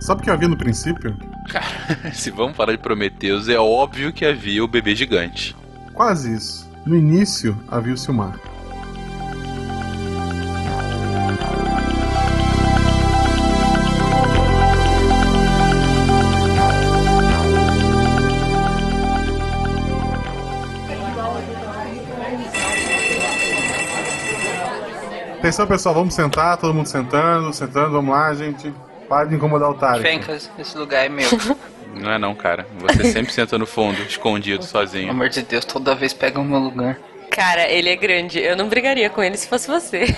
Sabe 0.00 0.20
o 0.20 0.24
que 0.24 0.30
havia 0.30 0.48
no 0.48 0.56
princípio? 0.56 1.16
Cara, 1.48 2.12
se 2.14 2.30
vamos 2.30 2.56
falar 2.56 2.72
de 2.72 2.78
Prometheus, 2.78 3.48
é 3.48 3.58
óbvio 3.58 4.12
que 4.12 4.24
havia 4.24 4.62
o 4.62 4.68
bebê 4.68 4.94
gigante. 4.94 5.56
Quase 5.92 6.34
isso. 6.34 6.68
No 6.86 6.96
início 6.96 7.58
havia 7.68 7.94
o 7.94 7.98
Silmar. 7.98 8.38
Atenção 25.38 25.66
pessoal, 25.66 25.94
vamos 25.94 26.14
sentar, 26.14 26.56
todo 26.56 26.74
mundo 26.74 26.86
sentando, 26.86 27.52
sentando, 27.52 27.92
vamos 27.92 28.10
lá, 28.10 28.34
gente. 28.34 28.72
Para 29.08 29.26
de 29.26 29.34
incomodar 29.36 29.70
o 29.70 29.74
Tarek. 29.74 30.02
Fencas, 30.02 30.50
esse 30.58 30.76
lugar 30.76 31.06
é 31.06 31.08
meu. 31.08 31.28
Não 31.94 32.12
é 32.12 32.18
não, 32.18 32.34
cara. 32.34 32.66
Você 32.78 33.10
sempre 33.10 33.32
senta 33.32 33.58
no 33.58 33.66
fundo, 33.66 34.00
escondido, 34.02 34.58
Pelo 34.58 34.68
sozinho. 34.70 35.10
amor 35.10 35.28
de 35.30 35.42
Deus, 35.42 35.64
toda 35.64 35.94
vez 35.96 36.12
pega 36.12 36.38
o 36.38 36.44
meu 36.44 36.58
lugar. 36.60 36.96
Cara, 37.30 37.68
ele 37.68 37.88
é 37.88 37.96
grande. 37.96 38.38
Eu 38.38 38.56
não 38.56 38.68
brigaria 38.68 39.08
com 39.10 39.22
ele 39.22 39.36
se 39.36 39.48
fosse 39.48 39.66
você. 39.68 40.04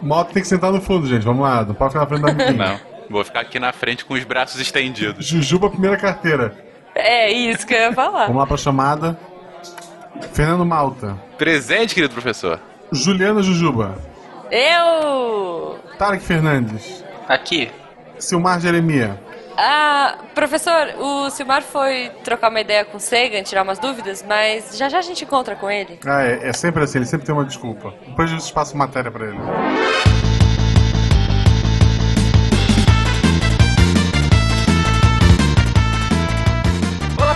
O 0.00 0.06
Malta 0.06 0.32
tem 0.32 0.40
que 0.42 0.48
sentar 0.48 0.72
no 0.72 0.80
fundo, 0.80 1.06
gente. 1.06 1.22
Vamos 1.24 1.42
lá, 1.42 1.62
não 1.62 1.74
pode 1.74 1.92
ficar 1.92 2.00
na 2.00 2.06
frente 2.06 2.22
da 2.22 2.30
amiguinha. 2.44 2.68
Não. 2.68 2.80
Vou 3.10 3.22
ficar 3.22 3.40
aqui 3.40 3.58
na 3.60 3.70
frente 3.70 4.02
com 4.04 4.14
os 4.14 4.24
braços 4.24 4.58
estendidos. 4.58 5.26
Jujuba, 5.26 5.68
primeira 5.68 5.96
carteira. 5.98 6.54
É 6.94 7.30
isso 7.30 7.66
que 7.66 7.74
eu 7.74 7.78
ia 7.78 7.92
falar. 7.92 8.26
Vamos 8.26 8.40
lá 8.40 8.46
pra 8.46 8.56
chamada. 8.56 9.18
Fernando 10.32 10.64
Malta. 10.64 11.18
Presente, 11.36 11.94
querido 11.94 12.14
professor. 12.14 12.58
Juliana 12.90 13.42
Jujuba. 13.42 13.98
Eu! 14.50 15.78
Tarek 15.98 16.22
Fernandes. 16.24 17.04
Aqui. 17.28 17.70
Silmar 18.20 18.60
Jeremia. 18.60 19.18
Ah, 19.56 20.16
professor, 20.34 20.94
o 20.98 21.28
Silmar 21.30 21.62
foi 21.62 22.10
trocar 22.24 22.48
uma 22.48 22.60
ideia 22.60 22.84
com 22.84 22.96
o 22.96 23.00
Sagan, 23.00 23.42
tirar 23.42 23.62
umas 23.62 23.78
dúvidas, 23.78 24.24
mas 24.26 24.76
já 24.76 24.88
já 24.88 24.98
a 24.98 25.02
gente 25.02 25.24
encontra 25.24 25.54
com 25.54 25.70
ele. 25.70 25.98
Ah, 26.06 26.22
é, 26.22 26.48
é 26.48 26.52
sempre 26.52 26.82
assim, 26.82 26.98
ele 26.98 27.06
sempre 27.06 27.26
tem 27.26 27.34
uma 27.34 27.44
desculpa. 27.44 27.92
Depois 28.06 28.30
gente 28.30 28.52
passa 28.52 28.76
matéria 28.76 29.10
pra 29.10 29.26
ele. 29.26 29.38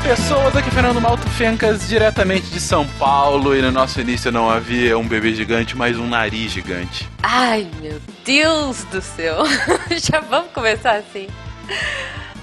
Pessoas, 0.05 0.55
aqui 0.55 0.71
Fernando 0.71 1.01
Malto 1.01 1.27
Fencas, 1.31 1.89
diretamente 1.89 2.49
de 2.49 2.61
São 2.61 2.87
Paulo. 2.99 3.57
E 3.57 3.63
no 3.63 3.73
nosso 3.73 3.99
início 4.03 4.31
não 4.31 4.51
havia 4.51 4.99
um 4.99 5.09
bebê 5.09 5.35
gigante, 5.35 5.75
mas 5.75 5.99
um 5.99 6.07
nariz 6.07 6.53
gigante. 6.53 7.09
Ai, 7.23 7.67
meu 7.81 7.99
Deus 8.23 8.85
do 8.85 9.01
céu. 9.01 9.39
já 9.97 10.21
vamos 10.21 10.53
começar 10.53 10.97
assim. 10.97 11.27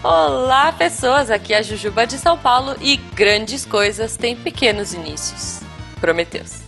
Olá, 0.04 0.72
pessoas. 0.72 1.30
Aqui 1.30 1.54
é 1.54 1.60
a 1.60 1.62
Jujuba 1.62 2.08
de 2.08 2.18
São 2.18 2.36
Paulo 2.36 2.76
e 2.82 2.98
grandes 2.98 3.64
coisas 3.64 4.18
têm 4.18 4.36
pequenos 4.36 4.96
inícios. 4.96 5.60
Prometeus. 6.00 6.62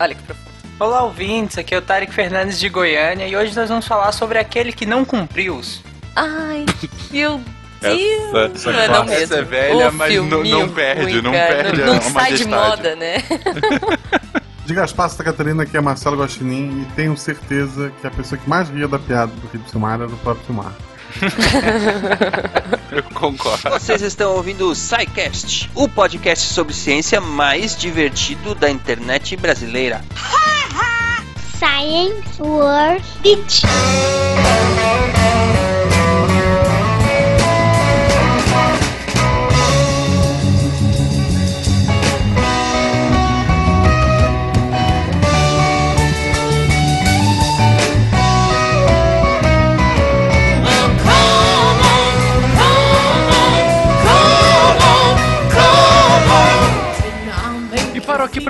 Olha 0.00 0.14
que 0.14 0.22
profundo. 0.22 0.48
Olá, 0.80 1.04
ouvintes. 1.04 1.58
Aqui 1.58 1.74
é 1.74 1.78
o 1.78 1.82
Tarek 1.82 2.12
Fernandes 2.12 2.58
de 2.58 2.70
Goiânia 2.70 3.28
e 3.28 3.36
hoje 3.36 3.54
nós 3.54 3.68
vamos 3.68 3.86
falar 3.86 4.12
sobre 4.12 4.38
aquele 4.38 4.72
que 4.72 4.86
não 4.86 5.04
cumpriu 5.04 5.56
os. 5.56 5.82
Ai, 6.16 6.64
meu 6.64 6.90
Deus. 7.10 7.57
Essa 7.80 8.72
não 8.72 8.78
é 8.80 8.88
não 8.88 8.94
classe 9.04 9.10
mesmo. 9.20 9.34
é 9.36 9.42
velha, 9.42 9.88
Ô, 9.88 9.92
mas 9.92 10.14
não- 10.16 10.28
filminho 10.28 10.58
não 10.60 10.68
perde, 10.68 11.02
ruim, 11.02 11.22
não 11.22 11.32
perde 11.32 11.80
Não, 11.80 11.92
a 11.92 11.94
não 11.96 12.02
sai 12.02 12.32
de 12.34 12.44
moda, 12.46 12.96
né? 12.96 13.22
Diga 14.66 14.84
as 14.84 14.92
passas 14.92 15.16
da 15.16 15.24
Catarina, 15.24 15.64
que 15.64 15.76
é 15.76 15.80
Marcelo 15.80 16.18
Guaxinim, 16.20 16.82
e 16.82 16.84
tenho 16.94 17.16
certeza 17.16 17.90
que 18.00 18.06
a 18.06 18.10
pessoa 18.10 18.38
que 18.38 18.46
mais 18.48 18.68
ria 18.68 18.86
da 18.86 18.98
piada 18.98 19.32
do 19.32 19.48
que 19.48 19.56
do 19.56 19.66
Silmar 19.70 19.94
era 19.94 20.06
do 20.06 20.16
próprio 20.18 20.44
Silmar. 20.44 20.72
Eu 22.92 23.02
concordo. 23.14 23.70
Vocês 23.70 24.02
estão 24.02 24.32
ouvindo 24.32 24.68
o 24.70 24.74
SciCast, 24.74 25.70
o 25.74 25.88
podcast 25.88 26.52
sobre 26.52 26.74
ciência 26.74 27.18
mais 27.18 27.74
divertido 27.78 28.54
da 28.54 28.68
internet 28.68 29.34
brasileira. 29.38 30.02
Science 31.58 32.40
World 32.42 33.02
Beach. 33.22 33.62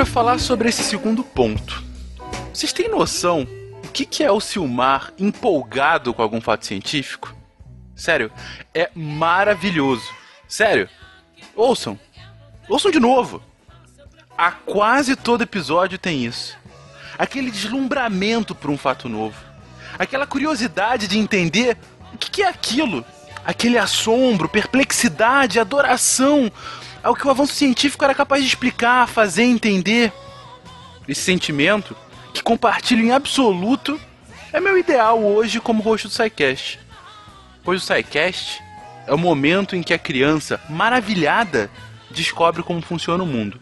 Falar 0.08 0.38
sobre 0.38 0.69
esse 0.69 0.82
segundo 0.82 1.22
ponto. 1.22 1.84
Vocês 2.52 2.72
têm 2.72 2.88
noção 2.88 3.46
o 3.88 3.91
que, 3.91 4.22
é 4.22 4.30
o 4.30 4.41
Silmar 4.41 5.12
empolgado 5.19 6.12
com 6.12 6.22
algum 6.22 6.41
fato 6.41 6.66
científico? 6.66 7.34
Sério, 7.96 8.30
é 8.74 8.91
maravilhoso. 8.94 10.08
Sério. 10.47 10.88
Ouçam. 11.56 11.98
Ouçam 12.68 12.91
de 12.91 13.00
novo. 13.00 13.42
A 14.36 14.52
quase 14.52 15.16
todo 15.16 15.42
episódio 15.42 15.98
tem 15.98 16.24
isso. 16.24 16.56
Aquele 17.18 17.50
deslumbramento 17.50 18.54
por 18.54 18.70
um 18.70 18.78
fato 18.78 19.08
novo. 19.08 19.36
Aquela 19.98 20.26
curiosidade 20.26 21.08
de 21.08 21.18
entender 21.18 21.76
o 22.12 22.18
que 22.18 22.42
é 22.42 22.48
aquilo. 22.48 23.04
Aquele 23.44 23.78
assombro, 23.78 24.48
perplexidade, 24.48 25.58
adoração 25.58 26.52
ao 27.03 27.14
que 27.14 27.26
o 27.26 27.31
avanço 27.31 27.54
científico 27.54 28.04
era 28.04 28.14
capaz 28.14 28.42
de 28.42 28.48
explicar, 28.48 29.09
fazer 29.09 29.44
entender. 29.44 30.12
Esse 31.06 31.22
sentimento, 31.22 31.97
que 32.34 32.42
compartilho 32.42 33.04
em 33.04 33.12
absoluto, 33.12 33.98
é 34.53 34.60
meu 34.60 34.78
ideal 34.78 35.22
hoje 35.22 35.60
como 35.60 35.82
rosto 35.82 36.09
do 36.09 36.14
SciCast. 36.14 36.78
Pois 37.62 37.82
o 37.82 37.84
SciCast 37.84 38.62
é 39.06 39.14
o 39.14 39.19
momento 39.19 39.75
em 39.75 39.82
que 39.82 39.94
a 39.94 39.98
criança, 39.98 40.60
maravilhada, 40.69 41.70
descobre 42.10 42.62
como 42.62 42.81
funciona 42.81 43.22
o 43.22 43.26
mundo. 43.26 43.60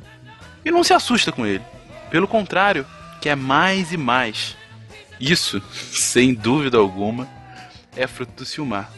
E 0.64 0.70
não 0.70 0.82
se 0.82 0.92
assusta 0.92 1.30
com 1.30 1.46
ele. 1.46 1.62
Pelo 2.10 2.26
contrário, 2.26 2.86
quer 3.20 3.36
mais 3.36 3.92
e 3.92 3.96
mais. 3.96 4.56
Isso, 5.20 5.62
sem 5.92 6.34
dúvida 6.34 6.78
alguma, 6.78 7.28
é 7.96 8.06
fruto 8.06 8.32
do 8.32 8.44
Silmar. 8.44 8.90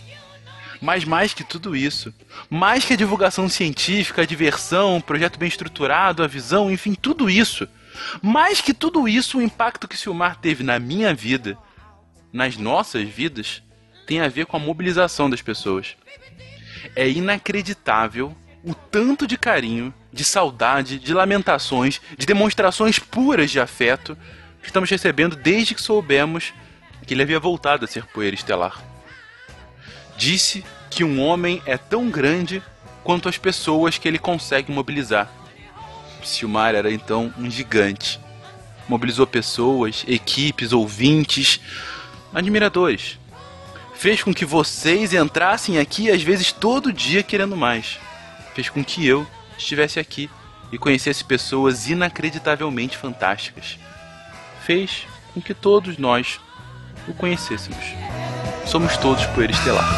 Mas 0.81 1.05
mais 1.05 1.34
que 1.34 1.43
tudo 1.43 1.75
isso, 1.75 2.15
mais 2.49 2.84
que 2.84 2.93
a 2.93 2.97
divulgação 2.97 3.49
científica, 3.49 4.22
a 4.22 4.27
diversão, 4.27 4.97
o 4.97 5.03
projeto 5.03 5.39
bem 5.39 5.49
estruturado, 5.49 6.22
a 6.22 6.27
visão, 6.27 6.71
enfim, 6.71 6.94
tudo 6.94 7.28
isso, 7.28 7.66
mais 8.22 8.61
que 8.61 8.72
tudo 8.72 9.09
isso, 9.09 9.38
o 9.38 9.43
impacto 9.43 9.88
que 9.88 9.97
Silmar 9.97 10.37
teve 10.37 10.62
na 10.62 10.78
minha 10.78 11.12
vida, 11.12 11.59
nas 12.33 12.56
nossas 12.56 13.09
vidas, 13.09 13.62
tem 14.06 14.21
a 14.21 14.28
ver 14.28 14.47
com 14.47 14.56
a 14.56 14.61
mobilização 14.61 15.28
das 15.28 15.43
pessoas. 15.43 15.97
É 16.94 17.09
inacreditável 17.09 18.37
o 18.65 18.75
tanto 18.75 19.27
de 19.27 19.37
carinho, 19.37 19.93
de 20.12 20.25
saudade, 20.25 20.99
de 20.99 21.12
lamentações, 21.12 22.00
de 22.17 22.27
demonstrações 22.27 22.99
puras 22.99 23.50
de 23.50 23.61
afeto 23.61 24.17
que 24.61 24.69
estamos 24.69 24.91
recebendo 24.91 25.37
desde 25.37 25.75
que 25.75 25.83
soubemos 25.83 26.53
que 27.06 27.15
ele 27.15 27.22
havia 27.22 27.41
voltado 27.41 27.84
a 27.84 27.88
ser 27.88 28.05
poeira 28.05 28.34
estelar 28.37 28.83
disse 30.19 30.65
que 30.91 31.05
um 31.05 31.23
homem 31.23 31.62
é 31.65 31.79
tão 31.79 32.11
grande 32.11 32.61
quanto 33.05 33.29
as 33.29 33.38
pessoas 33.38 33.97
que 33.97 34.06
ele 34.06 34.19
consegue 34.19 34.73
mobilizar. 34.73 35.31
Silmar 36.23 36.75
era 36.75 36.93
então 36.93 37.32
um 37.38 37.49
gigante. 37.49 38.20
Mobilizou 38.88 39.26
pessoas, 39.26 40.05
equipes, 40.09 40.73
ouvintes, 40.73 41.61
admiradores. 42.35 43.19
Fez 43.94 44.23
com 44.23 44.35
que 44.35 44.44
vocês 44.44 45.15
entrassem 45.15 45.79
aqui 45.79 46.11
às 46.11 46.23
vezes 46.23 46.53
todo 46.53 46.93
dia 46.93 47.23
querendo 47.23 47.56
mais. 47.56 47.99
Fez 48.55 48.69
com 48.69 48.85
que 48.85 49.06
eu 49.06 49.26
estivesse 49.56 50.00
aqui 50.00 50.29
e 50.73 50.79
conhecesse 50.79 51.25
pessoas 51.25 51.88
inacreditavelmente 51.88 52.97
fantásticas. 52.97 53.79
Fez 54.64 55.06
com 55.32 55.41
que 55.41 55.55
todos 55.55 55.97
nós 55.97 56.41
o 57.06 57.14
conhecêssemos. 57.14 57.85
Somos 58.69 58.99
todos 58.99 59.25
poeira 59.29 59.50
estelar. 59.50 59.88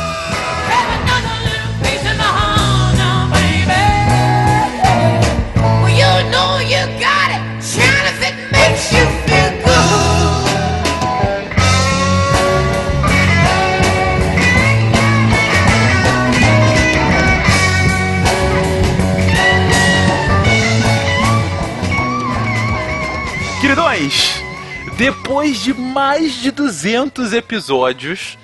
Queridões, 23.61 24.43
depois 24.96 25.58
de 25.58 25.75
mais 25.75 26.34
de 26.34 26.52
200 26.52 27.32
episódios, 27.32 28.38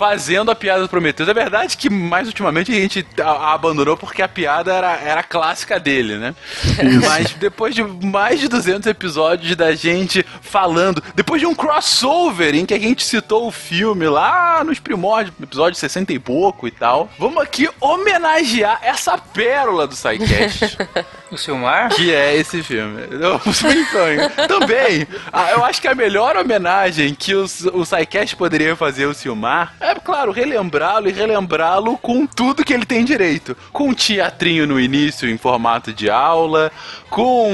fazendo 0.00 0.50
a 0.50 0.54
piada 0.54 0.80
do 0.80 0.88
Prometheus. 0.88 1.28
É 1.28 1.34
verdade 1.34 1.76
que 1.76 1.90
mais 1.90 2.26
ultimamente 2.26 2.72
a 2.72 2.74
gente 2.74 3.06
a, 3.20 3.30
a 3.30 3.52
abandonou 3.52 3.98
porque 3.98 4.22
a 4.22 4.28
piada 4.28 4.72
era, 4.72 4.96
era 4.96 5.20
a 5.20 5.22
clássica 5.22 5.78
dele, 5.78 6.16
né? 6.16 6.34
Mas 7.06 7.34
depois 7.34 7.74
de 7.74 7.82
mais 7.82 8.40
de 8.40 8.48
200 8.48 8.86
episódios 8.86 9.54
da 9.54 9.74
gente 9.74 10.24
falando, 10.40 11.02
depois 11.14 11.38
de 11.42 11.46
um 11.46 11.54
crossover 11.54 12.54
em 12.54 12.64
que 12.64 12.72
a 12.72 12.78
gente 12.78 13.04
citou 13.04 13.46
o 13.46 13.50
filme 13.50 14.08
lá 14.08 14.64
nos 14.64 14.78
primórdios, 14.78 15.34
episódio 15.38 15.78
60 15.78 16.14
e 16.14 16.18
pouco 16.18 16.66
e 16.66 16.70
tal, 16.70 17.10
vamos 17.18 17.42
aqui 17.42 17.68
homenagear 17.78 18.78
essa 18.82 19.18
pérola 19.18 19.86
do 19.86 19.94
SciCast. 19.94 20.78
O 21.30 21.38
Silmar? 21.38 21.90
Que 21.90 22.12
é 22.12 22.34
esse 22.36 22.60
filme. 22.60 23.04
Então, 23.04 23.38
também, 24.48 25.06
eu 25.52 25.64
acho 25.64 25.80
que 25.80 25.86
a 25.86 25.94
melhor 25.94 26.36
homenagem 26.36 27.14
que 27.14 27.36
os, 27.36 27.64
o 27.66 27.84
SciCast 27.84 28.34
poderia 28.34 28.74
fazer 28.74 29.04
ao 29.04 29.14
Silmar 29.14 29.72
é, 29.90 29.94
claro, 30.00 30.30
relembrá-lo 30.30 31.08
e 31.08 31.12
relembrá-lo 31.12 31.98
com 31.98 32.26
tudo 32.26 32.64
que 32.64 32.72
ele 32.72 32.86
tem 32.86 33.04
direito. 33.04 33.56
Com 33.72 33.88
um 33.88 33.94
teatrinho 33.94 34.66
no 34.66 34.80
início 34.80 35.28
em 35.28 35.36
formato 35.36 35.92
de 35.92 36.08
aula, 36.08 36.70
com, 37.08 37.50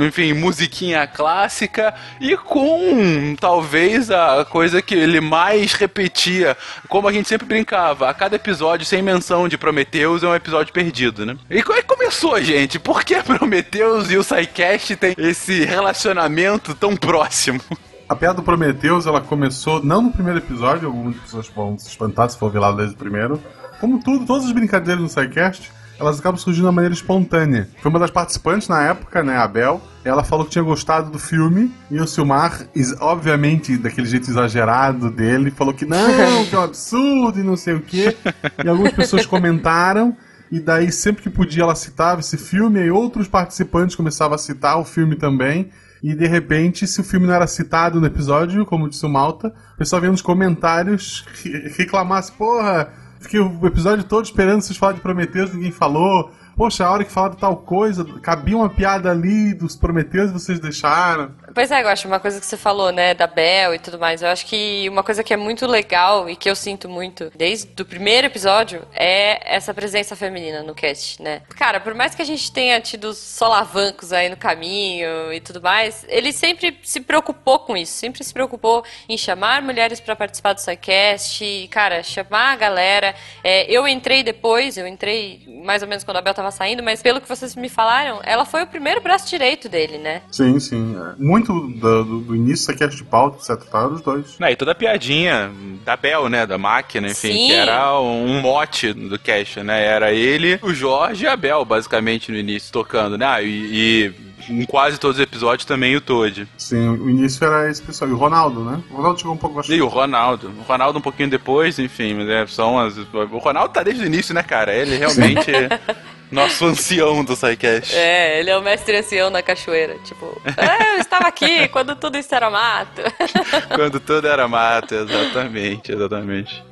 enfim, 0.00 0.32
musiquinha 0.32 1.06
clássica 1.06 1.94
e 2.20 2.36
com 2.36 3.36
talvez 3.38 4.10
a 4.10 4.44
coisa 4.44 4.80
que 4.80 4.94
ele 4.94 5.20
mais 5.20 5.74
repetia, 5.74 6.56
como 6.88 7.08
a 7.08 7.12
gente 7.12 7.28
sempre 7.28 7.46
brincava, 7.46 8.08
a 8.08 8.14
cada 8.14 8.36
episódio 8.36 8.86
sem 8.86 9.02
menção 9.02 9.48
de 9.48 9.58
Prometheus 9.58 10.22
é 10.22 10.28
um 10.28 10.34
episódio 10.34 10.72
perdido, 10.72 11.26
né? 11.26 11.36
E 11.50 11.62
como 11.62 11.78
é 11.78 11.82
que 11.82 11.88
começou, 11.88 12.40
gente? 12.42 12.78
Por 12.78 13.04
que 13.04 13.20
Prometheus 13.22 14.10
e 14.10 14.16
o 14.16 14.22
SciCast 14.22 14.96
têm 14.96 15.14
esse 15.18 15.64
relacionamento 15.64 16.74
tão 16.74 16.96
próximo? 16.96 17.60
A 18.08 18.16
piada 18.16 18.36
do 18.36 18.42
Prometheus, 18.42 19.06
ela 19.06 19.20
começou 19.20 19.84
não 19.84 20.00
no 20.00 20.10
primeiro 20.10 20.38
episódio, 20.38 20.88
algumas 20.88 21.14
pessoas 21.16 21.46
vão 21.54 21.76
se 21.78 21.88
espantar 21.88 22.30
se 22.30 22.38
for 22.38 22.50
ver 22.50 22.58
lá 22.58 22.72
desde 22.72 22.94
o 22.94 22.98
primeiro. 22.98 23.38
Como 23.78 24.02
tudo, 24.02 24.24
todas 24.24 24.46
as 24.46 24.52
brincadeiras 24.52 25.02
no 25.02 25.10
SciCast, 25.10 25.70
elas 26.00 26.18
acabam 26.18 26.38
surgindo 26.38 26.66
de 26.66 26.74
maneira 26.74 26.94
espontânea. 26.94 27.68
Foi 27.82 27.90
uma 27.90 27.98
das 27.98 28.10
participantes 28.10 28.66
na 28.66 28.82
época, 28.82 29.22
né, 29.22 29.36
a 29.36 29.46
Bel. 29.46 29.78
Ela 30.06 30.24
falou 30.24 30.46
que 30.46 30.52
tinha 30.52 30.64
gostado 30.64 31.10
do 31.10 31.18
filme 31.18 31.70
e 31.90 32.00
o 32.00 32.06
Silmar, 32.06 32.66
obviamente, 32.98 33.76
daquele 33.76 34.06
jeito 34.06 34.30
exagerado 34.30 35.10
dele, 35.10 35.50
falou 35.50 35.74
que 35.74 35.84
não, 35.84 36.46
que 36.46 36.54
é 36.54 36.58
um 36.58 36.62
absurdo 36.62 37.38
e 37.38 37.42
não 37.42 37.56
sei 37.56 37.74
o 37.74 37.80
quê. 37.80 38.16
E 38.64 38.68
algumas 38.68 38.94
pessoas 38.94 39.26
comentaram. 39.26 40.16
E 40.50 40.58
daí, 40.58 40.90
sempre 40.90 41.22
que 41.22 41.28
podia, 41.28 41.62
ela 41.62 41.74
citava 41.74 42.20
esse 42.20 42.38
filme, 42.38 42.80
e 42.80 42.90
outros 42.90 43.28
participantes 43.28 43.94
começavam 43.94 44.34
a 44.34 44.38
citar 44.38 44.78
o 44.78 44.84
filme 44.84 45.14
também. 45.14 45.70
E 46.02 46.14
de 46.14 46.26
repente, 46.26 46.86
se 46.86 47.00
o 47.00 47.04
filme 47.04 47.26
não 47.26 47.34
era 47.34 47.46
citado 47.46 48.00
no 48.00 48.06
episódio, 48.06 48.64
como 48.64 48.88
disse 48.88 49.04
o 49.04 49.08
Malta, 49.08 49.52
o 49.74 49.76
pessoal 49.78 50.00
vinha 50.00 50.12
nos 50.12 50.22
comentários 50.22 51.24
re- 51.42 51.68
reclamar 51.76 52.18
assim, 52.18 52.32
porra, 52.34 52.92
fiquei 53.20 53.40
o 53.40 53.66
episódio 53.66 54.04
todo 54.04 54.24
esperando 54.24 54.60
vocês 54.60 54.76
falarem 54.78 54.96
de 54.98 55.02
Prometheus, 55.02 55.52
ninguém 55.52 55.72
falou. 55.72 56.32
Poxa, 56.58 56.84
a 56.84 56.90
hora 56.90 57.04
que 57.04 57.12
falaram 57.12 57.36
tal 57.36 57.56
coisa, 57.58 58.04
cabia 58.20 58.56
uma 58.56 58.68
piada 58.68 59.12
ali 59.12 59.54
dos 59.54 59.76
Prometheus 59.76 60.30
e 60.30 60.32
vocês 60.32 60.58
deixaram. 60.58 61.32
Pois 61.54 61.70
é, 61.70 61.84
eu 61.84 61.88
acho 61.88 62.08
uma 62.08 62.18
coisa 62.18 62.40
que 62.40 62.46
você 62.46 62.56
falou, 62.56 62.90
né, 62.90 63.14
da 63.14 63.28
Bel 63.28 63.76
e 63.76 63.78
tudo 63.78 63.96
mais. 63.96 64.22
Eu 64.22 64.28
acho 64.28 64.44
que 64.44 64.88
uma 64.88 65.04
coisa 65.04 65.22
que 65.22 65.32
é 65.32 65.36
muito 65.36 65.68
legal 65.68 66.28
e 66.28 66.34
que 66.34 66.50
eu 66.50 66.56
sinto 66.56 66.88
muito 66.88 67.30
desde 67.36 67.80
o 67.80 67.84
primeiro 67.84 68.26
episódio 68.26 68.82
é 68.92 69.54
essa 69.54 69.72
presença 69.72 70.16
feminina 70.16 70.64
no 70.64 70.74
cast, 70.74 71.22
né? 71.22 71.42
Cara, 71.50 71.78
por 71.78 71.94
mais 71.94 72.16
que 72.16 72.22
a 72.22 72.24
gente 72.24 72.50
tenha 72.50 72.80
tido 72.80 73.14
solavancos 73.14 74.12
aí 74.12 74.28
no 74.28 74.36
caminho 74.36 75.32
e 75.32 75.38
tudo 75.38 75.62
mais, 75.62 76.04
ele 76.08 76.32
sempre 76.32 76.76
se 76.82 77.00
preocupou 77.00 77.60
com 77.60 77.76
isso, 77.76 77.92
sempre 77.92 78.24
se 78.24 78.32
preocupou 78.34 78.84
em 79.08 79.16
chamar 79.16 79.62
mulheres 79.62 80.00
pra 80.00 80.16
participar 80.16 80.54
do 80.54 80.60
SciCast, 80.60 81.44
e, 81.44 81.68
cara, 81.68 82.02
chamar 82.02 82.54
a 82.54 82.56
galera. 82.56 83.14
É, 83.44 83.70
eu 83.70 83.86
entrei 83.86 84.24
depois, 84.24 84.76
eu 84.76 84.88
entrei 84.88 85.46
mais 85.64 85.82
ou 85.82 85.88
menos 85.88 86.02
quando 86.02 86.16
a 86.16 86.20
Bel 86.20 86.34
tava 86.34 86.47
saindo, 86.50 86.82
mas 86.82 87.02
pelo 87.02 87.20
que 87.20 87.28
vocês 87.28 87.54
me 87.54 87.68
falaram, 87.68 88.20
ela 88.24 88.44
foi 88.44 88.62
o 88.62 88.66
primeiro 88.66 89.00
braço 89.00 89.28
direito 89.28 89.68
dele, 89.68 89.98
né? 89.98 90.22
Sim, 90.30 90.58
sim. 90.58 90.96
é. 90.96 91.14
Muito 91.18 91.52
do, 91.52 92.04
do, 92.04 92.20
do 92.20 92.36
início, 92.36 92.62
isso 92.62 92.70
aqui 92.70 92.84
é 92.84 92.88
de 92.88 93.04
pauta, 93.04 93.38
etc. 93.38 93.68
Tá, 93.68 93.86
os 93.86 94.00
dois. 94.00 94.38
Não, 94.38 94.48
e 94.48 94.56
toda 94.56 94.72
a 94.72 94.74
piadinha 94.74 95.50
da 95.84 95.96
Bel, 95.96 96.28
né? 96.28 96.46
Da 96.46 96.58
máquina, 96.58 97.08
enfim, 97.08 97.32
Sim. 97.32 97.46
que 97.46 97.52
era 97.52 97.98
um 98.00 98.40
mote 98.40 98.92
do 98.92 99.18
cast, 99.18 99.62
né? 99.62 99.84
Era 99.84 100.12
ele, 100.12 100.58
o 100.62 100.72
Jorge 100.72 101.24
e 101.24 101.28
a 101.28 101.36
Bel, 101.36 101.64
basicamente, 101.64 102.30
no 102.30 102.38
início, 102.38 102.72
tocando, 102.72 103.16
né? 103.16 103.26
Ah, 103.26 103.42
e, 103.42 103.48
e 103.48 104.28
em 104.48 104.64
quase 104.64 104.98
todos 104.98 105.18
os 105.18 105.22
episódios 105.22 105.64
também 105.64 105.94
o 105.96 106.00
Toad. 106.00 106.48
Sim, 106.56 106.88
o 106.88 107.10
início 107.10 107.44
era 107.44 107.70
esse 107.70 107.82
pessoal. 107.82 108.10
E 108.10 108.14
o 108.14 108.16
Ronaldo, 108.16 108.64
né? 108.64 108.82
O 108.90 108.96
Ronaldo 108.96 109.18
chegou 109.18 109.34
um 109.34 109.38
pouco 109.38 109.56
mais 109.56 109.68
E 109.68 109.80
o 109.80 109.88
Ronaldo. 109.88 110.50
O 110.58 110.62
Ronaldo 110.62 110.98
um 110.98 111.02
pouquinho 111.02 111.28
depois, 111.28 111.78
enfim, 111.78 112.14
mas 112.14 112.28
é, 112.28 112.46
são 112.46 112.78
as. 112.78 112.96
O 112.96 113.38
Ronaldo 113.38 113.72
tá 113.72 113.82
desde 113.82 114.02
o 114.02 114.06
início, 114.06 114.34
né, 114.34 114.42
cara? 114.42 114.74
Ele 114.74 114.96
realmente 114.96 115.50
nosso 116.30 116.64
ancião 116.66 117.24
do 117.24 117.34
SciCast. 117.34 117.94
É, 117.94 118.40
ele 118.40 118.50
é 118.50 118.56
o 118.56 118.62
mestre 118.62 118.96
ancião 118.96 119.30
na 119.30 119.42
cachoeira. 119.42 119.98
Tipo, 120.04 120.40
"Ah, 120.56 120.94
eu 120.94 121.00
estava 121.00 121.28
aqui 121.28 121.68
quando 121.72 121.96
tudo 121.96 122.18
isso 122.18 122.34
era 122.34 122.50
mato. 122.50 123.02
Quando 123.74 124.00
tudo 124.00 124.26
era 124.26 124.46
mato, 124.48 124.94
exatamente, 124.94 125.92
exatamente. 125.92 126.62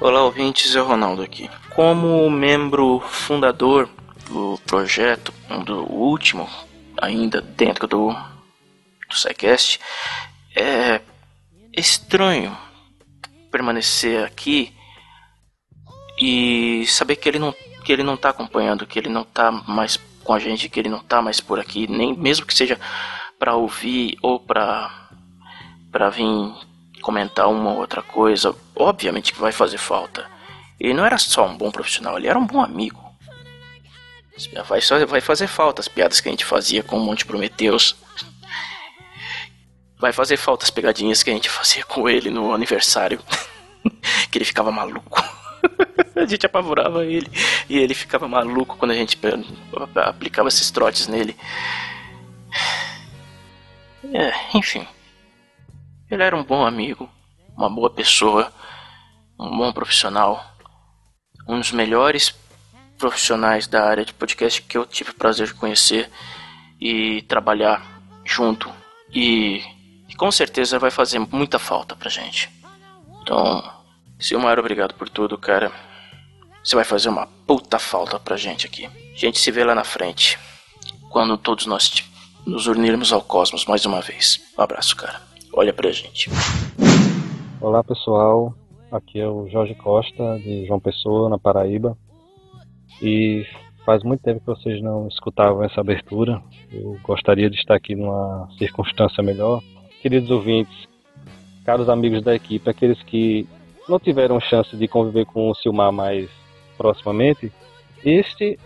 Olá, 0.00 0.22
ouvintes, 0.22 0.74
é 0.74 0.80
o 0.80 0.86
Ronaldo 0.86 1.22
aqui. 1.22 1.50
Como 1.74 2.28
membro 2.30 3.00
fundador 3.00 3.88
do 4.28 4.58
projeto, 4.66 5.32
um 5.50 5.62
do 5.62 5.82
último, 5.92 6.48
ainda 7.00 7.40
dentro 7.40 7.86
do, 7.86 8.10
do 8.10 9.14
SciCast, 9.16 9.78
é 10.56 11.00
estranho 11.76 12.56
permanecer 13.50 14.24
aqui 14.24 14.72
e 16.18 16.84
saber 16.86 17.16
que 17.16 17.28
ele 17.28 17.38
não 17.38 17.54
que 17.90 17.94
ele 17.94 18.04
não 18.04 18.16
tá 18.16 18.28
acompanhando, 18.28 18.86
que 18.86 19.00
ele 19.00 19.08
não 19.08 19.24
tá 19.24 19.50
mais 19.50 19.98
com 20.22 20.32
a 20.32 20.38
gente, 20.38 20.68
que 20.68 20.78
ele 20.78 20.88
não 20.88 21.00
tá 21.00 21.20
mais 21.20 21.40
por 21.40 21.58
aqui, 21.58 21.88
nem 21.88 22.16
mesmo 22.16 22.46
que 22.46 22.54
seja 22.54 22.78
para 23.36 23.56
ouvir 23.56 24.16
ou 24.22 24.38
para 24.38 25.08
para 25.90 26.08
vir 26.08 26.24
comentar 27.02 27.48
uma 27.48 27.72
ou 27.72 27.78
outra 27.78 28.00
coisa, 28.00 28.54
obviamente 28.76 29.32
que 29.32 29.40
vai 29.40 29.50
fazer 29.50 29.76
falta. 29.76 30.24
Ele 30.78 30.94
não 30.94 31.04
era 31.04 31.18
só 31.18 31.44
um 31.44 31.56
bom 31.56 31.68
profissional, 31.68 32.16
ele 32.16 32.28
era 32.28 32.38
um 32.38 32.46
bom 32.46 32.62
amigo. 32.62 33.04
Vai, 34.68 34.80
só, 34.80 35.04
vai 35.04 35.20
fazer 35.20 35.48
falta 35.48 35.80
as 35.80 35.88
piadas 35.88 36.20
que 36.20 36.28
a 36.28 36.30
gente 36.30 36.44
fazia 36.44 36.84
com 36.84 36.96
o 36.96 37.00
Monte 37.00 37.26
Prometeus. 37.26 37.96
Vai 39.98 40.12
fazer 40.12 40.36
falta 40.36 40.64
as 40.64 40.70
pegadinhas 40.70 41.24
que 41.24 41.30
a 41.30 41.34
gente 41.34 41.50
fazia 41.50 41.84
com 41.84 42.08
ele 42.08 42.30
no 42.30 42.54
aniversário. 42.54 43.20
que 44.30 44.38
ele 44.38 44.44
ficava 44.44 44.70
maluco. 44.70 45.20
a 46.22 46.26
gente 46.26 46.46
apavorava 46.46 47.04
ele. 47.04 47.30
E 47.68 47.78
ele 47.78 47.94
ficava 47.94 48.28
maluco 48.28 48.76
quando 48.76 48.92
a 48.92 48.94
gente 48.94 49.18
aplicava 49.96 50.48
esses 50.48 50.70
trotes 50.70 51.06
nele. 51.06 51.36
É, 54.12 54.32
enfim. 54.56 54.86
Ele 56.10 56.22
era 56.22 56.36
um 56.36 56.42
bom 56.42 56.66
amigo, 56.66 57.08
uma 57.56 57.70
boa 57.70 57.90
pessoa, 57.90 58.52
um 59.38 59.56
bom 59.56 59.72
profissional, 59.72 60.44
um 61.46 61.58
dos 61.58 61.70
melhores 61.72 62.34
profissionais 62.98 63.66
da 63.66 63.86
área 63.86 64.04
de 64.04 64.12
podcast 64.12 64.60
que 64.62 64.76
eu 64.76 64.84
tive 64.84 65.10
o 65.10 65.14
prazer 65.14 65.46
de 65.46 65.54
conhecer 65.54 66.10
e 66.80 67.22
trabalhar 67.22 68.02
junto. 68.24 68.70
E, 69.12 69.62
e 70.08 70.14
com 70.16 70.30
certeza 70.30 70.78
vai 70.78 70.90
fazer 70.90 71.18
muita 71.18 71.58
falta 71.58 71.94
pra 71.94 72.10
gente. 72.10 72.50
Então, 73.22 73.62
Silmar, 74.18 74.58
obrigado 74.58 74.94
por 74.94 75.08
tudo, 75.08 75.38
cara. 75.38 75.72
Você 76.70 76.76
vai 76.76 76.84
fazer 76.84 77.08
uma 77.08 77.26
puta 77.48 77.80
falta 77.80 78.16
pra 78.20 78.36
gente 78.36 78.64
aqui. 78.64 78.86
A 78.86 79.16
gente 79.16 79.40
se 79.40 79.50
vê 79.50 79.64
lá 79.64 79.74
na 79.74 79.82
frente, 79.82 80.38
quando 81.10 81.36
todos 81.36 81.66
nós 81.66 82.08
nos 82.46 82.68
unirmos 82.68 83.12
ao 83.12 83.20
cosmos 83.20 83.66
mais 83.66 83.84
uma 83.84 84.00
vez. 84.00 84.40
Um 84.56 84.62
abraço, 84.62 84.94
cara. 84.94 85.20
Olha 85.52 85.72
pra 85.72 85.90
gente. 85.90 86.30
Olá 87.60 87.82
pessoal, 87.82 88.54
aqui 88.92 89.18
é 89.18 89.26
o 89.26 89.48
Jorge 89.48 89.74
Costa 89.74 90.38
de 90.38 90.64
João 90.64 90.78
Pessoa, 90.78 91.28
na 91.28 91.40
Paraíba. 91.40 91.98
E 93.02 93.44
faz 93.84 94.04
muito 94.04 94.22
tempo 94.22 94.38
que 94.38 94.46
vocês 94.46 94.80
não 94.80 95.08
escutavam 95.08 95.64
essa 95.64 95.80
abertura. 95.80 96.40
Eu 96.72 96.96
gostaria 97.02 97.50
de 97.50 97.56
estar 97.56 97.74
aqui 97.74 97.96
numa 97.96 98.48
circunstância 98.58 99.24
melhor. 99.24 99.60
Queridos 100.00 100.30
ouvintes, 100.30 100.86
caros 101.64 101.88
amigos 101.88 102.22
da 102.22 102.32
equipe, 102.32 102.70
aqueles 102.70 103.02
que 103.02 103.44
não 103.88 103.98
tiveram 103.98 104.38
chance 104.38 104.76
de 104.76 104.86
conviver 104.86 105.26
com 105.26 105.50
o 105.50 105.54
Silmar 105.56 105.90
mais 105.90 106.30
proximamente, 106.80 107.52
este 108.02 108.58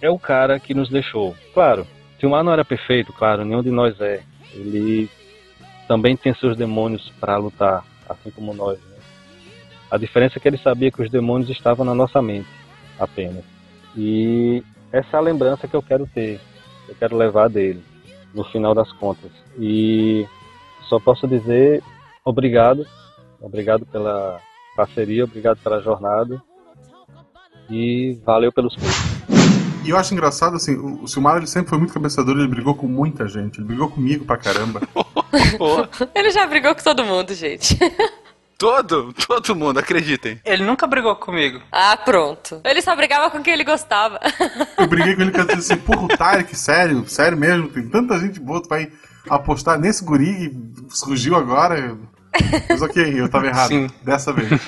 é 0.00 0.08
o 0.08 0.16
cara 0.16 0.60
que 0.60 0.72
nos 0.72 0.88
deixou. 0.88 1.34
Claro, 1.52 1.84
Silmar 2.20 2.44
não 2.44 2.52
era 2.52 2.64
perfeito, 2.64 3.12
claro, 3.12 3.44
nenhum 3.44 3.62
de 3.62 3.70
nós 3.70 4.00
é. 4.00 4.22
Ele 4.54 5.10
também 5.88 6.16
tem 6.16 6.32
seus 6.34 6.56
demônios 6.56 7.12
para 7.18 7.36
lutar, 7.36 7.84
assim 8.08 8.30
como 8.30 8.54
nós. 8.54 8.78
Né? 8.78 8.96
A 9.90 9.98
diferença 9.98 10.38
é 10.38 10.40
que 10.40 10.46
ele 10.46 10.58
sabia 10.58 10.92
que 10.92 11.02
os 11.02 11.10
demônios 11.10 11.50
estavam 11.50 11.84
na 11.84 11.94
nossa 11.94 12.22
mente, 12.22 12.48
apenas. 12.96 13.44
E 13.96 14.62
essa 14.92 15.16
é 15.16 15.18
a 15.18 15.22
lembrança 15.22 15.66
que 15.66 15.74
eu 15.74 15.82
quero 15.82 16.06
ter, 16.06 16.38
eu 16.88 16.94
quero 16.94 17.16
levar 17.16 17.48
dele, 17.48 17.82
no 18.32 18.44
final 18.44 18.72
das 18.72 18.92
contas. 18.92 19.32
E 19.58 20.24
só 20.88 21.00
posso 21.00 21.26
dizer 21.26 21.82
obrigado 22.24 22.86
Obrigado 23.40 23.86
pela 23.86 24.40
parceria, 24.74 25.24
obrigado 25.24 25.58
pela 25.58 25.80
jornada. 25.80 26.42
E 27.70 28.18
valeu 28.24 28.52
pelos 28.52 28.74
cursos. 28.74 29.18
E 29.84 29.90
eu 29.90 29.96
acho 29.96 30.12
engraçado, 30.12 30.56
assim, 30.56 30.74
o, 30.74 31.02
o 31.04 31.08
Silmar 31.08 31.36
ele 31.36 31.46
sempre 31.46 31.70
foi 31.70 31.78
muito 31.78 31.94
cabeçador, 31.94 32.36
ele 32.36 32.48
brigou 32.48 32.74
com 32.74 32.86
muita 32.86 33.26
gente. 33.26 33.58
Ele 33.58 33.68
brigou 33.68 33.88
comigo 33.88 34.24
pra 34.24 34.36
caramba. 34.36 34.82
Ele 36.14 36.30
já 36.30 36.46
brigou 36.46 36.74
com 36.74 36.82
todo 36.82 37.04
mundo, 37.04 37.34
gente. 37.34 37.78
Todo, 38.58 39.12
todo 39.12 39.54
mundo, 39.54 39.78
acreditem. 39.78 40.40
Ele 40.44 40.64
nunca 40.64 40.84
brigou 40.84 41.14
comigo. 41.14 41.62
Ah, 41.70 41.96
pronto. 41.96 42.60
Ele 42.64 42.82
só 42.82 42.96
brigava 42.96 43.30
com 43.30 43.40
quem 43.40 43.54
ele 43.54 43.62
gostava. 43.62 44.18
Eu 44.76 44.88
briguei 44.88 45.14
com 45.14 45.22
ele 45.22 45.30
que 45.30 45.38
eu 45.38 45.46
disse 45.46 45.72
assim, 45.72 45.80
porra, 45.80 46.02
o 46.02 46.08
Tarek, 46.08 46.56
sério, 46.56 47.08
sério 47.08 47.38
mesmo, 47.38 47.68
tem 47.68 47.88
tanta 47.88 48.18
gente 48.18 48.40
boa, 48.40 48.60
tu 48.60 48.68
vai 48.68 48.90
apostar 49.30 49.78
nesse 49.78 50.04
guri 50.04 50.50
que 50.50 50.96
surgiu 50.96 51.36
agora. 51.36 51.96
Mas 52.68 52.82
ok, 52.82 53.20
eu 53.20 53.28
tava 53.28 53.46
errado. 53.46 53.68
Sim. 53.68 53.86
Dessa 54.02 54.32
vez. 54.32 54.48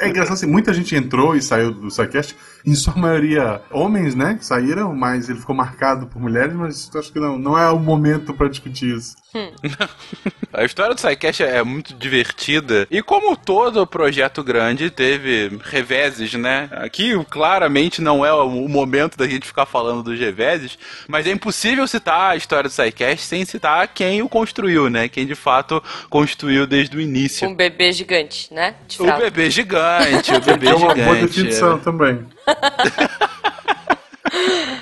É 0.00 0.08
engraçado 0.08 0.34
assim, 0.34 0.46
muita 0.46 0.72
gente 0.72 0.94
entrou 0.94 1.34
e 1.34 1.42
saiu 1.42 1.72
do 1.72 1.90
SciCast, 1.90 2.36
em 2.64 2.72
sua 2.72 2.94
maioria 2.94 3.60
homens, 3.68 4.14
né, 4.14 4.36
que 4.38 4.46
saíram, 4.46 4.94
mas 4.94 5.28
ele 5.28 5.40
ficou 5.40 5.56
marcado 5.56 6.06
por 6.06 6.22
mulheres, 6.22 6.54
mas 6.54 6.88
acho 6.94 7.12
que 7.12 7.18
não, 7.18 7.36
não 7.36 7.58
é 7.58 7.68
o 7.68 7.80
momento 7.80 8.32
pra 8.32 8.48
discutir 8.48 8.96
isso. 8.96 9.16
A 10.52 10.64
história 10.64 10.94
do 10.94 11.00
SciCast 11.00 11.42
é 11.42 11.62
muito 11.62 11.94
divertida. 11.94 12.86
E 12.90 13.02
como 13.02 13.36
todo 13.36 13.86
projeto 13.86 14.42
grande, 14.42 14.90
teve 14.90 15.58
reveses, 15.64 16.32
né? 16.34 16.68
Aqui 16.72 17.12
claramente 17.30 18.00
não 18.00 18.24
é 18.24 18.32
o 18.32 18.48
momento 18.68 19.16
da 19.16 19.26
gente 19.28 19.46
ficar 19.46 19.66
falando 19.66 20.02
dos 20.02 20.18
reveses, 20.18 20.78
mas 21.06 21.26
é 21.26 21.30
impossível 21.30 21.86
citar 21.86 22.32
a 22.32 22.36
história 22.36 22.68
do 22.68 22.72
SciCast 22.72 23.26
sem 23.26 23.44
citar 23.44 23.88
quem 23.88 24.22
o 24.22 24.28
construiu, 24.28 24.88
né? 24.88 25.08
Quem 25.08 25.26
de 25.26 25.34
fato 25.34 25.82
construiu 26.08 26.66
desde 26.66 26.96
o 26.96 27.00
início. 27.00 27.48
Um 27.48 27.54
bebê 27.54 27.92
gigante, 27.92 28.52
né? 28.52 28.74
O 28.98 29.04
bebê 29.18 29.50
gigante, 29.50 30.32
o 30.32 30.40
bebê 30.42 30.68
É 30.68 30.74
uma 30.74 30.94
boa 30.94 31.14
gigante. 31.14 31.26
definição 31.26 31.78
também. 31.78 32.26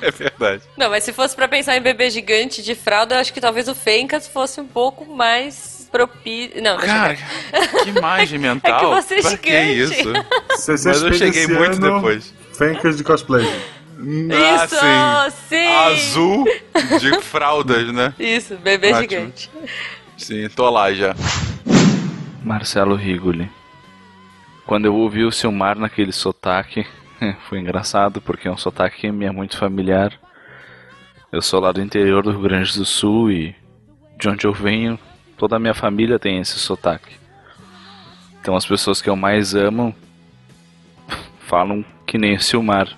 É 0.02 0.10
verdade. 0.10 0.62
Não, 0.76 0.90
mas 0.90 1.04
se 1.04 1.12
fosse 1.12 1.34
pra 1.34 1.48
pensar 1.48 1.76
em 1.76 1.80
bebê 1.80 2.10
gigante 2.10 2.62
de 2.62 2.74
fralda, 2.74 3.14
eu 3.14 3.20
acho 3.20 3.32
que 3.32 3.40
talvez 3.40 3.68
o 3.68 3.74
Fencas 3.74 4.26
fosse 4.28 4.60
um 4.60 4.66
pouco 4.66 5.04
mais 5.06 5.88
propício. 5.90 6.60
Não, 6.62 6.76
Cara, 6.78 7.16
que 7.16 7.88
imagem 7.90 8.38
mental. 8.38 8.92
É 8.96 9.00
que 9.00 9.02
você 9.08 9.14
é 9.14 9.22
Pra 9.22 9.36
que 9.38 9.74
gigante. 9.74 10.00
isso? 10.00 10.12
CCXP 10.62 10.88
Mas 10.88 11.02
eu 11.02 11.12
cheguei 11.14 11.46
muito 11.46 11.80
depois. 11.80 12.34
Fencas 12.52 12.96
de 12.96 13.04
cosplay. 13.04 13.46
Ah, 14.30 14.64
Isso, 14.66 14.76
sim. 14.76 15.56
sim. 15.56 15.66
Azul 15.68 16.44
de 17.00 17.20
fraldas, 17.22 17.90
né? 17.92 18.12
Isso, 18.18 18.56
bebê 18.56 18.88
Ótimo. 18.92 19.00
gigante. 19.02 19.50
Sim, 20.18 20.48
tô 20.50 20.68
lá 20.68 20.92
já. 20.92 21.14
Marcelo 22.44 22.94
Rigoli. 22.94 23.50
Quando 24.66 24.84
eu 24.86 24.94
ouvi 24.94 25.24
o 25.24 25.32
Silmar 25.32 25.78
naquele 25.78 26.12
sotaque, 26.12 26.86
foi 27.48 27.58
engraçado 27.58 28.20
porque 28.20 28.48
é 28.48 28.50
um 28.50 28.56
sotaque 28.56 29.00
que 29.00 29.12
me 29.12 29.24
é 29.24 29.30
muito 29.30 29.56
familiar. 29.56 30.12
Eu 31.32 31.42
sou 31.42 31.60
lá 31.60 31.72
do 31.72 31.82
interior 31.82 32.22
do 32.22 32.30
Rio 32.30 32.40
Grande 32.40 32.76
do 32.76 32.84
Sul 32.84 33.30
e 33.30 33.54
de 34.18 34.28
onde 34.28 34.46
eu 34.46 34.52
venho, 34.52 34.98
toda 35.36 35.56
a 35.56 35.58
minha 35.58 35.74
família 35.74 36.18
tem 36.18 36.38
esse 36.38 36.58
sotaque. 36.58 37.16
Então 38.40 38.56
as 38.56 38.64
pessoas 38.64 39.02
que 39.02 39.10
eu 39.10 39.16
mais 39.16 39.54
amo 39.54 39.94
falam 41.40 41.84
que 42.06 42.18
nem 42.18 42.36
o 42.36 42.40
Silmar. 42.40 42.88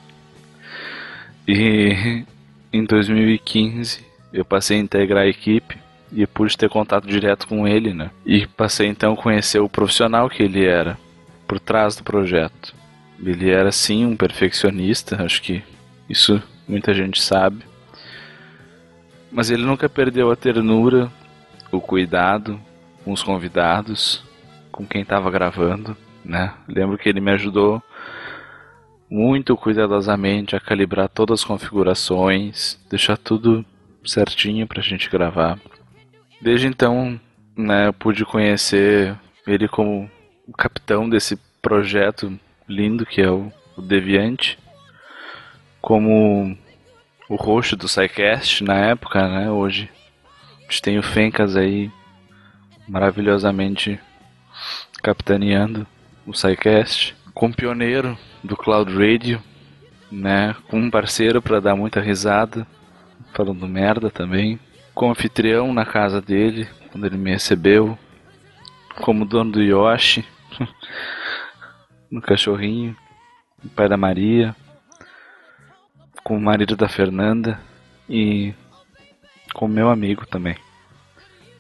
E 1.47 2.25
em 2.73 2.85
2015 2.85 4.07
eu 4.33 4.45
passei 4.45 4.77
a 4.77 4.81
integrar 4.81 5.25
a 5.25 5.29
equipe 5.29 5.79
e 6.13 6.27
pude 6.27 6.57
ter 6.57 6.69
contato 6.69 7.07
direto 7.07 7.47
com 7.47 7.67
ele, 7.67 7.93
né? 7.93 8.11
E 8.25 8.47
passei 8.47 8.87
então 8.87 9.13
a 9.15 9.17
conhecer 9.17 9.59
o 9.59 9.69
profissional 9.69 10.29
que 10.29 10.43
ele 10.43 10.65
era 10.65 10.99
por 11.47 11.59
trás 11.59 11.97
do 11.97 12.05
projeto. 12.05 12.78
Ele 13.23 13.51
era 13.51 13.73
sim 13.73 14.07
um 14.07 14.17
perfeccionista, 14.17 15.23
acho 15.23 15.43
que 15.43 15.63
isso 16.09 16.43
muita 16.67 16.95
gente 16.95 17.21
sabe. 17.21 17.65
Mas 19.31 19.51
ele 19.51 19.63
nunca 19.63 19.89
perdeu 19.89 20.31
a 20.31 20.37
ternura, 20.37 21.11
o 21.71 21.81
cuidado 21.81 22.61
com 23.05 23.13
os 23.13 23.23
convidados, 23.23 24.23
com 24.71 24.87
quem 24.87 25.03
estava 25.03 25.31
gravando, 25.31 25.97
né? 26.25 26.55
Lembro 26.67 26.97
que 26.97 27.09
ele 27.09 27.21
me 27.21 27.31
ajudou 27.33 27.83
muito 29.11 29.57
cuidadosamente 29.57 30.55
a 30.55 30.61
calibrar 30.61 31.09
todas 31.09 31.41
as 31.41 31.45
configurações, 31.45 32.79
deixar 32.91 33.17
tudo 33.17 33.65
certinho 34.05 34.67
pra 34.67 34.83
gente 34.83 35.11
gravar. 35.11 35.59
Desde 36.41 36.67
então, 36.67 37.19
né, 37.57 37.89
eu 37.89 37.93
pude 37.93 38.25
conhecer 38.25 39.17
ele 39.47 39.67
como 39.67 40.11
o 40.47 40.53
capitão 40.53 41.09
desse 41.09 41.37
projeto 41.61 42.39
lindo 42.69 43.07
que 43.07 43.21
é 43.21 43.31
o, 43.31 43.51
o 43.77 43.83
Deviante, 43.83 44.59
como 45.81 46.57
o 47.29 47.37
host 47.37 47.77
do 47.77 47.89
SciCast 47.89 48.63
na 48.63 48.75
época, 48.75 49.27
né, 49.29 49.51
hoje. 49.51 49.89
A 50.59 50.63
gente 50.63 50.83
tem 50.83 50.99
o 50.99 51.03
Fencas 51.03 51.57
aí 51.57 51.91
maravilhosamente 52.87 53.99
capitaneando 55.03 55.87
o 56.27 56.35
SciCast, 56.35 57.17
com 57.33 57.53
pioneiro 57.53 58.19
do 58.43 58.57
Cloud 58.57 58.93
Radio, 58.93 59.43
né, 60.11 60.55
com 60.69 60.79
um 60.79 60.91
parceiro 60.91 61.41
para 61.41 61.61
dar 61.61 61.77
muita 61.77 62.01
risada, 62.01 62.67
falando 63.33 63.67
merda 63.69 64.11
também, 64.11 64.59
com 64.95 65.11
anfitrião 65.11 65.73
na 65.73 65.85
casa 65.85 66.21
dele, 66.21 66.69
quando 66.91 67.07
ele 67.07 67.17
me 67.17 67.31
recebeu, 67.31 67.97
como 68.97 69.25
dono 69.25 69.53
do 69.53 69.63
Yoshi, 69.63 70.25
no 72.11 72.21
cachorrinho, 72.21 72.97
o 73.65 73.69
pai 73.69 73.89
da 73.89 73.97
Maria, 73.97 74.55
com 76.23 76.37
o 76.37 76.41
marido 76.41 76.77
da 76.77 76.89
Fernanda 76.89 77.61
e 78.09 78.53
com 79.55 79.67
meu 79.67 79.89
amigo 79.89 80.27
também. 80.27 80.57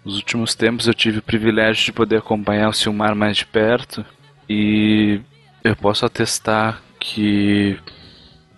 Nos 0.04 0.16
últimos 0.16 0.54
tempos 0.54 0.86
eu 0.86 0.94
tive 0.94 1.18
o 1.18 1.22
privilégio 1.22 1.86
de 1.86 1.92
poder 1.92 2.16
acompanhar 2.18 2.68
o 2.68 2.72
Silmar 2.72 3.14
mais 3.14 3.36
de 3.36 3.46
perto 3.46 4.04
e 4.48 5.20
eu 5.62 5.76
posso 5.76 6.06
atestar 6.06 6.80
que 6.98 7.78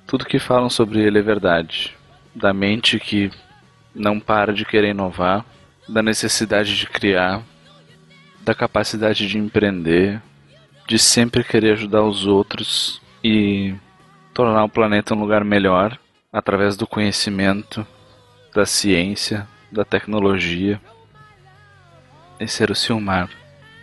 tudo 0.06 0.26
que 0.26 0.38
falam 0.38 0.70
sobre 0.70 1.00
ele 1.00 1.18
é 1.18 1.22
verdade. 1.22 1.96
Da 2.34 2.52
mente 2.52 3.00
que 3.00 3.30
não 3.94 4.20
para 4.20 4.52
de 4.52 4.64
querer 4.64 4.90
inovar, 4.90 5.44
da 5.88 6.02
necessidade 6.02 6.76
de 6.76 6.86
criar, 6.86 7.42
da 8.40 8.54
capacidade 8.54 9.26
de 9.26 9.38
empreender, 9.38 10.22
de 10.90 10.98
sempre 10.98 11.44
querer 11.44 11.74
ajudar 11.74 12.02
os 12.02 12.26
outros 12.26 13.00
e 13.22 13.72
tornar 14.34 14.64
o 14.64 14.68
planeta 14.68 15.14
um 15.14 15.20
lugar 15.20 15.44
melhor 15.44 15.96
através 16.32 16.76
do 16.76 16.84
conhecimento, 16.84 17.86
da 18.52 18.66
ciência, 18.66 19.46
da 19.70 19.84
tecnologia. 19.84 20.80
Esse 22.40 22.64
era 22.64 22.72
o 22.72 22.74
Silmar. 22.74 23.30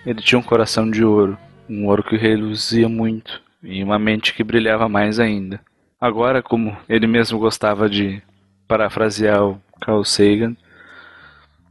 Ele 0.05 0.21
tinha 0.21 0.37
um 0.37 0.43
coração 0.43 0.91
de 0.91 1.01
ouro, 1.01 1.37
um 1.69 1.85
ouro 1.85 2.03
que 2.03 2.17
reluzia 2.17 2.89
muito 2.89 3.41
e 3.63 3.81
uma 3.81 3.97
mente 3.97 4.33
que 4.33 4.43
brilhava 4.43 4.89
mais 4.89 5.17
ainda. 5.17 5.61
Agora, 6.01 6.43
como 6.43 6.75
ele 6.89 7.07
mesmo 7.07 7.39
gostava 7.39 7.89
de 7.89 8.21
parafrasear 8.67 9.45
o 9.45 9.61
Carl 9.79 10.03
Sagan, 10.03 10.57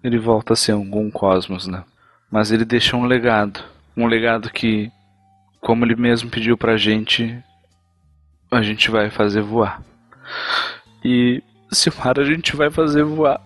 ele 0.02 0.18
volta 0.18 0.54
a 0.54 0.56
ser 0.56 0.72
um 0.72 1.10
cosmos, 1.10 1.66
né? 1.66 1.84
Mas 2.30 2.50
ele 2.50 2.64
deixa 2.64 2.96
um 2.96 3.04
legado, 3.04 3.62
um 3.94 4.06
legado 4.06 4.48
que, 4.48 4.90
como 5.60 5.84
ele 5.84 5.96
mesmo 5.96 6.30
pediu 6.30 6.56
pra 6.56 6.76
gente, 6.76 7.42
a 8.50 8.62
gente 8.62 8.90
vai 8.90 9.10
fazer 9.10 9.42
voar. 9.42 9.82
E 11.04 11.42
Silmar 11.72 12.18
a 12.18 12.24
gente 12.24 12.56
vai 12.56 12.70
fazer 12.70 13.02
voar. 13.02 13.40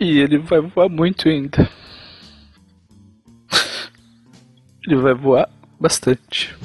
E 0.00 0.18
ele 0.18 0.38
vai 0.38 0.60
voar 0.60 0.88
muito 0.88 1.28
ainda. 1.28 1.68
Ele 4.86 4.96
vai 4.96 5.12
voar 5.12 5.48
bastante. 5.78 6.56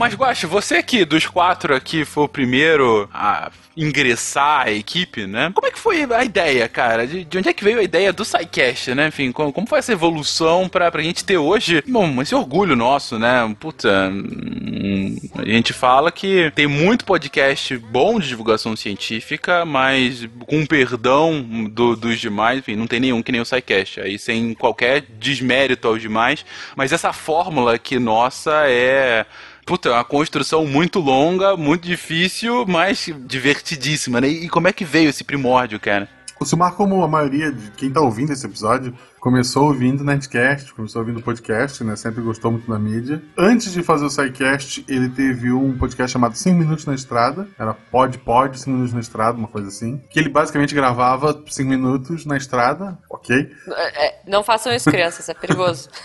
Mas, 0.00 0.14
Guache, 0.14 0.46
você 0.46 0.82
que 0.82 1.04
dos 1.04 1.26
quatro 1.26 1.74
aqui 1.74 2.06
foi 2.06 2.24
o 2.24 2.28
primeiro 2.28 3.06
a 3.12 3.50
ingressar 3.76 4.66
à 4.66 4.70
equipe, 4.70 5.26
né? 5.26 5.50
Como 5.54 5.66
é 5.66 5.70
que 5.70 5.78
foi 5.78 6.04
a 6.10 6.24
ideia, 6.24 6.66
cara? 6.68 7.06
De, 7.06 7.22
de 7.22 7.36
onde 7.38 7.50
é 7.50 7.52
que 7.52 7.62
veio 7.62 7.78
a 7.78 7.82
ideia 7.82 8.10
do 8.10 8.24
SciCast, 8.24 8.94
né? 8.94 9.08
Enfim, 9.08 9.30
como, 9.30 9.52
como 9.52 9.66
foi 9.66 9.78
essa 9.78 9.92
evolução 9.92 10.70
pra, 10.70 10.90
pra 10.90 11.02
gente 11.02 11.22
ter 11.22 11.36
hoje, 11.36 11.84
bom, 11.86 12.22
esse 12.22 12.34
orgulho 12.34 12.74
nosso, 12.74 13.18
né? 13.18 13.54
Puta, 13.60 14.10
hum, 14.10 15.16
a 15.36 15.44
gente 15.44 15.74
fala 15.74 16.10
que 16.10 16.50
tem 16.54 16.66
muito 16.66 17.04
podcast 17.04 17.76
bom 17.76 18.18
de 18.18 18.28
divulgação 18.28 18.74
científica, 18.74 19.66
mas 19.66 20.26
com 20.46 20.64
perdão 20.64 21.42
do- 21.70 21.94
dos 21.94 22.18
demais, 22.18 22.60
enfim, 22.60 22.74
não 22.74 22.86
tem 22.86 23.00
nenhum 23.00 23.22
que 23.22 23.32
nem 23.32 23.42
o 23.42 23.44
SciCast. 23.44 24.00
Aí 24.00 24.18
sem 24.18 24.54
qualquer 24.54 25.02
desmérito 25.18 25.86
aos 25.88 26.00
demais, 26.00 26.42
mas 26.74 26.90
essa 26.90 27.12
fórmula 27.12 27.74
aqui 27.74 27.98
nossa 27.98 28.62
é 28.66 29.26
Puta, 29.70 29.88
é 29.88 29.92
uma 29.92 30.04
construção 30.04 30.66
muito 30.66 30.98
longa, 30.98 31.56
muito 31.56 31.86
difícil, 31.86 32.66
mas 32.66 33.08
divertidíssima, 33.24 34.20
né? 34.20 34.26
E 34.26 34.48
como 34.48 34.66
é 34.66 34.72
que 34.72 34.84
veio 34.84 35.08
esse 35.08 35.22
primórdio, 35.22 35.78
cara? 35.78 36.08
O 36.40 36.44
Silmar, 36.44 36.72
como 36.72 37.04
a 37.04 37.06
maioria 37.06 37.52
de 37.52 37.70
quem 37.76 37.88
tá 37.88 38.00
ouvindo 38.00 38.32
esse 38.32 38.44
episódio, 38.44 38.92
começou 39.20 39.66
ouvindo 39.66 40.02
Nerdcast, 40.02 40.72
começou 40.72 41.02
ouvindo 41.02 41.22
podcast, 41.22 41.84
né? 41.84 41.94
Sempre 41.94 42.22
gostou 42.22 42.50
muito 42.50 42.68
da 42.68 42.78
mídia. 42.78 43.22
Antes 43.36 43.70
de 43.72 43.82
fazer 43.82 44.06
o 44.06 44.10
SciCast, 44.10 44.84
ele 44.88 45.10
teve 45.10 45.52
um 45.52 45.76
podcast 45.76 46.12
chamado 46.12 46.34
5 46.34 46.58
Minutos 46.58 46.86
na 46.86 46.94
Estrada. 46.94 47.46
Era 47.58 47.74
Pod 47.74 48.16
Pod, 48.18 48.58
5 48.58 48.70
Minutos 48.70 48.94
na 48.94 49.00
Estrada, 49.00 49.36
uma 49.38 49.46
coisa 49.46 49.68
assim. 49.68 50.00
Que 50.08 50.18
ele 50.18 50.30
basicamente 50.30 50.74
gravava 50.74 51.38
5 51.46 51.68
minutos 51.68 52.24
na 52.24 52.36
estrada, 52.38 52.98
ok? 53.10 53.50
É, 53.68 54.06
é, 54.06 54.20
não 54.26 54.42
façam 54.42 54.72
isso, 54.72 54.90
crianças, 54.90 55.28
é 55.28 55.34
perigoso. 55.34 55.88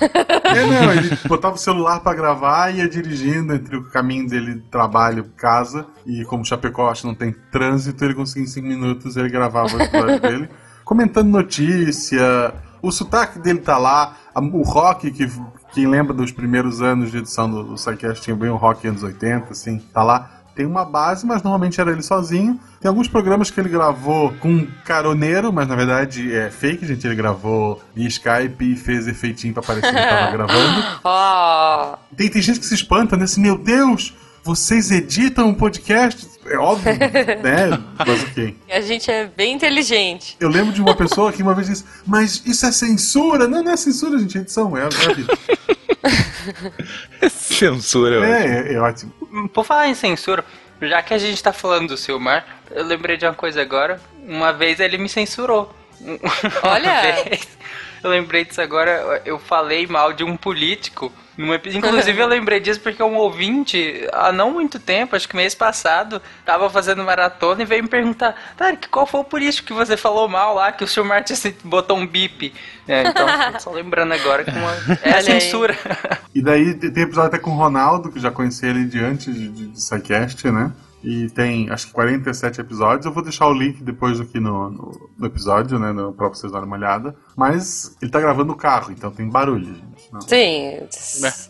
É, 0.46 0.66
não, 0.66 0.92
ele 0.94 1.18
botava 1.28 1.56
o 1.56 1.58
celular 1.58 2.00
pra 2.00 2.14
gravar 2.14 2.74
e 2.74 2.78
ia 2.78 2.88
dirigindo 2.88 3.54
entre 3.54 3.76
o 3.76 3.84
caminho 3.90 4.28
dele, 4.28 4.62
trabalho, 4.70 5.32
casa. 5.36 5.86
E 6.06 6.24
como 6.26 6.46
Chapecó 6.46 6.90
acho 6.90 7.02
que 7.02 7.08
não 7.08 7.16
tem 7.16 7.36
trânsito, 7.52 8.04
ele 8.04 8.14
conseguia 8.14 8.44
em 8.44 8.48
5 8.48 8.68
minutos, 8.68 9.18
ele 9.18 9.30
gravava 9.30 9.76
o 9.76 9.82
episódio 9.82 10.20
dele. 10.22 10.50
Comentando 10.84 11.30
notícia, 11.30 12.54
o 12.88 12.92
sotaque 12.92 13.40
dele 13.40 13.60
tá 13.60 13.78
lá, 13.78 14.16
a- 14.34 14.40
o 14.42 14.62
rock 14.64 15.12
que 15.12 15.30
quem 15.74 15.88
lembra 15.88 16.14
dos 16.14 16.32
primeiros 16.32 16.82
anos 16.82 17.12
de 17.12 17.18
edição 17.18 17.50
do, 17.50 17.64
do 17.64 17.76
tinha 18.22 18.36
bem 18.36 18.50
o 18.50 18.56
rock 18.56 18.88
anos 18.88 19.04
80, 19.04 19.52
assim, 19.52 19.80
tá 19.94 20.04
lá. 20.04 20.32
Tem 20.56 20.66
uma 20.66 20.86
base, 20.86 21.26
mas 21.26 21.44
normalmente 21.44 21.82
era 21.82 21.92
ele 21.92 22.02
sozinho. 22.02 22.58
Tem 22.80 22.88
alguns 22.88 23.10
programas 23.10 23.52
que 23.52 23.60
ele 23.60 23.68
gravou 23.68 24.32
com 24.40 24.48
um 24.50 24.68
caroneiro, 24.86 25.52
mas 25.52 25.68
na 25.68 25.76
verdade 25.76 26.34
é 26.34 26.50
fake, 26.50 26.86
gente. 26.88 27.06
Ele 27.06 27.14
gravou 27.16 27.82
via 27.94 28.08
Skype 28.08 28.72
e 28.72 28.76
fez 28.78 29.06
efeitinho 29.06 29.54
pra 29.54 29.62
parecer 29.62 29.88
que 29.94 29.94
tava 30.02 30.32
gravando. 30.32 30.84
Ó, 31.04 31.96
Tem, 32.16 32.30
tem 32.30 32.42
gente 32.42 32.62
que 32.62 32.66
se 32.66 32.74
espanta, 32.74 33.18
né? 33.18 33.26
Assim, 33.26 33.42
meu 33.42 33.58
Deus, 33.58 34.14
vocês 34.46 34.92
editam 34.92 35.50
um 35.50 35.54
podcast? 35.54 36.26
É 36.46 36.58
óbvio, 36.58 36.94
né? 37.42 37.82
Mas 37.98 38.24
ok. 38.24 38.56
a 38.70 38.82
gente 38.82 39.10
é 39.10 39.26
bem 39.26 39.54
inteligente. 39.54 40.38
Eu 40.40 40.50
lembro 40.50 40.72
de 40.72 40.82
uma 40.82 40.96
pessoa 40.96 41.32
que 41.32 41.42
uma 41.42 41.54
vez 41.56 41.68
disse, 41.68 41.86
mas 42.06 42.44
isso 42.46 42.66
é 42.66 42.72
censura? 42.72 43.48
Não, 43.48 43.64
não 43.64 43.72
é 43.72 43.78
censura, 43.78 44.20
gente, 44.20 44.38
é 44.38 44.42
edição, 44.42 44.78
é, 44.78 44.82
é 44.82 44.86
a 44.86 45.14
vida. 45.14 45.34
Censura. 47.30 48.26
É, 48.26 48.70
é, 48.70 48.74
é 48.74 48.80
ótimo. 48.80 49.12
Por 49.52 49.66
falar 49.66 49.88
em 49.88 49.96
censura, 49.96 50.46
já 50.82 51.02
que 51.02 51.14
a 51.14 51.18
gente 51.18 51.42
tá 51.42 51.52
falando 51.52 51.90
do 51.90 51.98
Silmar, 51.98 52.46
eu 52.70 52.86
lembrei 52.86 53.18
de 53.18 53.26
uma 53.26 53.34
coisa 53.34 53.62
agora. 53.62 54.00
Uma 54.24 54.52
vez 54.52 54.80
ele 54.80 54.98
me 54.98 55.10
censurou. 55.10 55.74
Olha! 56.64 57.40
Eu 58.04 58.10
lembrei 58.12 58.46
disso 58.46 58.62
agora, 58.62 59.22
eu 59.26 59.40
falei 59.40 59.88
mal 59.88 60.14
de 60.14 60.24
um 60.24 60.38
político. 60.38 61.12
Inclusive 61.78 62.20
eu 62.22 62.28
lembrei 62.28 62.60
disso 62.60 62.80
porque 62.80 63.02
um 63.04 63.16
ouvinte, 63.16 64.08
há 64.14 64.32
não 64.32 64.52
muito 64.52 64.80
tempo, 64.80 65.16
acho 65.16 65.28
que 65.28 65.36
mês 65.36 65.54
passado, 65.54 66.22
tava 66.46 66.70
fazendo 66.70 67.04
maratona 67.04 67.62
e 67.62 67.66
veio 67.66 67.84
me 67.84 67.90
perguntar, 67.90 68.36
Tarek, 68.58 68.88
qual 68.90 69.06
foi 69.06 69.20
o 69.20 69.24
político 69.24 69.68
que 69.68 69.74
você 69.74 69.98
falou 69.98 70.28
mal 70.28 70.56
lá, 70.56 70.72
que 70.72 70.84
o 70.84 70.88
Silmar 70.88 71.24
tinha 71.24 71.36
se- 71.36 71.56
botou 71.64 71.98
um 71.98 72.08
bip? 72.08 72.54
É, 72.88 73.04
então, 73.08 73.28
só 73.60 73.72
lembrando 73.72 74.14
agora 74.14 74.44
que 74.44 74.52
uma, 74.52 74.72
é 75.02 75.12
a 75.12 75.22
censura. 75.22 75.78
E 76.34 76.42
daí 76.42 76.74
te- 76.74 76.92
tem 76.92 77.04
episódio 77.04 77.28
até 77.28 77.38
com 77.40 77.52
o 77.52 77.56
Ronaldo, 77.56 78.12
que 78.12 78.20
já 78.20 78.32
conheci 78.32 78.66
ele 78.66 78.86
de 78.86 79.04
antes 79.04 79.34
de, 79.34 79.48
de, 79.50 79.68
de 79.68 79.82
né? 80.52 80.72
E 81.06 81.30
tem, 81.30 81.70
acho 81.70 81.88
que 81.88 81.94
47 81.94 82.62
episódios. 82.62 83.06
Eu 83.06 83.12
vou 83.12 83.22
deixar 83.22 83.48
o 83.48 83.54
link 83.54 83.84
depois 83.84 84.20
aqui 84.20 84.40
no, 84.40 84.72
no, 84.72 85.10
no 85.16 85.26
episódio, 85.28 85.78
né? 85.78 85.92
No, 85.92 86.12
pra 86.12 86.30
vocês 86.30 86.52
darem 86.52 86.66
uma 86.66 86.76
olhada. 86.76 87.16
Mas 87.38 87.96
ele 88.02 88.10
tá 88.10 88.20
gravando 88.20 88.48
no 88.48 88.56
carro, 88.56 88.92
então 88.92 89.12
tem 89.12 89.30
barulho, 89.30 89.66
gente. 89.66 90.12
Não. 90.12 90.22
Sim. 90.22 90.80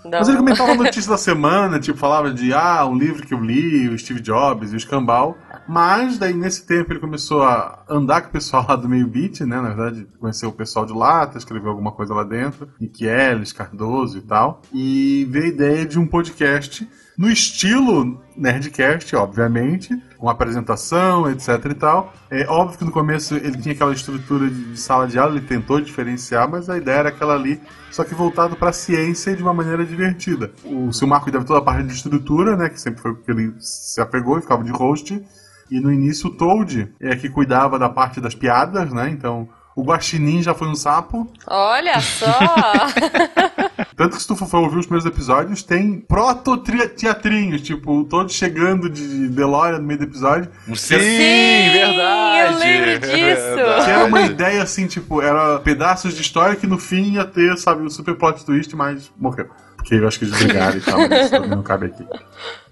Não. 0.03 0.19
Mas 0.19 0.27
ele 0.27 0.37
comentava 0.37 0.73
a 0.73 0.75
notícia 0.75 1.09
da 1.09 1.17
semana, 1.17 1.79
tipo, 1.79 1.97
falava 1.97 2.33
de, 2.33 2.53
ah, 2.53 2.85
um 2.85 2.97
livro 2.97 3.25
que 3.25 3.33
eu 3.33 3.39
li, 3.39 3.87
o 3.87 3.97
Steve 3.97 4.19
Jobs 4.19 4.73
e 4.73 4.75
o 4.75 4.77
Escambau. 4.77 5.37
Mas 5.67 6.17
daí, 6.17 6.33
nesse 6.33 6.65
tempo, 6.65 6.91
ele 6.91 6.99
começou 6.99 7.41
a 7.41 7.83
andar 7.89 8.23
com 8.23 8.29
o 8.29 8.31
pessoal 8.31 8.65
lá 8.67 8.75
do 8.75 8.89
meio 8.89 9.07
beat, 9.07 9.39
né? 9.41 9.61
Na 9.61 9.69
verdade, 9.69 10.05
conheceu 10.19 10.49
o 10.49 10.53
pessoal 10.53 10.85
de 10.85 10.93
lá, 10.93 11.31
escreveu 11.33 11.69
alguma 11.69 11.93
coisa 11.93 12.13
lá 12.13 12.23
dentro. 12.23 12.69
Michelis, 12.79 13.53
Cardoso 13.53 14.17
e 14.17 14.21
tal. 14.21 14.61
E 14.73 15.25
veio 15.29 15.45
a 15.45 15.47
ideia 15.47 15.85
de 15.85 15.97
um 15.97 16.05
podcast 16.05 16.85
no 17.17 17.29
estilo 17.29 18.21
Nerdcast, 18.35 19.15
obviamente, 19.15 19.97
com 20.17 20.29
apresentação, 20.29 21.29
etc 21.31 21.65
e 21.71 21.73
tal. 21.73 22.13
É 22.29 22.45
óbvio 22.47 22.77
que 22.77 22.83
no 22.83 22.91
começo 22.91 23.35
ele 23.35 23.57
tinha 23.57 23.73
aquela 23.73 23.93
estrutura 23.93 24.49
de, 24.49 24.77
sala 24.77 25.07
de 25.07 25.17
aula, 25.17 25.37
ele 25.37 25.45
tentou 25.45 25.79
diferenciar, 25.79 26.49
mas 26.49 26.69
a 26.69 26.77
ideia 26.77 26.97
era 26.97 27.09
aquela 27.09 27.33
ali, 27.33 27.61
só 27.91 28.03
que 28.03 28.13
voltado 28.13 28.55
para 28.55 28.69
a 28.69 28.73
ciência 28.73 29.31
e 29.31 29.35
de 29.35 29.43
uma 29.43 29.53
maneira 29.53 29.85
divertida. 29.85 30.51
O 30.65 30.91
Silmar 30.91 31.21
cuidava 31.21 31.45
toda 31.45 31.59
a 31.59 31.61
parte 31.61 31.87
de 31.87 31.93
estrutura, 31.93 32.57
né, 32.57 32.69
que 32.69 32.79
sempre 32.79 33.01
foi 33.01 33.15
que 33.15 33.31
ele 33.31 33.53
se 33.59 34.01
apegou 34.01 34.37
e 34.37 34.41
ficava 34.41 34.63
de 34.63 34.71
host. 34.71 35.23
E 35.71 35.79
no 35.79 35.91
início 35.91 36.29
o 36.29 36.33
Toad 36.35 36.93
é 36.99 37.15
que 37.15 37.29
cuidava 37.29 37.79
da 37.79 37.89
parte 37.89 38.21
das 38.21 38.35
piadas, 38.35 38.93
né? 38.93 39.09
Então 39.09 39.49
o 39.75 39.83
Guaxinim 39.83 40.43
já 40.43 40.53
foi 40.53 40.67
um 40.67 40.75
sapo. 40.75 41.27
Olha 41.47 41.99
só! 41.99 42.29
Tanto 43.95 44.17
que 44.17 44.21
se 44.21 44.27
tu 44.27 44.35
for 44.35 44.57
ouvir 44.57 44.77
os 44.77 44.85
primeiros 44.85 45.05
episódios, 45.05 45.63
tem 45.63 46.01
proto-teatrinhos, 46.01 47.61
tipo, 47.61 48.03
todos 48.03 48.33
chegando 48.33 48.89
de 48.89 49.29
DeLorean 49.29 49.79
no 49.79 49.85
meio 49.85 49.99
do 49.99 50.03
episódio. 50.03 50.51
Sim, 50.67 50.75
Sim, 50.75 51.71
verdade. 51.71 52.51
eu 52.51 52.57
lembro 52.59 52.99
disso. 52.99 53.15
Verdade. 53.55 53.85
Que 53.85 53.91
era 53.91 54.05
uma 54.05 54.21
ideia 54.23 54.63
assim, 54.63 54.85
tipo, 54.87 55.21
era 55.21 55.59
pedaços 55.59 56.13
de 56.13 56.21
história 56.21 56.57
que 56.57 56.67
no 56.67 56.77
fim 56.77 57.13
ia 57.13 57.23
ter, 57.23 57.57
sabe, 57.57 57.83
o 57.83 57.89
super 57.89 58.15
plot 58.15 58.45
twist, 58.45 58.75
mas 58.75 59.09
morreu. 59.17 59.47
Porque 59.77 59.95
eu 59.95 60.07
acho 60.07 60.19
que 60.19 60.25
eles 60.25 60.35
desligaram 60.35 60.77
e 60.77 60.81
tal, 60.81 60.97
mas 60.97 61.21
isso 61.21 61.29
também 61.31 61.49
não 61.51 61.63
cabe 61.63 61.85
aqui. 61.85 62.05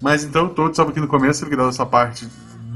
Mas 0.02 0.24
então, 0.24 0.48
todos 0.48 0.72
estavam 0.72 0.90
aqui 0.90 1.00
no 1.00 1.08
começo, 1.08 1.44
ele 1.44 1.56
dava 1.56 1.70
essa 1.70 1.86
parte 1.86 2.28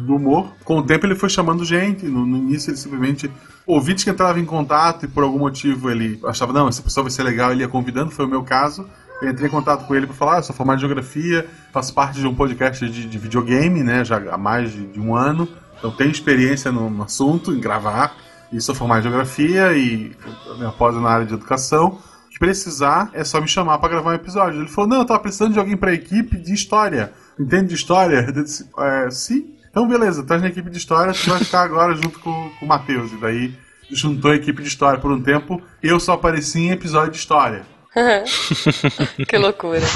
do 0.04 0.16
humor. 0.16 0.52
Com 0.64 0.78
o 0.78 0.82
tempo 0.82 1.06
ele 1.06 1.14
foi 1.14 1.28
chamando 1.28 1.64
gente, 1.64 2.06
no, 2.06 2.24
no 2.24 2.36
início 2.36 2.70
ele 2.70 2.76
simplesmente. 2.76 3.30
Ouvinte 3.66 4.04
que 4.04 4.10
entrava 4.10 4.40
em 4.40 4.46
contato 4.46 5.04
e 5.04 5.08
por 5.08 5.22
algum 5.22 5.40
motivo 5.40 5.90
ele 5.90 6.18
achava, 6.24 6.54
não, 6.54 6.68
essa 6.68 6.80
pessoa 6.80 7.04
vai 7.04 7.10
ser 7.10 7.22
legal, 7.22 7.52
ele 7.52 7.60
ia 7.60 7.68
convidando, 7.68 8.10
foi 8.10 8.24
o 8.24 8.28
meu 8.28 8.42
caso. 8.42 8.88
Eu 9.20 9.30
entrei 9.30 9.48
em 9.48 9.50
contato 9.50 9.86
com 9.86 9.94
ele 9.94 10.06
para 10.06 10.14
falar, 10.14 10.34
ah, 10.36 10.38
eu 10.38 10.42
sou 10.44 10.54
formado 10.54 10.78
em 10.78 10.80
geografia, 10.80 11.46
faço 11.72 11.92
parte 11.92 12.20
de 12.20 12.26
um 12.26 12.34
podcast 12.34 12.88
de, 12.88 13.06
de 13.06 13.18
videogame, 13.18 13.82
né, 13.82 14.04
já 14.04 14.16
há 14.32 14.38
mais 14.38 14.72
de, 14.72 14.86
de 14.86 15.00
um 15.00 15.14
ano. 15.14 15.46
Então 15.78 15.90
tenho 15.90 16.10
experiência 16.10 16.72
no, 16.72 16.88
no 16.88 17.02
assunto, 17.02 17.52
em 17.52 17.60
gravar, 17.60 18.16
e 18.52 18.60
sou 18.60 18.74
formado 18.74 19.00
em 19.00 19.02
geografia 19.02 19.76
e 19.76 20.12
é 20.60 20.92
na 20.92 21.10
área 21.10 21.26
de 21.26 21.34
educação. 21.34 21.98
Se 22.32 22.38
precisar, 22.38 23.10
é 23.12 23.24
só 23.24 23.40
me 23.40 23.48
chamar 23.48 23.78
para 23.78 23.90
gravar 23.90 24.12
um 24.12 24.14
episódio. 24.14 24.60
Ele 24.60 24.68
falou, 24.68 24.88
não, 24.88 24.98
eu 24.98 25.04
tava 25.04 25.20
precisando 25.20 25.52
de 25.52 25.58
alguém 25.58 25.76
pra 25.76 25.92
equipe 25.92 26.38
de 26.38 26.54
história. 26.54 27.12
Entende 27.38 27.68
de 27.68 27.74
história? 27.74 28.24
Eu 28.26 28.44
disse, 28.44 28.66
é, 28.78 29.10
sim. 29.10 29.57
Então 29.78 29.86
beleza, 29.86 30.22
estás 30.22 30.42
na 30.42 30.48
equipe 30.48 30.68
de 30.70 30.76
história, 30.76 31.12
tu 31.12 31.30
vai 31.30 31.38
ficar 31.38 31.62
agora 31.62 31.94
junto 31.94 32.18
com, 32.18 32.50
com 32.58 32.66
o 32.66 32.68
Matheus. 32.68 33.12
E 33.12 33.16
daí 33.16 33.54
juntou 33.88 34.32
a 34.32 34.34
equipe 34.34 34.60
de 34.60 34.66
história 34.66 34.98
por 34.98 35.12
um 35.12 35.22
tempo, 35.22 35.62
eu 35.80 36.00
só 36.00 36.14
apareci 36.14 36.58
em 36.58 36.70
episódio 36.72 37.12
de 37.12 37.18
história. 37.18 37.64
que 39.24 39.38
loucura. 39.38 39.86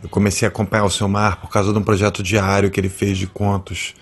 Eu 0.00 0.08
comecei 0.08 0.46
a 0.46 0.48
acompanhar 0.48 0.84
o 0.84 0.90
Silmar 0.90 1.40
por 1.40 1.50
causa 1.50 1.72
de 1.72 1.78
um 1.80 1.82
projeto 1.82 2.22
diário 2.22 2.70
que 2.70 2.78
ele 2.78 2.88
fez 2.88 3.18
de 3.18 3.26
contos, 3.26 3.96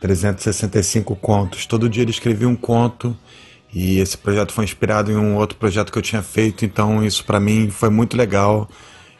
365 0.00 1.14
contos. 1.16 1.66
Todo 1.66 1.86
dia 1.86 2.02
ele 2.02 2.10
escrevia 2.10 2.48
um 2.48 2.56
conto 2.56 3.14
e 3.70 3.98
esse 3.98 4.16
projeto 4.16 4.50
foi 4.50 4.64
inspirado 4.64 5.12
em 5.12 5.16
um 5.16 5.36
outro 5.36 5.58
projeto 5.58 5.92
que 5.92 5.98
eu 5.98 6.02
tinha 6.02 6.22
feito, 6.22 6.64
então 6.64 7.04
isso 7.04 7.22
para 7.22 7.38
mim 7.38 7.68
foi 7.68 7.90
muito 7.90 8.16
legal. 8.16 8.66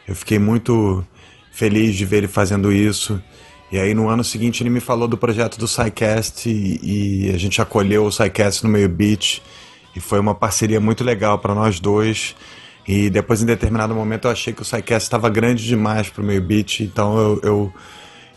Eu 0.07 0.15
fiquei 0.15 0.39
muito 0.39 1.05
feliz 1.51 1.95
de 1.95 2.03
ver 2.03 2.17
ele 2.17 2.27
fazendo 2.27 2.71
isso. 2.71 3.21
E 3.71 3.77
aí 3.77 3.93
no 3.93 4.07
ano 4.07 4.23
seguinte 4.23 4.63
ele 4.63 4.69
me 4.69 4.79
falou 4.79 5.07
do 5.07 5.17
projeto 5.17 5.57
do 5.57 5.67
SciCast 5.67 6.49
e, 6.49 7.27
e 7.27 7.31
a 7.33 7.37
gente 7.37 7.61
acolheu 7.61 8.05
o 8.05 8.11
SciCast 8.11 8.63
no 8.63 8.69
meio 8.69 8.87
beat 8.87 9.41
e 9.95 9.99
foi 9.99 10.19
uma 10.19 10.33
parceria 10.33 10.79
muito 10.79 11.03
legal 11.03 11.39
para 11.39 11.53
nós 11.53 11.79
dois. 11.79 12.35
E 12.87 13.09
depois, 13.09 13.41
em 13.41 13.45
determinado 13.45 13.93
momento, 13.93 14.25
eu 14.25 14.31
achei 14.31 14.53
que 14.53 14.61
o 14.61 14.65
SciCast 14.65 15.07
estava 15.07 15.29
grande 15.29 15.65
demais 15.65 16.07
para 16.09 16.21
o 16.21 16.25
meio 16.25 16.41
beat, 16.41 16.79
então 16.79 17.17
eu, 17.17 17.41
eu, 17.43 17.73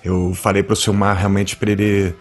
eu 0.02 0.34
falei 0.34 0.60
para 0.62 0.72
o 0.72 0.76
Silmar 0.76 1.16
realmente 1.16 1.54
para 1.54 1.70
ele 1.70 2.12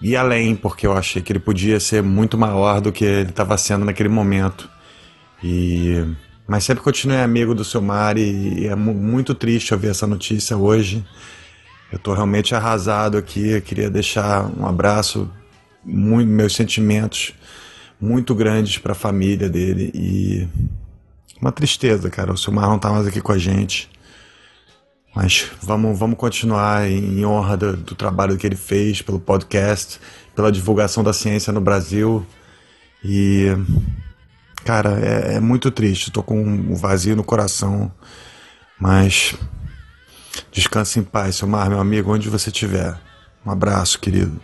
ir 0.00 0.16
além, 0.16 0.56
porque 0.56 0.86
eu 0.86 0.92
achei 0.94 1.20
que 1.20 1.30
ele 1.30 1.38
podia 1.38 1.78
ser 1.78 2.02
muito 2.02 2.38
maior 2.38 2.80
do 2.80 2.90
que 2.90 3.04
ele 3.04 3.28
estava 3.30 3.58
sendo 3.58 3.84
naquele 3.84 4.08
momento. 4.08 4.68
E 5.42 6.04
mas 6.46 6.64
sempre 6.64 6.82
continuei 6.82 7.20
amigo 7.20 7.54
do 7.54 7.62
Silmar 7.62 8.16
e, 8.16 8.60
e 8.62 8.66
é 8.66 8.74
mu- 8.74 8.94
muito 8.94 9.34
triste 9.34 9.74
ouvir 9.74 9.88
essa 9.88 10.06
notícia 10.06 10.56
hoje. 10.56 11.04
Eu 11.90 11.96
estou 11.96 12.14
realmente 12.14 12.54
arrasado 12.54 13.16
aqui. 13.16 13.50
Eu 13.50 13.62
queria 13.62 13.90
deixar 13.90 14.50
um 14.58 14.66
abraço, 14.66 15.30
muito, 15.84 16.28
meus 16.28 16.54
sentimentos 16.54 17.34
muito 18.00 18.34
grandes 18.34 18.78
para 18.78 18.92
a 18.92 18.94
família 18.94 19.48
dele 19.48 19.90
e 19.94 20.48
uma 21.40 21.52
tristeza, 21.52 22.08
cara. 22.10 22.32
O 22.32 22.36
Silmar 22.36 22.68
não 22.68 22.78
tá 22.78 22.90
mais 22.90 23.06
aqui 23.06 23.20
com 23.20 23.32
a 23.32 23.38
gente. 23.38 23.90
Mas 25.14 25.50
vamos, 25.62 25.98
vamos 25.98 26.16
continuar 26.16 26.88
em 26.88 27.24
honra 27.24 27.56
do, 27.56 27.76
do 27.76 27.94
trabalho 27.94 28.36
que 28.36 28.46
ele 28.46 28.56
fez 28.56 29.02
pelo 29.02 29.18
podcast, 29.18 30.00
pela 30.34 30.52
divulgação 30.52 31.02
da 31.02 31.12
ciência 31.12 31.52
no 31.52 31.60
Brasil. 31.60 32.24
E, 33.04 33.46
cara, 34.64 34.98
é, 35.00 35.36
é 35.36 35.40
muito 35.40 35.70
triste. 35.70 36.10
Tô 36.10 36.22
com 36.22 36.40
um 36.40 36.74
vazio 36.76 37.16
no 37.16 37.24
coração. 37.24 37.90
Mas 38.80 39.34
descanse 40.50 40.98
em 40.98 41.02
paz, 41.02 41.36
Silmar, 41.36 41.68
meu 41.68 41.80
amigo, 41.80 42.12
onde 42.12 42.28
você 42.28 42.50
estiver. 42.50 42.94
Um 43.44 43.50
abraço, 43.50 43.98
querido. 43.98 44.40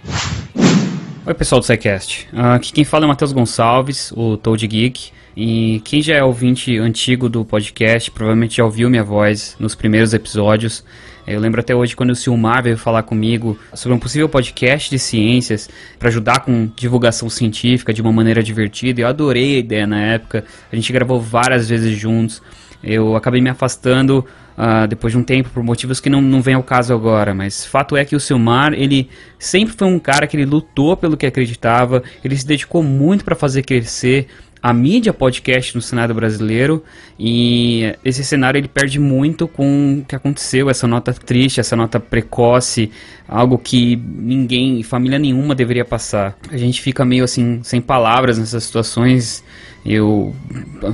Oi, 1.26 1.34
pessoal 1.34 1.60
do 1.60 1.64
SciCast. 1.64 2.28
Uh, 2.32 2.54
aqui 2.54 2.72
quem 2.72 2.84
fala 2.84 3.04
é 3.04 3.06
o 3.06 3.08
Matheus 3.08 3.32
Gonçalves, 3.32 4.12
o 4.12 4.36
Toad 4.36 4.66
Geek. 4.66 5.10
E 5.36 5.80
quem 5.84 6.00
já 6.00 6.14
é 6.14 6.22
ouvinte 6.22 6.78
antigo 6.78 7.28
do 7.28 7.44
podcast 7.44 8.10
provavelmente 8.10 8.58
já 8.58 8.64
ouviu 8.64 8.88
minha 8.88 9.02
voz 9.02 9.56
nos 9.58 9.74
primeiros 9.74 10.14
episódios. 10.14 10.84
Eu 11.26 11.40
lembro 11.40 11.60
até 11.60 11.74
hoje 11.74 11.96
quando 11.96 12.10
o 12.10 12.14
Silmar 12.14 12.62
veio 12.62 12.76
falar 12.76 13.02
comigo 13.02 13.58
sobre 13.72 13.96
um 13.96 13.98
possível 13.98 14.28
podcast 14.28 14.90
de 14.90 14.98
ciências 14.98 15.68
para 15.98 16.08
ajudar 16.08 16.40
com 16.40 16.70
divulgação 16.76 17.30
científica 17.30 17.92
de 17.92 18.02
uma 18.02 18.12
maneira 18.12 18.42
divertida. 18.42 19.00
Eu 19.00 19.08
adorei 19.08 19.56
a 19.56 19.58
ideia 19.58 19.86
na 19.86 20.00
época. 20.00 20.44
A 20.70 20.76
gente 20.76 20.92
gravou 20.92 21.20
várias 21.20 21.68
vezes 21.68 21.98
juntos. 21.98 22.42
Eu 22.82 23.16
acabei 23.16 23.40
me 23.40 23.48
afastando 23.48 24.24
uh, 24.58 24.86
depois 24.86 25.12
de 25.12 25.18
um 25.18 25.22
tempo 25.22 25.50
por 25.50 25.62
motivos 25.62 26.00
que 26.00 26.10
não, 26.10 26.20
não 26.20 26.40
vem 26.40 26.54
ao 26.54 26.62
caso 26.62 26.92
agora, 26.94 27.34
mas 27.34 27.64
fato 27.64 27.96
é 27.96 28.04
que 28.04 28.16
o 28.16 28.20
Silmar, 28.20 28.72
ele 28.74 29.08
sempre 29.38 29.74
foi 29.74 29.86
um 29.86 29.98
cara 29.98 30.26
que 30.26 30.36
ele 30.36 30.46
lutou 30.46 30.96
pelo 30.96 31.16
que 31.16 31.26
acreditava, 31.26 32.02
ele 32.24 32.36
se 32.36 32.46
dedicou 32.46 32.82
muito 32.82 33.24
para 33.24 33.34
fazer 33.34 33.62
crescer 33.62 34.28
a 34.64 34.72
mídia 34.72 35.12
podcast 35.12 35.74
no 35.74 35.82
cenário 35.82 36.14
brasileiro 36.14 36.82
e 37.18 37.94
esse 38.02 38.24
cenário 38.24 38.56
ele 38.56 38.66
perde 38.66 38.98
muito 38.98 39.46
com 39.46 39.98
o 39.98 40.04
que 40.06 40.16
aconteceu, 40.16 40.70
essa 40.70 40.86
nota 40.86 41.12
triste, 41.12 41.60
essa 41.60 41.76
nota 41.76 42.00
precoce, 42.00 42.90
algo 43.28 43.58
que 43.58 43.94
ninguém, 43.94 44.82
família 44.82 45.18
nenhuma 45.18 45.54
deveria 45.54 45.84
passar. 45.84 46.38
A 46.50 46.56
gente 46.56 46.80
fica 46.80 47.04
meio 47.04 47.24
assim 47.24 47.60
sem 47.62 47.78
palavras 47.78 48.38
nessas 48.38 48.64
situações. 48.64 49.44
Eu 49.84 50.34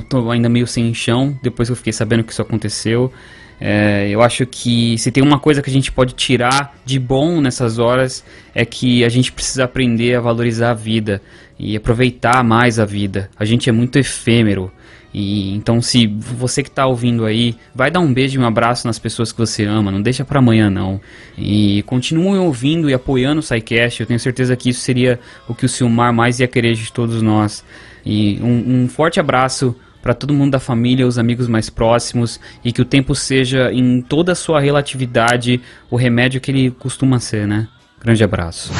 tô 0.09 0.29
ainda 0.29 0.49
meio 0.49 0.67
sem 0.67 0.93
chão 0.93 1.39
depois 1.41 1.69
que 1.69 1.71
eu 1.71 1.77
fiquei 1.77 1.93
sabendo 1.93 2.25
que 2.25 2.33
isso 2.33 2.41
aconteceu. 2.41 3.09
É, 3.63 4.09
eu 4.09 4.23
acho 4.23 4.43
que 4.47 4.97
se 4.97 5.11
tem 5.11 5.21
uma 5.21 5.39
coisa 5.39 5.61
que 5.61 5.69
a 5.69 5.73
gente 5.73 5.91
pode 5.91 6.15
tirar 6.15 6.75
de 6.83 6.97
bom 6.97 7.39
nessas 7.39 7.77
horas 7.77 8.25
é 8.55 8.65
que 8.65 9.05
a 9.05 9.09
gente 9.09 9.31
precisa 9.31 9.65
aprender 9.65 10.15
a 10.15 10.19
valorizar 10.19 10.71
a 10.71 10.73
vida 10.73 11.21
e 11.59 11.77
aproveitar 11.77 12.43
mais 12.43 12.79
a 12.79 12.85
vida. 12.85 13.29
A 13.37 13.45
gente 13.45 13.69
é 13.69 13.71
muito 13.71 13.99
efêmero. 13.99 14.71
E 15.13 15.53
então 15.53 15.79
se 15.79 16.07
você 16.07 16.63
que 16.63 16.69
está 16.69 16.87
ouvindo 16.87 17.23
aí, 17.23 17.55
vai 17.75 17.91
dar 17.91 17.99
um 17.99 18.11
beijo 18.11 18.39
e 18.39 18.43
um 18.43 18.47
abraço 18.47 18.87
nas 18.87 18.97
pessoas 18.97 19.31
que 19.31 19.37
você 19.37 19.63
ama, 19.65 19.91
não 19.91 20.01
deixa 20.01 20.25
para 20.25 20.39
amanhã 20.39 20.67
não. 20.67 20.99
E 21.37 21.83
continue 21.83 22.39
ouvindo 22.39 22.89
e 22.89 22.95
apoiando 22.95 23.41
o 23.41 23.43
SciCast, 23.43 24.01
eu 24.01 24.07
tenho 24.07 24.19
certeza 24.19 24.55
que 24.55 24.69
isso 24.69 24.79
seria 24.79 25.19
o 25.47 25.53
que 25.53 25.67
o 25.67 25.69
Silmar 25.69 26.11
mais 26.11 26.39
ia 26.39 26.47
querer 26.47 26.73
de 26.73 26.91
todos 26.91 27.21
nós. 27.21 27.63
E 28.03 28.39
um, 28.41 28.85
um 28.85 28.87
forte 28.87 29.19
abraço 29.19 29.75
para 30.01 30.13
todo 30.13 30.33
mundo 30.33 30.51
da 30.51 30.59
família, 30.59 31.07
os 31.07 31.17
amigos 31.17 31.47
mais 31.47 31.69
próximos 31.69 32.39
e 32.63 32.71
que 32.71 32.81
o 32.81 32.85
tempo 32.85 33.13
seja 33.13 33.71
em 33.71 34.01
toda 34.01 34.31
a 34.31 34.35
sua 34.35 34.59
relatividade 34.59 35.61
o 35.89 35.95
remédio 35.95 36.41
que 36.41 36.51
ele 36.51 36.71
costuma 36.71 37.19
ser, 37.19 37.47
né? 37.47 37.67
Grande 37.99 38.23
abraço. 38.23 38.71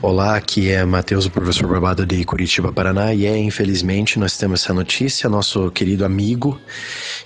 Olá, 0.00 0.36
aqui 0.36 0.70
é 0.70 0.84
Matheus, 0.84 1.26
o 1.26 1.30
professor 1.30 1.66
Barbado 1.66 2.06
de 2.06 2.22
Curitiba, 2.24 2.70
Paraná, 2.70 3.12
e 3.12 3.26
é, 3.26 3.36
infelizmente, 3.36 4.18
nós 4.18 4.36
temos 4.36 4.62
essa 4.62 4.72
notícia, 4.72 5.28
nosso 5.28 5.70
querido 5.70 6.04
amigo 6.04 6.60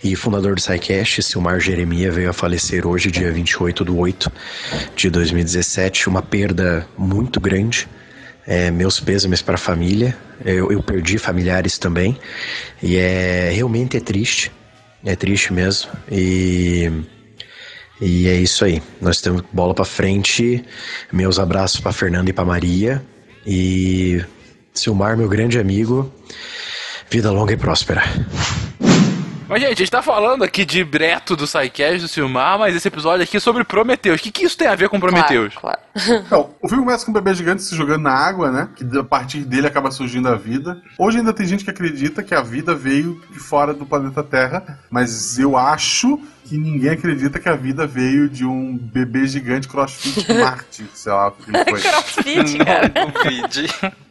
e 0.03 0.17
fundador 0.17 0.55
do 0.55 0.61
SciCast, 0.61 1.23
Silmar 1.23 1.61
Jeremia, 1.61 2.11
veio 2.11 2.31
a 2.31 2.33
falecer 2.33 2.87
hoje, 2.87 3.11
dia 3.11 3.31
28 3.31 3.85
de 3.85 3.91
8 3.91 4.33
de 4.97 5.11
2017, 5.11 6.09
uma 6.09 6.23
perda 6.23 6.87
muito 6.97 7.39
grande, 7.41 7.87
é, 8.47 8.71
meus 8.71 9.01
pêsames 9.01 9.43
para 9.43 9.55
a 9.55 9.59
família, 9.59 10.17
eu, 10.45 10.71
eu 10.71 10.83
perdi 10.83 11.19
familiares 11.19 11.79
também, 11.79 12.19
e 12.83 12.97
é 12.97 13.51
realmente 13.53 13.97
é 13.97 14.01
triste, 14.01 14.51
é 15.05 15.17
triste 15.17 15.53
mesmo, 15.53 15.91
e... 16.11 16.91
E 18.03 18.29
é 18.29 18.35
isso 18.35 18.65
aí. 18.65 18.83
Nós 18.99 19.21
temos 19.21 19.43
bola 19.53 19.75
para 19.75 19.85
frente. 19.85 20.65
Meus 21.13 21.39
abraços 21.39 21.81
para 21.81 21.93
Fernanda 21.93 22.31
e 22.31 22.33
para 22.33 22.47
Maria. 22.47 23.05
E 23.47 24.25
Silmar, 24.73 25.19
meu 25.19 25.29
grande 25.29 25.59
amigo. 25.59 26.11
Vida 27.11 27.31
longa 27.31 27.53
e 27.53 27.59
próspera. 27.59 28.03
Mas, 29.51 29.63
gente, 29.63 29.73
a 29.73 29.75
gente 29.75 29.91
tá 29.91 30.01
falando 30.01 30.45
aqui 30.45 30.65
de 30.65 30.85
Breto 30.85 31.35
do 31.35 31.45
Psycast, 31.45 32.03
do 32.03 32.07
Silmar, 32.07 32.57
mas 32.57 32.77
esse 32.77 32.87
episódio 32.87 33.25
aqui 33.25 33.37
é 33.37 33.41
sobre 33.41 33.65
Prometheus. 33.65 34.21
O 34.21 34.23
que, 34.23 34.31
que 34.31 34.45
isso 34.45 34.57
tem 34.57 34.69
a 34.69 34.77
ver 34.77 34.89
com 34.89 35.01
Prometheus? 35.01 35.57
Claro, 35.57 35.81
Então, 36.25 36.51
o 36.63 36.69
filme 36.69 36.85
começa 36.85 37.05
com 37.05 37.11
um 37.11 37.15
bebê 37.15 37.35
gigante 37.35 37.65
se 37.65 37.75
jogando 37.75 38.03
na 38.03 38.13
água, 38.13 38.53
né? 38.53 38.69
Que 38.77 38.87
a 38.97 39.03
partir 39.03 39.41
dele 39.41 39.67
acaba 39.67 39.91
surgindo 39.91 40.29
a 40.29 40.37
vida. 40.37 40.81
Hoje 40.97 41.19
ainda 41.19 41.33
tem 41.33 41.49
gente 41.49 41.65
que 41.65 41.71
acredita 41.71 42.23
que 42.23 42.33
a 42.33 42.43
vida 42.43 42.77
veio 42.77 43.21
de 43.29 43.41
fora 43.41 43.75
do 43.75 43.85
planeta 43.85 44.23
Terra, 44.23 44.79
mas 44.89 45.37
eu 45.37 45.57
acho 45.57 46.21
que 46.51 46.59
ninguém 46.59 46.91
acredita 46.91 47.39
que 47.39 47.49
a 47.49 47.55
vida 47.55 47.87
veio 47.87 48.29
de 48.29 48.45
um 48.45 48.77
bebê 48.77 49.25
gigante 49.25 49.69
crossfit 49.69 50.27
de 50.27 50.35
Marte, 50.35 50.85
sei 50.93 51.13
lá 51.13 51.29
o 51.29 51.31
que 51.33 51.45
foi. 51.45 51.63
Crossfit, 51.81 52.59
cara. 52.59 52.93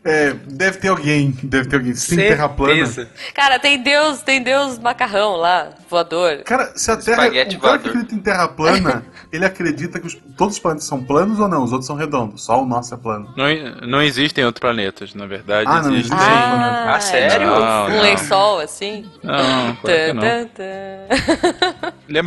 É, 0.06 0.32
deve 0.48 0.78
ter 0.78 0.88
alguém, 0.88 1.38
deve 1.44 1.68
ter 1.68 1.76
alguém. 1.76 1.94
Tem 1.94 2.18
terra 2.18 2.48
plana. 2.48 3.10
Cara, 3.36 3.60
tem 3.60 3.84
Deus, 3.84 4.22
tem 4.22 4.42
Deus 4.42 4.80
macarrão 4.80 5.36
lá, 5.36 5.72
voador. 5.90 6.38
Cara, 6.46 6.72
se 6.78 6.90
a 6.90 6.96
Terra. 6.96 7.24
Espaguete 7.24 7.58
o 7.58 7.60
cara 7.60 7.78
que 7.78 7.84
voador. 7.84 7.90
acredita 8.02 8.16
em 8.16 8.20
terra 8.24 8.48
plana, 8.48 9.04
ele 9.34 9.44
acredita 9.46 10.00
que 10.00 10.08
os- 10.08 10.18
todos 10.38 10.56
os 10.56 10.60
planetas 10.62 10.88
são 10.88 11.04
planos 11.04 11.38
ou 11.42 11.50
não? 11.50 11.62
Os 11.64 11.72
outros 11.74 11.86
são 11.88 11.98
redondos. 11.98 12.46
Só 12.46 12.64
o 12.64 12.66
nosso 12.66 12.94
é 12.94 12.98
plano. 12.98 13.34
Não, 13.36 13.46
não 13.88 14.02
existem 14.02 14.46
outros 14.46 14.62
planetas, 14.62 15.14
na 15.14 15.26
verdade. 15.26 15.70
Ah, 15.70 15.82
não 15.82 15.94
existem. 15.94 16.18
existe. 16.18 16.32
Ah, 16.34 16.96
Ah, 16.96 17.00
sério? 17.02 17.48
Não, 17.48 17.86
um 17.88 17.90
não. 17.90 18.02
lençol 18.02 18.60
assim. 18.62 19.06
Não, 19.22 19.76
claro 19.76 19.98
que 19.98 20.14
não. 20.14 20.22
Tan. 20.22 20.48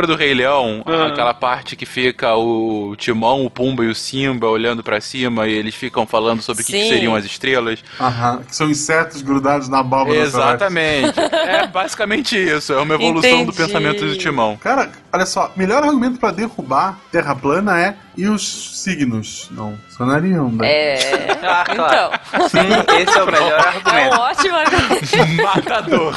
Lembra 0.02 0.06
do 0.06 0.16
Rei 0.16 0.34
Leão? 0.34 0.82
Aquela 1.06 1.32
parte 1.32 1.76
que 1.76 1.86
fica 1.86 2.34
o 2.34 2.96
Timão, 2.96 3.46
o 3.46 3.50
Pumba 3.50 3.84
e 3.84 3.88
o 3.88 3.94
Simba 3.94 4.48
olhando 4.48 4.82
pra 4.82 5.00
cima 5.00 5.46
e 5.46 5.52
eles 5.52 5.76
ficam 5.76 6.06
falando 6.06 6.42
sobre 6.42 6.64
o 6.64 6.66
que, 6.66 6.72
que 6.72 6.88
seriam 6.88 7.14
as 7.14 7.24
estrelas. 7.24 7.84
Aham, 8.00 8.42
que 8.42 8.54
são 8.54 8.68
insetos 8.68 9.22
grudados 9.22 9.68
na 9.68 9.78
abóbora 9.78 10.18
do 10.18 10.24
Exatamente. 10.24 11.20
é 11.32 11.68
basicamente 11.68 12.36
isso. 12.36 12.72
É 12.72 12.80
uma 12.80 12.94
evolução 12.94 13.44
do 13.44 13.52
Entendi. 13.52 13.56
pensamento 13.56 14.04
do 14.04 14.16
Timão. 14.16 14.56
Cara, 14.56 14.90
olha 15.12 15.26
só, 15.26 15.52
melhor 15.54 15.84
argumento 15.84 16.18
pra 16.18 16.32
derrubar 16.32 16.98
terra 17.12 17.36
plana 17.36 17.80
é 17.80 17.94
e 18.16 18.26
os 18.26 18.82
signos? 18.82 19.48
Não 19.52 19.78
funcionariam, 19.92 20.50
né? 20.50 20.66
É. 20.66 21.38
Ah, 21.42 21.64
claro. 21.64 22.20
Então, 22.32 22.48
Sim, 22.48 22.58
esse 23.00 23.18
é 23.18 23.22
o 23.22 23.26
melhor 23.26 23.50
é 23.50 23.54
um 23.54 23.68
argumento. 23.68 24.20
ótimo 24.20 24.56
argumento. 24.56 25.42
Matador. 25.42 26.14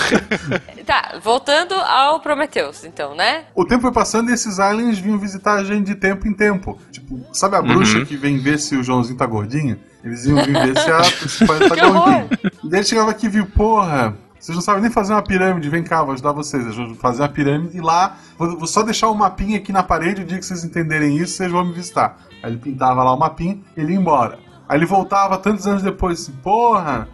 Tá, 0.86 1.16
voltando 1.22 1.74
ao 1.74 2.20
Prometheus, 2.20 2.84
então, 2.86 3.16
né? 3.16 3.46
O 3.54 3.66
tempo 3.66 3.82
foi 3.82 3.92
passando 3.92 4.30
e 4.30 4.34
esses 4.34 4.60
aliens 4.60 5.00
vinham 5.00 5.18
visitar 5.18 5.56
a 5.56 5.64
gente 5.64 5.86
de 5.88 5.96
tempo 5.96 6.28
em 6.28 6.34
tempo. 6.34 6.80
Tipo, 6.92 7.20
sabe 7.34 7.56
a 7.56 7.62
bruxa 7.62 8.06
que 8.06 8.16
vem 8.16 8.38
ver 8.38 8.60
se 8.60 8.76
o 8.76 8.84
Joãozinho 8.84 9.18
tá 9.18 9.26
gordinho? 9.26 9.80
Eles 10.04 10.26
iam 10.26 10.38
vir 10.38 10.54
ver 10.54 10.78
se 10.78 10.92
a 10.92 11.48
pai 11.48 11.60
tá 11.68 11.76
gordinho. 11.76 12.30
E 12.64 12.70
daí 12.70 12.80
ele 12.80 12.84
chegava 12.88 13.12
aqui 13.12 13.26
e 13.26 13.30
viu, 13.30 13.46
porra, 13.48 14.16
vocês 14.39 14.56
não 14.56 14.62
sabem 14.62 14.82
nem 14.82 14.91
fazer 14.91 15.13
uma 15.13 15.24
pirâmide, 15.24 15.69
vem 15.69 15.84
cá, 15.84 16.04
vou 16.04 16.13
ajudar 16.13 16.32
vocês. 16.32 16.76
Vão 16.76 16.95
fazer 16.95 17.24
uma 17.24 17.30
pirâmide 17.30 17.78
e 17.78 17.82
lá, 17.82 18.17
vou, 18.38 18.67
só 18.67 18.84
deixar 18.84 19.10
um 19.10 19.15
mapinha 19.15 19.58
aqui 19.58 19.71
na 19.71 19.82
parede, 19.82 20.21
o 20.21 20.26
dia 20.26 20.38
que 20.38 20.45
vocês 20.45 20.63
entenderem 20.63 21.17
isso, 21.17 21.34
vocês 21.38 21.52
vão 21.52 21.65
me 21.65 21.74
visitar. 21.74 22.17
Aí 22.43 22.52
ele 22.52 22.60
pintava 22.60 23.04
lá 23.04 23.13
o 23.13 23.17
mapinha 23.17 23.58
ele 23.76 23.93
ia 23.93 24.00
embora. 24.00 24.38
Aí 24.67 24.78
ele 24.78 24.86
voltava 24.86 25.38
tantos 25.38 25.67
anos 25.67 25.82
depois, 25.82 26.21
assim, 26.21 26.32
porra, 26.43 27.08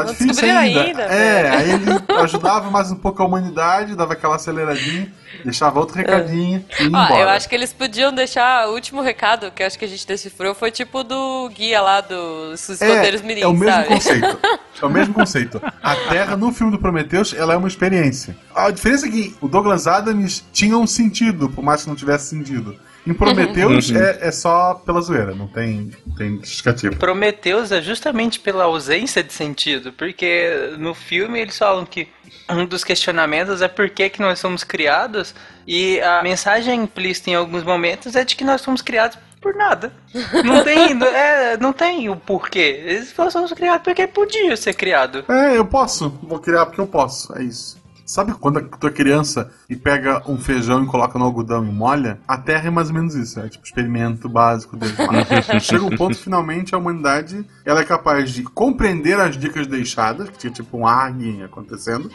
tá 0.00 0.04
Não 0.06 0.12
difícil 0.12 0.48
ainda. 0.56 0.82
ainda, 0.82 1.02
é, 1.02 1.50
aí 1.50 1.70
ele 1.72 1.84
ajudava 2.22 2.70
mais 2.70 2.90
um 2.90 2.96
pouco 2.96 3.22
a 3.22 3.26
humanidade, 3.26 3.94
dava 3.94 4.12
aquela 4.14 4.36
aceleradinha, 4.36 5.12
deixava 5.44 5.78
outro 5.78 5.96
recadinho 5.96 6.64
e 6.78 6.82
ia 6.84 6.86
Ó, 6.86 7.04
embora. 7.04 7.20
eu 7.20 7.28
acho 7.28 7.48
que 7.48 7.54
eles 7.54 7.72
podiam 7.72 8.12
deixar 8.12 8.68
o 8.68 8.72
último 8.74 9.02
recado, 9.02 9.50
que 9.50 9.62
eu 9.62 9.66
acho 9.66 9.78
que 9.78 9.84
a 9.84 9.88
gente 9.88 10.06
decifrou, 10.06 10.54
foi 10.54 10.70
tipo 10.70 11.02
do 11.04 11.48
guia 11.50 11.80
lá 11.80 12.00
dos 12.00 12.68
escoteiros 12.68 13.22
mirim, 13.22 13.42
é 13.42 13.46
o 13.46 13.52
mesmo 13.52 13.70
sabe? 13.72 13.88
conceito. 13.88 14.38
É 14.78 14.84
o 14.84 14.90
mesmo 14.90 15.14
conceito. 15.14 15.58
A 15.82 15.96
Terra, 15.96 16.36
no 16.36 16.52
filme 16.52 16.70
do 16.70 16.78
Prometheus, 16.78 17.32
ela 17.32 17.54
é 17.54 17.56
uma 17.56 17.66
experiência. 17.66 18.36
A 18.54 18.70
diferença 18.70 19.06
é 19.06 19.10
que 19.10 19.34
o 19.40 19.48
Douglas 19.48 19.86
Adams 19.86 20.44
tinha 20.52 20.76
um 20.76 20.86
sentido, 20.86 21.48
por 21.48 21.64
mais 21.64 21.82
que 21.82 21.88
não 21.88 21.96
tivesse 21.96 22.26
sentido. 22.28 22.76
Em 23.06 23.14
Prometheus 23.14 23.90
é, 23.92 24.18
é 24.28 24.30
só 24.32 24.74
pela 24.74 25.00
zoeira, 25.00 25.34
não 25.34 25.46
tem, 25.46 25.92
tem 26.16 26.38
justificativa. 26.40 26.96
Prometheus 26.96 27.70
é 27.70 27.80
justamente 27.80 28.40
pela 28.40 28.64
ausência 28.64 29.22
de 29.22 29.32
sentido, 29.32 29.92
porque 29.92 30.74
no 30.78 30.92
filme 30.94 31.38
eles 31.40 31.56
falam 31.56 31.86
que 31.86 32.08
um 32.50 32.66
dos 32.66 32.82
questionamentos 32.82 33.62
é 33.62 33.68
por 33.68 33.88
que, 33.90 34.08
que 34.10 34.20
nós 34.20 34.38
somos 34.40 34.64
criados, 34.64 35.34
e 35.66 36.00
a 36.00 36.22
mensagem 36.22 36.82
implícita 36.82 37.30
em 37.30 37.34
alguns 37.34 37.62
momentos 37.62 38.16
é 38.16 38.24
de 38.24 38.34
que 38.34 38.44
nós 38.44 38.60
somos 38.60 38.82
criados 38.82 39.18
por 39.40 39.54
nada. 39.54 39.92
Não 40.44 40.64
tem, 40.64 40.92
não- 40.94 41.06
é, 41.06 41.56
não 41.58 41.72
tem 41.72 42.08
o 42.08 42.16
porquê. 42.16 42.82
Eles 42.84 43.10
só 43.14 43.30
somos 43.30 43.52
criados 43.52 43.82
porque 43.84 44.04
podia 44.08 44.56
ser 44.56 44.74
criado. 44.74 45.24
É, 45.28 45.56
eu 45.56 45.64
posso. 45.64 46.10
Vou 46.22 46.40
criar 46.40 46.66
porque 46.66 46.80
eu 46.80 46.86
posso. 46.86 47.32
É 47.38 47.44
isso. 47.44 47.76
Sabe 48.06 48.32
quando 48.34 48.62
tu 48.62 48.86
é 48.86 48.90
criança 48.90 49.50
e 49.68 49.74
pega 49.74 50.22
um 50.30 50.38
feijão 50.38 50.84
e 50.84 50.86
coloca 50.86 51.18
no 51.18 51.24
algodão 51.24 51.64
e 51.64 51.72
molha? 51.72 52.20
A 52.26 52.38
Terra 52.38 52.68
é 52.68 52.70
mais 52.70 52.86
ou 52.88 52.94
menos 52.94 53.16
isso, 53.16 53.40
é 53.40 53.48
tipo 53.48 53.66
experimento 53.66 54.28
básico 54.28 54.76
dele. 54.76 54.94
Chega 55.60 55.84
um 55.84 55.96
ponto 55.96 56.16
que 56.16 56.22
finalmente 56.22 56.72
a 56.72 56.78
humanidade 56.78 57.44
ela 57.64 57.80
é 57.80 57.84
capaz 57.84 58.30
de 58.30 58.44
compreender 58.44 59.18
as 59.18 59.36
dicas 59.36 59.66
deixadas, 59.66 60.30
que 60.30 60.38
tinha 60.38 60.52
tipo 60.52 60.78
um 60.78 60.86
arguing 60.86 61.42
acontecendo, 61.42 62.08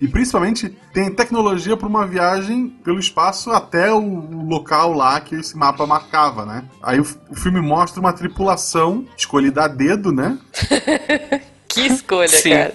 e 0.00 0.08
principalmente 0.08 0.76
tem 0.92 1.08
tecnologia 1.14 1.76
para 1.76 1.86
uma 1.86 2.04
viagem 2.04 2.68
pelo 2.68 2.98
espaço 2.98 3.52
até 3.52 3.92
o 3.92 4.44
local 4.44 4.92
lá 4.92 5.20
que 5.20 5.36
esse 5.36 5.56
mapa 5.56 5.86
marcava, 5.86 6.44
né? 6.44 6.64
Aí 6.82 6.98
o, 6.98 7.06
o 7.30 7.36
filme 7.36 7.60
mostra 7.60 8.00
uma 8.00 8.12
tripulação 8.12 9.06
escolhida 9.16 9.64
a 9.64 9.68
dedo, 9.68 10.10
né? 10.10 10.36
que 11.68 11.82
escolha, 11.82 12.26
Sim. 12.26 12.50
cara. 12.50 12.74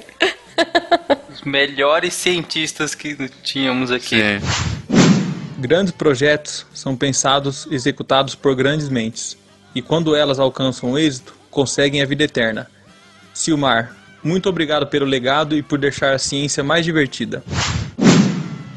Os 1.32 1.42
melhores 1.42 2.14
cientistas 2.14 2.94
que 2.96 3.30
tínhamos 3.44 3.92
aqui. 3.92 4.18
Grandes 5.58 5.94
projetos 5.94 6.66
são 6.74 6.96
pensados 6.96 7.68
e 7.72 7.76
executados 7.76 8.36
por 8.36 8.56
grandes 8.56 8.90
mentes, 8.90 9.38
e 9.74 9.82
quando 9.82 10.16
elas 10.16 10.40
alcançam 10.40 10.92
o 10.92 10.98
êxito, 10.98 11.34
conseguem 11.50 12.02
a 12.02 12.06
vida 12.06 12.24
eterna. 12.24 12.70
Silmar, 13.34 13.96
muito 14.24 14.50
obrigado 14.50 14.88
pelo 14.88 15.06
legado 15.06 15.56
e 15.56 15.64
por 15.64 15.80
deixar 15.80 16.14
a 16.14 16.20
ciência 16.20 16.64
mais 16.64 16.86
divertida. 16.86 17.44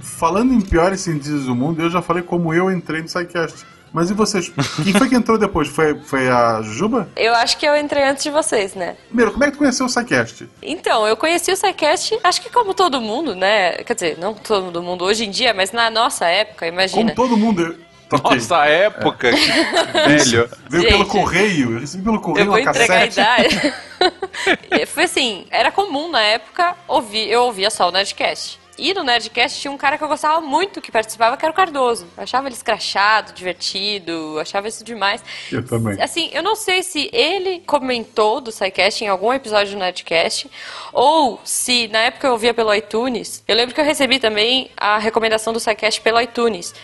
Falando 0.00 0.52
em 0.52 0.60
piores 0.60 1.00
cientistas 1.00 1.44
do 1.44 1.54
mundo, 1.54 1.82
eu 1.82 1.90
já 1.90 2.00
falei 2.00 2.22
como 2.22 2.54
eu 2.54 2.70
entrei 2.70 3.02
no 3.02 3.08
SciCast. 3.08 3.66
Mas 3.92 4.10
e 4.10 4.14
vocês? 4.14 4.52
Quem 4.82 4.92
foi 4.92 5.08
que 5.08 5.14
entrou 5.14 5.38
depois? 5.38 5.68
Foi, 5.68 5.98
foi 6.00 6.28
a 6.28 6.60
Juba? 6.62 7.08
Eu 7.16 7.34
acho 7.34 7.56
que 7.56 7.66
eu 7.66 7.76
entrei 7.76 8.04
antes 8.04 8.24
de 8.24 8.30
vocês, 8.30 8.74
né? 8.74 8.96
Primeiro, 9.08 9.32
como 9.32 9.44
é 9.44 9.46
que 9.46 9.52
tu 9.54 9.58
conheceu 9.58 9.86
o 9.86 9.88
SciCast? 9.88 10.48
Então, 10.62 11.06
eu 11.06 11.16
conheci 11.16 11.50
o 11.50 11.56
SciCast, 11.56 12.18
acho 12.22 12.42
que 12.42 12.50
como 12.50 12.74
todo 12.74 13.00
mundo, 13.00 13.34
né? 13.34 13.72
Quer 13.84 13.94
dizer, 13.94 14.18
não 14.18 14.34
todo 14.34 14.82
mundo 14.82 15.04
hoje 15.04 15.24
em 15.24 15.30
dia, 15.30 15.54
mas 15.54 15.72
na 15.72 15.90
nossa 15.90 16.26
época, 16.26 16.66
imagina. 16.66 17.14
Como 17.14 17.28
todo 17.28 17.36
mundo. 17.36 17.86
Nossa 18.22 18.66
época, 18.66 19.32
que 19.32 19.40
velho. 19.40 20.48
Veio 20.70 20.82
Gente. 20.82 20.92
pelo 20.92 21.06
correio, 21.06 21.72
eu 21.72 21.80
recebi 21.80 22.04
pelo 22.04 22.20
correio 22.20 22.44
Eu 22.44 22.52
vou 22.52 22.60
uma 22.60 22.70
entregar 22.70 23.02
a 23.02 23.06
cassete. 23.08 23.20
idade. 23.58 23.74
Foi 24.86 25.04
assim, 25.04 25.46
era 25.50 25.72
comum 25.72 26.08
na 26.08 26.20
época 26.20 26.76
ouvir, 26.86 27.28
eu 27.28 27.42
ouvia 27.42 27.70
só 27.70 27.88
o 27.88 27.92
Nerdcast. 27.92 28.60
E 28.78 28.92
no 28.92 29.02
Nerdcast 29.02 29.60
tinha 29.60 29.70
um 29.70 29.76
cara 29.76 29.96
que 29.96 30.04
eu 30.04 30.08
gostava 30.08 30.40
muito 30.40 30.80
que 30.80 30.92
participava, 30.92 31.36
que 31.36 31.44
era 31.44 31.52
o 31.52 31.54
Cardoso. 31.54 32.06
Eu 32.16 32.22
achava 32.22 32.48
ele 32.48 32.54
escrachado, 32.54 33.32
divertido, 33.32 34.38
achava 34.38 34.68
isso 34.68 34.84
demais. 34.84 35.22
Eu 35.50 35.64
também. 35.66 36.00
Assim, 36.00 36.30
eu 36.32 36.42
não 36.42 36.54
sei 36.54 36.82
se 36.82 37.08
ele 37.12 37.60
comentou 37.66 38.40
do 38.40 38.52
SciCast 38.52 39.02
em 39.02 39.08
algum 39.08 39.32
episódio 39.32 39.72
do 39.72 39.78
Nerdcast, 39.78 40.50
ou 40.92 41.40
se 41.44 41.88
na 41.88 42.00
época 42.00 42.26
eu 42.26 42.32
ouvia 42.32 42.52
pelo 42.52 42.74
iTunes. 42.74 43.42
Eu 43.48 43.56
lembro 43.56 43.74
que 43.74 43.80
eu 43.80 43.84
recebi 43.84 44.18
também 44.18 44.70
a 44.76 44.98
recomendação 44.98 45.52
do 45.52 45.60
SciCast 45.60 46.00
pelo 46.00 46.20
iTunes. 46.20 46.74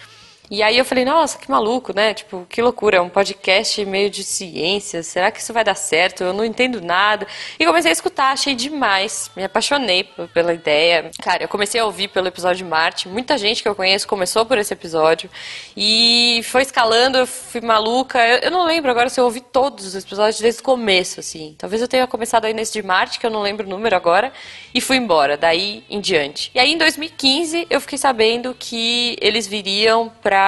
E 0.52 0.62
aí 0.62 0.76
eu 0.76 0.84
falei, 0.84 1.02
nossa, 1.02 1.38
que 1.38 1.50
maluco, 1.50 1.94
né? 1.96 2.12
Tipo, 2.12 2.46
que 2.46 2.60
loucura, 2.60 2.98
é 2.98 3.00
um 3.00 3.08
podcast 3.08 3.82
meio 3.86 4.10
de 4.10 4.22
ciência, 4.22 5.02
será 5.02 5.30
que 5.30 5.40
isso 5.40 5.50
vai 5.50 5.64
dar 5.64 5.74
certo? 5.74 6.22
Eu 6.22 6.34
não 6.34 6.44
entendo 6.44 6.78
nada. 6.78 7.26
E 7.58 7.64
comecei 7.64 7.90
a 7.90 7.92
escutar, 7.94 8.32
achei 8.32 8.54
demais, 8.54 9.30
me 9.34 9.44
apaixonei 9.44 10.04
pela 10.34 10.52
ideia. 10.52 11.10
Cara, 11.22 11.42
eu 11.42 11.48
comecei 11.48 11.80
a 11.80 11.86
ouvir 11.86 12.08
pelo 12.08 12.28
episódio 12.28 12.58
de 12.58 12.70
Marte, 12.70 13.08
muita 13.08 13.38
gente 13.38 13.62
que 13.62 13.68
eu 13.68 13.74
conheço 13.74 14.06
começou 14.06 14.44
por 14.44 14.58
esse 14.58 14.74
episódio. 14.74 15.30
E 15.74 16.42
foi 16.44 16.60
escalando, 16.60 17.16
eu 17.16 17.26
fui 17.26 17.62
maluca. 17.62 18.18
Eu, 18.18 18.40
eu 18.40 18.50
não 18.50 18.66
lembro 18.66 18.90
agora 18.90 19.08
se 19.08 19.18
eu 19.18 19.24
ouvi 19.24 19.40
todos 19.40 19.86
os 19.86 19.94
episódios 19.94 20.38
desde 20.38 20.60
o 20.60 20.64
começo, 20.64 21.18
assim. 21.18 21.54
Talvez 21.56 21.80
eu 21.80 21.88
tenha 21.88 22.06
começado 22.06 22.44
aí 22.44 22.52
nesse 22.52 22.74
de 22.74 22.82
Marte, 22.82 23.18
que 23.18 23.24
eu 23.24 23.30
não 23.30 23.40
lembro 23.40 23.66
o 23.66 23.70
número 23.70 23.96
agora, 23.96 24.30
e 24.74 24.82
fui 24.82 24.98
embora, 24.98 25.34
daí 25.34 25.82
em 25.88 25.98
diante. 25.98 26.50
E 26.54 26.58
aí 26.58 26.74
em 26.74 26.76
2015 26.76 27.68
eu 27.70 27.80
fiquei 27.80 27.96
sabendo 27.96 28.54
que 28.58 29.16
eles 29.18 29.46
viriam 29.46 30.12
pra 30.20 30.41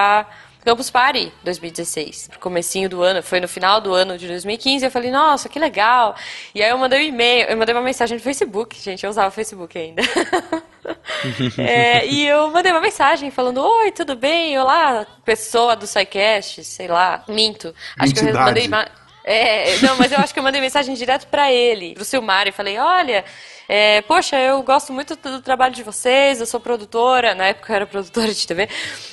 Campus 0.64 0.88
Party 0.90 1.30
2016, 1.42 2.28
pro 2.28 2.38
comecinho 2.38 2.88
do 2.88 3.02
ano, 3.02 3.22
foi 3.22 3.38
no 3.38 3.46
final 3.46 3.82
do 3.82 3.92
ano 3.92 4.16
de 4.16 4.26
2015, 4.26 4.82
eu 4.86 4.90
falei, 4.90 5.10
nossa, 5.10 5.46
que 5.46 5.58
legal. 5.58 6.14
E 6.54 6.62
aí 6.62 6.70
eu 6.70 6.78
mandei 6.78 7.00
um 7.00 7.08
e-mail, 7.08 7.48
eu 7.48 7.56
mandei 7.56 7.74
uma 7.74 7.82
mensagem 7.82 8.16
no 8.16 8.22
Facebook, 8.22 8.80
gente, 8.80 9.04
eu 9.04 9.10
usava 9.10 9.28
o 9.28 9.32
Facebook 9.32 9.76
ainda. 9.78 10.02
É, 11.58 12.06
e 12.06 12.26
eu 12.26 12.50
mandei 12.50 12.70
uma 12.70 12.80
mensagem 12.80 13.30
falando, 13.30 13.58
oi, 13.62 13.90
tudo 13.90 14.14
bem? 14.14 14.58
Olá, 14.58 15.06
pessoa 15.24 15.74
do 15.74 15.86
SciCast, 15.86 16.62
sei 16.64 16.88
lá, 16.88 17.24
minto. 17.28 17.74
Acho 17.98 18.12
que 18.12 18.20
eu 18.20 18.24
Entidade. 18.24 18.44
mandei... 18.46 18.68
ma- 18.68 18.86
É, 19.24 19.78
não, 19.78 19.96
mas 19.96 20.12
eu 20.12 20.18
acho 20.18 20.34
que 20.34 20.38
eu 20.38 20.42
mandei 20.44 20.60
mensagem 20.60 20.94
direto 20.94 21.26
pra 21.28 21.50
ele, 21.50 21.94
pro 21.94 22.04
Silmar, 22.04 22.46
e 22.46 22.52
falei, 22.52 22.78
olha, 22.78 23.24
é, 23.68 24.02
poxa, 24.02 24.38
eu 24.38 24.62
gosto 24.62 24.92
muito 24.92 25.16
do 25.16 25.40
trabalho 25.40 25.74
de 25.74 25.82
vocês, 25.82 26.40
eu 26.40 26.46
sou 26.46 26.60
produtora, 26.60 27.34
na 27.34 27.46
época 27.46 27.72
eu 27.72 27.76
era 27.76 27.86
produtora 27.86 28.32
de 28.32 28.46
TV, 28.46 28.68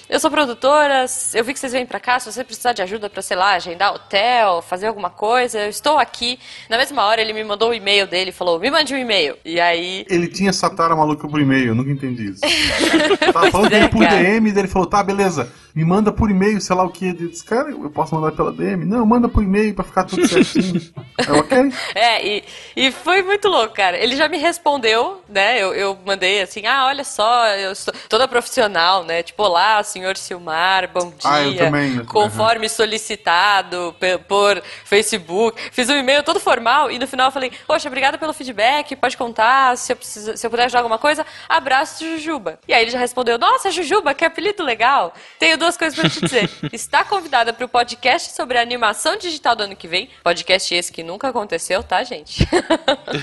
eu 0.09 0.19
sou 0.19 0.29
produtora, 0.29 1.05
eu 1.33 1.43
vi 1.43 1.53
que 1.53 1.59
vocês 1.59 1.71
vêm 1.71 1.85
pra 1.85 1.99
cá, 1.99 2.19
se 2.19 2.31
você 2.31 2.43
precisar 2.43 2.73
de 2.73 2.81
ajuda 2.81 3.09
pra, 3.09 3.21
sei 3.21 3.37
lá, 3.37 3.53
agendar 3.53 3.93
hotel, 3.93 4.61
fazer 4.61 4.87
alguma 4.87 5.09
coisa, 5.09 5.59
eu 5.59 5.69
estou 5.69 5.97
aqui. 5.97 6.37
Na 6.69 6.77
mesma 6.77 7.03
hora 7.03 7.21
ele 7.21 7.33
me 7.33 7.43
mandou 7.43 7.69
o 7.69 7.73
e-mail 7.73 8.07
dele 8.07 8.31
falou, 8.31 8.59
me 8.59 8.69
mande 8.69 8.93
um 8.93 8.97
e-mail. 8.97 9.37
E 9.45 9.59
aí... 9.59 10.05
Ele 10.09 10.27
tinha 10.27 10.51
Satara 10.51 10.95
maluca 10.95 11.27
por 11.27 11.39
e-mail, 11.39 11.69
eu 11.69 11.75
nunca 11.75 11.91
entendi 11.91 12.31
isso. 12.31 12.41
Tava 13.31 13.51
falando 13.51 13.67
é, 13.67 13.79
dele 13.79 13.89
por 13.89 14.03
cara. 14.03 14.21
DM, 14.21 14.51
daí 14.51 14.61
ele 14.61 14.67
falou, 14.67 14.87
tá, 14.87 15.01
beleza, 15.01 15.51
me 15.73 15.85
manda 15.85 16.11
por 16.11 16.29
e-mail, 16.29 16.59
sei 16.59 16.75
lá 16.75 16.83
o 16.83 16.89
que. 16.89 17.07
Eu 17.07 17.13
disse, 17.13 17.43
cara, 17.45 17.69
eu 17.69 17.89
posso 17.89 18.13
mandar 18.13 18.31
pela 18.33 18.51
DM? 18.51 18.85
Não, 18.85 19.05
manda 19.05 19.29
por 19.29 19.43
e-mail 19.43 19.73
pra 19.73 19.83
ficar 19.83 20.03
tudo 20.03 20.27
certinho. 20.27 20.81
é 21.17 21.31
ok? 21.31 21.73
É, 21.95 22.27
e, 22.27 22.43
e 22.75 22.91
foi 22.91 23.21
muito 23.21 23.47
louco, 23.47 23.73
cara. 23.73 23.97
Ele 23.97 24.15
já 24.15 24.27
me 24.27 24.37
respondeu, 24.41 25.23
né? 25.29 25.57
Eu, 25.61 25.73
eu 25.73 25.97
mandei 26.05 26.41
assim, 26.41 26.65
ah, 26.65 26.85
olha 26.85 27.03
só, 27.03 27.47
eu 27.49 27.73
sou 27.75 27.93
toda 28.09 28.27
profissional, 28.27 29.03
né? 29.03 29.23
Tipo, 29.23 29.43
olá, 29.43 29.81
senhor 29.83 30.17
Silmar, 30.17 30.89
bom 30.89 31.09
dia. 31.09 31.19
Ah, 31.23 31.41
eu 31.43 31.57
também, 31.57 31.95
eu- 31.97 32.05
Conforme 32.05 32.67
solicitado 32.67 33.95
por 34.27 34.61
Facebook. 34.85 35.61
Fiz 35.71 35.89
um 35.89 35.95
e-mail 35.95 36.23
todo 36.23 36.39
formal 36.39 36.91
e 36.91 36.99
no 36.99 37.07
final 37.07 37.27
eu 37.27 37.31
falei, 37.31 37.51
poxa, 37.65 37.87
obrigada 37.87 38.17
pelo 38.17 38.33
feedback, 38.33 38.95
pode 38.95 39.15
contar, 39.17 39.77
se 39.77 39.91
eu, 39.93 39.95
precisa, 39.95 40.35
se 40.35 40.45
eu 40.45 40.49
puder 40.49 40.65
ajudar 40.65 40.79
alguma 40.79 40.97
coisa, 40.97 41.25
abraço, 41.47 42.03
Jujuba. 42.05 42.59
E 42.67 42.73
aí 42.73 42.83
ele 42.83 42.91
já 42.91 42.99
respondeu, 42.99 43.37
nossa, 43.37 43.71
Jujuba, 43.71 44.13
que 44.13 44.25
apelido 44.25 44.63
legal. 44.63 45.13
Tenho 45.39 45.57
duas 45.57 45.77
coisas 45.77 45.97
pra 45.97 46.09
te 46.09 46.19
dizer. 46.21 46.49
Está 46.73 47.03
convidada 47.03 47.53
para 47.53 47.65
o 47.65 47.69
podcast 47.69 48.33
sobre 48.33 48.57
a 48.57 48.61
animação 48.61 49.15
digital 49.17 49.55
do 49.55 49.63
ano 49.63 49.75
que 49.75 49.87
vem. 49.87 50.09
Podcast 50.23 50.73
esse 50.73 50.91
que 50.91 51.03
nunca 51.03 51.29
aconteceu, 51.29 51.83
tá, 51.83 52.03
gente? 52.03 52.47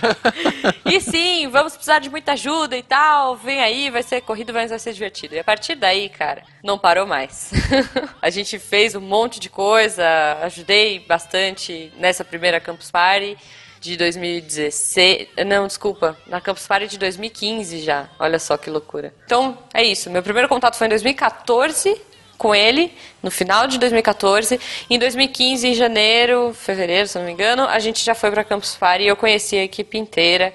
e 0.84 1.00
sim, 1.10 1.48
vamos 1.48 1.74
precisar 1.74 1.98
de 1.98 2.10
muita 2.10 2.32
ajuda 2.32 2.76
e 2.76 2.82
tal. 2.82 3.36
Vem 3.36 3.60
aí, 3.60 3.90
vai 3.90 4.02
ser 4.02 4.20
corrido, 4.20 4.52
mas 4.52 4.70
vai 4.70 4.78
ser 4.78 4.92
divertido. 4.92 5.34
E 5.34 5.38
a 5.38 5.44
partir 5.44 5.74
daí, 5.74 6.08
cara, 6.08 6.42
não 6.62 6.78
parou 6.78 7.06
mais. 7.06 7.50
a 8.20 8.30
gente 8.30 8.58
fez 8.58 8.94
um 8.94 9.00
monte 9.00 9.40
de 9.40 9.48
coisa, 9.48 10.04
ajudei 10.42 11.00
bastante 11.00 11.92
nessa 11.96 12.24
primeira 12.24 12.60
Campus 12.60 12.90
Party 12.90 13.36
de 13.80 13.96
2016. 13.96 15.28
Não, 15.46 15.66
desculpa, 15.66 16.16
na 16.26 16.40
Campus 16.40 16.66
Party 16.66 16.88
de 16.88 16.98
2015 16.98 17.80
já. 17.80 18.08
Olha 18.18 18.38
só 18.38 18.56
que 18.56 18.70
loucura. 18.70 19.14
Então, 19.24 19.56
é 19.72 19.82
isso. 19.82 20.10
Meu 20.10 20.22
primeiro 20.22 20.48
contato 20.48 20.76
foi 20.76 20.86
em 20.86 20.90
2014 20.90 22.00
com 22.36 22.54
ele, 22.54 22.92
no 23.22 23.30
final 23.30 23.66
de 23.66 23.78
2014. 23.78 24.60
Em 24.88 24.98
2015, 24.98 25.68
em 25.68 25.74
janeiro, 25.74 26.54
fevereiro, 26.54 27.08
se 27.08 27.18
não 27.18 27.26
me 27.26 27.32
engano, 27.32 27.64
a 27.64 27.78
gente 27.80 28.04
já 28.04 28.14
foi 28.14 28.30
para 28.30 28.44
Campus 28.44 28.76
Party 28.76 29.04
e 29.04 29.08
eu 29.08 29.16
conheci 29.16 29.56
a 29.56 29.64
equipe 29.64 29.98
inteira. 29.98 30.54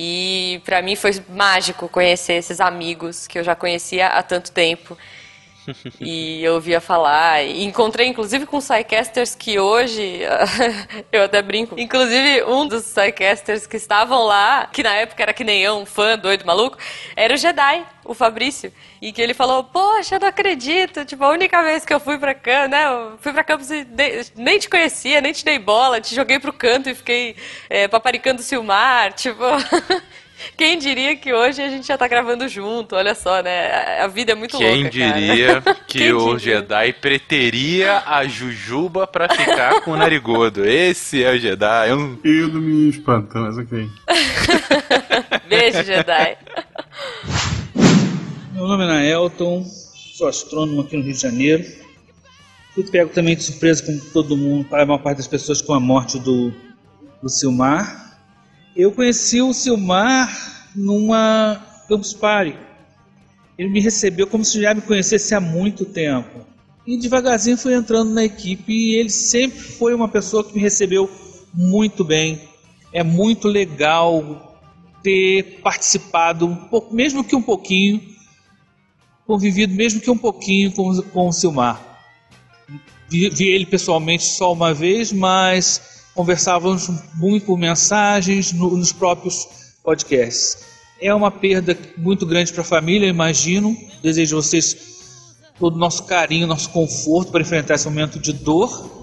E 0.00 0.62
pra 0.64 0.80
mim 0.80 0.94
foi 0.94 1.10
mágico 1.28 1.88
conhecer 1.88 2.34
esses 2.34 2.60
amigos 2.60 3.26
que 3.26 3.36
eu 3.36 3.42
já 3.42 3.56
conhecia 3.56 4.06
há 4.06 4.22
tanto 4.22 4.52
tempo. 4.52 4.96
E 6.00 6.42
eu 6.42 6.54
ouvia 6.54 6.80
falar. 6.80 7.42
E 7.42 7.64
encontrei, 7.64 8.06
inclusive, 8.06 8.46
com 8.46 8.58
Psycasters 8.58 9.34
que 9.34 9.58
hoje. 9.58 10.20
eu 11.12 11.24
até 11.24 11.42
brinco. 11.42 11.78
Inclusive, 11.78 12.44
um 12.44 12.66
dos 12.66 12.84
Psycasters 12.84 13.66
que 13.66 13.76
estavam 13.76 14.24
lá, 14.24 14.66
que 14.66 14.82
na 14.82 14.94
época 14.94 15.22
era 15.22 15.32
que 15.32 15.44
nem 15.44 15.62
eu, 15.62 15.76
um 15.76 15.86
fã 15.86 16.18
doido 16.18 16.44
maluco, 16.44 16.78
era 17.16 17.34
o 17.34 17.36
Jedi, 17.36 17.84
o 18.04 18.14
Fabrício. 18.14 18.72
E 19.00 19.12
que 19.12 19.20
ele 19.20 19.34
falou: 19.34 19.64
Poxa, 19.64 20.16
eu 20.16 20.20
não 20.20 20.28
acredito. 20.28 21.04
Tipo, 21.04 21.24
a 21.24 21.30
única 21.30 21.62
vez 21.62 21.84
que 21.84 21.94
eu 21.94 22.00
fui 22.00 22.18
pra 22.18 22.34
campus, 22.34 22.70
né? 22.70 22.86
Eu 22.86 23.18
fui 23.18 23.32
pra 23.32 23.44
campus 23.44 23.70
e 23.70 23.86
nem 24.36 24.58
te 24.58 24.68
conhecia, 24.68 25.20
nem 25.20 25.32
te 25.32 25.44
dei 25.44 25.58
bola, 25.58 26.00
te 26.00 26.14
joguei 26.14 26.38
pro 26.38 26.52
canto 26.52 26.88
e 26.88 26.94
fiquei 26.94 27.36
é, 27.68 27.88
paparicando 27.88 28.40
o 28.40 28.44
Silmar. 28.44 29.12
Tipo. 29.12 29.44
Quem 30.56 30.78
diria 30.78 31.16
que 31.16 31.32
hoje 31.32 31.60
a 31.62 31.68
gente 31.68 31.86
já 31.86 31.98
tá 31.98 32.06
gravando 32.06 32.46
junto, 32.48 32.94
olha 32.96 33.14
só, 33.14 33.42
né? 33.42 34.00
A- 34.02 34.06
vida 34.08 34.32
é 34.32 34.34
muito 34.34 34.56
Quem 34.56 34.82
louca, 34.84 34.90
diria 34.90 35.60
que 35.86 35.98
Quem 35.98 36.12
o 36.12 36.36
diria? 36.36 36.58
Jedi 36.60 36.92
preteria 36.94 38.02
a 38.06 38.26
Jujuba 38.26 39.06
pra 39.06 39.28
ficar 39.28 39.80
com 39.82 39.92
o 39.92 39.96
Narigudo? 39.96 40.64
Esse 40.64 41.22
é 41.24 41.32
o 41.32 41.38
Jedi. 41.38 41.92
Um... 41.92 42.18
Eu 42.24 42.48
não 42.48 42.60
me 42.60 42.88
espanta, 42.88 43.38
mas 43.40 43.58
ok. 43.58 43.88
Beijo, 45.48 45.82
Jedi. 45.82 46.36
Meu 48.52 48.66
nome 48.66 48.84
é 48.84 48.86
Naelton, 48.86 49.64
sou 50.14 50.28
astrônomo 50.28 50.80
aqui 50.82 50.96
no 50.96 51.02
Rio 51.02 51.12
de 51.14 51.20
Janeiro. 51.20 51.64
Fui 52.74 52.84
pego 52.84 53.10
também 53.10 53.34
de 53.36 53.42
surpresa 53.42 53.84
com 53.84 53.98
todo 54.12 54.36
mundo, 54.36 54.64
para 54.68 54.82
a 54.82 54.86
maior 54.86 54.98
parte 54.98 55.18
das 55.18 55.26
pessoas, 55.26 55.60
com 55.62 55.74
a 55.74 55.80
morte 55.80 56.18
do, 56.18 56.52
do 57.22 57.28
Silmar. 57.28 58.07
Eu 58.78 58.92
conheci 58.92 59.42
o 59.42 59.52
Silmar 59.52 60.70
numa 60.72 61.60
Campus 61.88 62.14
Party. 62.14 62.56
Ele 63.58 63.70
me 63.70 63.80
recebeu 63.80 64.24
como 64.24 64.44
se 64.44 64.62
já 64.62 64.72
me 64.72 64.80
conhecesse 64.80 65.34
há 65.34 65.40
muito 65.40 65.84
tempo. 65.84 66.46
E 66.86 66.96
devagarzinho 66.96 67.58
fui 67.58 67.74
entrando 67.74 68.14
na 68.14 68.24
equipe 68.24 68.72
e 68.72 68.94
ele 68.94 69.10
sempre 69.10 69.58
foi 69.58 69.92
uma 69.92 70.06
pessoa 70.06 70.44
que 70.44 70.54
me 70.54 70.60
recebeu 70.60 71.10
muito 71.52 72.04
bem. 72.04 72.40
É 72.92 73.02
muito 73.02 73.48
legal 73.48 74.56
ter 75.02 75.60
participado 75.60 76.56
mesmo 76.92 77.24
que 77.24 77.34
um 77.34 77.42
pouquinho, 77.42 78.00
convivido 79.26 79.74
mesmo 79.74 80.00
que 80.00 80.08
um 80.08 80.16
pouquinho 80.16 80.70
com, 80.70 81.02
com 81.02 81.26
o 81.26 81.32
Silmar. 81.32 81.82
Vi, 83.08 83.28
vi 83.28 83.48
ele 83.48 83.66
pessoalmente 83.66 84.22
só 84.22 84.52
uma 84.52 84.72
vez, 84.72 85.12
mas 85.12 85.97
conversávamos 86.18 86.90
muito 87.14 87.46
por 87.46 87.56
mensagens 87.56 88.52
no, 88.52 88.76
nos 88.76 88.90
próprios 88.90 89.46
podcasts. 89.84 90.66
É 91.00 91.14
uma 91.14 91.30
perda 91.30 91.78
muito 91.96 92.26
grande 92.26 92.52
para 92.52 92.62
a 92.62 92.64
família, 92.64 93.06
imagino. 93.06 93.76
Desejo 94.02 94.36
a 94.36 94.42
vocês 94.42 94.76
todo 95.60 95.76
o 95.76 95.78
nosso 95.78 96.02
carinho, 96.06 96.48
nosso 96.48 96.70
conforto 96.70 97.30
para 97.30 97.40
enfrentar 97.40 97.76
esse 97.76 97.86
momento 97.86 98.18
de 98.18 98.32
dor. 98.32 98.98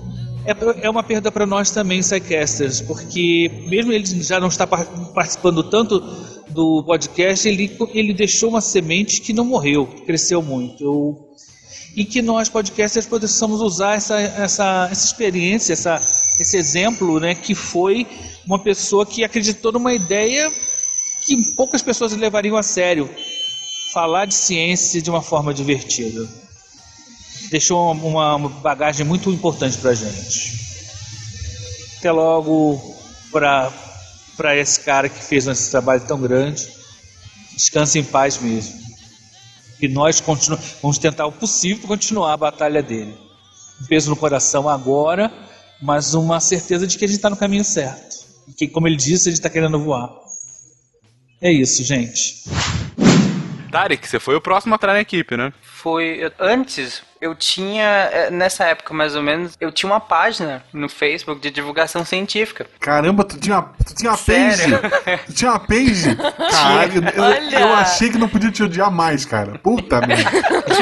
É, 0.46 0.86
é 0.86 0.90
uma 0.90 1.04
perda 1.04 1.32
para 1.32 1.46
nós 1.46 1.72
também, 1.72 2.02
Psycasters, 2.02 2.82
porque 2.82 3.50
mesmo 3.70 3.94
ele 3.94 4.06
já 4.22 4.38
não 4.38 4.50
está 4.50 4.68
participando 4.68 5.64
tanto 5.64 6.02
do 6.50 6.84
podcast, 6.84 7.48
ele, 7.48 7.78
ele 7.94 8.14
deixou 8.14 8.50
uma 8.50 8.62
semente 8.62 9.22
que 9.22 9.32
não 9.32 9.46
morreu, 9.46 9.88
cresceu 10.06 10.42
muito. 10.42 10.84
Eu, 10.84 11.30
e 11.96 12.04
que 12.04 12.22
nós, 12.22 12.50
podcasters, 12.50 13.06
possamos 13.06 13.62
usar 13.62 13.96
essa, 13.96 14.20
essa, 14.20 14.88
essa 14.92 15.06
experiência, 15.06 15.74
essa, 15.74 16.02
esse 16.40 16.58
exemplo, 16.58 17.20
né, 17.20 17.34
que 17.34 17.56
foi 17.56 18.06
uma 18.46 18.60
pessoa 18.60 19.06
que 19.06 19.24
acreditou 19.24 19.72
numa 19.72 19.94
ideia 19.94 20.52
que 21.26 21.54
poucas 21.54 21.82
pessoas 21.82 22.14
levariam 22.14 22.58
a 22.58 22.64
sério. 22.64 23.10
Falar 23.94 24.26
de 24.26 24.34
ciência 24.34 25.02
de 25.02 25.10
uma 25.10 25.22
forma 25.22 25.54
divertida 25.54 26.28
deixou 27.50 27.92
uma, 27.92 28.36
uma 28.36 28.50
bagagem 28.50 29.06
muito 29.06 29.32
importante 29.32 29.78
para 29.78 29.94
gente. 29.94 30.60
Até 31.98 32.12
logo 32.12 32.96
para 33.32 34.56
esse 34.58 34.82
cara 34.82 35.10
que 35.10 35.24
fez 35.24 35.48
esse 35.48 35.72
trabalho 35.72 36.02
tão 36.02 36.20
grande. 36.20 36.68
Descanse 37.56 38.00
em 38.00 38.04
paz 38.04 38.38
mesmo. 38.38 38.85
E 39.82 39.88
nós 39.88 40.24
vamos 40.82 40.98
tentar 40.98 41.26
o 41.26 41.32
possível 41.32 41.88
continuar 41.88 42.34
a 42.34 42.38
batalha 42.38 42.82
dele. 42.82 43.16
Um 43.82 43.86
peso 43.86 44.10
no 44.10 44.16
coração 44.16 44.70
agora, 44.70 45.32
mas 45.82 46.14
uma 46.14 46.40
certeza 46.40 46.88
de 46.88 46.98
que 46.98 47.06
a 47.06 47.08
gente 47.08 47.18
está 47.18 47.30
no 47.30 47.38
caminho 47.38 47.64
certo. 47.64 48.26
Que, 48.58 48.68
como 48.68 48.88
ele 48.88 48.96
disse, 48.96 49.28
a 49.28 49.32
gente 49.32 49.40
está 49.40 49.50
querendo 49.50 49.80
voar. 49.80 50.10
É 51.42 51.52
isso, 51.52 51.84
gente. 51.84 52.44
Tarek, 53.76 54.08
você 54.08 54.20
foi 54.22 54.36
o 54.36 54.42
próximo 54.42 54.74
a 54.74 54.78
entrar 54.78 54.94
na 54.94 55.02
equipe, 55.02 55.36
né? 55.36 55.52
Foi. 55.62 56.32
Antes, 56.40 57.04
eu 57.20 57.36
tinha. 57.36 57.84
é, 57.84 58.30
Nessa 58.32 58.64
época, 58.64 58.94
mais 58.94 59.18
ou 59.18 59.22
menos, 59.22 59.58
eu 59.60 59.70
tinha 59.70 59.92
uma 59.92 60.00
página 60.00 60.64
no 60.72 60.88
Facebook 60.88 61.42
de 61.42 61.52
divulgação 61.52 62.06
científica. 62.06 62.66
Caramba, 62.80 63.26
tu 63.26 63.38
tinha, 63.38 63.62
tu 63.86 63.94
tinha 63.94 64.12
uma 64.12 64.18
Sério? 64.18 64.80
page? 64.80 65.26
Tu 65.28 65.34
tinha 65.34 65.52
uma 65.52 65.60
page? 65.60 66.16
Caralho, 66.50 67.04
eu, 67.54 67.60
eu 67.60 67.74
achei 67.74 68.10
que 68.10 68.18
não 68.18 68.30
podia 68.30 68.50
te 68.50 68.64
odiar 68.64 68.90
mais, 68.90 69.26
cara. 69.26 69.60
Puta 69.60 70.00
merda. 70.08 70.32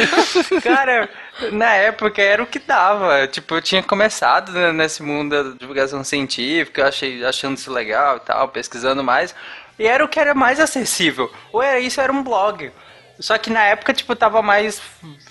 Cara, 0.61 1.09
na 1.51 1.73
época 1.73 2.21
era 2.21 2.43
o 2.43 2.47
que 2.47 2.59
dava. 2.59 3.25
Tipo, 3.27 3.55
eu 3.55 3.61
tinha 3.61 3.81
começado 3.81 4.51
né, 4.51 4.71
nesse 4.71 5.01
mundo 5.01 5.31
da 5.43 5.57
divulgação 5.57 6.03
científica, 6.03 6.87
achei, 6.87 7.25
achando 7.25 7.57
isso 7.57 7.73
legal 7.73 8.17
e 8.17 8.19
tal, 8.19 8.47
pesquisando 8.49 9.03
mais. 9.03 9.33
E 9.79 9.87
era 9.87 10.05
o 10.05 10.07
que 10.07 10.19
era 10.19 10.35
mais 10.35 10.59
acessível. 10.59 11.31
Ou 11.51 11.61
era 11.61 11.79
isso, 11.79 11.99
era 11.99 12.13
um 12.13 12.21
blog. 12.23 12.71
Só 13.19 13.37
que 13.37 13.49
na 13.49 13.63
época, 13.63 13.93
tipo, 13.93 14.15
tava 14.15 14.41
mais, 14.41 14.81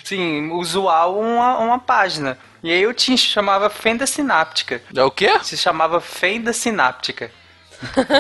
assim, 0.03 0.51
usual 0.51 1.19
uma, 1.19 1.59
uma 1.59 1.79
página. 1.79 2.39
E 2.63 2.71
aí 2.71 2.83
eu 2.83 2.95
tinha, 2.95 3.17
chamava 3.17 3.69
Fenda 3.69 4.07
Sináptica. 4.07 4.81
É 4.95 5.03
o 5.03 5.11
quê? 5.11 5.39
Se 5.43 5.57
chamava 5.57 6.01
Fenda 6.01 6.53
Sináptica. 6.53 7.31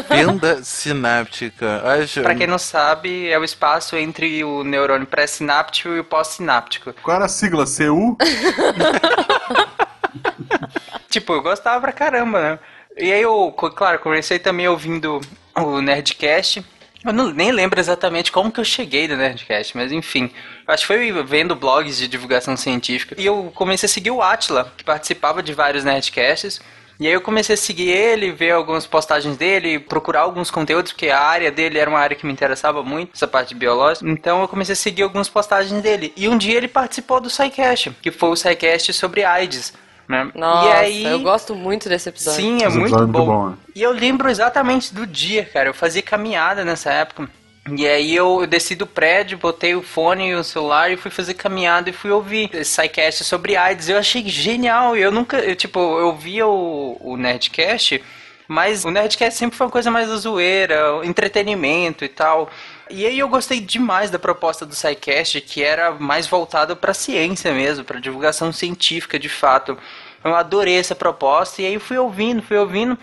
Fenda 0.09 0.63
sináptica. 0.63 1.83
Acho... 1.85 2.23
Pra 2.23 2.35
quem 2.35 2.47
não 2.47 2.59
sabe, 2.59 3.29
é 3.29 3.39
o 3.39 3.45
espaço 3.45 3.97
entre 3.97 4.43
o 4.43 4.65
neurônio 4.65 5.07
pré-sináptico 5.07 5.91
e 5.91 6.01
o 6.01 6.05
pós-sináptico. 6.05 6.93
Qual 7.03 7.17
era 7.17 7.27
a 7.27 7.29
sigla? 7.29 7.65
CU? 7.65 8.17
tipo, 11.09 11.35
eu 11.35 11.43
gostava 11.43 11.81
pra 11.81 11.93
caramba, 11.93 12.41
né? 12.41 12.59
E 12.97 13.13
aí 13.13 13.23
eu, 13.23 13.53
claro, 13.53 13.99
comecei 14.01 14.39
também 14.39 14.69
ouvindo 14.69 15.21
o 15.57 15.81
Nerdcast. 15.81 16.65
Eu 17.05 17.13
não, 17.13 17.31
nem 17.31 17.51
lembro 17.51 17.81
exatamente 17.81 18.31
como 18.31 18.53
que 18.53 18.61
eu 18.61 18.65
cheguei 18.65 19.09
no 19.09 19.17
Nerdcast, 19.17 19.77
mas 19.77 19.91
enfim. 19.91 20.31
Acho 20.67 20.83
que 20.83 20.87
foi 20.87 21.23
vendo 21.25 21.57
blogs 21.57 21.99
de 21.99 22.07
divulgação 22.07 22.57
científica. 22.57 23.15
E 23.19 23.27
eu 23.27 23.51
comecei 23.55 23.87
a 23.87 23.91
seguir 23.91 24.11
o 24.11 24.23
Atila, 24.23 24.73
que 24.77 24.85
participava 24.85 25.43
de 25.43 25.53
vários 25.53 25.85
Nerdcasts. 25.85 26.61
E 27.01 27.07
aí 27.07 27.13
eu 27.13 27.21
comecei 27.21 27.55
a 27.55 27.59
seguir 27.59 27.89
ele, 27.89 28.31
ver 28.31 28.53
algumas 28.53 28.87
postagens 28.87 29.37
dele, 29.37 29.81
procurar 29.81 30.21
alguns 30.21 30.53
conteúdos, 30.53 30.93
porque 30.93 31.09
a 31.09 31.21
área 31.21 31.51
dele 31.51 31.79
era 31.79 31.91
uma 31.91 31.99
área 31.99 32.15
que 32.15 32.25
me 32.25 32.33
interessava 32.33 32.83
muito, 32.85 33.11
essa 33.15 33.27
parte 33.27 33.55
biológica. 33.57 34.09
Então 34.09 34.41
eu 34.41 34.47
comecei 34.47 34.75
a 34.75 34.77
seguir 34.77 35.03
algumas 35.03 35.29
postagens 35.29 35.83
dele. 35.83 36.13
E 36.17 36.29
um 36.29 36.39
dia 36.39 36.57
ele 36.57 36.69
participou 36.69 37.21
do 37.21 37.29
SciCast, 37.29 37.91
que 38.01 38.13
foi 38.13 38.29
o 38.29 38.37
SciCast 38.37 38.93
sobre 38.93 39.25
AIDS. 39.25 39.73
Né? 40.09 40.31
Nossa, 40.35 40.69
e 40.69 40.73
aí, 40.73 41.05
eu 41.05 41.21
gosto 41.21 41.55
muito 41.55 41.89
desse 41.89 42.09
episódio. 42.09 42.41
Sim, 42.41 42.63
é 42.63 42.67
Esse 42.67 42.77
muito 42.79 42.95
episódio 42.95 43.05
é 43.05 43.07
bom. 43.07 43.19
muito 43.19 43.33
bom, 43.33 43.49
né? 43.51 43.57
E 43.75 43.83
eu 43.83 43.93
lembro 43.93 44.29
exatamente 44.29 44.95
do 44.95 45.07
dia, 45.07 45.45
cara. 45.45 45.69
Eu 45.69 45.75
fazia 45.75 46.03
caminhada 46.03 46.65
nessa 46.65 46.93
época. 46.93 47.29
E 47.71 47.87
aí 47.87 48.15
eu 48.15 48.45
desci 48.45 48.75
do 48.75 48.87
prédio, 48.87 49.39
botei 49.39 49.75
o 49.75 49.83
fone 49.83 50.31
e 50.31 50.35
o 50.35 50.43
celular 50.43 50.91
e 50.91 50.97
fui 50.97 51.13
fazer 51.13 51.35
caminhada 51.35 51.89
e 51.89 51.93
fui 51.93 52.11
ouvir 52.11 52.51
esse 52.53 52.73
SciCast 52.73 53.23
sobre 53.23 53.57
AIDS. 53.57 53.89
Eu 53.89 53.99
achei 53.99 54.29
genial. 54.29 54.97
Eu 54.97 55.13
nunca, 55.13 55.39
eu, 55.39 55.55
tipo, 55.55 55.79
eu 55.79 56.13
via 56.13 56.45
o, 56.47 56.99
o 57.01 57.17
Nerdcast, 57.17 58.03
mas 58.49 58.85
o 58.85 58.91
Nerdcast 58.91 59.39
sempre 59.39 59.57
foi 59.57 59.67
uma 59.67 59.73
coisa 59.73 59.93
mais 59.93 60.09
da 60.09 60.17
zoeira, 60.17 61.01
entretenimento 61.05 62.05
e 62.05 62.09
tal. 62.09 62.51
E 62.95 63.07
aí 63.07 63.19
eu 63.19 63.27
gostei 63.27 63.59
demais 63.59 64.11
da 64.11 64.19
proposta 64.19 64.67
do 64.67 64.75
SciCast, 64.75 65.41
que 65.41 65.63
era 65.63 65.93
mais 65.93 66.27
voltado 66.27 66.77
para 66.77 66.93
ciência 66.93 67.51
mesmo, 67.51 67.85
para 67.85 67.99
divulgação 67.99 68.53
científica 68.53 69.19
de 69.19 69.31
fato. 69.31 69.79
Eu 70.23 70.35
adorei 70.35 70.77
essa 70.77 70.95
proposta 70.95 71.63
e 71.63 71.67
aí 71.67 71.79
fui 71.79 71.97
ouvindo, 71.97 72.43
fui 72.43 72.59
ouvindo. 72.59 72.99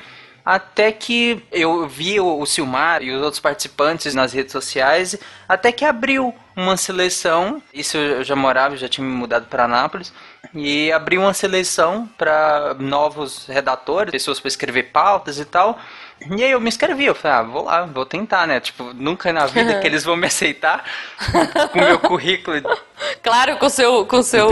Até 0.45 0.91
que 0.91 1.43
eu 1.51 1.87
vi 1.87 2.19
o 2.19 2.45
Silmar 2.45 3.01
e 3.01 3.11
os 3.11 3.21
outros 3.21 3.39
participantes 3.39 4.13
nas 4.13 4.31
redes 4.31 4.51
sociais, 4.51 5.17
até 5.47 5.71
que 5.71 5.83
abriu 5.83 6.35
uma 6.55 6.77
seleção. 6.77 7.59
Isso 7.73 7.97
eu 7.97 8.23
já 8.23 8.35
morava, 8.35 8.77
já 8.77 8.87
tinha 8.87 9.05
me 9.05 9.13
mudado 9.13 9.47
para 9.47 9.65
Anápolis. 9.65 10.13
E 10.53 10.91
abriu 10.91 11.21
uma 11.21 11.33
seleção 11.33 12.07
para 12.15 12.75
novos 12.79 13.47
redatores, 13.47 14.11
pessoas 14.11 14.39
para 14.39 14.49
escrever 14.49 14.83
pautas 14.91 15.39
e 15.39 15.45
tal. 15.45 15.79
E 16.35 16.43
aí 16.43 16.51
eu 16.51 16.59
me 16.59 16.67
inscrevi, 16.67 17.05
eu 17.05 17.15
falei, 17.15 17.37
ah, 17.37 17.43
vou 17.43 17.63
lá, 17.63 17.85
vou 17.85 18.05
tentar, 18.05 18.45
né? 18.45 18.59
Tipo, 18.59 18.93
nunca 18.93 19.31
na 19.31 19.45
vida 19.45 19.79
que 19.79 19.87
eles 19.87 20.03
vão 20.03 20.15
me 20.17 20.27
aceitar 20.27 20.83
com 21.71 21.79
o 21.79 21.81
meu 21.81 21.97
currículo. 21.99 22.61
Claro, 23.23 23.55
com 23.57 23.69
seu, 23.69 24.05
com 24.05 24.21
seu 24.21 24.49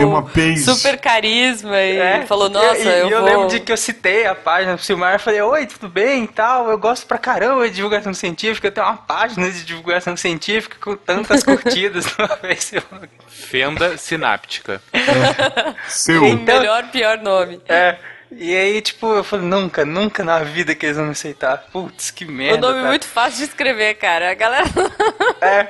super 0.56 0.98
carisma 0.98 1.78
e 1.78 1.98
É, 1.98 2.26
falou, 2.26 2.48
nossa, 2.48 2.78
e, 2.78 2.86
eu, 3.00 3.08
e 3.08 3.12
eu 3.12 3.20
vou... 3.20 3.28
lembro 3.28 3.48
de 3.48 3.60
que 3.60 3.70
eu 3.70 3.76
citei 3.76 4.26
a 4.26 4.34
página 4.34 4.74
pro 4.76 4.84
Silmar 4.84 5.16
e 5.16 5.18
falei, 5.18 5.42
oi, 5.42 5.66
tudo 5.66 5.88
bem 5.88 6.24
e 6.24 6.28
tal, 6.28 6.70
eu 6.70 6.78
gosto 6.78 7.06
pra 7.06 7.18
caramba 7.18 7.68
de 7.68 7.74
divulgação 7.76 8.14
científica, 8.14 8.66
eu 8.68 8.72
tenho 8.72 8.86
uma 8.86 8.96
página 8.96 9.50
de 9.50 9.62
divulgação 9.64 10.16
científica 10.16 10.76
com 10.80 10.96
tantas 10.96 11.42
curtidas 11.44 12.06
no 12.16 12.28
Facebook. 12.38 13.08
Fenda 13.28 13.98
sináptica. 13.98 14.80
Seu. 15.86 16.24
Então- 16.24 16.58
Melhor, 16.58 16.84
pior 16.90 17.18
nome. 17.18 17.60
É, 17.68 17.96
e 18.30 18.54
aí, 18.54 18.80
tipo, 18.80 19.06
eu 19.14 19.24
falei, 19.24 19.46
nunca, 19.46 19.84
nunca 19.84 20.22
na 20.22 20.40
vida 20.40 20.74
que 20.74 20.86
eles 20.86 20.96
vão 20.96 21.06
me 21.06 21.12
aceitar. 21.12 21.66
Putz, 21.72 22.10
que 22.10 22.24
merda, 22.24 22.58
um 22.58 22.60
nome 22.60 22.74
cara. 22.74 22.88
muito 22.88 23.06
fácil 23.06 23.38
de 23.38 23.44
escrever, 23.44 23.94
cara. 23.94 24.30
A 24.30 24.34
galera... 24.34 24.66
É. 25.40 25.68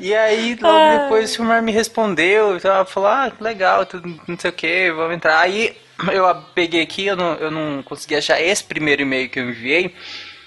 E 0.00 0.14
aí, 0.14 0.56
logo 0.60 1.02
depois, 1.02 1.30
o 1.30 1.34
Silmar 1.34 1.62
me 1.62 1.72
respondeu, 1.72 2.56
e 2.56 2.60
tal, 2.60 2.86
falou, 2.86 3.08
ah, 3.08 3.32
que 3.36 3.42
legal, 3.42 3.86
não 4.26 4.38
sei 4.38 4.50
o 4.50 4.52
que, 4.52 4.92
vamos 4.92 5.16
entrar. 5.16 5.40
Aí, 5.40 5.76
eu 6.12 6.34
peguei 6.54 6.82
aqui, 6.82 7.06
eu 7.06 7.16
não, 7.16 7.34
eu 7.34 7.50
não 7.50 7.82
consegui 7.82 8.16
achar 8.16 8.40
esse 8.40 8.62
primeiro 8.62 9.02
e-mail 9.02 9.28
que 9.28 9.38
eu 9.38 9.48
enviei, 9.48 9.94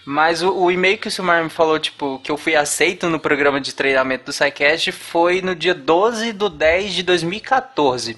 mas 0.05 0.41
o, 0.41 0.53
o 0.53 0.71
e-mail 0.71 0.97
que 0.97 1.07
o 1.07 1.11
Silmar 1.11 1.43
me 1.43 1.49
falou, 1.49 1.77
tipo, 1.79 2.19
que 2.19 2.31
eu 2.31 2.37
fui 2.37 2.55
aceito 2.55 3.09
no 3.09 3.19
programa 3.19 3.59
de 3.59 3.73
treinamento 3.73 4.25
do 4.25 4.33
SciCast 4.33 4.91
foi 4.91 5.41
no 5.41 5.53
dia 5.53 5.73
12 5.73 6.31
de 6.31 6.49
10 6.49 6.93
de 6.93 7.03
2014. 7.03 8.17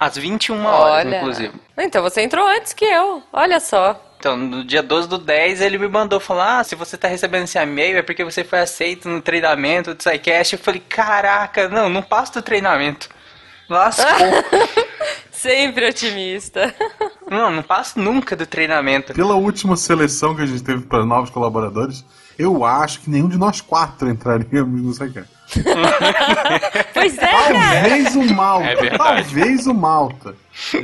Às 0.00 0.16
21 0.16 0.64
horas, 0.64 1.06
Olha. 1.06 1.18
inclusive. 1.18 1.52
Então, 1.76 2.02
você 2.02 2.22
entrou 2.22 2.46
antes 2.48 2.72
que 2.72 2.86
eu. 2.86 3.22
Olha 3.30 3.60
só. 3.60 4.00
Então, 4.18 4.34
no 4.34 4.64
dia 4.64 4.82
12 4.82 5.08
do 5.08 5.18
10, 5.18 5.60
ele 5.60 5.76
me 5.76 5.88
mandou 5.88 6.18
falar: 6.18 6.60
ah, 6.60 6.64
se 6.64 6.74
você 6.74 6.96
tá 6.96 7.06
recebendo 7.06 7.44
esse 7.44 7.58
e-mail 7.58 7.98
é 7.98 8.02
porque 8.02 8.24
você 8.24 8.42
foi 8.42 8.60
aceito 8.60 9.10
no 9.10 9.20
treinamento 9.20 9.92
do 9.92 10.02
SciCast. 10.02 10.54
Eu 10.54 10.58
falei: 10.58 10.82
caraca, 10.88 11.68
não, 11.68 11.90
não 11.90 12.02
passo 12.02 12.32
do 12.32 12.42
treinamento. 12.42 13.10
Lascou. 13.68 14.06
Sempre 15.30 15.86
otimista. 15.88 16.74
não, 17.30 17.50
não 17.50 17.62
passo 17.62 17.98
nunca 17.98 18.34
do 18.34 18.46
treinamento. 18.46 19.12
Pela 19.14 19.34
última 19.34 19.76
seleção 19.76 20.34
que 20.34 20.42
a 20.42 20.46
gente 20.46 20.62
teve 20.62 20.82
para 20.82 21.04
novos 21.04 21.30
colaboradores, 21.30 22.04
Eu 22.40 22.64
acho 22.64 23.00
que 23.00 23.10
nenhum 23.10 23.28
de 23.28 23.36
nós 23.36 23.60
quatro 23.60 24.08
entraríamos 24.08 24.80
no 24.82 24.92
Psycast. 24.92 25.28
Pois 26.94 27.18
é, 27.18 27.26
Talvez 27.26 28.16
o 28.16 28.22
Malta. 28.34 28.66
É 28.66 28.96
talvez 28.98 29.66
o 29.66 29.74
Malta. 29.74 30.34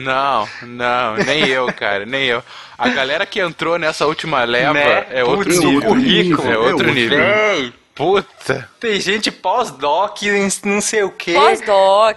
Não, 0.00 0.48
não, 0.62 1.16
nem 1.24 1.46
eu, 1.48 1.66
cara, 1.72 2.04
nem 2.06 2.24
eu. 2.24 2.42
A 2.78 2.88
galera 2.88 3.24
que 3.26 3.40
entrou 3.40 3.78
nessa 3.78 4.06
última 4.06 4.44
leva 4.44 4.72
Né? 4.74 5.06
é 5.10 5.24
outro 5.24 5.44
Putz, 5.44 5.58
nível. 5.64 5.88
currículo, 5.88 6.50
É 6.52 6.58
outro 6.58 6.88
é 6.88 6.92
nível. 6.92 7.72
Puta. 7.94 8.68
Tem 8.78 9.00
gente 9.00 9.30
pós-doc, 9.30 10.18
não 10.64 10.80
sei 10.80 11.02
o 11.02 11.10
quê. 11.10 11.32
Pós-doc. 11.32 12.16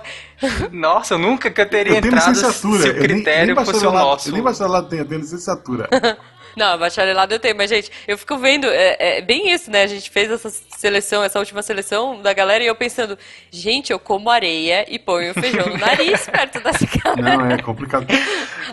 Nossa, 0.71 1.13
eu 1.13 1.17
nunca 1.19 1.49
que 1.49 1.61
eu 1.61 1.69
teria 1.69 1.97
Eu 1.97 2.01
tenho 2.01 2.13
entrado 2.13 2.29
licenciatura. 2.29 2.81
se 2.81 2.87
o 2.89 2.91
eu 2.91 2.93
nem- 2.93 3.03
critério 3.03 3.55
nem 3.55 3.65
fosse 3.65 3.85
o 3.85 3.91
nosso. 3.91 4.29
eu 4.29 4.33
Nem 4.33 4.41
bacharelado 4.41 4.87
tenho, 4.89 5.01
eu 5.01 5.05
tenho 5.05 5.21
licenciatura. 5.21 5.87
Não, 6.55 6.77
bacharelado 6.77 7.33
eu 7.33 7.39
tenho, 7.39 7.55
mas 7.55 7.69
gente, 7.69 7.91
eu 8.07 8.17
fico 8.17 8.37
vendo, 8.37 8.67
é, 8.67 8.95
é 8.99 9.21
bem 9.21 9.51
isso, 9.51 9.69
né? 9.71 9.83
A 9.83 9.87
gente 9.87 10.09
fez 10.09 10.29
essa 10.31 10.49
seleção, 10.49 11.23
essa 11.23 11.39
última 11.39 11.61
seleção 11.61 12.21
da 12.21 12.33
galera 12.33 12.63
e 12.63 12.67
eu 12.67 12.75
pensando, 12.75 13.17
gente, 13.51 13.91
eu 13.91 13.99
como 13.99 14.29
areia 14.29 14.85
e 14.87 14.97
ponho 14.97 15.33
feijão 15.33 15.67
no 15.67 15.77
nariz 15.77 16.27
perto 16.29 16.59
dessa 16.61 16.85
galera. 17.03 17.37
Não, 17.37 17.51
é 17.51 17.61
complicado. 17.61 18.05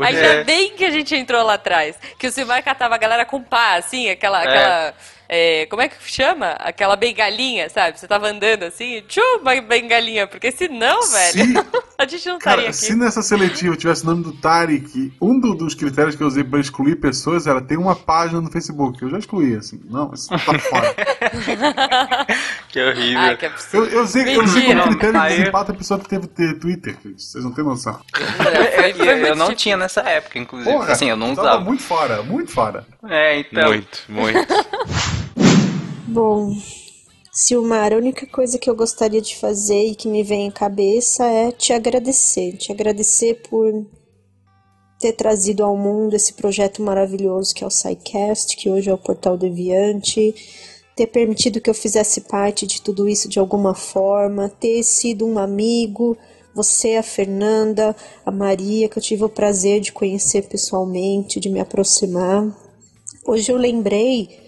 Ainda 0.00 0.20
É. 0.20 0.44
bem 0.44 0.72
que 0.72 0.84
a 0.84 0.90
gente 0.90 1.14
entrou 1.14 1.42
lá 1.44 1.54
atrás. 1.54 1.96
Que 2.18 2.26
o 2.26 2.32
Silmar 2.32 2.62
catava 2.62 2.94
a 2.94 2.98
galera 2.98 3.24
com 3.24 3.42
pá, 3.42 3.74
assim, 3.76 4.10
aquela. 4.10 4.42
É. 4.42 4.48
aquela 4.48 4.88
é, 4.88 4.94
como 5.70 5.82
é 5.82 5.88
que 5.88 5.96
chama? 6.06 6.52
Aquela 6.52 6.96
bengalinha, 6.96 7.68
sabe? 7.68 7.98
Você 7.98 8.06
tava 8.06 8.28
andando 8.28 8.62
assim, 8.64 9.02
tchum, 9.08 9.38
uma 9.40 9.60
bengalinha. 9.60 10.26
Porque 10.26 10.50
senão, 10.52 11.00
velho, 11.08 11.64
a 11.98 12.06
gente 12.06 12.26
não 12.28 12.38
estaria 12.38 12.64
aqui. 12.68 12.76
se 12.76 12.94
nessa 12.94 13.22
seletiva 13.22 13.76
tivesse 13.76 14.02
o 14.04 14.06
nome 14.06 14.22
do 14.22 14.32
Tarek, 14.32 15.12
um 15.20 15.38
do- 15.40 15.54
dos 15.54 15.74
critérios 15.74 16.14
que 16.14 16.22
eu 16.22 16.26
usei 16.26 16.44
pra 16.44 16.60
excluir 16.60 16.96
pessoas 16.96 17.46
era 17.46 17.60
ter 17.60 17.76
uma 17.76 17.96
página 17.96 18.40
no 18.40 18.50
Facebook. 18.50 19.02
Eu 19.02 19.10
já 19.10 19.18
excluí, 19.18 19.54
assim. 19.56 19.80
Não, 19.90 20.12
isso 20.14 20.28
tá 20.28 20.38
fora. 20.58 20.94
Que 22.68 22.80
horrível. 22.82 23.20
Ai, 23.20 23.36
que 23.36 23.46
Eu, 23.72 23.84
eu 23.86 24.02
usei, 24.02 24.36
eu 24.36 24.42
usei 24.44 24.66
como 24.66 24.82
critério 24.82 25.20
de 25.22 25.28
desempate 25.28 25.70
a 25.70 25.74
pessoa 25.74 26.00
que 26.00 26.08
teve 26.08 26.26
ter 26.26 26.58
Twitter. 26.58 26.96
Vocês 27.16 27.44
não 27.44 27.52
têm 27.52 27.64
noção. 27.64 27.98
É, 28.74 28.90
eu, 28.90 29.26
eu 29.28 29.36
não 29.36 29.54
tinha 29.54 29.76
nessa 29.76 30.00
época, 30.02 30.38
inclusive. 30.38 30.70
Porra, 30.72 30.92
assim, 30.92 31.08
eu 31.08 31.16
não 31.16 31.34
tava 31.34 31.48
usava. 31.48 31.64
muito 31.64 31.82
fora, 31.82 32.22
muito 32.22 32.52
fora. 32.52 32.86
É, 33.08 33.38
então. 33.40 33.68
Muito, 33.68 33.98
muito. 34.08 34.46
Bom, 36.08 36.56
Silmar, 37.32 37.92
a 37.92 37.96
única 37.96 38.28
coisa 38.28 38.58
que 38.58 38.70
eu 38.70 38.76
gostaria 38.76 39.20
de 39.20 39.34
fazer 39.34 39.86
e 39.86 39.94
que 39.96 40.06
me 40.06 40.22
vem 40.22 40.48
à 40.48 40.52
cabeça 40.52 41.26
é 41.26 41.50
te 41.50 41.72
agradecer. 41.72 42.52
Te 42.56 42.70
agradecer 42.70 43.42
por 43.50 43.84
ter 45.00 45.12
trazido 45.14 45.64
ao 45.64 45.76
mundo 45.76 46.14
esse 46.14 46.34
projeto 46.34 46.80
maravilhoso 46.80 47.52
que 47.52 47.64
é 47.64 47.66
o 47.66 47.70
SciCast, 47.70 48.56
que 48.56 48.70
hoje 48.70 48.88
é 48.88 48.94
o 48.94 48.98
Portal 48.98 49.36
Deviante, 49.36 50.32
ter 50.94 51.08
permitido 51.08 51.60
que 51.60 51.68
eu 51.68 51.74
fizesse 51.74 52.20
parte 52.20 52.68
de 52.68 52.80
tudo 52.80 53.08
isso 53.08 53.28
de 53.28 53.40
alguma 53.40 53.74
forma, 53.74 54.48
ter 54.48 54.84
sido 54.84 55.26
um 55.26 55.40
amigo, 55.40 56.16
você, 56.54 56.94
a 56.94 57.02
Fernanda, 57.02 57.96
a 58.24 58.30
Maria, 58.30 58.88
que 58.88 58.96
eu 58.96 59.02
tive 59.02 59.24
o 59.24 59.28
prazer 59.28 59.80
de 59.80 59.92
conhecer 59.92 60.46
pessoalmente, 60.46 61.40
de 61.40 61.50
me 61.50 61.58
aproximar. 61.58 62.48
Hoje 63.26 63.50
eu 63.50 63.56
lembrei 63.56 64.45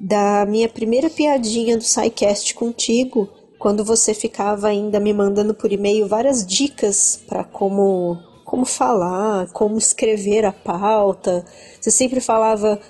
da 0.00 0.46
minha 0.46 0.68
primeira 0.68 1.10
piadinha 1.10 1.76
do 1.76 1.84
SciCast 1.84 2.54
contigo, 2.54 3.28
quando 3.58 3.84
você 3.84 4.14
ficava 4.14 4.68
ainda 4.68 4.98
me 4.98 5.12
mandando 5.12 5.52
por 5.52 5.70
e-mail 5.70 6.08
várias 6.08 6.46
dicas 6.46 7.20
para 7.28 7.44
como 7.44 8.18
como 8.42 8.64
falar, 8.64 9.46
como 9.52 9.78
escrever 9.78 10.44
a 10.44 10.50
pauta. 10.50 11.44
Você 11.80 11.88
sempre 11.88 12.20
falava 12.20 12.80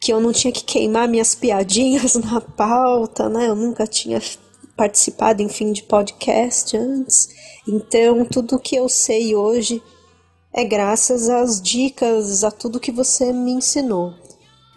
que 0.00 0.12
eu 0.12 0.20
não 0.20 0.32
tinha 0.32 0.52
que 0.52 0.64
queimar 0.64 1.06
minhas 1.06 1.32
piadinhas 1.32 2.16
na 2.18 2.40
pauta, 2.40 3.28
né? 3.28 3.46
Eu 3.46 3.54
nunca 3.54 3.86
tinha 3.86 4.20
participado 4.76 5.42
em 5.42 5.48
fim 5.48 5.70
de 5.72 5.84
podcast 5.84 6.76
antes. 6.76 7.28
Então, 7.68 8.24
tudo 8.24 8.58
que 8.58 8.74
eu 8.74 8.88
sei 8.88 9.36
hoje 9.36 9.80
é 10.52 10.64
graças 10.64 11.28
às 11.28 11.62
dicas, 11.62 12.42
a 12.42 12.50
tudo 12.50 12.80
que 12.80 12.90
você 12.90 13.32
me 13.32 13.52
ensinou. 13.52 14.12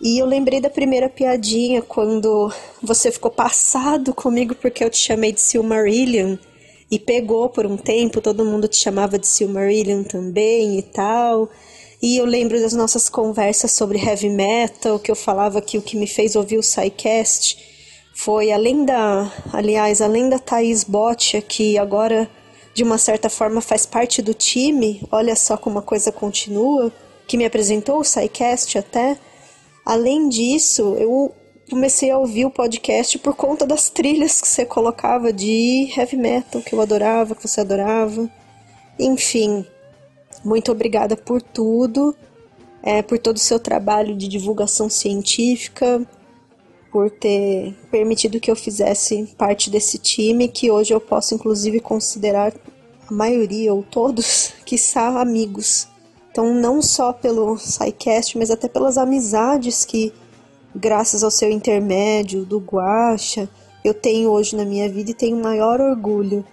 E 0.01 0.17
eu 0.17 0.25
lembrei 0.25 0.61
da 0.61 0.69
primeira 0.69 1.09
piadinha 1.09 1.81
quando 1.81 2.51
você 2.81 3.11
ficou 3.11 3.29
passado 3.29 4.13
comigo 4.13 4.55
porque 4.55 4.83
eu 4.83 4.89
te 4.89 4.97
chamei 4.97 5.33
de 5.33 5.41
Silmarillion 5.41 6.37
e 6.89 6.97
pegou 6.97 7.49
por 7.49 7.65
um 7.65 7.75
tempo, 7.75 8.21
todo 8.21 8.45
mundo 8.45 8.67
te 8.67 8.77
chamava 8.77 9.19
de 9.19 9.27
Silmarillion 9.27 10.03
também 10.03 10.79
e 10.79 10.81
tal. 10.81 11.49
E 12.01 12.15
eu 12.15 12.25
lembro 12.25 12.61
das 12.61 12.71
nossas 12.71 13.09
conversas 13.09 13.71
sobre 13.71 13.99
heavy 13.99 14.29
metal, 14.29 14.97
que 14.99 15.11
eu 15.11 15.15
falava 15.15 15.61
que 15.61 15.77
o 15.77 15.81
que 15.81 15.97
me 15.97 16.07
fez 16.07 16.35
ouvir 16.35 16.57
o 16.57 16.63
SciCast 16.63 17.57
foi 18.15 18.53
além 18.53 18.85
da, 18.85 19.31
aliás, 19.51 20.01
além 20.01 20.29
da 20.29 20.39
Thaís 20.39 20.85
Botia, 20.85 21.41
que 21.41 21.77
agora 21.77 22.29
de 22.73 22.83
uma 22.83 22.97
certa 22.97 23.29
forma 23.29 23.59
faz 23.59 23.85
parte 23.85 24.21
do 24.21 24.33
time, 24.33 25.01
olha 25.11 25.35
só 25.35 25.57
como 25.57 25.79
a 25.79 25.81
coisa 25.81 26.09
continua, 26.09 26.89
que 27.27 27.35
me 27.35 27.43
apresentou 27.43 27.99
o 27.99 28.03
SciCast 28.03 28.77
até. 28.77 29.17
Além 29.89 30.29
disso, 30.29 30.93
eu 30.99 31.33
comecei 31.67 32.11
a 32.11 32.17
ouvir 32.19 32.45
o 32.45 32.51
podcast 32.51 33.17
por 33.17 33.35
conta 33.35 33.65
das 33.65 33.89
trilhas 33.89 34.39
que 34.39 34.47
você 34.47 34.63
colocava 34.63 35.33
de 35.33 35.91
heavy 35.97 36.15
metal, 36.15 36.61
que 36.61 36.75
eu 36.75 36.79
adorava, 36.79 37.33
que 37.33 37.47
você 37.47 37.61
adorava. 37.61 38.29
Enfim, 38.99 39.65
muito 40.45 40.71
obrigada 40.71 41.17
por 41.17 41.41
tudo, 41.41 42.15
é, 42.83 43.01
por 43.01 43.17
todo 43.17 43.37
o 43.37 43.39
seu 43.39 43.59
trabalho 43.59 44.15
de 44.15 44.27
divulgação 44.27 44.87
científica, 44.91 46.07
por 46.91 47.09
ter 47.09 47.73
permitido 47.89 48.39
que 48.39 48.51
eu 48.51 48.55
fizesse 48.55 49.25
parte 49.39 49.71
desse 49.71 49.97
time, 49.97 50.47
que 50.47 50.69
hoje 50.69 50.93
eu 50.93 51.01
posso 51.01 51.33
inclusive 51.33 51.79
considerar 51.79 52.53
a 53.07 53.11
maioria 53.11 53.73
ou 53.73 53.81
todos 53.81 54.53
que 54.63 54.77
são 54.77 55.17
amigos. 55.17 55.87
Então, 56.39 56.53
não 56.53 56.81
só 56.81 57.11
pelo 57.11 57.57
SciCast, 57.57 58.37
mas 58.37 58.49
até 58.49 58.69
pelas 58.69 58.97
amizades 58.97 59.83
que, 59.83 60.13
graças 60.73 61.21
ao 61.21 61.29
seu 61.29 61.51
intermédio, 61.51 62.45
do 62.45 62.59
Guacha, 62.59 63.49
eu 63.83 63.93
tenho 63.93 64.29
hoje 64.29 64.55
na 64.55 64.63
minha 64.63 64.87
vida 64.87 65.11
e 65.11 65.13
tenho 65.13 65.35
maior 65.35 65.81
orgulho. 65.81 66.45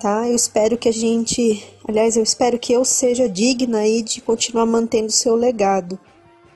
Tá? 0.00 0.26
Eu 0.26 0.34
espero 0.34 0.76
que 0.76 0.88
a 0.88 0.92
gente, 0.92 1.64
aliás, 1.86 2.16
eu 2.16 2.24
espero 2.24 2.58
que 2.58 2.72
eu 2.72 2.84
seja 2.84 3.28
digna 3.28 3.78
aí 3.78 4.02
de 4.02 4.20
continuar 4.20 4.66
mantendo 4.66 5.12
seu 5.12 5.36
legado. 5.36 5.96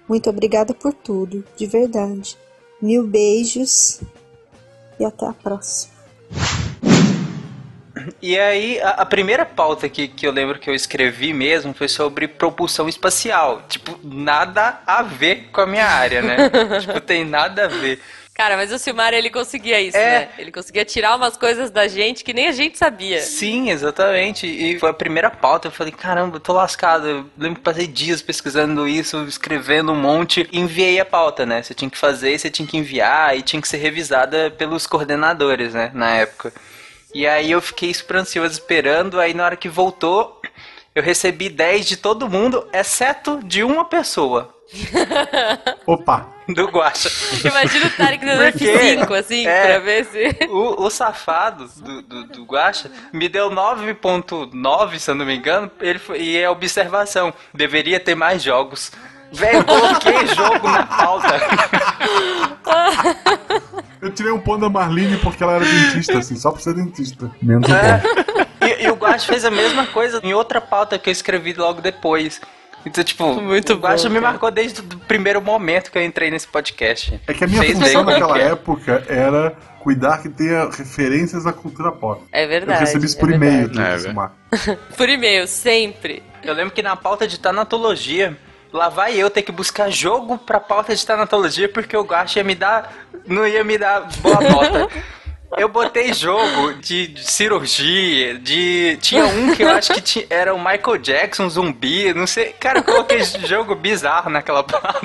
Muito 0.08 0.28
obrigada 0.28 0.74
por 0.74 0.92
tudo, 0.92 1.44
de 1.56 1.64
verdade. 1.64 2.36
Mil 2.82 3.06
beijos 3.06 4.00
e 4.98 5.04
até 5.04 5.26
a 5.26 5.32
próxima. 5.32 5.92
E 8.20 8.38
aí, 8.38 8.80
a, 8.80 8.90
a 8.90 9.06
primeira 9.06 9.44
pauta 9.44 9.88
que, 9.88 10.08
que 10.08 10.26
eu 10.26 10.32
lembro 10.32 10.58
que 10.58 10.68
eu 10.68 10.74
escrevi 10.74 11.32
mesmo 11.32 11.72
foi 11.74 11.88
sobre 11.88 12.28
propulsão 12.28 12.88
espacial. 12.88 13.62
Tipo, 13.68 13.98
nada 14.02 14.80
a 14.86 15.02
ver 15.02 15.48
com 15.52 15.60
a 15.60 15.66
minha 15.66 15.86
área, 15.86 16.22
né? 16.22 16.36
tipo, 16.80 17.00
tem 17.00 17.24
nada 17.24 17.64
a 17.64 17.68
ver. 17.68 18.00
Cara, 18.34 18.56
mas 18.56 18.70
o 18.70 18.78
Silmar, 18.78 19.12
ele 19.14 19.30
conseguia 19.30 19.80
isso, 19.80 19.96
É. 19.96 20.20
né? 20.20 20.28
Ele 20.38 20.52
conseguia 20.52 20.84
tirar 20.84 21.16
umas 21.16 21.36
coisas 21.36 21.72
da 21.72 21.88
gente 21.88 22.22
que 22.22 22.32
nem 22.32 22.46
a 22.46 22.52
gente 22.52 22.78
sabia. 22.78 23.18
Sim, 23.20 23.68
exatamente. 23.70 24.46
E 24.46 24.78
foi 24.78 24.90
a 24.90 24.94
primeira 24.94 25.28
pauta. 25.28 25.66
Eu 25.66 25.72
falei, 25.72 25.92
caramba, 25.92 26.36
eu 26.36 26.40
tô 26.40 26.52
lascado. 26.52 27.08
Eu 27.08 27.26
lembro 27.36 27.56
que 27.56 27.64
passei 27.64 27.88
dias 27.88 28.22
pesquisando 28.22 28.86
isso, 28.86 29.24
escrevendo 29.24 29.90
um 29.90 29.96
monte. 29.96 30.48
Enviei 30.52 31.00
a 31.00 31.04
pauta, 31.04 31.44
né? 31.44 31.64
Você 31.64 31.74
tinha 31.74 31.90
que 31.90 31.98
fazer, 31.98 32.38
você 32.38 32.48
tinha 32.48 32.68
que 32.68 32.76
enviar 32.76 33.36
e 33.36 33.42
tinha 33.42 33.60
que 33.60 33.66
ser 33.66 33.78
revisada 33.78 34.52
pelos 34.56 34.86
coordenadores, 34.86 35.74
né? 35.74 35.90
Na 35.92 36.14
época. 36.14 36.52
E 37.14 37.26
aí 37.26 37.50
eu 37.50 37.60
fiquei 37.60 37.92
super 37.92 38.16
ansioso 38.16 38.52
esperando. 38.52 39.20
Aí 39.20 39.34
na 39.34 39.44
hora 39.44 39.56
que 39.56 39.68
voltou, 39.68 40.40
eu 40.94 41.02
recebi 41.02 41.48
10 41.48 41.86
de 41.86 41.96
todo 41.96 42.28
mundo, 42.28 42.66
exceto 42.72 43.40
de 43.44 43.62
uma 43.62 43.84
pessoa. 43.84 44.54
Opa! 45.86 46.28
Do 46.48 46.66
Guacha. 46.66 47.10
Imagina 47.46 47.86
o 47.86 47.90
Tarek 47.90 48.24
dando 48.24 48.50
Porque, 48.50 48.64
F5, 48.64 49.18
assim, 49.18 49.46
é, 49.46 49.66
pra 49.66 49.78
ver 49.80 50.04
se... 50.06 50.46
O, 50.48 50.84
o 50.84 50.90
safado 50.90 51.68
do, 51.76 52.02
do, 52.02 52.24
do 52.24 52.44
Guacha 52.44 52.90
me 53.12 53.28
deu 53.28 53.50
9.9, 53.50 54.98
se 54.98 55.10
eu 55.10 55.14
não 55.14 55.26
me 55.26 55.36
engano, 55.36 55.70
ele 55.78 55.98
foi, 55.98 56.20
e 56.20 56.38
é 56.38 56.48
observação. 56.48 57.34
Deveria 57.52 58.00
ter 58.00 58.14
mais 58.14 58.42
jogos. 58.42 58.90
Velho, 59.30 59.62
coloquei 59.64 60.26
jogo 60.28 60.68
na 60.68 60.86
pauta. 60.86 61.28
Eu 64.00 64.10
tirei 64.10 64.32
um 64.32 64.40
ponto 64.40 64.60
da 64.60 64.68
Marlene 64.68 65.16
porque 65.18 65.42
ela 65.42 65.54
era 65.54 65.64
dentista, 65.64 66.18
assim, 66.18 66.36
só 66.36 66.50
pra 66.50 66.60
ser 66.60 66.74
dentista. 66.74 67.30
Menos 67.42 67.68
É. 67.70 68.02
E, 68.60 68.86
e 68.86 68.90
o 68.90 68.94
Guacha 68.94 69.26
fez 69.26 69.44
a 69.44 69.50
mesma 69.50 69.86
coisa 69.86 70.20
em 70.22 70.34
outra 70.34 70.60
pauta 70.60 70.98
que 70.98 71.08
eu 71.08 71.12
escrevi 71.12 71.52
logo 71.52 71.80
depois. 71.80 72.40
Então, 72.84 73.02
tipo, 73.02 73.40
Muito 73.40 73.74
o 73.74 73.76
Guacha 73.76 74.08
me 74.08 74.20
marcou 74.20 74.50
desde 74.50 74.80
o 74.80 74.84
primeiro 74.84 75.42
momento 75.42 75.90
que 75.90 75.98
eu 75.98 76.04
entrei 76.04 76.30
nesse 76.30 76.46
podcast. 76.46 77.20
É 77.26 77.34
que 77.34 77.44
a 77.44 77.46
minha 77.46 77.62
Vocês 77.62 77.78
função 77.78 78.04
naquela 78.04 78.34
que 78.34 78.40
é. 78.40 78.46
época 78.46 79.04
era 79.08 79.56
cuidar 79.80 80.22
que 80.22 80.28
tenha 80.28 80.68
referências 80.70 81.46
à 81.46 81.52
cultura 81.52 81.90
pop. 81.92 82.22
É 82.32 82.46
verdade. 82.46 82.80
Eu 82.80 82.86
recebi 82.86 83.06
isso 83.06 83.16
é 83.16 83.20
por 83.20 83.30
e-mail, 83.32 83.68
verdade. 83.68 83.96
do 83.96 84.02
Silmar. 84.02 84.32
Por 84.96 85.08
e-mail, 85.08 85.46
sempre. 85.46 86.22
Eu 86.42 86.54
lembro 86.54 86.72
que 86.72 86.82
na 86.82 86.96
pauta 86.96 87.26
de 87.26 87.38
tanatologia, 87.38 88.36
lá 88.72 88.88
vai 88.88 89.16
eu 89.16 89.28
ter 89.28 89.42
que 89.42 89.52
buscar 89.52 89.90
jogo 89.90 90.38
pra 90.38 90.60
pauta 90.60 90.94
de 90.94 91.04
tanatologia, 91.04 91.68
porque 91.68 91.96
o 91.96 92.02
Guacha 92.02 92.38
ia 92.38 92.44
me 92.44 92.54
dar 92.54 93.07
não 93.28 93.46
ia 93.46 93.62
me 93.64 93.78
dar 93.78 94.00
boa 94.20 94.40
nota. 94.40 94.88
Eu 95.56 95.68
botei 95.68 96.12
jogo 96.12 96.74
de, 96.74 97.06
de 97.06 97.24
cirurgia, 97.30 98.38
de. 98.38 98.98
Tinha 99.00 99.24
um 99.26 99.54
que 99.54 99.62
eu 99.62 99.70
acho 99.70 99.94
que 99.94 100.00
tinha, 100.00 100.26
era 100.28 100.54
o 100.54 100.58
Michael 100.58 100.98
Jackson 100.98 101.48
zumbi, 101.48 102.12
não 102.12 102.26
sei. 102.26 102.52
Cara, 102.60 102.80
eu 102.80 102.84
coloquei 102.84 103.22
jogo 103.24 103.74
bizarro 103.74 104.28
naquela 104.28 104.62
pauta. 104.62 105.00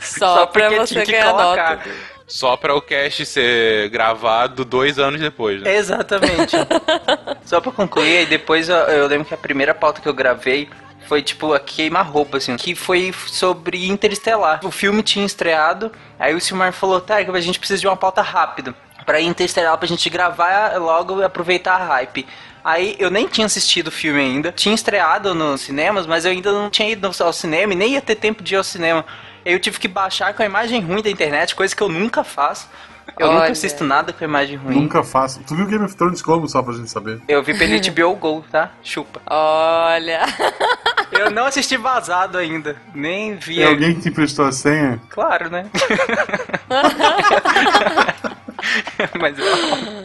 Só, 0.00 0.36
Só 0.36 0.46
pra 0.46 0.68
porque 0.68 0.78
você 0.78 0.92
tinha 0.94 1.04
que 1.06 1.12
ganhar 1.12 1.30
colocar. 1.32 1.76
nota. 1.78 1.90
Só 2.28 2.56
para 2.56 2.76
o 2.76 2.80
cast 2.80 3.26
ser 3.26 3.88
gravado 3.88 4.64
dois 4.64 5.00
anos 5.00 5.20
depois, 5.20 5.60
né? 5.60 5.74
Exatamente. 5.74 6.54
Só 7.44 7.60
pra 7.60 7.72
concluir, 7.72 8.18
aí 8.18 8.26
depois 8.26 8.68
eu, 8.68 8.76
eu 8.76 9.06
lembro 9.08 9.24
que 9.26 9.34
a 9.34 9.38
primeira 9.38 9.74
pauta 9.74 10.00
que 10.00 10.08
eu 10.08 10.14
gravei 10.14 10.70
foi 11.10 11.22
tipo 11.22 11.52
a 11.52 11.58
queima-roupa, 11.58 12.36
assim, 12.36 12.56
que 12.56 12.76
foi 12.76 13.12
sobre 13.26 13.88
Interestelar. 13.88 14.60
O 14.62 14.70
filme 14.70 15.02
tinha 15.02 15.26
estreado, 15.26 15.90
aí 16.16 16.32
o 16.36 16.40
Silmar 16.40 16.72
falou, 16.72 17.00
tá, 17.00 17.16
a 17.16 17.40
gente 17.40 17.58
precisa 17.58 17.80
de 17.80 17.88
uma 17.88 17.96
pauta 17.96 18.22
rápida 18.22 18.72
pra 19.04 19.20
Interestelar 19.20 19.76
pra 19.76 19.88
gente 19.88 20.08
gravar 20.08 20.76
logo 20.76 21.20
e 21.20 21.24
aproveitar 21.24 21.74
a 21.74 21.84
hype. 21.84 22.24
Aí 22.62 22.94
eu 23.00 23.10
nem 23.10 23.26
tinha 23.26 23.44
assistido 23.44 23.88
o 23.88 23.90
filme 23.90 24.20
ainda, 24.20 24.52
tinha 24.52 24.72
estreado 24.72 25.34
nos 25.34 25.62
cinemas, 25.62 26.06
mas 26.06 26.24
eu 26.24 26.30
ainda 26.30 26.52
não 26.52 26.70
tinha 26.70 26.88
ido 26.88 27.10
ao 27.18 27.32
cinema 27.32 27.72
e 27.72 27.76
nem 27.76 27.94
ia 27.94 28.00
ter 28.00 28.14
tempo 28.14 28.40
de 28.40 28.54
ir 28.54 28.58
ao 28.58 28.62
cinema. 28.62 29.04
Eu 29.44 29.58
tive 29.58 29.80
que 29.80 29.88
baixar 29.88 30.32
com 30.32 30.44
a 30.44 30.46
imagem 30.46 30.80
ruim 30.80 31.02
da 31.02 31.10
internet, 31.10 31.56
coisa 31.56 31.74
que 31.74 31.82
eu 31.82 31.88
nunca 31.88 32.22
faço. 32.22 32.68
Eu 33.18 33.28
nunca 33.28 33.42
Olha. 33.42 33.52
assisto 33.52 33.84
nada 33.84 34.12
com 34.12 34.22
a 34.24 34.26
imagem 34.26 34.56
ruim. 34.56 34.74
Nunca 34.76 35.02
faço. 35.02 35.42
Tu 35.44 35.54
viu 35.54 35.66
Game 35.66 35.84
of 35.84 35.96
Thrones 35.96 36.22
como, 36.22 36.48
só 36.48 36.62
pra 36.62 36.72
gente 36.74 36.90
saber? 36.90 37.20
Eu 37.26 37.42
vi 37.42 37.56
pelo 37.58 37.72
HBO 37.92 38.14
Go, 38.14 38.44
tá? 38.50 38.70
Chupa. 38.82 39.20
Olha. 39.26 40.20
Eu 41.12 41.30
não 41.30 41.46
assisti 41.46 41.76
vazado 41.76 42.38
ainda. 42.38 42.76
Nem 42.94 43.36
vi. 43.36 43.56
Tem 43.56 43.64
alguém 43.66 43.94
que 43.94 44.02
te 44.02 44.08
emprestou 44.08 44.46
a 44.46 44.52
senha? 44.52 45.00
Claro, 45.10 45.50
né? 45.50 45.66
Mas 49.18 49.36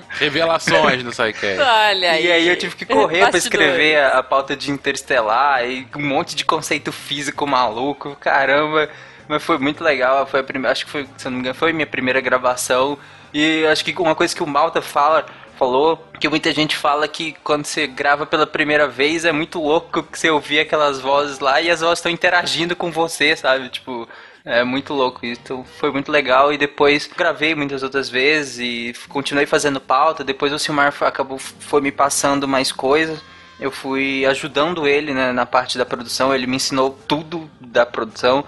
Revelações 0.10 1.04
no 1.04 1.12
SciCast. 1.12 1.60
Olha 1.60 2.12
aí. 2.12 2.26
E 2.26 2.32
aí 2.32 2.48
eu 2.48 2.58
tive 2.58 2.76
que 2.76 2.86
correr 2.86 3.20
pra 3.20 3.32
Bastidores. 3.32 3.46
escrever 3.46 3.98
a, 3.98 4.20
a 4.20 4.24
pauta 4.24 4.56
de 4.56 4.72
Interestelar 4.72 5.66
e 5.66 5.88
um 5.96 6.08
monte 6.08 6.36
de 6.36 6.46
conceito 6.46 6.92
físico 6.92 7.46
maluco, 7.46 8.16
caramba. 8.20 8.90
Mas 9.28 9.44
foi 9.44 9.58
muito 9.58 9.84
legal, 9.84 10.26
foi 10.28 10.40
a 10.40 10.44
primeira, 10.44 10.72
acho 10.72 10.86
que 10.86 10.92
foi, 10.92 11.08
se 11.18 11.28
eu 11.28 11.32
não 11.32 11.38
me 11.38 11.42
engano, 11.42 11.56
foi 11.56 11.72
a 11.72 11.74
minha 11.74 11.88
primeira 11.88 12.22
gravação. 12.22 12.98
E 13.34 13.66
acho 13.66 13.84
que 13.84 13.94
uma 14.00 14.16
coisa 14.16 14.34
que 14.36 14.44
o 14.44 14.48
Malta 14.48 14.82
fala, 14.82 15.26
falou, 15.58 16.06
que 16.20 16.30
muita 16.30 16.52
gente 16.52 16.76
fala 16.76 17.08
que 17.08 17.34
quando 17.44 17.66
você 17.66 17.88
grava 17.88 18.26
pela 18.26 18.46
primeira 18.46 18.88
vez 18.88 19.26
é 19.26 19.32
muito 19.32 19.62
louco 19.62 20.04
que 20.04 20.20
você 20.20 20.30
ouvir 20.30 20.60
aquelas 20.60 21.00
vozes 21.00 21.40
lá 21.40 21.62
e 21.62 21.70
as 21.70 21.82
vozes 21.82 22.00
estão 22.00 22.12
interagindo 22.12 22.76
com 22.76 22.92
você, 22.92 23.36
sabe? 23.36 23.70
Tipo, 23.70 24.08
é 24.46 24.64
muito 24.64 24.94
louco 24.94 25.26
isso. 25.26 25.42
Então, 25.44 25.66
foi 25.80 25.92
muito 25.92 26.12
legal 26.12 26.54
e 26.54 26.58
depois 26.58 27.08
gravei 27.08 27.56
muitas 27.56 27.82
outras 27.82 28.08
vezes 28.08 28.60
e 28.60 29.08
continuei 29.10 29.48
fazendo 29.48 29.82
pauta. 29.82 30.24
Depois 30.24 30.54
o 30.54 30.60
Silmar 30.60 30.94
acabou 31.02 31.40
foi 31.40 31.82
me 31.82 31.92
passando 31.92 32.48
mais 32.48 32.72
coisas. 32.72 33.20
Eu 33.60 33.72
fui 33.72 34.26
ajudando 34.26 34.88
ele 34.88 35.14
né, 35.14 35.32
na 35.32 35.46
parte 35.46 35.78
da 35.78 35.86
produção. 35.86 36.34
Ele 36.34 36.46
me 36.46 36.58
ensinou 36.58 36.98
tudo 37.08 37.50
da 37.60 37.86
produção, 37.86 38.46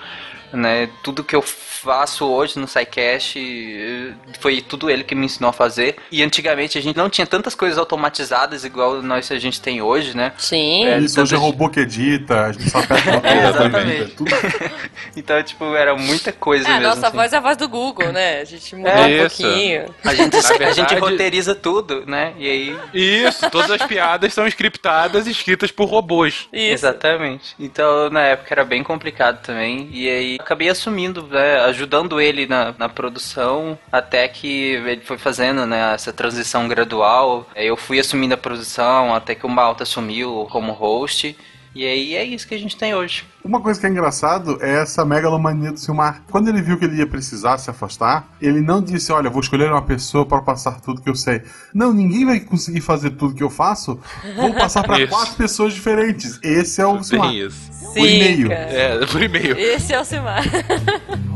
né? 0.53 0.89
Tudo 1.03 1.23
que 1.23 1.35
eu 1.35 1.41
faço 1.41 2.25
hoje 2.25 2.57
no 2.59 2.67
SciCast 2.67 3.37
eh, 3.39 4.13
foi 4.39 4.61
tudo 4.61 4.89
ele 4.89 5.03
que 5.03 5.13
me 5.15 5.25
ensinou 5.25 5.49
a 5.49 5.53
fazer. 5.53 5.95
E 6.11 6.23
antigamente 6.23 6.77
a 6.77 6.81
gente 6.81 6.95
não 6.97 7.09
tinha 7.09 7.27
tantas 7.27 7.53
coisas 7.55 7.77
automatizadas 7.77 8.63
igual 8.65 9.01
nós 9.01 9.31
a 9.31 9.37
gente 9.39 9.61
tem 9.61 9.81
hoje, 9.81 10.15
né? 10.15 10.33
Sim. 10.37 10.85
É, 10.85 10.99
Isso 10.99 11.21
hoje 11.21 11.35
é 11.35 11.37
robô 11.37 11.69
que 11.69 11.79
edita, 11.81 12.45
a 12.47 12.51
gente 12.51 12.69
só 12.69 12.79
aperta 12.79 13.09
uma 13.11 13.17
É, 13.17 13.21
coisa, 13.21 13.49
exatamente. 13.49 14.15
tudo. 14.15 14.31
Então, 15.15 15.41
tipo, 15.41 15.75
era 15.75 15.95
muita 15.95 16.31
coisa 16.31 16.67
É, 16.67 16.71
a 16.71 16.79
mesmo. 16.79 16.89
nossa 16.95 17.07
assim. 17.07 17.15
voz 17.17 17.33
é 17.33 17.37
a 17.37 17.39
voz 17.39 17.57
do 17.57 17.67
Google, 17.67 18.11
né? 18.11 18.41
A 18.41 18.43
gente 18.45 18.75
mudou 18.75 18.91
É, 18.91 19.05
um 19.23 19.25
isso. 19.25 19.41
pouquinho. 19.43 19.85
A 20.03 20.13
gente, 20.13 20.33
Na 20.33 20.39
a 20.39 20.71
gente 20.71 20.75
verdade- 20.89 20.99
roteiriza 20.99 21.55
tudo, 21.55 22.03
né? 22.05 22.33
E 22.37 22.49
aí. 22.49 22.77
Isso, 22.93 23.49
todas 23.49 23.71
as 23.71 23.81
piadas 23.87 24.33
são 24.33 24.47
scriptadas 24.47 25.25
e 25.27 25.31
escritas 25.31 25.71
por 25.71 25.85
robôs. 25.89 26.47
Isso. 26.53 26.73
Exatamente. 26.73 27.55
Então, 27.59 28.09
na 28.09 28.21
época 28.21 28.53
era 28.53 28.63
bem 28.63 28.83
complicado 28.83 29.41
também. 29.41 29.89
E 29.91 30.07
aí 30.09 30.36
acabei 30.39 30.69
assumindo, 30.69 31.23
né, 31.23 31.59
ajudando 31.61 32.19
ele 32.19 32.45
na, 32.45 32.73
na 32.77 32.89
produção, 32.89 33.77
até 33.91 34.27
que 34.27 34.47
ele 34.47 35.01
foi 35.01 35.17
fazendo 35.17 35.65
né, 35.65 35.93
essa 35.93 36.13
transição 36.13 36.67
gradual. 36.67 37.47
Eu 37.55 37.75
fui 37.75 37.99
assumindo 37.99 38.33
a 38.33 38.37
produção, 38.37 39.13
até 39.13 39.35
que 39.35 39.45
o 39.45 39.49
Malta 39.49 39.83
assumiu 39.83 40.47
como 40.51 40.71
host. 40.71 41.35
E 41.77 41.85
aí 41.85 42.15
é 42.15 42.23
isso 42.23 42.47
que 42.47 42.55
a 42.55 42.57
gente 42.57 42.75
tem 42.75 42.95
hoje. 42.95 43.23
Uma 43.43 43.61
coisa 43.61 43.79
que 43.79 43.85
é 43.85 43.89
engraçado 43.89 44.57
é 44.61 44.81
essa 44.81 45.05
megalomania 45.05 45.71
do 45.71 45.79
Silmar. 45.79 46.23
Quando 46.31 46.47
ele 46.47 46.59
viu 46.59 46.75
que 46.75 46.85
ele 46.85 46.95
ia 46.97 47.05
precisar 47.05 47.59
se 47.59 47.69
afastar, 47.69 48.27
ele 48.41 48.61
não 48.61 48.81
disse, 48.81 49.11
olha, 49.11 49.29
vou 49.29 49.41
escolher 49.41 49.71
uma 49.71 49.83
pessoa 49.83 50.25
para 50.25 50.41
passar 50.41 50.81
tudo 50.81 51.03
que 51.03 51.09
eu 51.09 51.13
sei. 51.13 51.43
Não, 51.71 51.93
ninguém 51.93 52.25
vai 52.25 52.39
conseguir 52.39 52.81
fazer 52.81 53.11
tudo 53.11 53.35
que 53.35 53.43
eu 53.43 53.49
faço. 53.51 53.99
Vou 54.35 54.55
passar 54.55 54.83
para 54.83 55.05
quatro 55.07 55.35
pessoas 55.35 55.71
diferentes. 55.75 56.39
Esse 56.41 56.81
é 56.81 56.87
o 56.87 57.03
Silmar. 57.03 57.29
Tem 57.29 57.45
isso. 57.45 57.71
Por 57.93 57.99
e-mail. 57.99 58.49
cara. 58.49 58.61
É, 58.61 59.05
por 59.05 59.21
e-mail. 59.21 59.55
Esse 59.55 59.93
é 59.93 60.01
o 60.01 60.03
Silmar. 60.03 60.43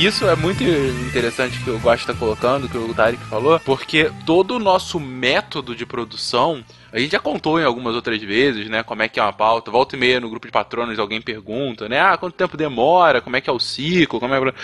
E 0.00 0.06
isso 0.06 0.26
é 0.26 0.34
muito 0.34 0.64
interessante 0.64 1.62
que 1.62 1.70
gosto 1.72 2.06
de 2.06 2.10
estar 2.10 2.14
colocando, 2.14 2.70
que 2.70 2.78
o 2.78 2.94
Tarek 2.94 3.22
falou, 3.24 3.60
porque 3.60 4.10
todo 4.24 4.56
o 4.56 4.58
nosso 4.58 4.98
método 4.98 5.76
de 5.76 5.84
produção, 5.84 6.64
a 6.90 6.98
gente 6.98 7.12
já 7.12 7.18
contou 7.18 7.60
em 7.60 7.64
algumas 7.64 7.94
outras 7.94 8.18
vezes, 8.22 8.66
né, 8.70 8.82
como 8.82 9.02
é 9.02 9.08
que 9.10 9.20
é 9.20 9.22
uma 9.22 9.30
pauta, 9.30 9.70
volta 9.70 9.96
e 9.96 9.98
meia 9.98 10.18
no 10.18 10.30
grupo 10.30 10.46
de 10.46 10.52
patronos 10.52 10.98
alguém 10.98 11.20
pergunta, 11.20 11.86
né, 11.86 12.00
ah, 12.00 12.16
quanto 12.16 12.32
tempo 12.32 12.56
demora, 12.56 13.20
como 13.20 13.36
é 13.36 13.42
que 13.42 13.50
é 13.50 13.52
o 13.52 13.60
ciclo, 13.60 14.18
como 14.18 14.32
é 14.32 14.40
que... 14.40 14.56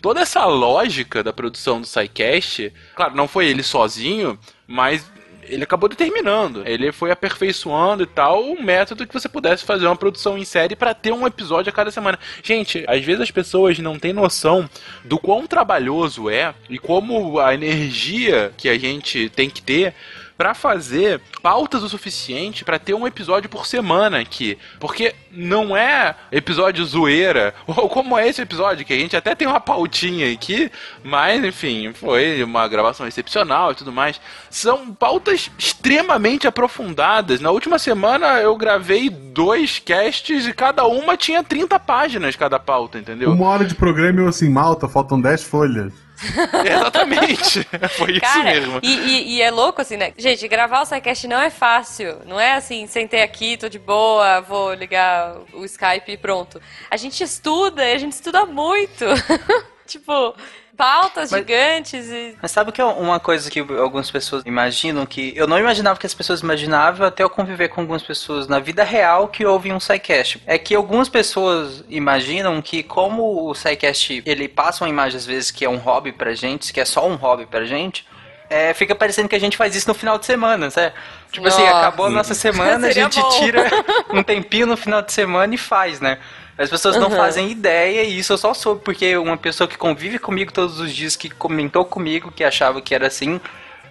Toda 0.00 0.20
essa 0.20 0.44
lógica 0.44 1.20
da 1.20 1.32
produção 1.32 1.80
do 1.80 1.86
SciCast, 1.88 2.72
claro, 2.94 3.16
não 3.16 3.26
foi 3.26 3.46
ele 3.46 3.64
sozinho, 3.64 4.38
mas 4.68 5.04
ele 5.48 5.64
acabou 5.64 5.88
determinando. 5.88 6.62
Ele 6.66 6.92
foi 6.92 7.10
aperfeiçoando 7.10 8.02
e 8.02 8.06
tal 8.06 8.44
um 8.44 8.62
método 8.62 9.06
que 9.06 9.14
você 9.14 9.28
pudesse 9.28 9.64
fazer 9.64 9.86
uma 9.86 9.96
produção 9.96 10.36
em 10.36 10.44
série 10.44 10.76
para 10.76 10.94
ter 10.94 11.12
um 11.12 11.26
episódio 11.26 11.70
a 11.70 11.72
cada 11.72 11.90
semana. 11.90 12.18
Gente, 12.42 12.84
às 12.86 13.04
vezes 13.04 13.22
as 13.22 13.30
pessoas 13.30 13.78
não 13.78 13.98
têm 13.98 14.12
noção 14.12 14.68
do 15.04 15.18
quão 15.18 15.46
trabalhoso 15.46 16.28
é 16.28 16.54
e 16.68 16.78
como 16.78 17.38
a 17.38 17.54
energia 17.54 18.52
que 18.56 18.68
a 18.68 18.78
gente 18.78 19.28
tem 19.30 19.48
que 19.48 19.62
ter 19.62 19.94
para 20.36 20.54
fazer 20.54 21.20
pautas 21.42 21.82
o 21.82 21.88
suficiente 21.88 22.64
para 22.64 22.78
ter 22.78 22.94
um 22.94 23.06
episódio 23.06 23.48
por 23.48 23.66
semana 23.66 24.18
aqui. 24.20 24.58
Porque 24.78 25.14
não 25.30 25.76
é 25.76 26.14
episódio 26.30 26.84
zoeira, 26.84 27.54
ou 27.66 27.88
como 27.88 28.18
é 28.18 28.28
esse 28.28 28.42
episódio, 28.42 28.84
que 28.84 28.92
a 28.92 28.98
gente 28.98 29.16
até 29.16 29.34
tem 29.34 29.48
uma 29.48 29.60
pautinha 29.60 30.30
aqui, 30.32 30.70
mas 31.02 31.44
enfim, 31.44 31.92
foi 31.92 32.42
uma 32.42 32.66
gravação 32.68 33.06
excepcional 33.06 33.72
e 33.72 33.74
tudo 33.74 33.92
mais. 33.92 34.20
São 34.50 34.92
pautas 34.92 35.50
extremamente 35.58 36.46
aprofundadas. 36.46 37.40
Na 37.40 37.50
última 37.50 37.78
semana 37.78 38.40
eu 38.40 38.56
gravei 38.56 39.08
dois 39.08 39.78
casts 39.78 40.46
e 40.46 40.52
cada 40.52 40.86
uma 40.86 41.16
tinha 41.16 41.42
30 41.42 41.78
páginas 41.80 42.36
cada 42.36 42.58
pauta, 42.58 42.98
entendeu? 42.98 43.32
Uma 43.32 43.48
hora 43.48 43.64
de 43.64 43.74
programa 43.74 44.20
e 44.20 44.24
eu 44.24 44.28
assim, 44.28 44.48
malta, 44.48 44.88
faltam 44.88 45.20
10 45.20 45.44
folhas. 45.44 46.05
Exatamente. 46.64 47.64
Foi 47.96 48.12
isso 48.12 48.20
Cara, 48.20 48.44
mesmo. 48.44 48.80
e, 48.82 48.94
e- 48.94 49.34
e 49.36 49.42
é 49.42 49.50
louco 49.50 49.80
assim, 49.80 49.96
né? 49.96 50.12
Gente, 50.16 50.46
gravar 50.48 50.82
o 50.82 50.86
SciCast 50.86 51.26
não 51.28 51.40
é 51.40 51.50
fácil. 51.50 52.20
Não 52.26 52.38
é 52.40 52.54
assim, 52.54 52.86
sentei 52.86 53.22
aqui, 53.22 53.56
tô 53.56 53.68
de 53.68 53.78
boa, 53.78 54.40
vou 54.40 54.72
ligar 54.74 55.36
o 55.52 55.64
Skype 55.64 56.12
e 56.12 56.16
pronto. 56.16 56.60
A 56.90 56.96
gente 56.96 57.22
estuda 57.22 57.84
e 57.84 57.92
a 57.92 57.98
gente 57.98 58.12
estuda 58.12 58.44
muito. 58.46 59.04
tipo, 59.86 60.34
pautas 60.76 61.30
Mas- 61.30 61.40
gigantes 61.40 62.06
e. 62.08 62.36
Mas 62.40 62.50
sabe 62.50 62.70
o 62.70 62.72
que 62.72 62.80
é 62.80 62.84
uma 62.84 63.18
coisa 63.18 63.50
que 63.50 63.60
algumas 63.60 64.10
pessoas 64.10 64.42
imaginam 64.44 65.06
que 65.06 65.32
eu 65.36 65.46
não 65.46 65.58
imaginava 65.58 65.98
que 65.98 66.06
as 66.06 66.14
pessoas 66.14 66.40
imaginavam 66.40 67.06
até 67.06 67.22
eu 67.22 67.30
conviver 67.30 67.68
com 67.68 67.80
algumas 67.80 68.02
pessoas 68.02 68.46
na 68.46 68.58
vida 68.58 68.84
real 68.84 69.28
que 69.28 69.44
ouvem 69.44 69.72
um 69.72 69.80
SciCast. 69.80 70.42
É 70.46 70.58
que 70.58 70.74
algumas 70.74 71.08
pessoas 71.08 71.84
imaginam 71.88 72.60
que 72.60 72.82
como 72.82 73.48
o 73.48 73.54
SciCast 73.54 74.22
ele 74.26 74.48
passa 74.48 74.84
uma 74.84 74.90
imagem 74.90 75.16
às 75.16 75.26
vezes 75.26 75.50
que 75.50 75.64
é 75.64 75.68
um 75.68 75.76
hobby 75.78 76.12
pra 76.12 76.34
gente, 76.34 76.72
que 76.72 76.80
é 76.80 76.84
só 76.84 77.06
um 77.08 77.14
hobby 77.16 77.46
pra 77.46 77.64
gente, 77.64 78.06
é, 78.48 78.72
fica 78.74 78.94
parecendo 78.94 79.28
que 79.28 79.34
a 79.34 79.40
gente 79.40 79.56
faz 79.56 79.74
isso 79.74 79.88
no 79.88 79.94
final 79.94 80.18
de 80.18 80.26
semana, 80.26 80.70
certo? 80.70 80.94
Tipo 81.32 81.48
assim, 81.48 81.62
Nossa. 81.62 81.78
acabou 81.78 82.06
a 82.06 82.10
nossa 82.10 82.32
semana, 82.34 82.86
a 82.86 82.90
gente 82.92 83.20
bom. 83.20 83.28
tira 83.30 83.64
um 84.12 84.22
tempinho 84.22 84.66
no 84.68 84.76
final 84.76 85.02
de 85.02 85.12
semana 85.12 85.52
e 85.54 85.58
faz, 85.58 86.00
né? 86.00 86.18
As 86.58 86.70
pessoas 86.70 86.96
não 86.96 87.08
Uhum. 87.10 87.16
fazem 87.16 87.50
ideia 87.50 88.02
e 88.02 88.18
isso 88.18 88.32
eu 88.32 88.38
só 88.38 88.54
soube 88.54 88.80
porque 88.82 89.16
uma 89.16 89.36
pessoa 89.36 89.68
que 89.68 89.76
convive 89.76 90.18
comigo 90.18 90.52
todos 90.52 90.80
os 90.80 90.90
dias, 90.94 91.14
que 91.14 91.28
comentou 91.28 91.84
comigo, 91.84 92.32
que 92.34 92.42
achava 92.42 92.80
que 92.80 92.94
era 92.94 93.06
assim, 93.08 93.38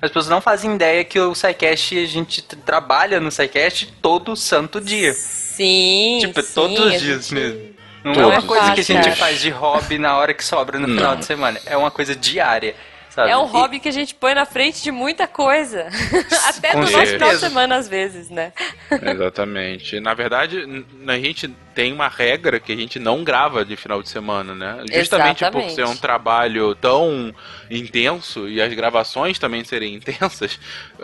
as 0.01 0.09
pessoas 0.09 0.27
não 0.29 0.41
fazem 0.41 0.73
ideia 0.73 1.03
que 1.03 1.19
o 1.19 1.35
SciCast, 1.35 1.97
a 1.97 2.05
gente 2.07 2.41
trabalha 2.41 3.19
no 3.19 3.29
SciCast 3.31 3.93
todo 4.01 4.35
santo 4.35 4.81
dia. 4.81 5.13
Sim. 5.13 6.17
Tipo, 6.21 6.41
sim, 6.41 6.53
todos 6.53 6.79
os 6.79 7.01
dias 7.01 7.27
gente- 7.27 7.33
mesmo. 7.35 7.75
Não 8.03 8.13
Não 8.13 8.21
é 8.23 8.25
uma 8.25 8.35
é 8.35 8.41
coisa 8.41 8.71
que 8.73 8.81
a 8.81 8.83
gente 8.83 9.11
faz 9.15 9.39
de 9.41 9.49
hobby 9.49 9.97
na 9.97 10.15
hora 10.17 10.31
que 10.33 10.43
sobra 10.45 10.77
no 10.79 10.87
final 10.87 11.13
Não. 11.13 11.19
de 11.19 11.25
semana. 11.25 11.59
É 11.65 11.75
uma 11.75 11.89
coisa 11.89 12.15
diária, 12.15 12.75
sabe? 13.15 13.31
É 13.31 13.37
um 13.37 13.45
E- 13.45 13.49
hobby 13.49 13.79
que 13.79 13.87
a 13.87 13.91
gente 13.91 14.13
põe 14.13 14.33
na 14.35 14.45
frente 14.45 14.83
de 14.83 14.91
muita 14.91 15.25
coisa. 15.27 15.87
Até 16.49 16.71
Com 16.73 16.79
no 16.81 16.91
nosso 16.91 17.05
final 17.13 17.29
de 17.29 17.39
semana, 17.39 17.75
às 17.77 17.87
vezes, 17.87 18.29
né? 18.29 18.51
Exatamente. 18.91 19.99
Na 19.99 20.13
verdade, 20.13 20.63
a 21.07 21.17
gente 21.17 21.47
tem 21.73 21.91
uma 21.91 22.07
regra 22.07 22.59
que 22.59 22.71
a 22.71 22.75
gente 22.75 22.99
não 22.99 23.23
grava 23.23 23.65
de 23.65 23.75
final 23.75 24.01
de 24.01 24.09
semana, 24.09 24.53
né? 24.55 24.77
Justamente 24.93 25.39
por 25.39 25.59
Exatamente. 25.59 25.75
ser 25.75 25.85
um 25.85 25.95
trabalho 25.95 26.73
tão 26.75 27.33
intenso 27.69 28.47
e 28.47 28.61
as 28.61 28.73
gravações 28.73 29.37
também 29.39 29.63
serem 29.63 29.93
intensas. 29.95 30.59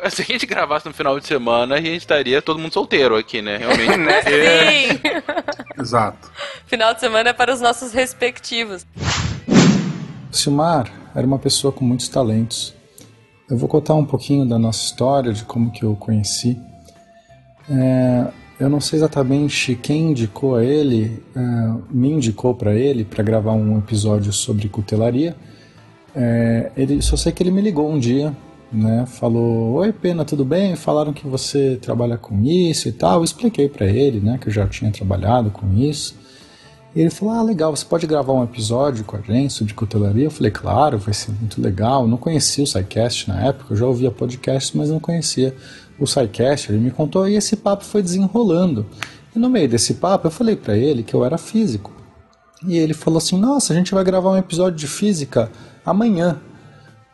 Se 0.09 0.21
a 0.21 0.25
gente 0.25 0.45
gravasse 0.45 0.85
no 0.85 0.93
final 0.93 1.19
de 1.19 1.27
semana, 1.27 1.75
a 1.75 1.81
gente 1.81 1.97
estaria 1.97 2.41
todo 2.41 2.59
mundo 2.59 2.73
solteiro 2.73 3.15
aqui, 3.17 3.41
né? 3.41 3.57
Realmente. 3.57 3.91
Sim! 4.29 5.01
Exato. 5.79 6.31
Final 6.67 6.93
de 6.93 6.99
semana 6.99 7.29
é 7.29 7.33
para 7.33 7.53
os 7.53 7.59
nossos 7.61 7.91
respectivos. 7.93 8.85
Silmar 10.31 10.91
era 11.15 11.25
uma 11.25 11.39
pessoa 11.39 11.71
com 11.71 11.83
muitos 11.83 12.07
talentos. 12.07 12.73
Eu 13.49 13.57
vou 13.57 13.67
contar 13.67 13.95
um 13.95 14.05
pouquinho 14.05 14.47
da 14.47 14.57
nossa 14.57 14.85
história, 14.85 15.33
de 15.33 15.43
como 15.43 15.71
que 15.71 15.83
eu 15.83 15.91
o 15.91 15.95
conheci. 15.95 16.57
É, 17.69 18.27
eu 18.59 18.69
não 18.69 18.79
sei 18.79 18.99
exatamente 18.99 19.75
quem 19.75 20.11
indicou 20.11 20.55
a 20.55 20.63
ele, 20.63 21.21
é, 21.35 21.39
me 21.89 22.11
indicou 22.11 22.53
para 22.53 22.73
ele 22.73 23.03
para 23.03 23.23
gravar 23.23 23.53
um 23.53 23.77
episódio 23.77 24.31
sobre 24.31 24.69
cutelaria. 24.69 25.35
É, 26.15 26.71
ele, 26.77 27.01
só 27.01 27.15
sei 27.15 27.31
que 27.31 27.41
ele 27.43 27.51
me 27.51 27.61
ligou 27.61 27.89
um 27.89 27.99
dia, 27.99 28.35
né? 28.71 29.05
Falou: 29.07 29.73
Oi, 29.73 29.91
Pena, 29.91 30.23
tudo 30.23 30.45
bem? 30.45 30.75
Falaram 30.75 31.11
que 31.11 31.27
você 31.27 31.77
trabalha 31.81 32.17
com 32.17 32.43
isso 32.43 32.87
e 32.87 32.91
tal. 32.91 33.19
Eu 33.19 33.23
expliquei 33.23 33.67
para 33.67 33.87
ele, 33.87 34.19
né, 34.19 34.37
que 34.39 34.47
eu 34.47 34.53
já 34.53 34.67
tinha 34.67 34.91
trabalhado 34.91 35.49
com 35.49 35.73
isso. 35.75 36.15
E 36.95 37.01
ele 37.01 37.09
falou: 37.09 37.33
Ah, 37.33 37.41
legal, 37.41 37.75
você 37.75 37.85
pode 37.85 38.05
gravar 38.05 38.33
um 38.33 38.43
episódio 38.43 39.03
com 39.05 39.15
a 39.15 39.21
gente 39.21 39.53
sobre 39.53 39.73
cutelaria? 39.73 40.25
Eu 40.25 40.31
falei: 40.31 40.51
Claro, 40.51 40.97
vai 40.97 41.13
ser 41.13 41.31
muito 41.31 41.61
legal. 41.61 42.07
Não 42.07 42.17
conhecia 42.17 42.63
o 42.63 42.67
SciCast 42.67 43.29
na 43.29 43.47
época, 43.47 43.73
eu 43.73 43.77
já 43.77 43.85
ouvia 43.85 44.11
podcast, 44.11 44.77
mas 44.77 44.89
não 44.89 44.99
conhecia 44.99 45.55
o 45.99 46.05
SciCast. 46.05 46.71
Ele 46.71 46.81
me 46.81 46.91
contou 46.91 47.27
e 47.27 47.35
esse 47.35 47.55
papo 47.55 47.83
foi 47.83 48.01
desenrolando. 48.01 48.85
E 49.35 49.39
no 49.39 49.49
meio 49.49 49.69
desse 49.69 49.95
papo 49.95 50.27
eu 50.27 50.31
falei 50.31 50.55
para 50.55 50.75
ele 50.75 51.03
que 51.03 51.13
eu 51.13 51.23
era 51.23 51.37
físico. 51.37 51.91
E 52.67 52.77
ele 52.77 52.93
falou 52.93 53.17
assim: 53.17 53.37
Nossa, 53.39 53.73
a 53.73 53.75
gente 53.75 53.93
vai 53.93 54.03
gravar 54.03 54.31
um 54.31 54.37
episódio 54.37 54.77
de 54.77 54.87
física 54.87 55.49
amanhã. 55.85 56.39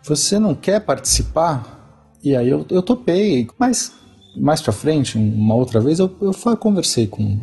Você 0.03 0.39
não 0.39 0.55
quer 0.55 0.79
participar? 0.79 1.75
E 2.23 2.35
aí 2.35 2.49
eu, 2.49 2.65
eu 2.69 2.81
topei. 2.81 3.47
Mas 3.59 3.91
mais 4.39 4.61
pra 4.61 4.71
frente, 4.71 5.17
uma 5.17 5.55
outra 5.55 5.79
vez, 5.79 5.99
eu, 5.99 6.15
eu 6.21 6.57
conversei 6.57 7.07
com, 7.07 7.39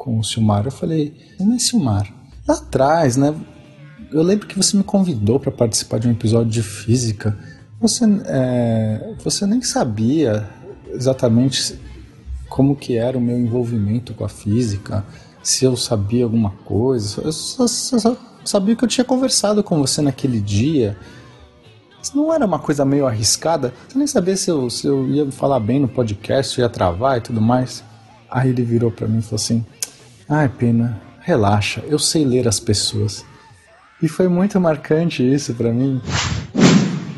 com 0.00 0.18
o 0.18 0.24
Silmar. 0.24 0.64
Eu 0.64 0.72
falei: 0.72 1.14
Mas 1.38 1.64
Silmar, 1.64 2.10
lá 2.48 2.54
atrás, 2.54 3.18
né? 3.18 3.34
Eu 4.10 4.22
lembro 4.22 4.46
que 4.46 4.56
você 4.56 4.74
me 4.76 4.82
convidou 4.82 5.38
para 5.38 5.52
participar 5.52 5.98
de 6.00 6.08
um 6.08 6.12
episódio 6.12 6.50
de 6.50 6.62
física. 6.62 7.38
Você, 7.78 8.04
é, 8.24 9.14
você 9.22 9.44
nem 9.46 9.60
sabia 9.60 10.48
exatamente 10.88 11.78
como 12.48 12.74
que 12.74 12.96
era 12.96 13.16
o 13.16 13.20
meu 13.20 13.38
envolvimento 13.38 14.12
com 14.14 14.24
a 14.24 14.28
física, 14.28 15.04
se 15.42 15.64
eu 15.66 15.76
sabia 15.76 16.24
alguma 16.24 16.50
coisa. 16.64 17.20
Eu 17.22 17.30
só, 17.32 17.66
só- 17.66 17.98
só 17.98 18.16
sabia 18.44 18.74
que 18.74 18.82
eu 18.84 18.88
tinha 18.88 19.04
conversado 19.04 19.62
com 19.62 19.78
você 19.78 20.00
naquele 20.02 20.40
dia. 20.40 20.96
Isso 22.02 22.16
não 22.16 22.32
era 22.32 22.44
uma 22.46 22.58
coisa 22.58 22.84
meio 22.86 23.06
arriscada? 23.06 23.72
Você 23.86 23.98
nem 23.98 24.06
sabia 24.06 24.36
se 24.36 24.50
eu, 24.50 24.68
se 24.70 24.86
eu 24.86 25.06
ia 25.08 25.30
falar 25.30 25.60
bem 25.60 25.78
no 25.78 25.88
podcast, 25.88 26.58
ia 26.58 26.68
travar 26.70 27.18
e 27.18 27.20
tudo 27.20 27.40
mais. 27.40 27.84
Aí 28.30 28.48
ele 28.48 28.62
virou 28.62 28.90
pra 28.90 29.06
mim 29.06 29.18
e 29.18 29.22
falou 29.22 29.36
assim: 29.36 29.64
Ai, 30.32 30.48
pena, 30.48 31.02
relaxa, 31.22 31.82
eu 31.88 31.98
sei 31.98 32.24
ler 32.24 32.46
as 32.46 32.60
pessoas. 32.60 33.26
E 34.00 34.06
foi 34.06 34.28
muito 34.28 34.60
marcante 34.60 35.24
isso 35.24 35.52
pra 35.54 35.72
mim. 35.72 36.00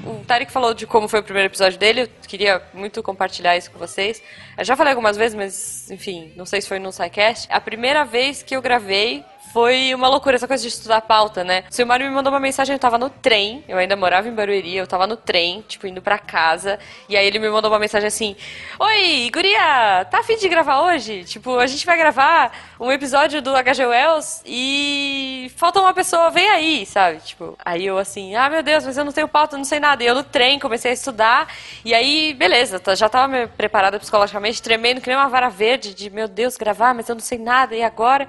O 0.07 0.25
Tarek 0.25 0.51
falou 0.51 0.73
de 0.73 0.87
como 0.87 1.07
foi 1.07 1.21
o 1.21 1.23
primeiro 1.23 1.51
episódio 1.51 1.79
dele, 1.79 2.01
eu 2.05 2.09
queria 2.27 2.63
muito 2.73 3.03
compartilhar 3.03 3.55
isso 3.55 3.71
com 3.71 3.79
vocês. 3.79 4.23
Eu 4.57 4.65
já 4.65 4.75
falei 4.75 4.95
algumas 4.95 5.19
vezes, 5.19 5.35
mas 5.35 5.91
enfim, 5.91 6.33
não 6.37 6.47
sei 6.47 6.63
se 6.63 6.69
foi 6.69 6.79
no 6.79 6.91
SciCast. 6.91 7.49
A 7.51 7.61
primeira 7.61 8.03
vez 8.03 8.43
que 8.43 8.57
eu 8.57 8.63
gravei 8.63 9.23
foi 9.53 9.95
uma 9.95 10.09
loucura, 10.09 10.37
essa 10.37 10.49
coisa 10.49 10.63
de 10.63 10.69
estudar 10.69 11.03
pauta, 11.03 11.45
né? 11.45 11.65
O 11.71 11.75
Silmário 11.75 12.09
me 12.09 12.15
mandou 12.15 12.33
uma 12.33 12.41
mensagem, 12.41 12.75
eu 12.75 12.79
tava 12.79 12.97
no 12.97 13.11
trem, 13.11 13.63
eu 13.69 13.77
ainda 13.77 13.95
morava 13.95 14.27
em 14.27 14.33
Barueri, 14.35 14.75
eu 14.77 14.87
tava 14.87 15.07
no 15.07 15.17
trem, 15.17 15.63
tipo, 15.69 15.87
indo 15.87 16.01
pra 16.01 16.19
casa, 16.19 16.79
e 17.09 17.17
aí 17.17 17.27
ele 17.27 17.39
me 17.39 17.51
mandou 17.51 17.71
uma 17.71 17.79
mensagem 17.79 18.07
assim: 18.09 18.35
Oi, 18.79 19.31
guria, 19.33 20.07
tá 20.11 20.21
afim 20.21 20.37
de 20.39 20.49
gravar 20.49 20.81
hoje? 20.83 21.25
Tipo, 21.25 21.59
a 21.59 21.67
gente 21.67 21.85
vai 21.85 21.99
gravar 21.99 22.51
um 22.81 22.91
episódio 22.91 23.43
do 23.43 23.53
HG 23.55 23.85
Wells 23.87 24.43
e 24.47 25.53
falta 25.57 25.81
uma 25.81 25.93
pessoa, 25.93 26.31
vem 26.31 26.49
aí, 26.49 26.87
sabe? 26.87 27.19
Tipo, 27.21 27.57
aí 27.63 27.85
eu 27.87 27.99
assim, 27.99 28.35
ah, 28.35 28.49
meu 28.49 28.63
Deus, 28.63 28.87
mas 28.87 28.97
eu 28.97 29.05
não 29.05 29.13
tenho 29.13 29.29
pauta, 29.29 29.59
não 29.59 29.65
sei 29.65 29.79
nada. 29.79 30.03
E 30.03 30.07
eu 30.07 30.15
no 30.15 30.25
trem 30.25 30.59
comecei 30.59 30.91
a 30.93 30.95
estudar, 30.95 31.47
e 31.85 31.93
aí, 31.95 32.33
beleza, 32.33 32.81
tá- 32.81 32.95
já 32.95 33.09
tava 33.09 33.47
preparada 33.49 33.99
psicologicamente, 33.99 34.63
tremendo 34.63 35.01
que 35.03 35.09
nem 35.09 35.17
uma 35.17 35.29
vara 35.29 35.51
verde, 35.51 35.93
de 35.95 36.09
meu 36.09 36.27
Deus, 36.27 36.57
gravar, 36.57 36.95
mas 36.95 37.07
eu 37.09 37.15
não 37.15 37.21
sei 37.23 37.39
nada, 37.39 37.75
e 37.77 37.83
agora? 37.83 38.27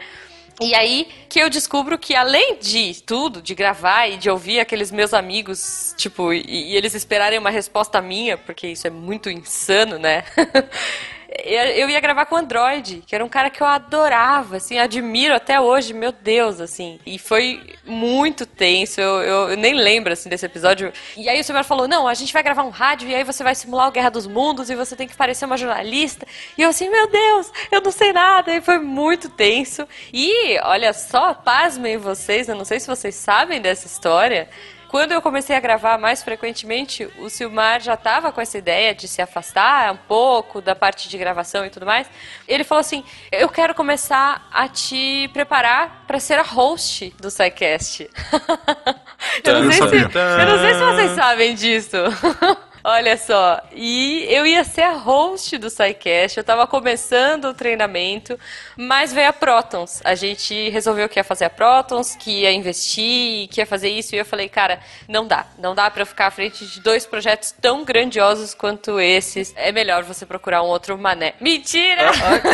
E 0.62 0.76
aí 0.76 1.08
que 1.28 1.40
eu 1.40 1.50
descubro 1.50 1.98
que 1.98 2.16
além 2.16 2.58
de 2.60 3.02
tudo, 3.04 3.42
de 3.42 3.56
gravar 3.56 4.08
e 4.08 4.18
de 4.18 4.30
ouvir 4.30 4.60
aqueles 4.60 4.92
meus 4.92 5.14
amigos, 5.14 5.94
tipo, 5.98 6.32
e, 6.34 6.44
e 6.46 6.76
eles 6.76 6.94
esperarem 6.94 7.40
uma 7.40 7.50
resposta 7.50 8.02
minha, 8.02 8.38
porque 8.38 8.68
isso 8.68 8.86
é 8.86 8.90
muito 8.90 9.30
insano, 9.30 9.98
né? 9.98 10.24
eu 11.46 11.90
ia 11.90 12.00
gravar 12.00 12.26
com 12.26 12.36
o 12.36 12.38
Android, 12.38 13.04
que 13.08 13.16
era 13.16 13.24
um 13.26 13.30
cara 13.30 13.50
que 13.50 13.62
eu 13.62 13.68
adorava, 13.68 14.58
assim, 14.58 14.78
admiro 14.78 15.34
até 15.34 15.60
hoje, 15.60 15.94
meu 15.94 16.12
Deus, 16.12 16.60
assim. 16.62 17.00
E 17.06 17.18
foi 17.18 17.62
muito 17.86 18.46
tenso, 18.46 19.02
eu, 19.02 19.22
eu- 19.22 19.50
eu 19.52 19.58
nem 19.58 19.74
lembro, 19.74 20.14
assim, 20.14 20.30
desse 20.30 20.46
episódio. 20.46 20.92
E 21.18 21.28
aí 21.28 21.40
o 21.40 21.44
Silmar 21.44 21.64
falou, 21.64 21.88
não, 21.88 22.08
a 22.08 22.14
gente 22.14 22.32
vai 22.34 22.44
gravar 22.44 22.64
um 22.64 22.70
rádio 22.70 23.10
e 23.10 23.16
aí 23.16 23.24
você 23.24 23.44
vai 23.44 23.56
simular 23.56 23.88
o 23.88 23.92
Guerra 23.92 24.10
dos 24.12 24.28
Mundos 24.28 24.70
e 24.70 24.76
você 24.76 24.96
tem 24.96 25.08
que 25.08 25.16
parecer 25.16 25.46
uma 25.46 25.58
jornalista. 25.58 26.28
E 26.58 26.62
eu 26.62 26.70
assim, 26.70 26.90
meu 26.90 27.08
Deus, 27.08 27.52
eu 27.72 27.82
não 27.82 27.92
sei 27.92 28.14
nada. 28.14 28.54
E 28.56 28.62
foi 28.62 28.80
muito 28.80 29.30
tenso. 29.30 29.88
E, 30.14 30.60
olha 30.64 30.94
só, 30.94 31.34
pasmem 31.34 31.98
vocês, 31.98 32.48
eu 32.50 32.56
não 32.56 32.66
sei 32.66 32.80
se 32.80 32.88
vocês 32.88 33.16
sabem 33.16 33.60
dessa 33.62 33.88
história, 33.88 34.48
quando 34.94 35.12
eu 35.12 35.24
comecei 35.24 35.56
a 35.56 35.60
gravar 35.60 35.98
mais 35.98 36.22
frequentemente, 36.22 37.10
o 37.18 37.28
Silmar 37.28 37.82
já 37.82 37.96
estava 37.96 38.32
com 38.32 38.40
essa 38.40 38.60
ideia 38.60 38.94
de 38.94 39.08
se 39.08 39.24
afastar 39.24 39.92
um 39.92 39.98
pouco 39.98 40.62
da 40.62 40.76
parte 40.76 41.10
de 41.10 41.18
gravação 41.18 41.66
e 41.66 41.72
tudo 41.72 41.84
mais. 41.84 42.08
Ele 42.48 42.64
falou 42.64 42.82
assim: 42.82 43.04
Eu 43.32 43.50
quero 43.50 43.74
começar 43.74 44.48
a 44.54 44.68
te 44.68 45.28
preparar 45.34 46.04
para 46.06 46.20
ser 46.20 46.38
a 46.38 46.44
host 46.44 47.12
do 47.20 47.32
SciCast. 47.32 48.08
eu, 49.44 49.54
não 49.54 49.64
Eu 49.64 49.72
sei 49.72 49.90
se, 49.90 49.96
eu 49.96 50.46
não 50.46 50.60
sei 50.60 50.74
se 50.76 50.80
vocês 50.80 51.12
sabem 51.16 51.56
disso. 51.56 51.98
Olha 52.86 53.16
só, 53.16 53.62
e 53.72 54.26
eu 54.30 54.46
ia 54.46 54.62
ser 54.66 54.82
a 54.82 54.92
host 54.92 55.58
do 55.58 55.70
SciCast, 55.70 56.38
eu 56.38 56.44
tava 56.44 56.68
começando 56.68 57.46
o 57.46 57.54
treinamento, 57.54 58.38
mas 58.76 59.14
veio 59.14 59.30
a 59.30 59.34
Protons. 59.34 60.02
A 60.04 60.16
gente 60.16 60.68
resolveu 60.70 61.08
que 61.08 61.18
ia 61.18 61.24
fazer 61.24 61.46
a 61.46 61.50
Protons, 61.50 62.14
que 62.14 62.42
ia 62.42 62.52
investir, 62.52 63.48
que 63.48 63.62
ia 63.62 63.66
fazer 63.66 63.88
isso, 63.88 64.14
e 64.14 64.18
eu 64.18 64.26
falei, 64.26 64.50
cara, 64.50 64.82
não 65.08 65.26
dá. 65.26 65.46
Não 65.58 65.74
dá 65.74 65.90
pra 65.90 66.02
eu 66.02 66.06
ficar 66.06 66.28
à 66.28 66.32
frente 66.32 66.66
de 66.66 66.82
dois 66.82 67.06
projetos 67.06 67.54
tão 67.54 67.86
grandiosos 67.86 68.54
quanto 68.54 69.00
esses. 69.00 69.54
É 69.56 69.72
melhor 69.72 70.04
você 70.04 70.26
procurar 70.26 70.62
um 70.62 70.68
outro 70.68 70.98
mané. 70.98 71.36
Mentira! 71.40 72.12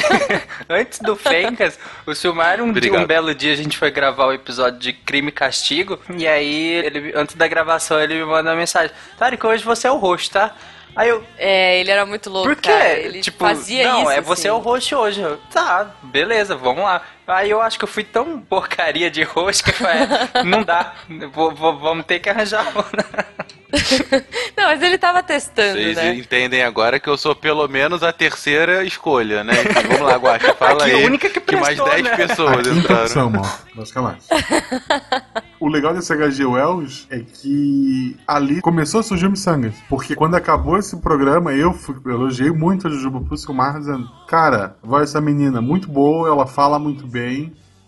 Antes 0.69 0.99
do 0.99 1.15
Fencas, 1.15 1.79
o 2.05 2.13
Silmar, 2.13 2.61
um, 2.61 2.71
dia, 2.71 2.93
um 2.93 3.05
belo 3.07 3.33
dia, 3.33 3.53
a 3.53 3.57
gente 3.57 3.79
foi 3.79 3.89
gravar 3.89 4.27
o 4.27 4.33
episódio 4.33 4.77
de 4.77 4.93
Crime 4.93 5.29
e 5.29 5.31
Castigo. 5.31 5.99
E 6.15 6.27
aí, 6.27 6.73
ele, 6.85 7.13
antes 7.15 7.35
da 7.35 7.47
gravação, 7.47 7.99
ele 7.99 8.13
me 8.13 8.25
mandou 8.25 8.51
uma 8.51 8.55
mensagem: 8.55 8.91
Tarek, 9.17 9.43
hoje 9.43 9.63
você 9.63 9.87
é 9.87 9.91
o 9.91 9.97
host, 9.97 10.18
tá? 10.27 10.55
Aí 10.95 11.09
eu. 11.09 11.23
É, 11.37 11.79
ele 11.79 11.91
era 11.91 12.05
muito 12.05 12.29
louco. 12.29 12.47
Por 12.47 12.55
quê? 12.55 12.69
cara. 12.69 12.99
Ele 12.99 13.21
tipo, 13.21 13.37
fazia 13.37 13.87
não, 13.87 14.01
isso. 14.01 14.11
é 14.11 14.21
você 14.21 14.47
é 14.47 14.51
assim. 14.51 14.59
o 14.59 14.61
host 14.61 14.95
hoje. 14.95 15.21
Eu, 15.21 15.37
tá, 15.51 15.91
beleza, 16.03 16.55
vamos 16.55 16.83
lá. 16.83 17.01
Aí 17.29 17.49
eu 17.49 17.61
acho 17.61 17.77
que 17.77 17.83
eu 17.83 17.87
fui 17.89 18.03
tão 18.03 18.39
porcaria 18.39 19.09
de 19.11 19.23
host 19.23 19.63
que 19.63 19.69
eu 19.69 19.73
falei, 19.75 20.03
"É, 20.33 20.43
não 20.43 20.63
dá, 20.63 20.93
vou- 21.33 21.53
vou- 21.53 21.77
vamos 21.79 22.05
ter 22.05 22.19
que 22.19 22.29
arranjar 22.29 22.65
uma. 22.73 22.85
Não, 24.57 24.65
mas 24.65 24.81
ele 24.81 24.97
tava 24.97 25.21
testando, 25.21 25.73
Vocês 25.79 25.95
né? 25.95 26.15
entendem 26.15 26.63
agora 26.63 26.99
que 26.99 27.07
eu 27.07 27.15
sou 27.15 27.35
pelo 27.35 27.67
menos 27.67 28.01
a 28.01 28.11
terceira 28.11 28.83
escolha, 28.83 29.43
né? 29.43 29.53
Então, 29.61 29.83
vamos 29.83 30.01
lá, 30.01 30.15
Guaxa, 30.17 30.53
fala 30.57 30.83
Aqui, 30.83 30.91
aí. 30.95 31.03
a 31.03 31.05
única 31.05 31.29
que 31.29 31.55
mais 31.55 31.67
prestou, 31.79 31.89
10 31.89 32.03
né? 32.03 32.15
pessoas 32.17 32.49
A 32.51 32.55
quinta 32.63 32.69
entraram. 32.79 33.03
opção. 33.03 33.31
Basicamente. 33.75 34.25
O 35.61 35.67
legal 35.67 35.93
desse 35.93 36.13
HG 36.15 36.45
Wells 36.45 37.05
é 37.11 37.19
que 37.19 38.15
ali 38.25 38.61
começou 38.61 39.01
a 39.01 39.03
surgir 39.03 39.27
o 39.27 39.29
Missangas. 39.29 39.75
Porque 39.89 40.15
quando 40.15 40.35
acabou 40.35 40.77
esse 40.77 40.95
programa, 41.01 41.51
eu, 41.51 41.73
fui, 41.73 41.97
eu 42.05 42.11
elogiei 42.13 42.49
muito 42.49 42.87
a 42.87 42.89
Jujuba 42.89 43.19
pro 43.19 43.35
Silmar, 43.35 43.77
dizendo: 43.77 44.07
Cara, 44.25 44.77
vai 44.81 45.03
essa 45.03 45.19
menina 45.19 45.59
muito 45.61 45.89
boa, 45.89 46.29
ela 46.29 46.47
fala 46.47 46.79
muito 46.79 47.05
bem, 47.05 47.18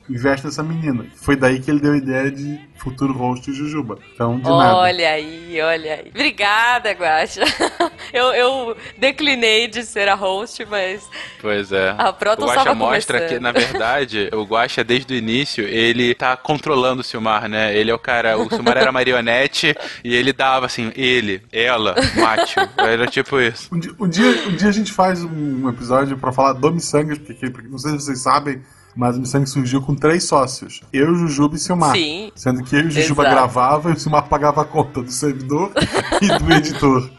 investe 0.09 0.45
nessa 0.45 0.63
menina. 0.63 1.05
Foi 1.15 1.35
daí 1.35 1.59
que 1.59 1.71
ele 1.71 1.79
deu 1.79 1.93
a 1.93 1.97
ideia 1.97 2.31
de 2.31 2.59
futuro 2.75 3.13
host 3.13 3.49
de 3.49 3.57
Jujuba. 3.57 3.97
Então, 4.13 4.37
de 4.37 4.43
nada. 4.43 4.75
Olha 4.75 5.09
aí, 5.09 5.61
olha 5.61 5.93
aí. 5.95 6.09
Obrigada, 6.09 6.91
Guaxa. 6.91 7.41
Eu, 8.11 8.33
eu 8.33 8.75
declinei 8.97 9.69
de 9.69 9.83
ser 9.83 10.09
a 10.09 10.15
host, 10.15 10.65
mas 10.65 11.07
Pois 11.39 11.71
é. 11.71 11.95
A 11.97 12.11
Proton 12.11 12.43
o 12.43 12.47
Guaxa 12.47 12.63
tava 12.63 12.75
mostra 12.75 13.19
começando. 13.19 13.37
que, 13.37 13.41
na 13.41 13.53
verdade, 13.53 14.29
o 14.35 14.43
Guaxa, 14.43 14.83
desde 14.83 15.13
o 15.13 15.15
início, 15.15 15.63
ele 15.63 16.13
tá 16.13 16.35
controlando 16.35 16.99
o 16.99 17.03
Silmar, 17.05 17.47
né? 17.47 17.73
Ele 17.73 17.89
é 17.89 17.93
o 17.93 17.99
cara. 17.99 18.37
O 18.37 18.49
Silmar 18.49 18.75
era 18.75 18.91
marionete 18.91 19.73
e 20.03 20.13
ele 20.13 20.33
dava 20.33 20.65
assim, 20.65 20.91
ele, 20.93 21.41
ela, 21.53 21.95
macho. 22.17 22.59
Era 22.75 23.07
tipo 23.07 23.39
isso. 23.39 23.73
Um 23.73 23.79
dia, 23.79 23.93
um 23.97 24.09
dia, 24.09 24.47
um 24.49 24.55
dia 24.57 24.67
a 24.67 24.73
gente 24.73 24.91
faz 24.91 25.23
um 25.23 25.69
episódio 25.69 26.17
pra 26.17 26.33
falar 26.33 26.53
do 26.53 26.69
Missangas, 26.69 27.17
porque, 27.17 27.49
porque 27.49 27.69
não 27.69 27.77
sei 27.77 27.91
se 27.91 28.01
vocês 28.01 28.19
sabem, 28.19 28.61
mas 28.95 29.15
o 29.17 29.19
Missangas 29.21 29.49
surgiu 29.51 29.81
com 29.81 29.95
três 29.95 30.23
sócios: 30.25 30.81
eu, 30.91 31.13
Jujuba 31.15 31.55
e 31.55 31.59
Silmar. 31.59 31.95
Sim. 31.95 32.31
Sendo 32.35 32.63
que 32.63 32.75
eu 32.75 32.81
e 32.81 32.87
o 32.87 32.91
Jujuba 32.91 33.23
Exato. 33.23 33.35
gravava 33.35 33.89
e 33.89 33.93
o 33.93 33.99
Silmar 33.99 34.27
pagava 34.27 34.61
a 34.61 34.65
conta 34.65 35.01
do 35.01 35.11
servidor 35.11 35.71
e 36.21 36.27
do 36.39 36.53
editor. 36.53 37.09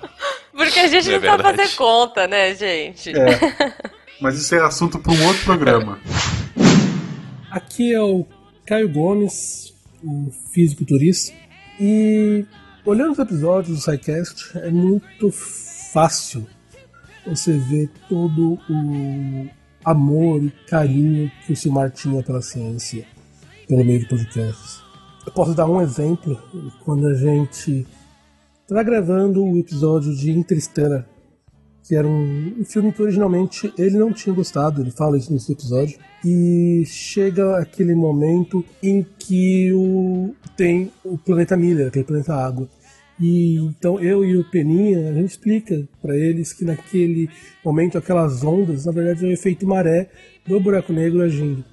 porque 0.52 0.78
a 0.80 0.86
gente 0.88 1.08
É 1.08 1.18
não 1.18 1.20
sabe 1.26 1.42
verdade. 1.42 1.56
fazer 1.56 1.76
conta, 1.76 2.26
né, 2.26 2.54
gente? 2.54 3.10
É. 3.16 3.74
Mas 4.20 4.36
isso 4.38 4.54
é 4.54 4.60
assunto 4.60 4.98
para 4.98 5.12
um 5.12 5.26
outro 5.26 5.44
programa. 5.44 5.98
Aqui 7.50 7.92
é 7.92 8.00
o 8.00 8.24
Caio 8.66 8.88
Gomes, 8.88 9.74
o 10.02 10.30
físico 10.52 10.84
turista. 10.84 11.34
E 11.80 12.44
olhando 12.84 13.12
os 13.12 13.18
episódios 13.18 13.76
do 13.78 13.82
SciCast, 13.82 14.56
é 14.58 14.70
muito 14.70 15.30
fácil 15.92 16.46
você 17.26 17.52
ver 17.56 17.90
todo 18.08 18.58
o 18.68 19.48
amor 19.84 20.42
e 20.42 20.50
carinho 20.68 21.30
que 21.46 21.52
o 21.52 21.56
Silmar 21.56 21.90
tinha 21.90 22.22
pela 22.22 22.42
ciência, 22.42 23.04
pelo 23.66 23.84
meio 23.84 24.00
de 24.00 24.08
podcasts. 24.08 24.82
Eu 25.26 25.32
posso 25.32 25.54
dar 25.54 25.68
um 25.68 25.80
exemplo 25.80 26.40
quando 26.84 27.06
a 27.06 27.14
gente 27.14 27.86
está 28.62 28.82
gravando 28.82 29.44
o 29.44 29.58
episódio 29.58 30.14
de 30.14 30.32
Interstellar, 30.32 31.06
que 31.84 31.94
era 31.94 32.06
um, 32.06 32.60
um 32.60 32.64
filme 32.64 32.92
que 32.92 33.02
originalmente 33.02 33.72
ele 33.76 33.98
não 33.98 34.12
tinha 34.12 34.34
gostado, 34.34 34.80
ele 34.80 34.90
fala 34.90 35.18
isso 35.18 35.32
nesse 35.32 35.52
episódio. 35.52 35.98
E 36.24 36.84
chega 36.86 37.58
aquele 37.58 37.94
momento 37.94 38.64
em 38.82 39.04
que 39.18 39.72
o, 39.72 40.34
tem 40.56 40.90
o 41.04 41.18
planeta 41.18 41.56
Miller, 41.56 41.88
aquele 41.88 42.04
planeta 42.04 42.34
água. 42.34 42.68
E 43.20 43.56
então 43.56 44.00
eu 44.00 44.24
e 44.24 44.36
o 44.36 44.44
Peninha, 44.44 45.10
a 45.10 45.12
gente 45.12 45.30
explica 45.30 45.88
para 46.00 46.16
eles 46.16 46.52
que 46.52 46.64
naquele 46.64 47.28
momento 47.64 47.98
aquelas 47.98 48.42
ondas, 48.42 48.86
na 48.86 48.92
verdade, 48.92 49.24
é 49.24 49.28
o 49.28 49.32
efeito 49.32 49.66
maré 49.66 50.10
do 50.46 50.58
buraco 50.58 50.92
negro 50.92 51.22
agindo. 51.22 51.64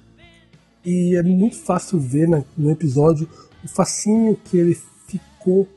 E 0.84 1.16
é 1.16 1.22
muito 1.22 1.56
fácil 1.56 1.98
ver 1.98 2.28
no 2.56 2.70
episódio 2.70 3.28
o 3.64 3.68
fascínio 3.68 4.38
que 4.44 4.56
ele 4.56 4.76
ficou 5.06 5.68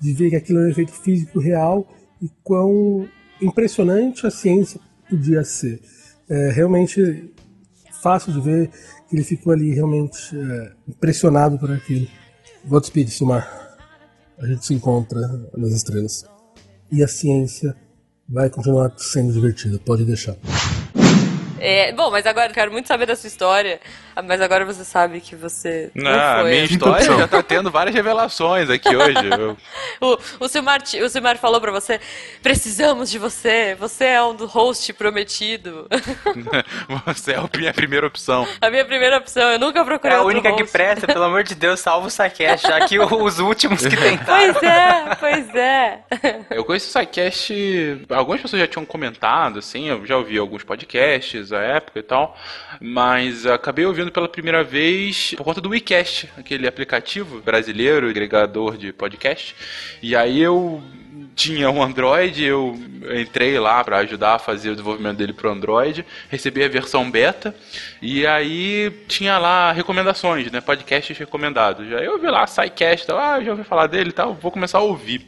de 0.00 0.12
ver 0.12 0.30
que 0.30 0.36
aquilo 0.36 0.58
era 0.58 0.68
um 0.68 0.70
efeito 0.70 0.92
físico 0.92 1.40
real 1.40 1.86
e 2.22 2.30
quão 2.42 3.08
impressionante 3.40 4.26
a 4.26 4.30
ciência 4.30 4.80
podia 5.08 5.44
ser. 5.44 5.80
É 6.28 6.50
realmente 6.50 7.32
fácil 8.02 8.32
de 8.32 8.40
ver 8.40 8.70
que 9.08 9.16
ele 9.16 9.24
ficou 9.24 9.52
ali 9.52 9.72
realmente 9.72 10.36
é, 10.36 10.72
impressionado 10.88 11.58
por 11.58 11.70
aquilo. 11.70 12.06
Godspeed, 12.64 13.08
Silmar. 13.08 13.65
A 14.38 14.46
gente 14.46 14.66
se 14.66 14.74
encontra 14.74 15.20
nas 15.56 15.72
estrelas. 15.72 16.24
E 16.90 17.02
a 17.02 17.08
ciência 17.08 17.74
vai 18.28 18.50
continuar 18.50 18.92
sendo 18.98 19.32
divertida, 19.32 19.78
pode 19.78 20.04
deixar. 20.04 20.36
É, 21.58 21.92
bom, 21.92 22.10
mas 22.10 22.26
agora 22.26 22.50
eu 22.50 22.54
quero 22.54 22.70
muito 22.72 22.86
saber 22.88 23.06
da 23.06 23.16
sua 23.16 23.28
história. 23.28 23.80
Mas 24.24 24.40
agora 24.40 24.64
você 24.64 24.82
sabe 24.82 25.20
que 25.20 25.36
você 25.36 25.90
não 25.94 26.10
a 26.10 26.38
foi. 26.40 26.50
minha 26.50 26.64
história 26.64 27.04
já 27.04 27.28
tá 27.28 27.42
tendo 27.42 27.70
várias 27.70 27.94
revelações 27.94 28.70
aqui 28.70 28.94
hoje. 28.96 29.18
Eu- 29.38 29.56
O, 30.00 30.18
o, 30.40 30.48
Silmar, 30.48 30.82
o 30.82 31.08
Silmar 31.08 31.36
falou 31.38 31.60
pra 31.60 31.70
você: 31.72 32.00
precisamos 32.42 33.10
de 33.10 33.18
você. 33.18 33.74
Você 33.78 34.04
é 34.04 34.22
um 34.22 34.34
do 34.34 34.46
host 34.46 34.92
prometido. 34.94 35.86
Você 37.06 37.32
é 37.32 37.36
a 37.36 37.48
minha 37.58 37.72
primeira 37.72 38.06
opção. 38.06 38.46
a 38.60 38.70
minha 38.70 38.84
primeira 38.84 39.16
opção. 39.18 39.50
Eu 39.52 39.58
nunca 39.58 39.84
procurei 39.84 40.14
É 40.16 40.18
a 40.18 40.22
outro 40.22 40.34
única 40.38 40.52
que 40.54 40.60
host. 40.62 40.72
presta, 40.72 41.06
pelo 41.06 41.24
amor 41.24 41.42
de 41.44 41.54
Deus, 41.54 41.80
salva 41.80 42.06
o 42.06 42.10
Saquest, 42.10 42.66
já 42.66 42.86
que 42.86 42.98
os 42.98 43.38
últimos 43.38 43.84
que 43.86 43.96
tentaram. 43.96 44.54
Pois 44.54 44.62
é, 44.62 45.14
pois 45.20 45.54
é. 45.54 46.00
Eu 46.50 46.64
conheço 46.64 46.86
o 46.88 46.90
SciCast, 46.90 48.06
algumas 48.10 48.40
pessoas 48.40 48.60
já 48.60 48.66
tinham 48.68 48.84
comentado, 48.84 49.58
assim, 49.58 49.88
eu 49.88 50.04
já 50.06 50.16
ouvi 50.16 50.38
alguns 50.38 50.62
podcasts 50.64 51.45
à 51.52 51.60
época 51.60 51.98
e 51.98 52.02
tal, 52.02 52.36
mas 52.80 53.46
acabei 53.46 53.86
ouvindo 53.86 54.10
pela 54.10 54.28
primeira 54.28 54.62
vez 54.62 55.34
por 55.36 55.44
conta 55.44 55.60
do 55.60 55.70
WeCast, 55.70 56.30
aquele 56.36 56.66
aplicativo 56.66 57.40
brasileiro, 57.40 58.08
agregador 58.08 58.76
de 58.76 58.92
podcast, 58.92 59.54
e 60.02 60.14
aí 60.14 60.40
eu 60.40 60.82
tinha 61.34 61.70
um 61.70 61.82
Android, 61.82 62.42
eu 62.44 62.78
entrei 63.14 63.58
lá 63.58 63.82
para 63.84 63.98
ajudar 63.98 64.34
a 64.34 64.38
fazer 64.38 64.70
o 64.70 64.72
desenvolvimento 64.72 65.18
dele 65.18 65.32
pro 65.32 65.50
Android, 65.50 66.04
recebi 66.28 66.64
a 66.64 66.68
versão 66.68 67.10
beta 67.10 67.54
e 68.00 68.26
aí 68.26 68.90
tinha 69.06 69.38
lá 69.38 69.72
recomendações, 69.72 70.50
né, 70.50 70.60
podcasts 70.60 71.16
recomendados. 71.16 71.92
Aí 71.92 72.04
eu 72.04 72.18
vi 72.18 72.28
lá 72.28 72.46
SciCast, 72.46 73.10
ah, 73.12 73.40
já 73.42 73.52
ouvi 73.52 73.64
falar 73.64 73.86
dele 73.86 74.10
e 74.10 74.12
tal, 74.12 74.34
vou 74.34 74.50
começar 74.50 74.78
a 74.78 74.82
ouvir. 74.82 75.26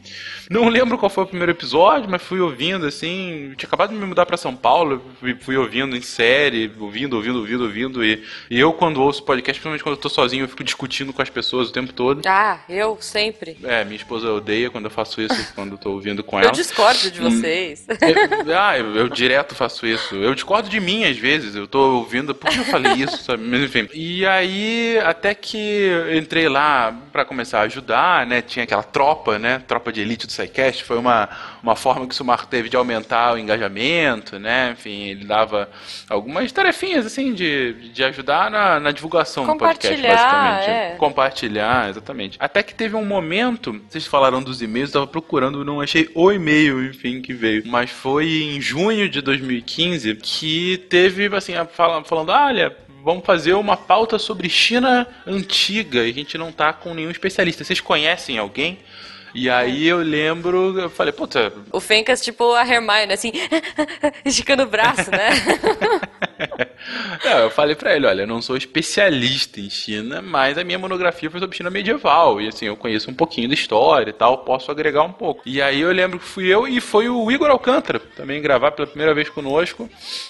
Não 0.49 0.67
lembro 0.67 0.97
qual 0.97 1.09
foi 1.09 1.23
o 1.23 1.27
primeiro 1.27 1.51
episódio, 1.51 2.09
mas 2.09 2.21
fui 2.21 2.39
ouvindo 2.39 2.85
assim, 2.85 3.53
tinha 3.55 3.67
acabado 3.67 3.91
de 3.91 3.95
me 3.95 4.05
mudar 4.05 4.25
para 4.25 4.35
São 4.35 4.55
Paulo, 4.55 5.01
fui, 5.41 5.55
ouvindo 5.55 5.95
em 5.95 6.01
série, 6.01 6.71
ouvindo, 6.79 7.15
ouvindo, 7.15 7.37
ouvindo, 7.39 7.63
ouvindo 7.63 8.03
e, 8.03 8.23
e 8.49 8.59
eu 8.59 8.73
quando 8.73 9.01
ouço 9.01 9.23
podcast, 9.23 9.59
principalmente 9.59 9.83
quando 9.83 9.95
eu 9.95 10.01
tô 10.01 10.09
sozinho, 10.09 10.45
eu 10.45 10.47
fico 10.49 10.63
discutindo 10.63 11.13
com 11.13 11.21
as 11.21 11.29
pessoas 11.29 11.69
o 11.69 11.71
tempo 11.71 11.93
todo. 11.93 12.21
Ah, 12.25 12.59
eu 12.67 12.97
sempre. 12.99 13.57
É, 13.63 13.83
minha 13.83 13.95
esposa 13.95 14.31
odeia 14.31 14.69
quando 14.69 14.85
eu 14.85 14.91
faço 14.91 15.21
isso, 15.21 15.53
quando 15.53 15.77
tô 15.79 15.91
ouvindo 15.91 16.23
com 16.23 16.37
ela. 16.39 16.47
Eu 16.49 16.51
discordo 16.51 17.09
de 17.11 17.21
Hum. 17.21 17.29
vocês. 17.29 17.85
Eu- 17.89 18.59
ah, 18.59 18.77
eu, 18.77 18.95
eu 18.95 19.09
direto 19.09 19.55
faço 19.55 19.85
isso. 19.87 20.15
Eu 20.15 20.33
discordo 20.35 20.69
de 20.69 20.79
mim 20.79 21.05
às 21.05 21.17
vezes. 21.17 21.55
Eu 21.55 21.67
tô 21.67 21.95
ouvindo, 21.95 22.33
por 22.35 22.49
que 22.49 22.57
eu 22.59 22.65
falei 22.65 22.93
isso? 22.93 23.23
Sabe? 23.23 23.43
Mas 23.43 23.61
enfim. 23.61 23.87
E 23.93 24.25
aí, 24.25 24.99
até 25.03 25.33
que 25.33 25.57
eu 25.57 26.17
entrei 26.17 26.47
lá 26.49 26.93
pra 27.11 27.23
começar 27.25 27.59
a 27.59 27.63
ajudar, 27.63 28.25
né? 28.27 28.41
Tinha 28.41 28.63
aquela 28.63 28.83
tropa, 28.83 29.39
né? 29.39 29.61
Tropa 29.67 29.91
de 29.91 30.01
elite 30.01 30.25
do 30.27 30.31
SciCast. 30.33 30.83
Foi 30.83 30.97
uma, 30.97 31.29
uma 31.63 31.75
forma 31.75 32.05
que 32.07 32.13
o 32.13 32.15
Sumar 32.15 32.45
teve 32.45 32.69
de 32.69 32.75
aumentar 32.75 33.33
o 33.33 33.37
engajamento, 33.37 34.37
né? 34.39 34.71
Enfim, 34.77 35.05
ele 35.09 35.25
dava 35.25 35.69
algumas 36.09 36.51
tarefinhas, 36.51 37.05
assim, 37.05 37.33
de, 37.33 37.73
de 37.93 38.03
ajudar 38.03 38.49
na, 38.51 38.79
na 38.79 38.91
divulgação 38.91 39.45
do 39.45 39.55
podcast, 39.55 40.01
basicamente. 40.01 40.69
é. 40.69 40.95
Compartilhar, 40.97 41.89
exatamente. 41.89 42.37
Até 42.39 42.63
que 42.63 42.73
teve 42.73 42.95
um 42.95 43.05
momento, 43.05 43.81
vocês 43.89 44.05
falaram 44.05 44.41
dos 44.41 44.61
e-mails, 44.61 44.89
eu 44.89 45.01
tava 45.01 45.07
procurando, 45.07 45.63
não 45.69 45.81
achei 45.81 46.09
o 46.13 46.31
e-mail, 46.31 46.83
enfim, 46.83 47.21
que 47.21 47.33
veio. 47.33 47.63
Mas 47.65 47.89
foi 47.89 48.25
em 48.43 48.59
junho 48.59 49.07
de 49.07 49.21
2015 49.21 50.15
que 50.15 50.77
teve, 50.89 51.33
assim, 51.35 51.53
a 51.55 51.65
fala, 51.65 52.03
falando, 52.03 52.31
ah, 52.31 52.45
olha. 52.47 52.75
Vamos 53.01 53.25
fazer 53.25 53.53
uma 53.53 53.77
pauta 53.77 54.19
sobre 54.19 54.49
China 54.49 55.07
antiga 55.25 56.05
e 56.05 56.09
a 56.09 56.13
gente 56.13 56.37
não 56.37 56.51
tá 56.51 56.73
com 56.73 56.93
nenhum 56.93 57.09
especialista. 57.09 57.63
Vocês 57.63 57.79
conhecem 57.79 58.37
alguém? 58.37 58.77
E 59.33 59.49
aí 59.49 59.87
eu 59.87 59.99
lembro, 59.99 60.77
eu 60.77 60.89
falei, 60.89 61.13
puta, 61.13 61.53
O 61.71 61.79
Fencas, 61.79 62.21
tipo 62.21 62.53
a 62.53 62.67
Hermione, 62.67 63.13
assim, 63.13 63.31
esticando 64.25 64.63
o 64.63 64.67
braço, 64.67 65.09
né? 65.11 65.29
Não, 67.23 67.39
eu 67.39 67.49
falei 67.49 67.75
pra 67.75 67.95
ele, 67.95 68.05
olha, 68.07 68.21
eu 68.21 68.27
não 68.27 68.41
sou 68.41 68.55
especialista 68.55 69.59
em 69.59 69.69
China, 69.69 70.21
mas 70.21 70.57
a 70.57 70.63
minha 70.63 70.79
monografia 70.79 71.29
foi 71.29 71.39
sobre 71.39 71.57
China 71.57 71.69
medieval. 71.69 72.39
E 72.41 72.47
assim, 72.47 72.65
eu 72.65 72.77
conheço 72.77 73.11
um 73.11 73.13
pouquinho 73.13 73.47
da 73.49 73.53
história 73.53 74.09
e 74.09 74.13
tal, 74.13 74.39
posso 74.39 74.71
agregar 74.71 75.03
um 75.03 75.11
pouco. 75.11 75.41
E 75.45 75.61
aí 75.61 75.81
eu 75.81 75.91
lembro 75.91 76.19
que 76.19 76.25
fui 76.25 76.47
eu 76.47 76.67
e 76.67 76.79
foi 76.79 77.09
o 77.09 77.29
Igor 77.31 77.49
Alcântara 77.49 77.99
também 77.99 78.41
gravar 78.41 78.71
pela 78.71 78.87
primeira 78.87 79.13
vez 79.13 79.29
conosco. 79.29 79.89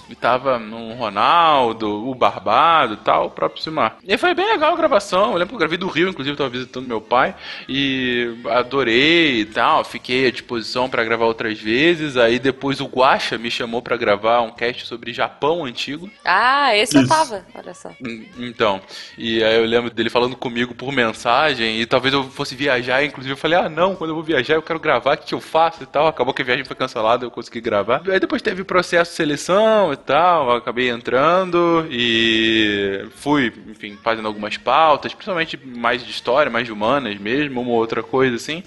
E 0.10 0.16
tava 0.16 0.58
no 0.58 0.94
Ronaldo, 0.94 2.08
o 2.08 2.16
Barbado 2.16 2.96
e 2.96 2.98
tal, 2.98 3.28
o 3.28 3.32
próprio 3.32 3.62
Simar. 3.62 3.98
E 4.04 4.18
foi 4.18 4.34
bem 4.34 4.48
legal 4.48 4.74
a 4.74 4.78
gravação. 4.78 5.32
Eu 5.32 5.38
lembro 5.38 5.50
que 5.50 5.56
eu 5.56 5.60
gravei 5.60 5.78
do 5.78 5.88
Rio, 5.88 6.10
inclusive, 6.10 6.38
tava 6.38 6.50
visitando 6.50 6.88
meu 6.88 7.02
pai. 7.02 7.36
E 7.68 8.36
adorei 8.50 9.42
e 9.42 9.46
tal. 9.46 9.84
Fiquei 9.84 10.28
à 10.28 10.32
disposição 10.32 10.90
pra 10.90 11.04
gravar 11.04 11.26
outras 11.26 11.60
vezes. 11.60 12.18
Aí 12.18 12.40
depois 12.40 12.82
o 12.82 12.86
Guaxa 12.86 13.38
me 13.38 13.52
chamou 13.52 13.82
pra 13.82 13.98
gravar 13.98 14.42
um 14.42 14.52
cast 14.52 14.86
sobre 14.88 15.14
Japão 15.14 15.66
antigo. 15.66 15.99
Ah, 16.26 16.76
esse 16.76 16.90
esse 16.90 16.98
eu 16.98 17.02
Isso. 17.02 17.10
tava, 17.10 17.46
olha 17.54 17.74
só. 17.74 17.90
Hum, 18.04 18.26
Então, 18.40 18.82
e 19.18 19.44
aí 19.44 19.56
eu 19.56 19.66
lembro 19.66 19.92
dele 19.92 20.10
falando 20.10 20.36
comigo 20.36 20.74
por 20.74 20.92
mensagem, 20.92 21.80
e 21.80 21.86
talvez 21.86 22.14
eu 22.14 22.24
fosse 22.24 22.56
viajar, 22.56 23.04
inclusive 23.04 23.34
eu 23.34 23.38
falei, 23.38 23.60
ah 23.60 23.70
não, 23.70 23.96
quando 23.96 24.10
eu 24.10 24.16
vou 24.16 24.24
viajar 24.24 24.56
eu 24.56 24.62
quero 24.62 24.80
gravar, 24.80 25.16
o 25.16 25.18
que, 25.18 25.34
eu 25.34 25.40
faço 25.40 25.84
e 25.84 25.86
tal. 25.86 26.08
Acabou 26.08 26.34
que 26.34 26.42
a 26.42 26.46
viagem 26.46 26.66
foi 26.66 26.76
cancelada, 26.76 27.26
eu 27.26 27.32
consegui 27.32 27.62
gravar. 27.62 28.02
Aí 28.10 28.20
depois 28.20 28.42
teve 28.42 28.64
processo 28.64 29.12
de 29.12 29.18
seleção 29.18 29.94
e 29.94 29.98
tal, 29.98 30.50
eu 30.50 30.56
acabei 30.56 30.90
entrando 30.90 31.88
e 31.92 33.06
fui, 33.16 33.54
enfim, 33.70 33.98
fazendo 34.04 34.28
algumas 34.28 34.58
pautas, 34.58 35.14
principalmente 35.14 35.58
mais 35.64 36.04
de 36.04 36.10
história, 36.12 36.52
mais 36.52 36.66
de 36.66 36.72
humanas 36.74 37.18
mesmo, 37.20 37.62
uma 37.62 37.72
outra 37.72 38.02
coisa 38.02 38.36
assim. 38.36 38.64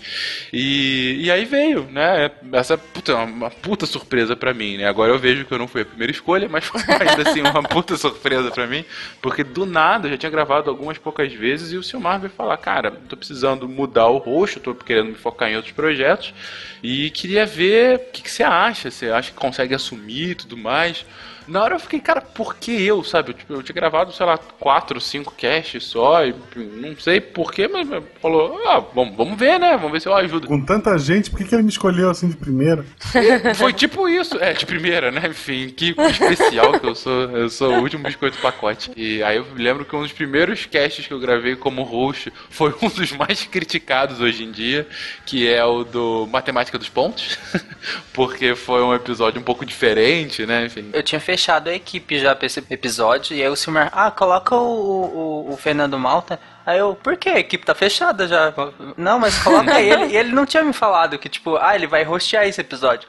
E, 0.53 1.17
e 1.25 1.31
aí 1.31 1.45
veio, 1.45 1.85
né, 1.91 2.31
essa 2.53 2.77
puta, 2.79 3.17
uma 3.17 3.51
puta 3.51 3.87
surpresa 3.87 4.37
pra 4.37 4.55
mim, 4.55 4.77
né. 4.77 4.87
Agora 4.87 5.11
eu 5.13 5.19
vejo 5.19 5.45
que 5.45 5.53
eu 5.53 5.59
não 5.59 5.67
fui 5.69 5.83
a 5.83 5.85
primeira 5.85 6.13
escolha, 6.13 6.49
mas 6.49 6.65
foi 6.67 6.81
ainda 7.01 7.22
assim 7.23 7.41
uma 7.41 7.63
puta 7.63 7.97
surpresa 7.97 8.51
pra 8.51 8.67
mim, 8.67 8.85
porque 9.21 9.43
do 9.43 9.65
nada 9.65 10.07
eu 10.07 10.13
já 10.13 10.19
tinha 10.19 10.31
gravado 10.31 10.71
algumas 10.71 10.99
poucas 10.99 11.33
vezes 11.33 11.73
e 11.73 11.77
o 11.77 11.83
Silmar 11.83 12.21
veio 12.21 12.33
falar, 12.33 12.57
cara, 12.57 12.91
tô 12.91 13.17
precisando 13.17 13.69
mudar 13.69 14.09
o 14.09 14.19
rosto, 14.19 14.61
tô 14.61 14.75
querendo 14.75 15.09
me 15.09 15.15
focar 15.15 15.51
em 15.51 15.57
outros 15.57 15.73
projetos 15.73 16.35
e 16.83 17.11
queria 17.11 17.47
ver 17.47 17.97
o 17.97 18.13
que, 18.13 18.23
que 18.23 18.31
você 18.31 18.43
acha, 18.43 18.91
você 18.91 19.11
acha 19.11 19.31
que 19.31 19.37
consegue 19.37 19.75
assumir 19.75 20.31
e 20.31 20.35
tudo 20.35 20.57
mais. 20.57 21.05
Na 21.47 21.63
hora 21.63 21.75
eu 21.75 21.81
fiquei, 21.81 22.01
cara, 22.01 22.21
por 22.21 22.57
que 22.57 22.71
eu, 22.71 23.05
sabe? 23.05 23.31
Eu, 23.31 23.35
tipo, 23.35 23.53
eu 23.53 23.63
tinha 23.63 23.75
gravado, 23.75 24.13
sei 24.13 24.25
lá, 24.25 24.39
quatro, 24.39 25.01
cinco 25.01 25.35
casts 25.39 25.85
só, 25.85 26.25
e 26.25 26.35
não 26.57 26.97
sei 26.97 27.21
porquê, 27.21 27.69
mas 27.69 27.83
mas 27.89 28.05
falou, 28.21 28.61
ah, 28.67 28.81
vamos, 28.95 29.17
vamos 29.17 29.39
ver, 29.39 29.59
né? 29.59 29.77
Vamos 29.77 29.93
ver 29.93 30.01
se 30.01 30.09
eu 30.09 30.15
ajudo. 30.15 30.47
Com 30.47 30.65
tanta 30.65 30.97
gente, 30.99 31.31
por 31.31 31.39
que, 31.39 31.45
que 31.45 31.55
ele 31.55 31.65
me 31.65 31.69
escolheu 31.69 32.11
assim 32.11 32.29
de 32.29 32.37
primeira? 32.37 32.85
E 33.15 33.55
Foi 33.55 33.73
tipo 33.73 34.09
isso, 34.09 34.39
é, 34.39 34.53
de 34.53 34.65
primeira, 34.65 35.11
né? 35.11 35.23
Enfim, 35.29 35.69
que 35.69 35.95
especial 36.11 36.79
que 36.79 36.87
eu 36.87 36.95
sou. 36.95 37.23
Eu 37.31 37.51
sou 37.51 37.75
o 37.75 37.81
último 37.81 38.05
biscoito 38.05 38.37
do 38.37 38.43
pacote. 38.43 38.91
E 38.97 39.23
aí 39.23 39.37
eu 39.37 39.47
lembro 39.55 39.85
que 39.85 39.95
um 39.95 40.03
dos 40.03 40.13
primeiros 40.13 40.67
casts 40.67 41.07
que 41.07 41.13
eu 41.13 41.19
gravei 41.19 41.57
como 41.57 41.83
host 41.83 42.33
foi 42.51 42.75
um 42.83 42.89
dos 42.89 43.13
mais 43.13 43.45
criticados 43.45 44.21
hoje 44.21 44.45
em 44.45 44.53
dia, 44.53 44.87
que 45.27 45.49
é 45.49 45.65
o 45.65 45.85
do 45.85 46.29
Matemática 46.31 46.79
dos 46.79 46.89
Pontos, 46.89 47.39
porque 48.13 48.55
foi 48.55 48.83
um 48.83 48.95
episódio 48.95 49.41
um 49.41 49.45
pouco 49.45 49.65
diferente, 49.65 50.47
né? 50.47 50.67
Enfim. 50.67 50.91
Eu 50.93 51.03
tinha 51.03 51.21
fechado 51.33 51.71
a 51.71 51.73
equipe 51.73 52.19
já 52.19 52.35
pra 52.35 52.45
esse 52.45 52.63
episódio, 52.69 53.35
e 53.35 53.43
aí 53.43 53.49
o 53.49 53.57
Silmar, 53.57 53.91
ah, 53.93 54.11
coloca 54.11 54.55
o, 54.55 55.47
o, 55.49 55.53
o 55.53 55.57
Fernando 55.57 55.99
Malta. 55.99 56.39
Aí 56.67 56.79
eu, 56.79 56.95
por 56.95 57.17
que? 57.17 57.31
A 57.31 57.39
equipe 57.39 57.65
tá 57.65 57.75
fechada 57.75 58.29
já. 58.29 58.53
Não, 58.99 59.19
mas 59.19 59.39
coloca 59.43 59.81
ele. 59.81 60.13
E 60.13 60.17
ele 60.17 60.33
não 60.33 60.45
tinha 60.45 60.63
me 60.63 60.75
falado 60.75 61.19
que, 61.19 61.31
tipo, 61.31 61.57
ah, 61.57 61.75
ele 61.75 61.87
vai 61.87 62.05
rostear 62.05 62.47
esse 62.47 62.61
episódio. 62.61 63.09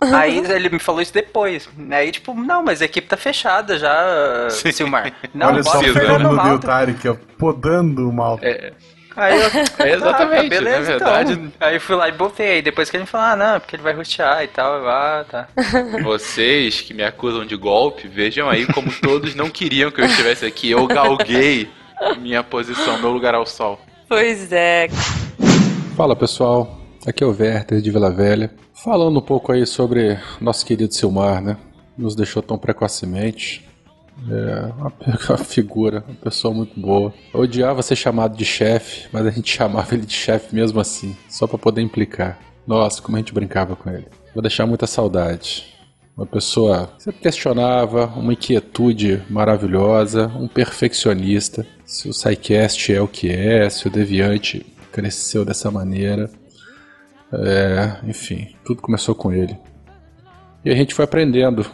Aí 0.00 0.38
ele 0.38 0.68
me 0.68 0.78
falou 0.78 1.00
isso 1.00 1.12
depois. 1.12 1.68
Aí, 1.90 2.12
tipo, 2.12 2.34
não, 2.34 2.62
mas 2.62 2.82
a 2.82 2.84
equipe 2.84 3.08
tá 3.08 3.16
fechada 3.16 3.78
já, 3.78 4.48
Silmar. 4.50 5.12
Não, 5.34 5.48
Olha 5.48 5.62
só 5.62 5.70
o 5.70 5.74
bota 5.74 5.90
o 5.90 5.92
Fernando 5.94 6.32
Malta. 6.32 6.50
Deltari 6.50 6.90
aqui, 6.92 7.08
ó, 7.08 7.16
podando 7.38 8.08
o 8.08 8.12
mal. 8.12 8.38
Aí 9.18 9.40
eu, 9.40 9.50
É, 9.84 9.92
exatamente, 9.94 10.46
ah, 10.46 10.48
beleza, 10.48 10.78
na 10.78 10.86
verdade- 10.86 11.32
então. 11.32 11.52
Aí 11.60 11.78
fui 11.80 11.96
lá 11.96 12.08
e 12.08 12.12
botei. 12.12 12.52
Aí 12.52 12.62
depois 12.62 12.88
que 12.88 12.96
ele 12.96 13.02
me 13.04 13.08
falou, 13.10 13.26
ah, 13.26 13.36
não, 13.36 13.54
é 13.56 13.58
porque 13.58 13.74
ele 13.76 13.82
vai 13.82 13.92
rostear 13.92 14.44
e 14.44 14.48
tal. 14.48 14.78
Eu, 14.78 14.88
ah, 14.88 15.24
tá. 15.28 15.48
Vocês 16.02 16.80
que 16.80 16.94
me 16.94 17.02
acusam 17.02 17.44
de 17.44 17.56
golpe, 17.56 18.06
vejam 18.06 18.48
aí 18.48 18.64
como 18.66 18.92
todos 19.02 19.34
não 19.34 19.50
queriam 19.50 19.90
que 19.90 20.00
eu 20.00 20.06
estivesse 20.06 20.46
aqui. 20.46 20.70
Eu 20.70 20.86
galguei 20.86 21.68
minha 22.20 22.42
posição, 22.44 22.98
meu 23.00 23.10
lugar 23.10 23.34
ao 23.34 23.44
sol. 23.44 23.80
Pois 24.08 24.52
é. 24.52 24.88
Fala 25.96 26.14
pessoal, 26.14 26.78
aqui 27.06 27.24
é 27.24 27.26
o 27.26 27.36
Werther 27.36 27.80
de 27.80 27.90
Vila 27.90 28.10
Velha. 28.10 28.50
Falando 28.72 29.18
um 29.18 29.22
pouco 29.22 29.50
aí 29.50 29.66
sobre 29.66 30.16
nosso 30.40 30.64
querido 30.64 30.94
Silmar, 30.94 31.42
né? 31.42 31.56
Nos 31.96 32.14
deixou 32.14 32.40
tão 32.40 32.56
precocemente. 32.56 33.67
É 34.30 34.72
uma, 34.76 35.38
figura, 35.44 36.04
uma 36.06 36.16
pessoa 36.16 36.52
muito 36.52 36.78
boa. 36.78 37.12
Eu 37.32 37.40
odiava 37.40 37.82
ser 37.82 37.96
chamado 37.96 38.36
de 38.36 38.44
chefe, 38.44 39.08
mas 39.12 39.26
a 39.26 39.30
gente 39.30 39.50
chamava 39.54 39.94
ele 39.94 40.06
de 40.06 40.14
chefe 40.14 40.54
mesmo 40.54 40.80
assim, 40.80 41.16
só 41.28 41.46
pra 41.46 41.58
poder 41.58 41.82
implicar. 41.82 42.38
Nossa, 42.66 43.00
como 43.00 43.16
a 43.16 43.20
gente 43.20 43.32
brincava 43.32 43.76
com 43.76 43.90
ele. 43.90 44.06
Vou 44.34 44.42
deixar 44.42 44.66
muita 44.66 44.86
saudade. 44.86 45.78
Uma 46.16 46.26
pessoa 46.26 46.90
que 46.96 47.04
sempre 47.04 47.20
questionava, 47.20 48.06
uma 48.16 48.32
inquietude 48.32 49.22
maravilhosa, 49.30 50.26
um 50.26 50.48
perfeccionista. 50.48 51.64
Se 51.84 52.08
o 52.08 52.12
SciCast 52.12 52.92
é 52.92 53.00
o 53.00 53.06
que 53.06 53.30
é, 53.30 53.70
se 53.70 53.86
o 53.86 53.90
Deviante 53.90 54.66
cresceu 54.92 55.44
dessa 55.44 55.70
maneira. 55.70 56.28
É, 57.32 57.98
enfim, 58.04 58.54
tudo 58.64 58.82
começou 58.82 59.14
com 59.14 59.32
ele. 59.32 59.56
E 60.64 60.70
a 60.70 60.74
gente 60.74 60.92
foi 60.92 61.04
aprendendo 61.04 61.64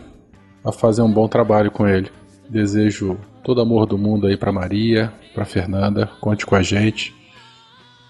a 0.64 0.70
fazer 0.70 1.03
um 1.03 1.11
bom 1.11 1.26
trabalho 1.26 1.70
com 1.70 1.88
ele. 1.88 2.11
Desejo 2.49 3.18
todo 3.42 3.61
amor 3.61 3.86
do 3.86 3.99
mundo 3.99 4.26
aí 4.26 4.36
pra 4.36 4.53
Maria, 4.53 5.12
pra 5.34 5.45
Fernanda, 5.45 6.07
conte 6.20 6.47
com 6.47 6.55
a 6.55 6.62
gente. 6.62 7.14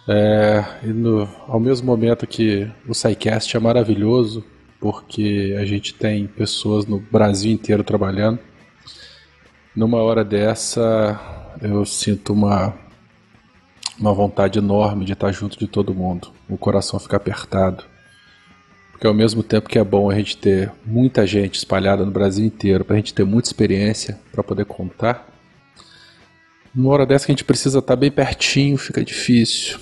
É, 0.06 0.64
e 0.82 0.88
no, 0.88 1.28
ao 1.48 1.58
mesmo 1.58 1.86
momento 1.86 2.26
que 2.26 2.70
o 2.86 2.94
SciCast 2.94 3.56
é 3.56 3.60
maravilhoso, 3.60 4.44
porque 4.78 5.56
a 5.58 5.64
gente 5.64 5.94
tem 5.94 6.26
pessoas 6.26 6.86
no 6.86 7.00
Brasil 7.00 7.50
inteiro 7.50 7.82
trabalhando, 7.82 8.38
numa 9.74 9.98
hora 10.02 10.22
dessa 10.22 11.18
eu 11.60 11.84
sinto 11.84 12.32
uma, 12.32 12.74
uma 13.98 14.12
vontade 14.12 14.58
enorme 14.58 15.04
de 15.04 15.12
estar 15.12 15.32
junto 15.32 15.58
de 15.58 15.66
todo 15.66 15.94
mundo. 15.94 16.32
O 16.48 16.58
coração 16.58 16.98
fica 16.98 17.16
apertado. 17.16 17.84
Porque 18.94 19.08
ao 19.08 19.12
mesmo 19.12 19.42
tempo 19.42 19.68
que 19.68 19.76
é 19.76 19.82
bom 19.82 20.08
a 20.08 20.14
gente 20.14 20.36
ter 20.36 20.70
muita 20.86 21.26
gente 21.26 21.56
espalhada 21.56 22.06
no 22.06 22.12
Brasil 22.12 22.46
inteiro, 22.46 22.84
pra 22.84 22.94
gente 22.94 23.12
ter 23.12 23.24
muita 23.24 23.48
experiência 23.48 24.20
para 24.30 24.40
poder 24.40 24.64
contar, 24.66 25.28
numa 26.72 26.90
hora 26.90 27.04
dessa 27.04 27.26
que 27.26 27.32
a 27.32 27.34
gente 27.34 27.44
precisa 27.44 27.80
estar 27.80 27.96
bem 27.96 28.10
pertinho, 28.10 28.78
fica 28.78 29.04
difícil. 29.04 29.80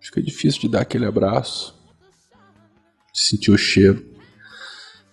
Fica 0.00 0.22
difícil 0.22 0.62
de 0.62 0.68
dar 0.70 0.80
aquele 0.80 1.04
abraço, 1.04 1.74
de 3.12 3.20
sentir 3.20 3.50
o 3.50 3.58
cheiro, 3.58 4.02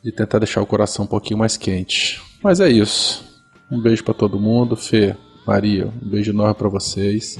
de 0.01 0.11
tentar 0.13 0.39
deixar 0.39 0.61
o 0.61 0.65
coração 0.65 1.03
um 1.03 1.07
pouquinho 1.07 1.37
mais 1.37 1.57
quente. 1.57 2.21
Mas 2.41 2.61
é 2.61 2.69
isso. 2.69 3.25
Um 3.69 3.81
beijo 3.81 4.05
pra 4.05 4.13
todo 4.13 4.39
mundo, 4.39 4.77
Fê, 4.77 5.17
Maria, 5.45 5.87
um 6.01 6.09
beijo 6.09 6.31
enorme 6.31 6.55
pra 6.55 6.69
vocês. 6.69 7.37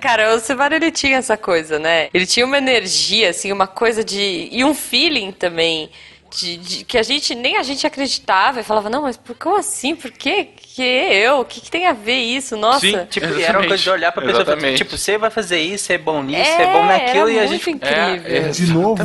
Cara, 0.00 0.34
o 0.34 0.38
Silmar 0.40 0.72
ele 0.72 0.90
tinha 0.90 1.18
essa 1.18 1.36
coisa, 1.36 1.78
né? 1.78 2.08
Ele 2.12 2.26
tinha 2.26 2.44
uma 2.46 2.58
energia, 2.58 3.30
assim, 3.30 3.52
uma 3.52 3.66
coisa 3.66 4.02
de. 4.04 4.48
e 4.50 4.64
um 4.64 4.74
feeling 4.74 5.32
também. 5.32 5.90
De, 6.32 6.56
de- 6.58 6.84
que 6.84 6.96
a 6.96 7.02
gente 7.02 7.34
nem 7.34 7.56
a 7.56 7.62
gente 7.64 7.84
acreditava 7.84 8.60
e 8.60 8.62
falava, 8.62 8.88
não, 8.88 9.02
mas 9.02 9.16
por, 9.16 9.34
como 9.34 9.56
assim? 9.56 9.96
Por 9.96 10.12
que, 10.12 10.44
que 10.44 10.80
eu? 10.80 11.40
O 11.40 11.44
que, 11.44 11.60
que 11.60 11.68
tem 11.68 11.88
a 11.88 11.92
ver 11.92 12.18
isso? 12.20 12.56
Nossa. 12.56 13.04
Tipo, 13.10 13.26
e 13.34 13.42
era 13.42 13.58
uma 13.58 13.66
coisa 13.66 13.82
de 13.82 13.90
olhar 13.90 14.12
pra 14.12 14.22
pessoa 14.22 14.42
e 14.42 14.44
falar, 14.44 14.56
Exatamente. 14.56 14.78
tipo, 14.78 14.96
você 14.96 15.18
vai 15.18 15.28
fazer 15.28 15.58
isso, 15.58 15.86
você 15.86 15.94
é 15.94 15.98
bom 15.98 16.22
nisso, 16.22 16.40
É, 16.40 16.44
você 16.56 16.62
é 16.62 16.72
bom 16.72 16.86
naquilo, 16.86 17.28
era 17.28 17.32
e 17.32 17.38
a 17.40 17.48
muito 17.48 17.64
gente. 17.64 17.70
incrível. 17.70 18.36
É, 18.36 18.48
De 18.48 18.66
novo, 18.72 19.04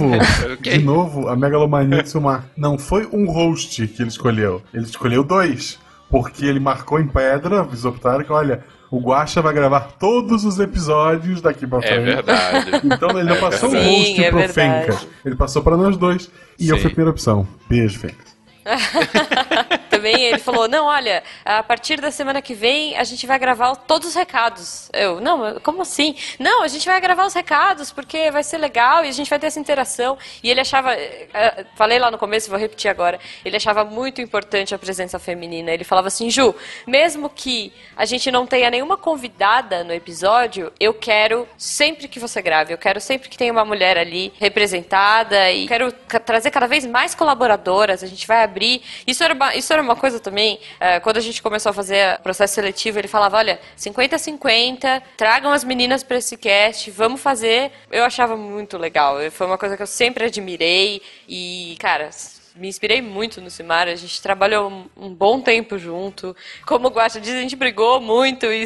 de 0.61 0.77
novo, 0.77 1.27
a 1.27 1.35
megalomania 1.35 2.03
do 2.03 2.07
Silmar. 2.09 2.45
Não 2.55 2.77
foi 2.77 3.07
um 3.11 3.25
host 3.31 3.87
que 3.87 4.03
ele 4.03 4.09
escolheu. 4.09 4.61
Ele 4.71 4.83
escolheu 4.85 5.23
dois. 5.23 5.79
Porque 6.11 6.45
ele 6.45 6.59
marcou 6.59 6.99
em 6.99 7.07
pedra, 7.07 7.61
avisou 7.61 7.91
pro 7.91 8.01
Tarek, 8.01 8.31
olha, 8.31 8.63
o 8.91 8.99
Guaxa 8.99 9.41
vai 9.41 9.53
gravar 9.53 9.93
todos 9.99 10.45
os 10.45 10.59
episódios 10.59 11.41
daqui 11.41 11.65
pra 11.67 11.79
É 11.79 11.81
frente. 11.81 12.03
verdade. 12.05 12.71
Então 12.83 13.09
ele 13.11 13.23
não 13.29 13.35
É 13.35 13.39
passou 13.39 13.69
verdade. 13.69 13.93
o 13.93 13.97
host 13.97 14.15
Sim, 14.15 14.21
é 14.23 14.29
pro 14.29 14.37
verdade. 14.39 14.53
Fencas. 14.85 15.07
Ele 15.25 15.35
passou 15.35 15.61
pra 15.63 15.75
nós 15.77 15.97
dois. 15.97 16.29
E 16.59 16.69
eu 16.69 16.75
Sim. 16.75 16.81
fui 16.81 16.91
a 16.91 16.93
primeira 16.93 17.11
opção. 17.11 17.47
Beijo, 17.69 17.99
Fencas. 17.99 18.35
Também 20.05 20.23
ele 20.23 20.37
falou: 20.37 20.67
não, 20.67 20.85
olha, 20.85 21.23
a 21.43 21.63
partir 21.63 21.99
da 21.99 22.11
semana 22.11 22.39
que 22.39 22.53
vem 22.53 22.95
a 22.95 23.03
gente 23.03 23.25
vai 23.25 23.39
gravar 23.39 23.75
todos 23.75 24.09
os 24.09 24.13
recados. 24.13 24.87
Eu, 24.93 25.19
não, 25.19 25.59
como 25.61 25.81
assim? 25.81 26.15
Não, 26.37 26.61
a 26.61 26.67
gente 26.67 26.85
vai 26.85 27.01
gravar 27.01 27.25
os 27.25 27.33
recados 27.33 27.91
porque 27.91 28.29
vai 28.29 28.43
ser 28.43 28.59
legal 28.59 29.03
e 29.03 29.09
a 29.09 29.11
gente 29.11 29.27
vai 29.27 29.39
ter 29.39 29.47
essa 29.47 29.59
interação. 29.59 30.15
E 30.43 30.51
ele 30.51 30.61
achava, 30.61 30.93
eh, 30.93 31.27
eh, 31.33 31.65
falei 31.75 31.97
lá 31.97 32.11
no 32.11 32.19
começo, 32.19 32.51
vou 32.51 32.59
repetir 32.59 32.89
agora, 32.91 33.19
ele 33.43 33.57
achava 33.57 33.83
muito 33.83 34.21
importante 34.21 34.75
a 34.75 34.77
presença 34.77 35.17
feminina. 35.17 35.71
Ele 35.71 35.83
falava 35.83 36.07
assim: 36.07 36.29
Ju, 36.29 36.53
mesmo 36.85 37.27
que 37.27 37.73
a 37.97 38.05
gente 38.05 38.29
não 38.29 38.45
tenha 38.45 38.69
nenhuma 38.69 38.97
convidada 38.97 39.83
no 39.83 39.91
episódio, 39.91 40.71
eu 40.79 40.93
quero 40.93 41.47
sempre 41.57 42.07
que 42.07 42.19
você 42.19 42.43
grave, 42.43 42.71
eu 42.71 42.77
quero 42.77 43.01
sempre 43.01 43.27
que 43.27 43.37
tenha 43.39 43.51
uma 43.51 43.65
mulher 43.65 43.97
ali 43.97 44.31
representada 44.39 45.51
e 45.51 45.67
quero 45.67 45.91
trazer 46.23 46.51
cada 46.51 46.67
vez 46.67 46.85
mais 46.85 47.15
colaboradoras. 47.15 48.03
A 48.03 48.07
gente 48.07 48.27
vai 48.27 48.43
abrir. 48.43 48.83
Isso 49.07 49.23
era 49.23 49.33
uma, 49.33 49.55
isso 49.55 49.73
era 49.73 49.81
uma 49.81 49.94
coisa 49.95 50.19
também, 50.19 50.59
eh, 50.79 50.99
quando 50.99 51.17
a 51.17 51.21
gente 51.21 51.41
começou 51.41 51.69
a 51.69 51.73
fazer 51.73 52.15
o 52.19 52.23
processo 52.23 52.55
seletivo, 52.55 52.99
ele 52.99 53.07
falava: 53.07 53.37
olha, 53.37 53.59
50-50, 53.77 55.01
tragam 55.17 55.51
as 55.51 55.63
meninas 55.63 56.03
para 56.03 56.17
esse 56.17 56.37
cast, 56.37 56.89
vamos 56.91 57.21
fazer. 57.21 57.71
Eu 57.91 58.03
achava 58.03 58.35
muito 58.35 58.77
legal. 58.77 59.17
Foi 59.31 59.47
uma 59.47 59.57
coisa 59.57 59.75
que 59.75 59.83
eu 59.83 59.87
sempre 59.87 60.25
admirei 60.25 61.01
e, 61.27 61.75
cara. 61.79 62.09
Me 62.55 62.69
inspirei 62.69 63.01
muito 63.01 63.41
no 63.41 63.49
Simar, 63.49 63.89
a 63.89 63.95
gente 63.95 64.21
trabalhou 64.21 64.89
um, 64.95 65.13
bom 65.13 65.41
tempo 65.41 65.77
junto. 65.77 66.33
Como 66.65 66.87
o 66.87 66.89
Guacha 66.89 67.19
diz, 67.19 67.33
a 67.33 67.41
gente 67.41 67.55
brigou 67.55 67.99
muito 67.99 68.45
e 68.45 68.65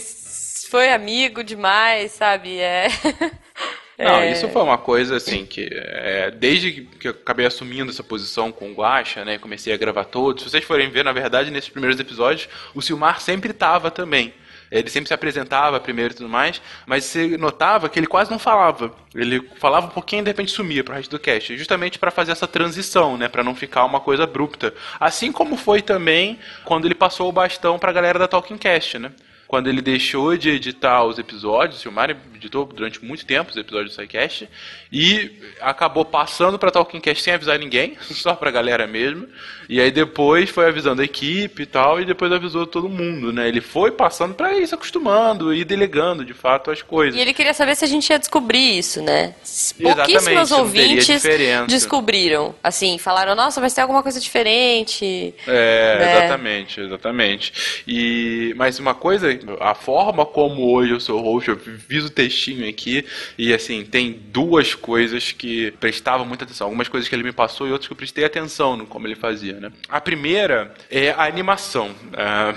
foi 0.70 0.92
amigo 0.92 1.44
demais, 1.44 2.12
sabe? 2.12 2.60
É. 2.60 2.88
Não, 4.00 4.16
É. 4.22 4.32
isso 4.32 4.48
foi 4.50 4.62
uma 4.62 4.78
coisa 4.78 5.18
assim 5.18 5.46
que 5.46 5.68
é, 5.72 6.32
desde 6.32 6.72
que- 7.00 7.08
eu 7.08 7.12
acabei 7.12 7.46
assumindo 7.46 7.92
essa 7.92 8.04
posição 8.04 8.52
com 8.52 8.72
o 8.72 8.74
Guacha, 8.74 9.26
né, 9.26 9.38
comecei 9.38 9.74
a 9.74 9.78
gravar 9.78 10.06
todos. 10.06 10.44
Se 10.44 10.50
vocês 10.50 10.64
forem 10.64 10.90
ver, 10.90 11.04
na 11.04 11.12
verdade, 11.12 11.52
nesses 11.52 11.70
primeiros 11.70 12.00
episódios, 12.00 12.48
o 12.74 12.82
Silmar 12.82 13.20
sempre 13.20 13.52
tava 13.52 13.92
também. 13.92 14.34
Ele 14.72 14.88
sempre 14.88 15.08
se 15.08 15.14
apresentava 15.16 15.80
primeiro 15.80 16.14
e 16.14 16.18
tudo 16.18 16.30
mais, 16.30 16.62
mas 16.86 17.04
você 17.04 17.36
notava 17.38 17.90
que 17.90 18.00
ele 18.00 18.06
quase 18.06 18.30
não 18.30 18.38
falava. 18.38 18.94
Ele 19.16 19.42
falava 19.58 19.88
um 19.88 19.90
pouquinho 19.90 20.20
e 20.22 20.24
de 20.24 20.30
repente 20.30 20.52
sumia 20.52 20.84
pro 20.84 20.94
resto 20.94 21.10
do 21.10 21.18
cast, 21.20 21.58
justamente 21.58 21.98
para 21.98 22.12
fazer 22.12 22.32
essa 22.34 22.48
transição, 22.48 23.18
né, 23.18 23.28
para 23.28 23.44
não 23.44 23.56
ficar 23.56 23.84
uma 23.84 24.00
coisa 24.00 24.24
abrupta. 24.26 24.72
Assim 25.00 25.32
como 25.32 25.58
foi 25.58 25.82
também 25.82 26.38
quando 26.66 26.86
ele 26.86 26.94
passou 26.96 27.28
o 27.28 27.32
bastão 27.32 27.80
pra 27.80 27.92
galera 27.92 28.20
da 28.20 28.28
Talking 28.28 28.58
Cast, 28.60 29.00
né? 29.00 29.12
Quando 29.50 29.68
ele 29.68 29.82
deixou 29.82 30.38
de 30.38 30.52
editar 30.52 31.04
os 31.04 31.18
episódios, 31.18 31.80
o 31.80 31.82
Silmar 31.82 32.16
editou 32.36 32.68
durante 32.68 33.04
muito 33.04 33.26
tempo 33.26 33.50
os 33.50 33.58
episódios 33.58 33.96
do 33.96 34.00
SciCast, 34.00 34.48
e 34.92 35.32
acabou 35.60 36.06
passando 36.06 36.60
pra 36.60 36.70
Talking 36.70 37.02
Cast 37.02 37.24
sem 37.24 37.34
avisar 37.34 37.58
ninguém, 37.58 37.98
só 38.14 38.36
pra 38.36 38.52
galera 38.52 38.86
mesmo, 38.86 39.28
e 39.68 39.82
aí 39.82 39.90
depois 39.90 40.52
foi 40.52 40.68
avisando 40.68 41.02
a 41.02 41.06
equipe 41.06 41.64
e 41.64 41.66
tal, 41.66 42.00
e 42.00 42.06
depois 42.06 42.32
avisou 42.32 42.68
todo 42.68 42.88
mundo, 42.88 43.34
né? 43.34 43.48
Ele 43.48 43.60
foi 43.60 43.90
passando 43.90 44.36
pra 44.36 44.56
ir 44.56 44.68
se 44.68 44.76
acostumando 44.76 45.52
e 45.52 45.66
delegando, 45.66 46.24
de 46.24 46.34
fato, 46.34 46.70
as 46.70 46.84
coisas. 46.84 47.16
E 47.16 47.20
ele 47.20 47.34
queria 47.34 47.54
saber 47.54 47.76
se 47.76 47.84
a 47.84 47.88
gente 47.88 48.08
ia 48.08 48.20
descobrir 48.20 48.78
isso, 48.78 49.02
né? 49.02 49.34
Pouquíssimos 49.82 50.52
ouvintes 50.52 51.24
descobriram. 51.68 52.54
Assim, 52.64 53.00
falaram, 53.00 53.34
nossa, 53.34 53.60
vai 53.60 53.70
ser 53.72 53.82
alguma 53.82 54.04
coisa 54.04 54.20
diferente. 54.20 55.34
É, 55.48 55.98
né? 56.00 56.18
exatamente, 56.18 56.82
exatamente. 56.82 57.84
E 57.88 58.54
mas 58.56 58.78
uma 58.78 58.94
coisa, 58.94 59.39
a 59.60 59.74
forma 59.74 60.26
como 60.26 60.74
hoje 60.74 60.92
eu 60.92 61.00
sou 61.00 61.22
host, 61.22 61.50
eu 61.50 61.58
fiz 61.58 62.04
o 62.04 62.10
textinho 62.10 62.68
aqui 62.68 63.06
e 63.38 63.54
assim, 63.54 63.84
tem 63.84 64.12
duas 64.12 64.74
coisas 64.76 65.32
que 65.32 65.72
prestavam 65.80 66.26
muita 66.26 66.44
atenção, 66.44 66.68
algumas 66.68 66.88
coisas 66.88 67.08
que 67.08 67.16
ele 67.16 67.24
me 67.24 67.32
passou 67.32 67.68
e 67.68 67.72
outras 67.72 67.88
que 67.88 67.94
eu 67.94 67.98
prestei 67.98 68.26
atenção 68.26 68.76
no 68.78 68.86
como 68.86 69.08
ele 69.08 69.16
fazia, 69.16 69.60
né? 69.60 69.72
A 69.88 70.02
primeira 70.02 70.74
é 70.90 71.12
a 71.12 71.24
animação. 71.24 71.92
Ah, 72.14 72.54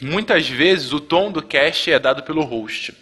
muitas 0.00 0.48
vezes 0.48 0.92
o 0.92 1.00
tom 1.00 1.30
do 1.30 1.42
cast 1.42 1.90
é 1.90 1.98
dado 1.98 2.22
pelo 2.22 2.42
host. 2.42 2.94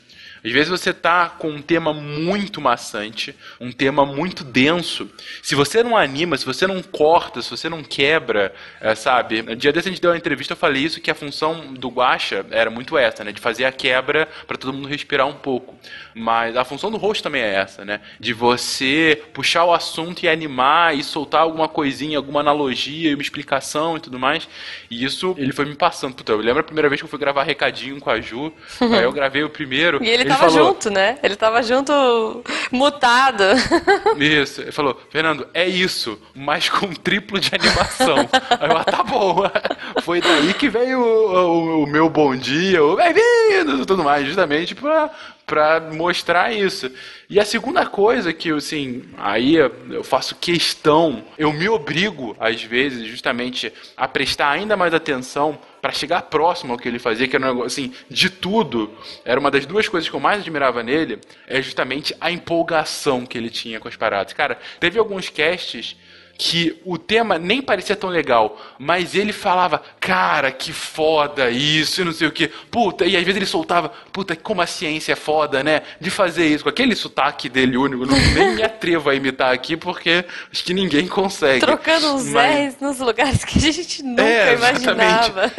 Às 0.44 0.52
vezes 0.52 0.68
você 0.68 0.92
tá 0.92 1.28
com 1.28 1.48
um 1.48 1.62
tema 1.62 1.92
muito 1.92 2.60
maçante, 2.60 3.34
um 3.60 3.70
tema 3.70 4.06
muito 4.06 4.42
denso. 4.42 5.10
Se 5.42 5.54
você 5.54 5.82
não 5.82 5.96
anima, 5.96 6.36
se 6.36 6.46
você 6.46 6.66
não 6.66 6.82
corta, 6.82 7.42
se 7.42 7.50
você 7.50 7.68
não 7.68 7.82
quebra, 7.82 8.52
é, 8.80 8.94
sabe? 8.94 9.42
No 9.42 9.54
dia 9.54 9.72
desse 9.72 9.88
a 9.88 9.92
gente 9.92 10.00
deu 10.00 10.10
uma 10.10 10.16
entrevista, 10.16 10.52
eu 10.52 10.56
falei 10.56 10.82
isso, 10.82 11.00
que 11.00 11.10
a 11.10 11.14
função 11.14 11.74
do 11.74 11.88
Guacha 11.88 12.44
era 12.50 12.70
muito 12.70 12.96
essa, 12.96 13.22
né? 13.22 13.32
De 13.32 13.40
fazer 13.40 13.64
a 13.64 13.72
quebra 13.72 14.28
para 14.46 14.56
todo 14.56 14.72
mundo 14.72 14.88
respirar 14.88 15.26
um 15.26 15.34
pouco. 15.34 15.78
Mas 16.14 16.56
a 16.56 16.64
função 16.64 16.90
do 16.90 16.96
host 16.96 17.22
também 17.22 17.42
é 17.42 17.54
essa, 17.54 17.84
né? 17.84 18.00
De 18.18 18.32
você 18.32 19.22
puxar 19.32 19.64
o 19.64 19.72
assunto 19.72 20.22
e 20.22 20.28
animar 20.28 20.96
e 20.96 21.02
soltar 21.02 21.42
alguma 21.42 21.68
coisinha, 21.68 22.16
alguma 22.16 22.40
analogia, 22.40 23.14
uma 23.14 23.22
explicação 23.22 23.96
e 23.96 24.00
tudo 24.00 24.18
mais. 24.18 24.48
E 24.90 25.04
isso 25.04 25.34
ele 25.38 25.52
foi 25.52 25.64
me 25.64 25.74
passando. 25.74 26.14
Puta, 26.14 26.32
eu 26.32 26.38
lembro 26.38 26.60
a 26.60 26.64
primeira 26.64 26.88
vez 26.88 27.00
que 27.00 27.04
eu 27.04 27.10
fui 27.10 27.18
gravar 27.18 27.42
recadinho 27.42 28.00
com 28.00 28.10
a 28.10 28.20
Ju. 28.20 28.52
aí 28.80 29.02
eu 29.02 29.12
gravei 29.12 29.42
o 29.42 29.50
primeiro. 29.50 30.02
E 30.02 30.08
ele, 30.08 30.29
tava 30.36 30.50
falou, 30.50 30.68
junto, 30.68 30.90
né? 30.90 31.18
Ele 31.22 31.36
tava 31.36 31.62
junto, 31.62 32.44
mutado. 32.70 33.44
Isso, 34.18 34.60
ele 34.62 34.72
falou, 34.72 35.00
Fernando, 35.10 35.46
é 35.54 35.66
isso, 35.68 36.20
mas 36.34 36.68
com 36.68 36.88
triplo 36.92 37.38
de 37.40 37.50
animação. 37.54 38.16
Aí 38.60 38.70
eu, 38.70 38.76
ah, 38.76 38.84
tá 38.84 39.02
bom. 39.02 39.42
Foi 40.02 40.20
daí 40.20 40.54
que 40.54 40.68
veio 40.68 41.00
o, 41.00 41.32
o- 41.80 41.84
o 41.84 41.86
meu 41.86 42.08
bom 42.08 42.34
dia, 42.36 42.82
o 42.84 42.96
bem-vindo 42.96 43.82
e 43.82 43.86
tudo 43.86 44.02
mais, 44.04 44.26
justamente 44.26 44.74
pra, 44.74 45.10
pra 45.46 45.80
mostrar 45.92 46.52
isso. 46.52 46.90
E 47.28 47.38
a 47.38 47.44
segunda 47.44 47.86
coisa 47.86 48.32
que, 48.32 48.50
assim, 48.52 49.02
aí 49.18 49.54
eu 49.56 50.02
faço 50.04 50.34
questão, 50.36 51.22
eu 51.38 51.52
me 51.52 51.68
obrigo, 51.68 52.36
às 52.40 52.62
vezes, 52.62 53.06
justamente, 53.06 53.72
a 53.96 54.08
prestar 54.08 54.50
ainda 54.50 54.76
mais 54.76 54.92
atenção 54.94 55.58
pra 55.80 55.92
chegar 55.92 56.22
próximo 56.22 56.72
ao 56.72 56.78
que 56.78 56.88
ele 56.88 56.98
fazia, 56.98 57.26
que 57.26 57.36
era 57.36 57.44
um 57.44 57.48
negócio, 57.48 57.66
assim, 57.66 57.94
de 58.08 58.30
tudo. 58.30 58.90
Era 59.24 59.40
uma 59.40 59.50
das 59.50 59.66
duas 59.66 59.88
coisas 59.88 60.08
que 60.08 60.14
eu 60.14 60.20
mais 60.20 60.40
admirava 60.40 60.82
nele, 60.82 61.18
é 61.46 61.60
justamente 61.62 62.14
a 62.20 62.30
empolgação 62.30 63.24
que 63.24 63.38
ele 63.38 63.50
tinha 63.50 63.80
com 63.80 63.88
as 63.88 63.96
paradas. 63.96 64.32
Cara, 64.32 64.58
teve 64.78 64.98
alguns 64.98 65.28
casts 65.28 65.96
que 66.42 66.80
o 66.86 66.96
tema 66.96 67.38
nem 67.38 67.60
parecia 67.60 67.94
tão 67.94 68.08
legal, 68.08 68.58
mas 68.78 69.14
ele 69.14 69.30
falava, 69.30 69.82
cara, 70.00 70.50
que 70.50 70.72
foda 70.72 71.50
isso, 71.50 72.00
e 72.00 72.04
não 72.04 72.12
sei 72.12 72.28
o 72.28 72.32
que, 72.32 72.48
puta, 72.70 73.04
e 73.04 73.14
às 73.14 73.22
vezes 73.22 73.36
ele 73.36 73.44
soltava, 73.44 73.90
puta, 74.10 74.34
como 74.34 74.62
a 74.62 74.66
ciência 74.66 75.12
é 75.12 75.16
foda, 75.16 75.62
né, 75.62 75.82
de 76.00 76.08
fazer 76.08 76.46
isso, 76.46 76.64
com 76.64 76.70
aquele 76.70 76.94
sotaque 76.96 77.46
dele 77.50 77.76
único, 77.76 78.06
não, 78.06 78.16
nem 78.32 78.54
me 78.54 78.62
atrevo 78.62 79.10
a 79.10 79.14
imitar 79.14 79.52
aqui, 79.52 79.76
porque 79.76 80.24
acho 80.50 80.64
que 80.64 80.72
ninguém 80.72 81.06
consegue. 81.06 81.60
Trocando 81.60 82.14
os 82.14 82.24
Mas- 82.28 82.74
R's 82.74 82.80
nos 82.80 82.98
lugares 83.00 83.44
que 83.44 83.58
a 83.58 83.70
gente 83.72 84.02
nunca 84.02 84.22
É, 84.22 84.54
imaginava. 84.54 85.52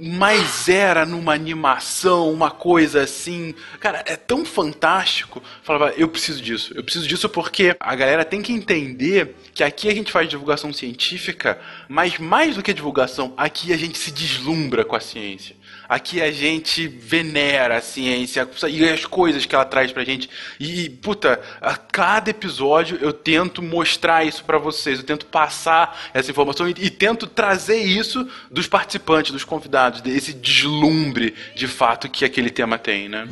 mas 0.00 0.68
era 0.68 1.04
numa 1.04 1.34
animação, 1.34 2.32
uma 2.32 2.50
coisa 2.50 3.02
assim. 3.02 3.54
Cara, 3.80 4.02
é 4.06 4.16
tão 4.16 4.44
fantástico. 4.44 5.42
Falava, 5.62 5.92
eu 5.96 6.08
preciso 6.08 6.40
disso. 6.40 6.72
Eu 6.74 6.82
preciso 6.84 7.06
disso 7.06 7.28
porque 7.28 7.74
a 7.78 7.94
galera 7.94 8.24
tem 8.24 8.40
que 8.40 8.52
entender 8.52 9.34
que 9.52 9.62
aqui 9.62 9.88
a 9.88 9.94
gente 9.94 10.10
faz 10.12 10.19
divulgação 10.28 10.72
científica, 10.72 11.58
mas 11.88 12.18
mais 12.18 12.56
do 12.56 12.62
que 12.62 12.72
divulgação, 12.72 13.32
aqui 13.36 13.72
a 13.72 13.76
gente 13.76 13.98
se 13.98 14.10
deslumbra 14.10 14.84
com 14.84 14.96
a 14.96 15.00
ciência. 15.00 15.56
Aqui 15.88 16.22
a 16.22 16.30
gente 16.30 16.86
venera 16.86 17.78
a 17.78 17.80
ciência 17.80 18.48
e 18.68 18.88
as 18.88 19.04
coisas 19.04 19.44
que 19.44 19.54
ela 19.54 19.64
traz 19.64 19.90
pra 19.90 20.04
gente. 20.04 20.30
E, 20.60 20.88
puta, 20.88 21.40
a 21.60 21.76
cada 21.76 22.30
episódio 22.30 22.96
eu 23.00 23.12
tento 23.12 23.60
mostrar 23.60 24.24
isso 24.24 24.44
pra 24.44 24.56
vocês, 24.56 25.00
eu 25.00 25.04
tento 25.04 25.26
passar 25.26 26.00
essa 26.14 26.30
informação 26.30 26.68
e, 26.68 26.74
e 26.78 26.90
tento 26.90 27.26
trazer 27.26 27.78
isso 27.78 28.28
dos 28.50 28.68
participantes, 28.68 29.32
dos 29.32 29.42
convidados, 29.42 30.00
desse 30.00 30.32
deslumbre 30.32 31.34
de 31.56 31.66
fato 31.66 32.08
que 32.08 32.24
aquele 32.24 32.50
tema 32.50 32.78
tem, 32.78 33.08
né? 33.08 33.28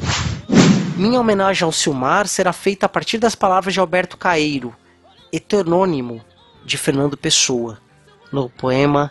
Minha 0.96 1.20
homenagem 1.20 1.64
ao 1.64 1.70
Silmar 1.70 2.26
será 2.26 2.52
feita 2.52 2.86
a 2.86 2.88
partir 2.88 3.18
das 3.18 3.36
palavras 3.36 3.72
de 3.72 3.78
Alberto 3.78 4.16
Caeiro, 4.16 4.74
heterônimo 5.32 6.24
de 6.68 6.76
Fernando 6.76 7.16
Pessoa, 7.16 7.80
no 8.30 8.50
poema 8.50 9.10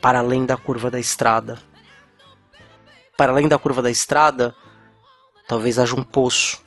Para 0.00 0.20
Além 0.20 0.46
da 0.46 0.56
Curva 0.56 0.90
da 0.90 0.98
Estrada. 0.98 1.58
Para 3.18 3.32
além 3.32 3.46
da 3.46 3.58
curva 3.58 3.82
da 3.82 3.90
estrada, 3.90 4.56
talvez 5.46 5.78
haja 5.78 5.94
um 5.94 6.02
poço, 6.02 6.60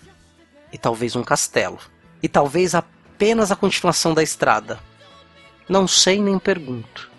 e 0.72 0.78
talvez 0.78 1.16
um 1.16 1.24
castelo, 1.24 1.80
e 2.22 2.30
talvez 2.30 2.76
apenas 2.76 3.52
a 3.52 3.56
continuação 3.56 4.14
da 4.14 4.22
estrada. 4.22 4.80
Não 5.68 5.88
sei 5.88 6.22
nem 6.22 6.38
pergunto. 6.38 7.10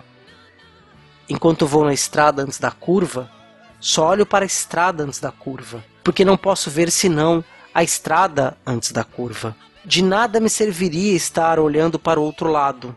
Enquanto 1.28 1.66
vou 1.66 1.84
na 1.84 1.92
estrada 1.92 2.42
antes 2.42 2.60
da 2.60 2.70
curva, 2.70 3.28
só 3.80 4.10
olho 4.10 4.24
para 4.24 4.44
a 4.44 4.46
estrada 4.46 5.02
antes 5.02 5.18
da 5.18 5.32
curva, 5.32 5.84
porque 6.04 6.24
não 6.24 6.36
posso 6.36 6.70
ver 6.70 6.92
senão 6.92 7.44
a 7.74 7.82
estrada 7.82 8.56
antes 8.64 8.92
da 8.92 9.02
curva. 9.02 9.54
De 9.88 10.02
nada 10.02 10.38
me 10.38 10.50
serviria 10.50 11.16
estar 11.16 11.58
olhando 11.58 11.98
para 11.98 12.20
o 12.20 12.22
outro 12.22 12.50
lado 12.50 12.94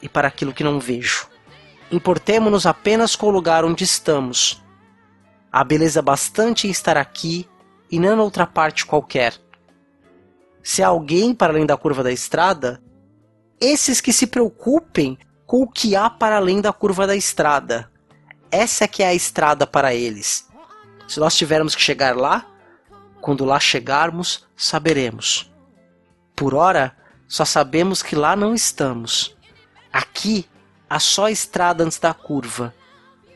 e 0.00 0.08
para 0.08 0.28
aquilo 0.28 0.52
que 0.52 0.62
não 0.62 0.78
vejo. 0.78 1.26
Importemo-nos 1.90 2.64
apenas 2.64 3.16
com 3.16 3.26
o 3.26 3.30
lugar 3.32 3.64
onde 3.64 3.82
estamos. 3.82 4.62
Há 5.50 5.64
beleza 5.64 6.00
bastante 6.00 6.68
em 6.68 6.70
estar 6.70 6.96
aqui 6.96 7.48
e 7.90 7.98
não 7.98 8.14
em 8.14 8.20
outra 8.20 8.46
parte 8.46 8.86
qualquer. 8.86 9.34
Se 10.62 10.80
há 10.80 10.86
alguém 10.86 11.34
para 11.34 11.52
além 11.52 11.66
da 11.66 11.76
curva 11.76 12.04
da 12.04 12.12
estrada, 12.12 12.80
esses 13.60 14.00
que 14.00 14.12
se 14.12 14.28
preocupem 14.28 15.18
com 15.44 15.62
o 15.62 15.68
que 15.68 15.96
há 15.96 16.08
para 16.08 16.36
além 16.36 16.60
da 16.60 16.72
curva 16.72 17.04
da 17.04 17.16
estrada. 17.16 17.90
Essa 18.48 18.84
é 18.84 18.86
que 18.86 19.02
é 19.02 19.08
a 19.08 19.14
estrada 19.14 19.66
para 19.66 19.92
eles. 19.92 20.48
Se 21.08 21.18
nós 21.18 21.36
tivermos 21.36 21.74
que 21.74 21.82
chegar 21.82 22.16
lá, 22.16 22.46
quando 23.20 23.44
lá 23.44 23.58
chegarmos, 23.58 24.46
saberemos. 24.56 25.51
Por 26.34 26.54
ora, 26.54 26.96
só 27.28 27.44
sabemos 27.44 28.02
que 28.02 28.16
lá 28.16 28.34
não 28.36 28.54
estamos. 28.54 29.36
Aqui 29.92 30.46
há 30.88 30.98
só 30.98 31.26
a 31.26 31.30
estrada 31.30 31.84
antes 31.84 31.98
da 31.98 32.12
curva, 32.12 32.74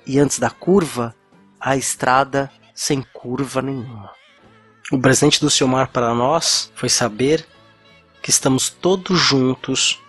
e 0.06 0.18
antes 0.18 0.38
da 0.38 0.50
curva, 0.50 1.14
a 1.60 1.76
estrada 1.76 2.50
sem 2.74 3.02
curva 3.12 3.60
nenhuma. 3.60 4.10
O 4.92 5.00
presente 5.00 5.40
do 5.40 5.50
Silmar 5.50 5.90
para 5.90 6.14
nós 6.14 6.70
foi 6.74 6.88
saber 6.88 7.46
que 8.22 8.30
estamos 8.30 8.68
todos 8.68 9.18
juntos 9.18 10.00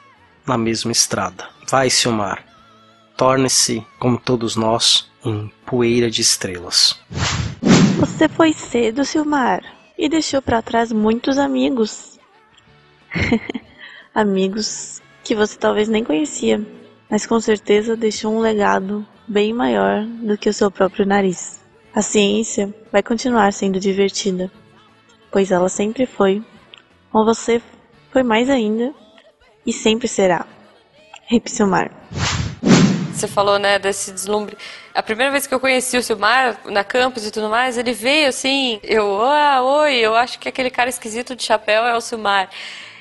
na 0.45 0.57
mesma 0.57 0.91
estrada. 0.91 1.49
Vai, 1.69 1.89
Silmar, 1.89 2.45
torne-se, 3.15 3.85
como 3.99 4.19
todos 4.19 4.55
nós, 4.55 5.09
em 5.25 5.51
poeira 5.65 6.11
de 6.11 6.21
estrelas. 6.21 6.99
Você 7.99 8.29
foi 8.29 8.53
cedo, 8.53 9.03
Silmar, 9.03 9.63
e 9.97 10.07
deixou 10.07 10.41
para 10.41 10.61
trás 10.61 10.91
muitos 10.91 11.37
amigos. 11.37 12.16
amigos 14.13 15.01
que 15.23 15.35
você 15.35 15.57
talvez 15.57 15.87
nem 15.87 16.03
conhecia, 16.03 16.61
mas 17.09 17.25
com 17.25 17.39
certeza 17.39 17.95
deixou 17.95 18.33
um 18.33 18.39
legado 18.39 19.05
bem 19.27 19.53
maior 19.53 20.05
do 20.05 20.37
que 20.37 20.49
o 20.49 20.53
seu 20.53 20.71
próprio 20.71 21.05
nariz. 21.05 21.59
A 21.93 22.01
ciência 22.01 22.73
vai 22.91 23.03
continuar 23.03 23.51
sendo 23.53 23.79
divertida, 23.79 24.51
pois 25.31 25.51
ela 25.51 25.69
sempre 25.69 26.05
foi 26.05 26.43
Com 27.11 27.25
você 27.25 27.61
foi 28.11 28.23
mais 28.23 28.49
ainda 28.49 28.93
e 29.65 29.73
sempre 29.73 30.07
será. 30.07 30.45
Rip 31.25 31.49
Silmar. 31.51 31.91
Você 33.13 33.27
falou, 33.27 33.57
né, 33.57 33.79
desse 33.79 34.11
deslumbre. 34.11 34.55
A 34.93 35.01
primeira 35.01 35.31
vez 35.31 35.47
que 35.47 35.53
eu 35.53 35.59
conheci 35.59 35.97
o 35.97 36.03
Silmar 36.03 36.59
na 36.65 36.83
campus 36.83 37.25
e 37.25 37.31
tudo 37.31 37.49
mais, 37.49 37.77
ele 37.77 37.91
veio 37.91 38.29
assim, 38.29 38.79
eu, 38.83 39.21
ah, 39.23 39.61
oi, 39.63 39.95
eu 39.95 40.15
acho 40.15 40.37
que 40.37 40.47
aquele 40.47 40.69
cara 40.69 40.89
esquisito 40.89 41.35
de 41.35 41.43
chapéu 41.43 41.83
é 41.85 41.97
o 41.97 42.01
Silmar. 42.01 42.49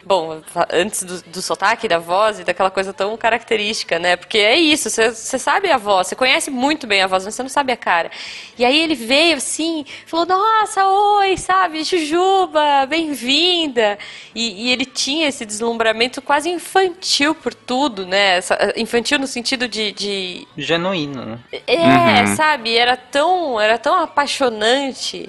Bom, 0.08 0.40
antes 0.72 1.02
do, 1.02 1.20
do 1.22 1.42
sotaque, 1.42 1.88
da 1.88 1.98
voz 1.98 2.38
e 2.38 2.44
daquela 2.44 2.70
coisa 2.70 2.92
tão 2.92 3.16
característica, 3.16 3.98
né? 3.98 4.14
Porque 4.14 4.38
é 4.38 4.54
isso, 4.56 4.88
você 4.88 5.10
você 5.10 5.36
sabe 5.36 5.68
a 5.68 5.76
voz, 5.76 6.06
você 6.06 6.14
conhece 6.14 6.48
muito 6.48 6.86
bem 6.86 7.02
a 7.02 7.08
voz, 7.08 7.24
mas 7.24 7.34
você 7.34 7.42
não 7.42 7.50
sabe 7.50 7.72
a 7.72 7.76
cara. 7.76 8.08
E 8.56 8.64
aí 8.64 8.80
ele 8.80 8.94
veio 8.94 9.36
assim, 9.36 9.84
falou, 10.06 10.24
nossa, 10.24 10.86
oi, 10.86 11.36
sabe, 11.36 11.82
Jujuba, 11.82 12.86
bem-vinda. 12.88 13.98
E, 14.32 14.68
e 14.68 14.70
ele 14.72 14.84
tinha 14.84 15.26
esse 15.26 15.44
deslumbramento 15.44 16.22
quase 16.22 16.48
infantil 16.50 17.34
por 17.34 17.52
tudo, 17.52 18.06
né? 18.06 18.36
Essa- 18.36 18.74
Infantil 18.76 19.18
no 19.18 19.26
sentido 19.26 19.66
de- 19.66 19.90
de 19.90 20.46
Genuíno, 20.56 21.24
né? 21.24 21.38
é, 21.66 22.20
Uhum. 22.20 22.26
sabe, 22.28 22.76
era 22.76 22.96
tão, 22.96 23.60
era 23.60 23.76
tão 23.76 23.94
apaixonante. 23.98 25.28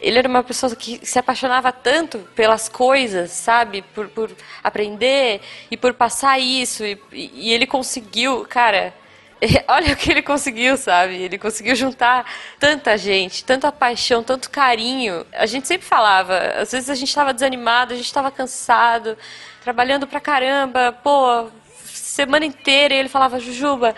Ele 0.00 0.18
era 0.18 0.28
uma 0.28 0.44
pessoa 0.44 0.74
que 0.76 1.04
se 1.04 1.18
apaixonava 1.18 1.72
tanto 1.72 2.18
pelas 2.34 2.68
coisas, 2.68 3.30
sabe? 3.30 3.82
Por, 3.94 4.08
por 4.08 4.30
aprender 4.62 5.40
e 5.70 5.76
por 5.76 5.92
passar 5.94 6.38
isso. 6.38 6.84
E, 6.84 7.00
e 7.12 7.52
ele 7.52 7.66
conseguiu, 7.66 8.46
cara. 8.48 8.94
Olha 9.68 9.92
o 9.92 9.96
que 9.96 10.10
ele 10.10 10.22
conseguiu, 10.22 10.76
sabe? 10.76 11.16
Ele 11.16 11.38
conseguiu 11.38 11.74
juntar 11.74 12.24
tanta 12.58 12.96
gente, 12.96 13.44
tanta 13.44 13.70
paixão, 13.72 14.22
tanto 14.22 14.50
carinho. 14.50 15.24
A 15.32 15.46
gente 15.46 15.66
sempre 15.66 15.86
falava, 15.86 16.36
às 16.60 16.72
vezes 16.72 16.90
a 16.90 16.94
gente 16.94 17.08
estava 17.08 17.32
desanimado, 17.32 17.92
a 17.92 17.96
gente 17.96 18.06
estava 18.06 18.30
cansado, 18.30 19.16
trabalhando 19.62 20.06
pra 20.06 20.20
caramba, 20.20 20.92
pô, 20.92 21.50
semana 22.18 22.44
inteira 22.44 22.94
e 22.94 22.98
ele 22.98 23.08
falava, 23.08 23.38
Jujuba, 23.38 23.94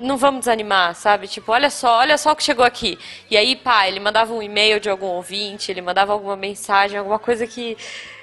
não 0.00 0.16
vamos 0.16 0.40
desanimar, 0.40 0.96
sabe? 0.96 1.28
Tipo, 1.28 1.52
olha 1.52 1.70
só, 1.70 1.98
olha 1.98 2.18
só 2.18 2.32
o 2.32 2.36
que 2.36 2.42
chegou 2.42 2.64
aqui. 2.64 2.98
E 3.30 3.36
aí, 3.36 3.54
pá, 3.54 3.86
ele 3.86 4.00
mandava 4.00 4.34
um 4.34 4.42
e-mail 4.42 4.80
de 4.80 4.90
algum 4.90 5.06
ouvinte, 5.06 5.70
ele 5.70 5.80
mandava 5.80 6.12
alguma 6.12 6.36
mensagem, 6.36 6.98
alguma 6.98 7.18
coisa 7.20 7.46
que, 7.46 7.76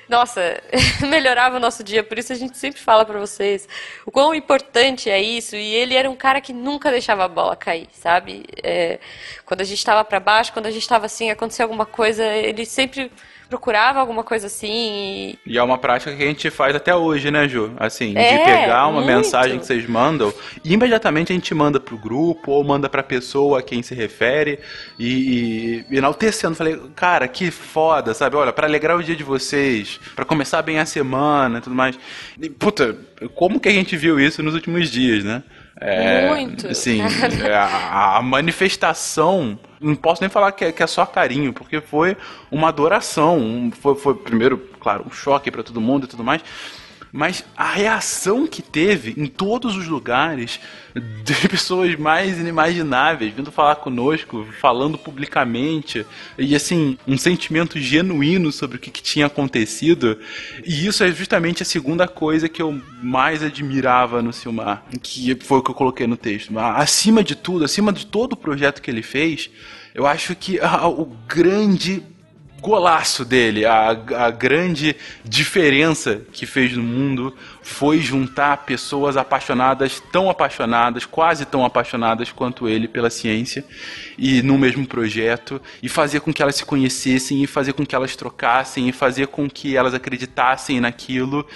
nossa, 0.10 0.62
melhorava 1.10 1.56
o 1.56 1.60
nosso 1.62 1.82
dia. 1.82 2.04
Por 2.04 2.20
isso 2.20 2.34
a 2.34 2.36
gente 2.36 2.58
sempre 2.58 2.82
fala 2.82 3.06
pra 3.06 3.18
vocês 3.18 3.70
o 4.06 4.12
quão 4.12 4.36
importante 4.36 5.10
é 5.10 5.22
isso. 5.22 5.56
E 5.56 5.74
ele 5.74 5.96
era 5.96 6.10
um 6.10 6.16
cara 6.16 6.42
que 6.42 6.52
nunca 6.52 6.92
deixava 6.92 7.24
a 7.24 7.30
bola 7.30 7.56
cair, 7.56 7.88
sabe? 7.94 8.44
É, 8.62 9.00
quando 9.46 9.62
a 9.62 9.66
gente 9.66 9.84
tava 9.86 10.04
pra 10.04 10.20
baixo, 10.20 10.52
quando 10.52 10.66
a 10.66 10.72
gente 10.72 10.88
tava 10.90 11.06
assim, 11.06 11.32
acontecia 11.32 11.64
alguma 11.64 11.86
coisa, 11.86 12.26
ele 12.26 12.66
sempre 12.66 13.10
procurava 13.50 14.00
alguma 14.00 14.24
coisa 14.24 14.48
assim 14.48 15.38
e 15.46 15.54
E 15.54 15.58
é 15.58 15.64
uma 15.64 15.78
prática 15.78 16.16
que 16.16 16.24
a 16.24 16.28
gente 16.28 16.50
faz 16.50 16.76
até 16.76 16.96
hoje, 16.96 17.30
né, 17.32 17.48
Ju? 17.48 17.74
Assim, 17.78 18.14
de 18.14 18.18
É, 18.20 18.38
pegar 18.44 18.88
uma 18.88 19.02
muito. 19.02 19.08
mensagem 19.08 19.60
que 19.60 19.66
vocês 19.66 19.88
mandam 19.88 20.34
e 20.64 20.74
imediatamente 20.74 21.32
a 21.32 21.36
gente 21.36 21.54
manda 21.54 21.80
pro 21.80 21.98
grupo 21.98 22.52
ou 22.52 22.64
manda 22.64 22.90
pra 22.90 23.04
pessoa 23.04 23.60
a 23.60 23.64
quem 23.64 23.82
se 23.84 23.94
refere 23.96 24.60
e, 25.00 25.86
e 25.90 25.98
enaltecendo. 25.98 26.56
Falei, 26.56 26.80
cara, 26.96 27.28
que 27.28 27.52
foda, 27.52 28.14
sabe? 28.14 28.36
Olha, 28.36 28.52
pra 28.54 28.68
alegrar 28.68 28.98
o 28.98 29.04
dia 29.04 29.16
de 29.16 29.24
vocês, 29.24 30.00
pra 30.16 30.26
começar 30.26 30.62
bem 30.62 30.80
a 30.80 30.86
semana 30.86 31.60
e 31.60 31.62
tudo 31.62 31.76
mais. 31.76 31.98
E, 32.42 32.50
puta, 32.50 32.98
como 33.36 33.60
que 33.60 33.70
a 33.70 33.72
gente 33.74 33.96
viu 33.98 34.20
isso 34.20 34.42
nos 34.44 34.54
últimos 34.54 34.90
dias, 34.90 35.24
né? 35.24 35.44
É, 35.80 36.28
Muito. 36.30 36.74
Sim, 36.74 37.02
é, 37.44 37.54
a, 37.54 38.18
a 38.18 38.22
manifestação, 38.22 39.60
não 39.86 39.96
posso 39.96 40.22
nem 40.22 40.30
falar 40.30 40.52
que 40.52 40.66
é, 40.66 40.72
que 40.72 40.84
é 40.84 40.88
só 40.88 41.06
carinho, 41.06 41.54
porque 41.54 41.80
foi 41.82 42.18
uma 42.52 42.70
adoração. 42.70 43.38
um- 43.40 43.72
foi, 43.72 43.96
foi, 43.96 44.16
primeiro, 44.16 44.58
claro, 44.80 45.06
um 45.08 45.12
choque 45.12 45.52
pra 45.52 45.64
todo 45.64 45.80
mundo 45.82 46.06
e 46.06 46.08
tudo 46.08 46.24
mais. 46.24 46.42
Mas 47.18 47.46
a 47.56 47.70
reação 47.72 48.46
que 48.46 48.62
teve 48.62 49.14
em 49.16 49.26
todos 49.26 49.78
os 49.78 49.88
lugares 49.88 50.60
de 51.24 51.48
pessoas 51.48 51.96
mais 51.96 52.38
inimagináveis 52.38 53.34
vindo 53.34 53.54
falar 53.54 53.78
conosco, 53.78 54.46
falando 54.60 54.98
publicamente, 54.98 56.06
e 56.38 56.54
assim, 56.54 56.98
um 57.08 57.18
sentimento 57.18 57.80
genuíno 57.80 58.52
sobre 58.52 58.76
o 58.76 58.80
que, 58.82 58.92
que 58.92 59.02
tinha 59.02 59.28
acontecido. 59.28 60.20
E 60.66 60.86
isso 60.86 61.06
é 61.06 61.12
justamente 61.12 61.64
a 61.64 61.66
segunda 61.66 62.06
coisa 62.06 62.50
que 62.50 62.62
eu 62.62 62.82
mais 63.02 63.42
admirava 63.42 64.22
no 64.22 64.34
Silmar, 64.34 64.84
que 65.02 65.36
foi 65.36 65.60
o 65.60 65.64
que 65.64 65.72
eu 65.72 65.76
coloquei 65.76 66.08
no 66.08 66.18
texto. 66.18 66.52
Acima 66.60 67.24
de 67.24 67.36
tudo, 67.36 67.64
acima 67.64 67.94
de 67.94 68.06
todo 68.06 68.34
o 68.34 68.38
projeto 68.38 68.82
que 68.82 68.92
ele 68.92 69.02
fez, 69.02 69.50
eu 69.96 70.06
acho 70.06 70.36
que 70.36 70.60
ah, 70.60 70.88
o 70.90 71.06
grande 71.26 72.04
golaço 72.60 73.24
dele, 73.24 73.64
a, 73.64 73.90
a 73.90 74.32
grande 74.32 74.96
diferença 75.24 76.22
que 76.34 76.46
fez 76.46 76.76
no 76.76 76.84
mundo 76.84 77.34
foi 77.62 78.00
juntar 78.00 78.66
pessoas 78.66 79.16
apaixonadas, 79.16 80.02
tão 80.12 80.30
apaixonadas, 80.30 81.06
quase 81.06 81.46
tão 81.46 81.64
apaixonadas 81.64 82.32
quanto 82.32 82.68
ele 82.68 82.88
pela 82.88 83.10
ciência, 83.10 83.64
e 84.18 84.42
no 84.42 84.58
mesmo 84.58 84.86
projeto, 84.86 85.62
e 85.82 85.88
fazer 85.88 86.22
com 86.22 86.34
que 86.34 86.42
elas 86.42 86.56
se 86.56 86.66
conhecessem, 86.66 87.44
e 87.44 87.48
fazer 87.48 87.74
com 87.74 87.86
que 87.86 87.96
elas 87.96 88.16
trocassem, 88.16 88.90
e 88.90 88.92
fazer 88.92 89.28
com 89.28 89.50
que 89.50 89.78
elas 89.78 89.94
acreditassem 89.94 90.82
naquilo. 90.82 91.48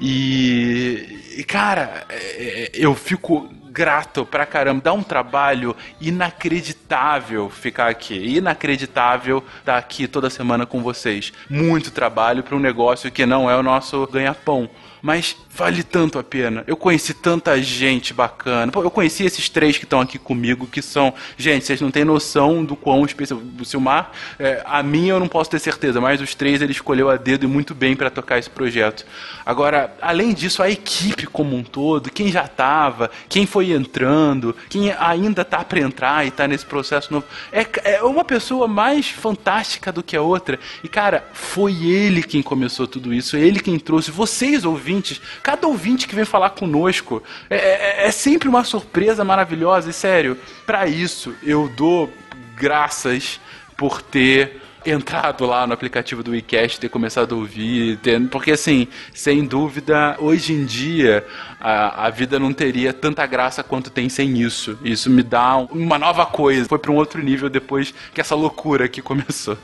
E, 0.00 1.34
e, 1.38 1.44
cara, 1.44 2.06
é, 2.10 2.70
eu 2.74 2.94
fico 2.94 3.48
grato 3.78 4.26
pra 4.26 4.44
caramba. 4.44 4.82
Dá 4.82 4.92
um 4.92 5.04
trabalho 5.04 5.76
inacreditável 6.00 7.48
ficar 7.48 7.86
aqui. 7.86 8.36
Inacreditável 8.36 9.40
estar 9.60 9.78
aqui 9.78 10.08
toda 10.08 10.28
semana 10.28 10.66
com 10.66 10.82
vocês. 10.82 11.32
Muito 11.48 11.92
trabalho 11.92 12.42
para 12.42 12.56
um 12.56 12.58
negócio 12.58 13.08
que 13.08 13.24
não 13.24 13.48
é 13.48 13.56
o 13.56 13.62
nosso 13.62 14.04
ganha-pão. 14.08 14.68
Mas 15.02 15.36
vale 15.50 15.82
tanto 15.82 16.18
a 16.18 16.24
pena. 16.24 16.64
Eu 16.66 16.76
conheci 16.76 17.14
tanta 17.14 17.60
gente 17.60 18.14
bacana. 18.14 18.70
Pô, 18.70 18.82
eu 18.82 18.90
conheci 18.90 19.24
esses 19.24 19.48
três 19.48 19.76
que 19.76 19.84
estão 19.84 20.00
aqui 20.00 20.18
comigo, 20.18 20.66
que 20.66 20.82
são. 20.82 21.12
Gente, 21.36 21.64
vocês 21.64 21.80
não 21.80 21.90
têm 21.90 22.04
noção 22.04 22.64
do 22.64 22.76
quão 22.76 23.04
especial. 23.04 23.40
O 23.58 23.64
Silmar, 23.64 24.12
é, 24.38 24.62
a 24.64 24.82
minha 24.82 25.12
eu 25.12 25.20
não 25.20 25.28
posso 25.28 25.50
ter 25.50 25.58
certeza, 25.58 26.00
mas 26.00 26.20
os 26.20 26.34
três 26.34 26.62
ele 26.62 26.72
escolheu 26.72 27.10
a 27.10 27.16
dedo 27.16 27.44
e 27.44 27.48
muito 27.48 27.74
bem 27.74 27.96
para 27.96 28.10
tocar 28.10 28.38
esse 28.38 28.50
projeto. 28.50 29.04
Agora, 29.44 29.96
além 30.00 30.32
disso, 30.32 30.62
a 30.62 30.70
equipe 30.70 31.26
como 31.26 31.56
um 31.56 31.62
todo, 31.62 32.10
quem 32.10 32.30
já 32.30 32.44
estava, 32.44 33.10
quem 33.28 33.46
foi 33.46 33.72
entrando, 33.72 34.54
quem 34.68 34.92
ainda 34.92 35.44
tá 35.44 35.64
para 35.64 35.80
entrar 35.80 36.26
e 36.26 36.30
tá 36.30 36.46
nesse 36.46 36.66
processo 36.66 37.12
novo, 37.12 37.26
é, 37.52 37.66
é 37.84 38.02
uma 38.02 38.24
pessoa 38.24 38.68
mais 38.68 39.08
fantástica 39.08 39.90
do 39.90 40.02
que 40.02 40.16
a 40.16 40.22
outra. 40.22 40.58
E 40.82 40.88
cara, 40.88 41.26
foi 41.32 41.84
ele 41.84 42.22
quem 42.22 42.42
começou 42.42 42.86
tudo 42.86 43.12
isso, 43.12 43.36
ele 43.36 43.60
quem 43.60 43.78
trouxe. 43.78 44.10
Vocês 44.10 44.64
ouvintes, 44.88 45.20
cada 45.42 45.66
ouvinte 45.66 46.08
que 46.08 46.14
vem 46.14 46.24
falar 46.24 46.50
conosco, 46.50 47.22
é, 47.50 47.56
é- 47.56 48.06
é 48.06 48.10
sempre 48.10 48.48
uma 48.48 48.64
surpresa 48.64 49.22
maravilhosa. 49.24 49.90
E 49.90 49.92
sério, 49.92 50.36
para 50.66 50.86
isso 50.86 51.34
eu 51.42 51.68
dou 51.76 52.10
graças 52.56 53.38
por 53.76 54.00
ter 54.02 54.62
entrado 54.86 55.44
lá 55.44 55.66
no 55.66 55.74
aplicativo 55.74 56.22
do 56.22 56.30
WeCast, 56.30 56.80
ter 56.80 56.88
começado 56.88 57.34
a 57.34 57.38
ouvir, 57.38 57.98
ter- 57.98 58.18
porque 58.28 58.52
assim, 58.52 58.88
sem 59.12 59.44
dúvida, 59.44 60.16
hoje 60.18 60.54
em 60.54 60.64
dia 60.64 61.26
a, 61.60 62.06
a 62.06 62.10
vida 62.10 62.38
não 62.38 62.52
teria 62.52 62.92
tanta 62.92 63.26
graça 63.26 63.62
quanto 63.62 63.90
tem 63.90 64.08
sem 64.08 64.40
isso. 64.40 64.78
Isso 64.82 65.10
me 65.10 65.22
dá 65.22 65.58
um- 65.58 65.64
uma 65.66 65.98
nova 65.98 66.24
coisa. 66.24 66.64
Foi 66.66 66.78
para 66.78 66.90
um 66.90 66.96
outro 66.96 67.22
nível 67.22 67.50
depois 67.50 67.92
que 68.14 68.20
essa 68.20 68.34
loucura 68.34 68.86
aqui 68.86 69.02
começou. 69.02 69.58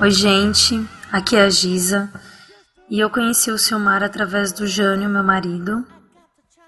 Oi, 0.00 0.10
gente. 0.10 0.80
Aqui 1.10 1.34
é 1.34 1.42
a 1.42 1.50
Giza. 1.50 2.08
E 2.90 2.98
eu 2.98 3.08
conheci 3.08 3.52
o 3.52 3.56
Silmar 3.56 4.02
através 4.02 4.50
do 4.50 4.66
Jânio, 4.66 5.08
meu 5.08 5.22
marido. 5.22 5.86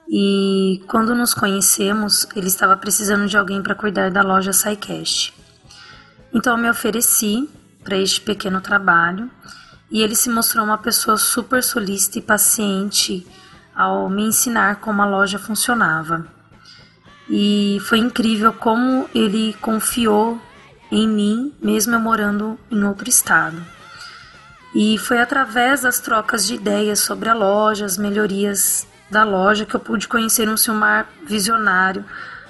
E 0.09 0.81
quando 0.87 1.17
nos 1.17 1.35
conhecemos, 1.35 2.29
ele 2.37 2.47
estava 2.47 2.77
precisando 2.77 3.27
de 3.27 3.37
alguém 3.37 3.61
para 3.61 3.75
cuidar 3.75 4.09
da 4.09 4.23
loja 4.23 4.53
SciCast. 4.53 5.35
Então 6.33 6.57
eu 6.57 6.63
me 6.63 6.71
ofereci 6.71 7.51
para 7.83 7.97
este 7.97 8.21
pequeno 8.21 8.61
trabalho 8.61 9.29
e 9.91 10.01
ele 10.01 10.15
se 10.15 10.31
mostrou 10.31 10.65
uma 10.65 10.79
pessoa 10.79 11.17
super 11.17 11.61
solícita 11.61 12.21
e 12.21 12.23
paciente 12.23 13.27
ao 13.75 14.09
me 14.09 14.23
ensinar 14.23 14.77
como 14.77 15.03
a 15.03 15.07
loja 15.07 15.41
funcionava. 15.41 16.25
E 17.29 17.79
foi 17.81 17.99
incrível 17.99 18.53
como 18.53 19.11
ele 19.13 19.55
confiou 19.61 20.41
em 20.89 21.09
mim, 21.09 21.53
mesmo 21.61 21.97
eu 21.97 22.01
morando 22.01 22.57
em 22.71 22.85
outro 22.85 23.09
estado. 23.09 23.82
E 24.75 24.97
foi 24.97 25.21
através 25.21 25.83
das 25.83 26.01
trocas 26.01 26.47
de 26.47 26.55
ideias 26.55 27.01
sobre 27.01 27.29
a 27.29 27.35
loja, 27.35 27.85
as 27.85 27.99
melhorias 27.99 28.87
da 29.11 29.23
loja, 29.23 29.67
que 29.67 29.75
eu 29.75 29.81
pude 29.81 30.09
conhecer 30.09 30.49
um 30.49 30.57
Silmar 30.57 31.07
visionário, 31.27 32.05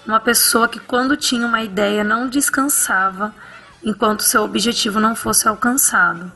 uma 0.07 0.21
pessoa 0.21 0.69
que, 0.69 0.79
quando 0.79 1.17
tinha 1.17 1.47
uma 1.47 1.63
ideia, 1.63 2.05
não 2.05 2.29
descansava 2.29 3.35
enquanto 3.83 4.23
seu 4.23 4.43
objetivo 4.45 5.01
não 5.01 5.17
fosse 5.17 5.49
alcançado. 5.49 6.31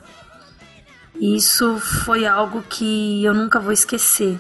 Isso 1.21 1.79
foi 1.79 2.27
algo 2.27 2.63
que 2.63 3.25
eu 3.25 3.33
nunca 3.33 3.61
vou 3.61 3.73
esquecer. 3.73 4.39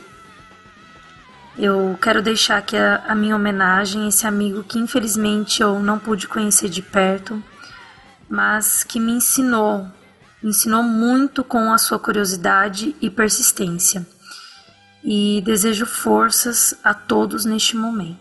Eu 1.56 1.98
quero 2.02 2.20
deixar 2.20 2.58
aqui 2.58 2.76
a, 2.76 3.02
a 3.08 3.14
minha 3.14 3.34
homenagem 3.34 4.04
a 4.04 4.08
esse 4.08 4.26
amigo 4.26 4.62
que 4.62 4.78
infelizmente 4.78 5.62
eu 5.62 5.78
não 5.80 5.98
pude 5.98 6.28
conhecer 6.28 6.68
de 6.68 6.82
perto, 6.82 7.42
mas 8.28 8.84
que 8.84 9.00
me 9.00 9.12
ensinou 9.12 9.90
ensinou 10.42 10.82
muito 10.82 11.42
com 11.42 11.72
a 11.72 11.78
sua 11.78 11.98
curiosidade 11.98 12.94
e 13.00 13.08
persistência. 13.08 14.06
E 15.02 15.40
desejo 15.44 15.86
forças 15.86 16.74
a 16.82 16.92
todos 16.92 17.44
neste 17.44 17.76
momento. 17.76 18.18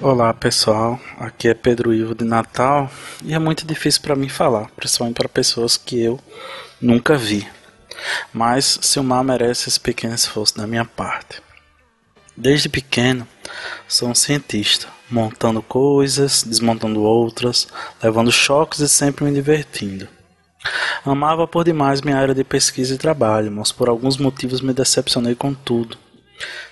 Olá 0.00 0.32
pessoal, 0.32 0.98
aqui 1.18 1.48
é 1.48 1.54
Pedro 1.54 1.92
Ivo 1.92 2.14
de 2.14 2.24
Natal 2.24 2.90
e 3.22 3.34
é 3.34 3.38
muito 3.38 3.66
difícil 3.66 4.00
para 4.02 4.16
mim 4.16 4.28
falar, 4.28 4.70
principalmente 4.70 5.16
para 5.16 5.28
pessoas 5.28 5.76
que 5.76 6.00
eu 6.02 6.18
nunca 6.80 7.16
vi. 7.16 7.46
Mas 8.32 8.78
Silmar 8.80 9.22
merece 9.22 9.68
esse 9.68 9.78
pequeno 9.78 10.14
esforço 10.14 10.56
da 10.56 10.66
minha 10.66 10.84
parte. 10.84 11.42
Desde 12.34 12.68
pequeno, 12.68 13.28
sou 13.86 14.08
um 14.08 14.14
cientista, 14.14 14.88
montando 15.10 15.60
coisas, 15.60 16.42
desmontando 16.42 17.02
outras, 17.02 17.68
levando 18.02 18.32
choques 18.32 18.80
e 18.80 18.88
sempre 18.88 19.24
me 19.24 19.32
divertindo. 19.32 20.08
Amava 21.04 21.46
por 21.46 21.64
demais 21.64 22.02
minha 22.02 22.18
área 22.18 22.34
de 22.34 22.44
pesquisa 22.44 22.94
e 22.94 22.98
trabalho, 22.98 23.50
mas 23.50 23.72
por 23.72 23.88
alguns 23.88 24.16
motivos 24.18 24.60
me 24.60 24.72
decepcionei 24.72 25.34
com 25.34 25.54
tudo. 25.54 25.96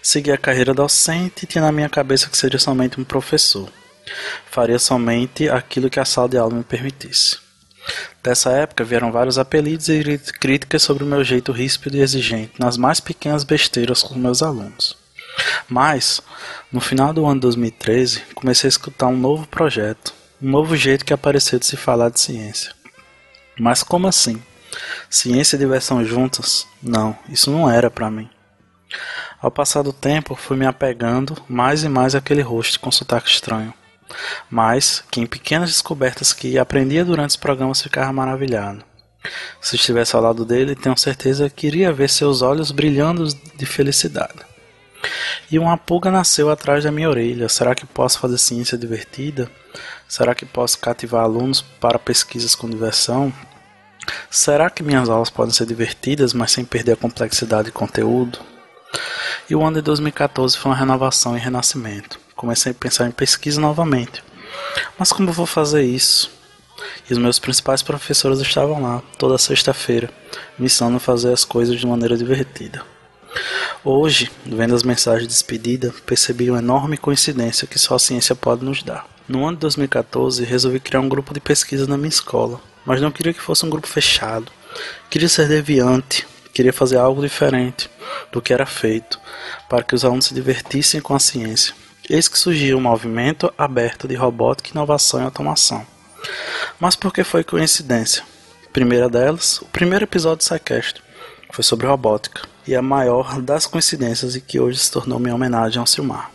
Segui 0.03 0.31
a 0.31 0.39
carreira 0.39 0.75
docente 0.75 1.45
e 1.45 1.47
tinha 1.47 1.63
na 1.63 1.73
minha 1.73 1.89
cabeça 1.89 2.29
que 2.29 2.37
seria 2.37 2.59
somente 2.59 3.01
um 3.01 3.05
professor. 3.05 3.69
Faria 4.51 4.79
somente 4.79 5.49
aquilo 5.49 5.91
que 5.91 6.01
a 6.01 6.05
sala 6.05 6.29
de 6.29 6.39
aula 6.39 6.55
me 6.55 6.65
permitisse. 6.65 7.39
Dessa 8.23 8.51
época 8.51 8.85
vieram 8.85 9.11
vários 9.11 9.39
apelidos 9.39 9.89
e 9.89 10.19
críticas 10.41 10.83
sobre 10.83 11.05
o 11.05 11.07
meu 11.07 11.25
jeito 11.25 11.53
ríspido 11.53 11.97
e 11.97 12.01
exigente 12.01 12.53
nas 12.59 12.77
mais 12.77 13.01
pequenas 13.01 13.45
besteiras 13.45 14.03
com 14.03 14.15
meus 14.15 14.43
alunos. 14.43 14.97
Mas, 15.69 16.21
no 16.71 16.81
final 16.81 17.13
do 17.13 17.25
ano 17.25 17.37
de 17.37 17.41
2013, 17.43 18.23
comecei 18.35 18.69
a 18.69 18.71
escutar 18.71 19.07
um 19.07 19.17
novo 19.17 19.47
projeto, 19.47 20.13
um 20.43 20.51
novo 20.51 20.77
jeito 20.77 21.05
que 21.05 21.13
apareceu 21.13 21.59
de 21.59 21.67
se 21.67 21.77
falar 21.77 22.11
de 22.11 22.21
ciência. 22.21 22.78
Mas 23.59 23.83
como 23.83 24.07
assim? 24.07 24.43
Ciência 25.11 25.57
e 25.57 25.59
diversão 25.59 26.05
juntas? 26.05 26.67
Não, 26.83 27.17
isso 27.29 27.51
não 27.51 27.71
era 27.71 27.91
para 27.91 28.11
mim. 28.11 28.29
Ao 29.41 29.51
passar 29.51 29.83
do 29.83 29.93
tempo, 29.93 30.35
fui 30.35 30.57
me 30.57 30.67
apegando 30.67 31.37
mais 31.49 31.85
e 31.85 31.89
mais 31.89 32.15
àquele 32.15 32.43
rosto 32.43 32.81
com 32.81 32.91
sotaque 32.91 33.29
estranho. 33.29 33.73
Mas 34.51 35.05
que 35.11 35.21
em 35.21 35.27
pequenas 35.27 35.71
descobertas 35.71 36.33
que 36.33 36.59
aprendia 36.59 37.05
durante 37.05 37.31
os 37.31 37.37
programas 37.37 37.83
ficava 37.83 38.13
maravilhado. 38.13 38.85
Se 39.61 39.77
estivesse 39.77 40.17
ao 40.17 40.23
lado 40.23 40.45
dele, 40.45 40.75
tenho 40.75 40.97
certeza 40.97 41.51
que 41.51 41.67
iria 41.67 41.93
ver 41.93 42.09
seus 42.09 42.41
olhos 42.43 42.71
brilhando 42.71 43.27
de 43.27 43.67
felicidade. 43.67 44.47
E 45.51 45.59
uma 45.59 45.77
pulga 45.77 46.11
nasceu 46.11 46.51
atrás 46.51 46.85
da 46.85 46.91
minha 46.91 47.09
orelha. 47.09 47.49
Será 47.49 47.75
que 47.75 47.87
posso 47.87 48.19
fazer 48.19 48.39
ciência 48.39 48.77
divertida? 48.77 49.51
Será 50.09 50.35
que 50.35 50.47
posso 50.47 50.79
cativar 50.79 51.25
alunos 51.25 51.61
para 51.61 51.99
pesquisas 51.99 52.55
com 52.55 52.69
diversão? 52.69 53.33
Será 54.31 54.71
que 54.71 54.83
minhas 54.83 55.09
aulas 55.09 55.31
podem 55.31 55.53
ser 55.53 55.67
divertidas, 55.67 56.33
mas 56.33 56.53
sem 56.53 56.65
perder 56.65 56.93
a 56.93 56.97
complexidade 56.97 57.67
de 57.67 57.73
conteúdo? 57.73 58.39
E 59.49 59.55
o 59.55 59.63
ano 59.63 59.77
de 59.77 59.83
2014 59.83 60.57
foi 60.57 60.71
uma 60.71 60.79
renovação 60.79 61.37
e 61.37 61.41
renascimento. 61.41 62.19
Comecei 62.37 62.73
a 62.73 62.75
pensar 62.75 63.07
em 63.07 63.11
pesquisa 63.11 63.61
novamente. 63.61 64.23
Mas 64.99 65.13
como 65.13 65.33
vou 65.33 65.47
fazer 65.47 65.83
isso? 65.83 66.31
E 67.09 67.13
os 67.13 67.19
meus 67.19 67.39
principais 67.39 67.83
professores 67.83 68.41
estavam 68.41 68.83
lá, 68.83 69.03
toda 69.19 69.39
sexta-feira, 69.39 70.11
me 70.59 70.67
ensinando 70.67 70.97
a 70.97 71.01
fazer 71.01 71.33
as 71.33 71.45
coisas 71.45 71.79
de 71.79 71.87
maneira 71.87 72.17
divertida. 72.17 72.83
Hoje, 73.85 74.31
vendo 74.45 74.75
as 74.75 74.83
mensagens 74.83 75.23
de 75.23 75.33
despedida, 75.33 75.95
percebi 76.05 76.51
uma 76.51 76.59
enorme 76.59 76.97
coincidência 76.97 77.67
que 77.67 77.79
só 77.79 77.95
a 77.95 77.99
ciência 77.99 78.35
pode 78.35 78.65
nos 78.65 78.83
dar. 78.83 79.07
No 79.27 79.47
ano 79.47 79.57
de 79.57 79.61
2014, 79.61 80.45
resolvi 80.45 80.81
criar 80.81 81.01
um 81.01 81.09
grupo 81.09 81.35
de 81.35 81.41
pesquisa 81.41 81.87
na 81.87 81.97
minha 81.97 82.09
escola, 82.09 82.61
mas 82.89 83.03
não 83.03 83.11
queria 83.13 83.35
que 83.35 83.41
fosse 83.41 83.67
um 83.67 83.69
grupo 83.69 83.87
fechado. 83.87 84.51
Queria 85.11 85.29
ser 85.29 85.47
deviante, 85.47 86.27
queria 86.55 86.73
fazer 86.73 86.97
algo 86.97 87.21
diferente 87.21 87.91
do 88.33 88.41
que 88.41 88.51
era 88.51 88.65
feito, 88.65 89.21
para 89.69 89.83
que 89.83 89.95
os 89.95 90.07
alunos 90.07 90.25
se 90.25 90.33
divertissem 90.33 90.99
com 90.99 91.15
a 91.15 91.19
ciência. 91.19 91.75
Eis 92.09 92.29
que 92.29 92.39
surgiu 92.39 92.79
um 92.79 92.81
movimento 92.81 93.53
aberto 93.59 94.09
de 94.09 94.15
robótica, 94.15 94.71
inovação 94.71 95.21
e 95.21 95.25
automação. 95.25 95.87
Mas 96.81 96.97
por 96.97 97.13
que 97.13 97.23
foi 97.23 97.45
coincidência? 97.45 98.25
Primeira 98.73 99.11
delas, 99.11 99.61
o 99.61 99.67
primeiro 99.67 100.07
episódio 100.07 100.39
do 100.39 100.45
SciCast 100.45 101.03
foi 101.53 101.63
sobre 101.63 101.87
robótica, 101.87 102.41
e 102.67 102.75
a 102.75 102.81
maior 102.81 103.43
das 103.43 103.67
coincidências 103.67 104.35
e 104.35 104.41
que 104.41 104.59
hoje 104.59 104.79
se 104.79 104.91
tornou 104.91 105.19
minha 105.19 105.35
homenagem 105.35 105.79
ao 105.79 105.87
Silmar. 105.87 106.31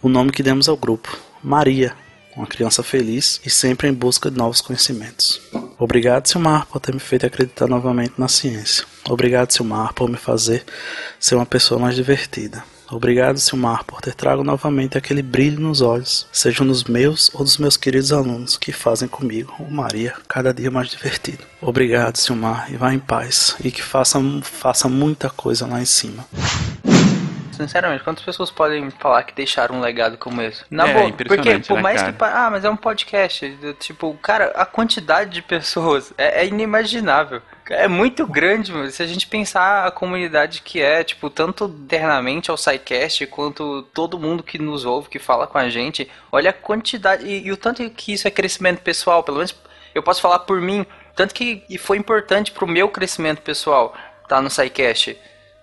O 0.00 0.08
nome 0.08 0.32
que 0.32 0.42
demos 0.42 0.70
ao 0.70 0.76
grupo, 0.76 1.18
Maria, 1.42 1.94
uma 2.38 2.46
criança 2.46 2.82
feliz 2.82 3.40
e 3.44 3.50
sempre 3.50 3.88
em 3.88 3.92
busca 3.92 4.30
de 4.30 4.38
novos 4.38 4.60
conhecimentos. 4.60 5.40
Obrigado, 5.78 6.26
Silmar, 6.26 6.66
por 6.66 6.80
ter 6.80 6.94
me 6.94 7.00
feito 7.00 7.26
acreditar 7.26 7.66
novamente 7.66 8.14
na 8.16 8.28
ciência. 8.28 8.84
Obrigado, 9.08 9.52
Silmar, 9.52 9.92
por 9.92 10.08
me 10.08 10.16
fazer 10.16 10.64
ser 11.18 11.34
uma 11.34 11.46
pessoa 11.46 11.80
mais 11.80 11.94
divertida. 11.94 12.64
Obrigado, 12.90 13.38
Silmar, 13.38 13.84
por 13.84 14.00
ter 14.00 14.14
trago 14.14 14.42
novamente 14.42 14.96
aquele 14.96 15.20
brilho 15.20 15.60
nos 15.60 15.82
olhos, 15.82 16.26
sejam 16.32 16.64
nos 16.64 16.84
meus 16.84 17.30
ou 17.34 17.44
dos 17.44 17.58
meus 17.58 17.76
queridos 17.76 18.12
alunos 18.12 18.56
que 18.56 18.72
fazem 18.72 19.06
comigo, 19.06 19.52
o 19.58 19.70
Maria, 19.70 20.14
cada 20.26 20.54
dia 20.54 20.70
mais 20.70 20.88
divertido. 20.88 21.44
Obrigado, 21.60 22.16
Silmar, 22.16 22.72
e 22.72 22.76
vá 22.76 22.94
em 22.94 22.98
paz, 22.98 23.56
e 23.62 23.70
que 23.70 23.82
faça, 23.82 24.18
faça 24.42 24.88
muita 24.88 25.28
coisa 25.28 25.66
lá 25.66 25.82
em 25.82 25.84
cima. 25.84 26.24
Sinceramente, 27.58 28.04
quantas 28.04 28.24
pessoas 28.24 28.52
podem 28.52 28.88
falar 28.88 29.24
que 29.24 29.34
deixaram 29.34 29.74
um 29.74 29.80
legado 29.80 30.16
como 30.16 30.40
esse? 30.40 30.62
Na 30.70 30.86
É, 30.86 30.94
boa, 30.94 31.12
porque 31.12 31.58
por 31.58 31.74
né, 31.74 31.82
mais 31.82 32.00
cara? 32.00 32.12
que 32.12 32.24
ah, 32.24 32.48
mas 32.52 32.64
é 32.64 32.70
um 32.70 32.76
podcast, 32.76 33.58
tipo, 33.80 34.14
cara, 34.22 34.52
a 34.54 34.64
quantidade 34.64 35.30
de 35.30 35.42
pessoas 35.42 36.12
é, 36.16 36.42
é 36.42 36.46
inimaginável. 36.46 37.42
É 37.68 37.88
muito 37.88 38.24
grande, 38.28 38.72
mano. 38.72 38.88
Se 38.92 39.02
a 39.02 39.06
gente 39.06 39.26
pensar 39.26 39.84
a 39.84 39.90
comunidade 39.90 40.62
que 40.62 40.80
é, 40.80 41.02
tipo, 41.02 41.28
tanto 41.28 41.64
internamente 41.64 42.48
ao 42.48 42.56
SciCast, 42.56 43.26
quanto 43.26 43.82
todo 43.92 44.20
mundo 44.20 44.44
que 44.44 44.56
nos 44.56 44.84
ouve, 44.84 45.08
que 45.08 45.18
fala 45.18 45.46
com 45.46 45.58
a 45.58 45.68
gente, 45.68 46.08
olha 46.30 46.50
a 46.50 46.52
quantidade 46.52 47.26
e, 47.26 47.48
e 47.48 47.50
o 47.50 47.56
tanto 47.56 47.90
que 47.90 48.12
isso 48.12 48.28
é 48.28 48.30
crescimento 48.30 48.82
pessoal, 48.82 49.24
pelo 49.24 49.38
menos 49.38 49.54
eu 49.92 50.02
posso 50.02 50.20
falar 50.20 50.38
por 50.40 50.60
mim, 50.60 50.86
tanto 51.16 51.34
que 51.34 51.64
e 51.68 51.76
foi 51.76 51.98
importante 51.98 52.52
pro 52.52 52.68
meu 52.68 52.88
crescimento 52.88 53.42
pessoal 53.42 53.94
tá 54.28 54.40
no 54.40 54.48
SciCast. 54.50 55.16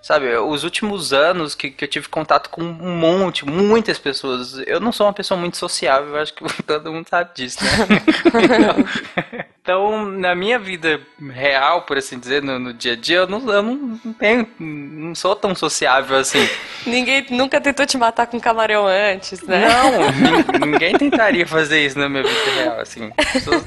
Sabe, 0.06 0.38
os 0.38 0.64
últimos 0.64 1.14
anos 1.14 1.56
que, 1.56 1.72
que 1.72 1.84
eu 1.84 1.88
tive 1.88 2.08
contato 2.08 2.52
com 2.52 2.62
um 2.62 2.96
monte, 2.96 3.44
muitas 3.44 3.98
pessoas. 3.98 4.56
Eu 4.68 4.80
não 4.80 4.92
sou 4.92 5.08
uma 5.08 5.14
pessoa 5.14 5.36
muito 5.36 5.58
sociável, 5.58 6.16
acho 6.18 6.32
que 6.32 6.44
todo 6.62 6.94
mundo 6.94 7.10
sabe 7.10 7.32
disso, 7.34 7.58
né? 7.64 9.48
Então, 9.66 10.06
na 10.12 10.36
minha 10.36 10.60
vida 10.60 11.02
real, 11.20 11.82
por 11.82 11.98
assim 11.98 12.20
dizer, 12.20 12.40
no, 12.44 12.60
no 12.60 12.72
dia 12.72 12.94
a 12.94 12.96
dia, 12.96 13.18
eu 13.18 13.28
não, 13.28 13.50
eu 13.52 13.64
não 13.64 13.98
tenho, 14.14 14.48
não 14.60 15.16
sou 15.16 15.36
tão 15.36 15.56
sociável 15.56 16.18
assim. 16.18 16.48
Ninguém 16.86 17.26
nunca 17.32 17.60
tentou 17.60 17.84
te 17.84 17.98
matar 17.98 18.28
com 18.28 18.40
camarão 18.40 18.86
antes, 18.86 19.42
né? 19.42 19.68
Não, 19.68 20.12
nin- 20.62 20.72
ninguém 20.72 20.96
tentaria 20.96 21.48
fazer 21.48 21.84
isso 21.84 21.98
na 21.98 22.08
minha 22.08 22.22
vida 22.22 22.52
real, 22.56 22.80
assim. 22.80 23.10
Pessoas- 23.34 23.66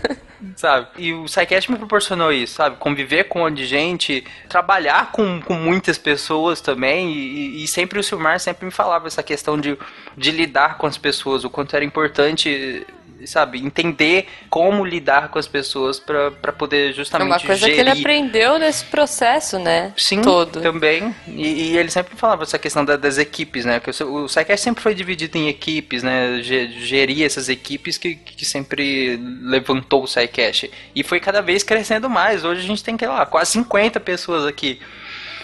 sabe? 0.55 0.87
E 0.99 1.13
o 1.13 1.27
SciCast 1.27 1.69
me 1.69 1.77
proporcionou 1.77 2.33
isso, 2.33 2.55
sabe? 2.55 2.77
Conviver 2.77 3.25
com 3.25 3.41
um 3.41 3.43
monte 3.43 3.57
de 3.57 3.67
gente, 3.67 4.25
trabalhar 4.49 5.11
com, 5.11 5.41
com 5.41 5.55
muitas 5.55 5.99
pessoas 5.99 6.61
também, 6.61 7.11
e, 7.11 7.65
e 7.65 7.67
sempre 7.67 7.99
o 7.99 8.05
Silmar 8.05 8.39
sempre 8.39 8.65
me 8.67 8.71
falava 8.71 9.09
essa 9.09 9.23
questão 9.25 9.59
de, 9.61 9.77
de 10.17 10.31
lidar 10.31 10.79
com 10.79 10.87
as 10.87 10.97
pessoas, 10.97 11.43
o 11.43 11.51
quanto 11.51 11.75
era 11.75 11.85
importante, 11.85 12.87
sabe? 13.27 13.59
Entender 13.59 14.27
como 14.49 14.85
lidar 14.85 15.29
com 15.29 15.39
as 15.39 15.47
pessoas 15.47 15.99
pra 16.01 16.31
poder 16.53 16.91
É 16.91 16.93
justamente 16.93 17.27
uma 17.29 17.41
coisa 17.41 17.67
que 17.67 17.75
gerir. 17.75 17.81
ele 17.93 18.01
aprendeu 18.01 18.59
nesse 18.59 18.85
processo, 18.85 19.59
né? 19.59 19.93
Sim, 19.97 20.23
Todo. 20.23 20.61
também. 20.61 21.15
E, 21.27 21.71
e 21.73 21.77
ele 21.79 21.91
sempre 21.91 22.17
falava 22.17 22.43
essa 22.45 22.59
questão 22.59 22.85
da- 22.85 22.97
das 22.97 23.19
equipes, 23.19 23.65
né? 23.65 23.81
Que 23.81 23.91
o, 24.05 24.25
o 24.25 24.29
SciCast 24.29 24.63
sempre 24.65 24.83
foi 24.83 24.95
dividido 24.95 25.37
em 25.39 25.49
equipes, 25.49 26.03
né? 26.03 26.41
Ge- 26.43 26.69
Gerir 26.81 27.25
essas 27.25 27.49
equipes 27.49 27.99
que, 27.99 28.15
que 28.15 28.45
sempre 28.45 29.17
levantou 29.43 30.05
o 30.05 30.07
SciCast. 30.07 30.71
E 30.95 31.03
foi 31.03 31.21
cada 31.21 31.41
vez 31.43 31.63
crescendo 31.63 32.09
mais. 32.09 32.45
Hoje 32.45 32.61
a 32.61 32.67
gente 32.67 32.83
tem, 32.85 32.97
sei 32.99 33.09
lá, 33.09 33.25
quase 33.27 33.53
50 33.53 33.99
pessoas 34.01 34.45
aqui. 34.47 34.81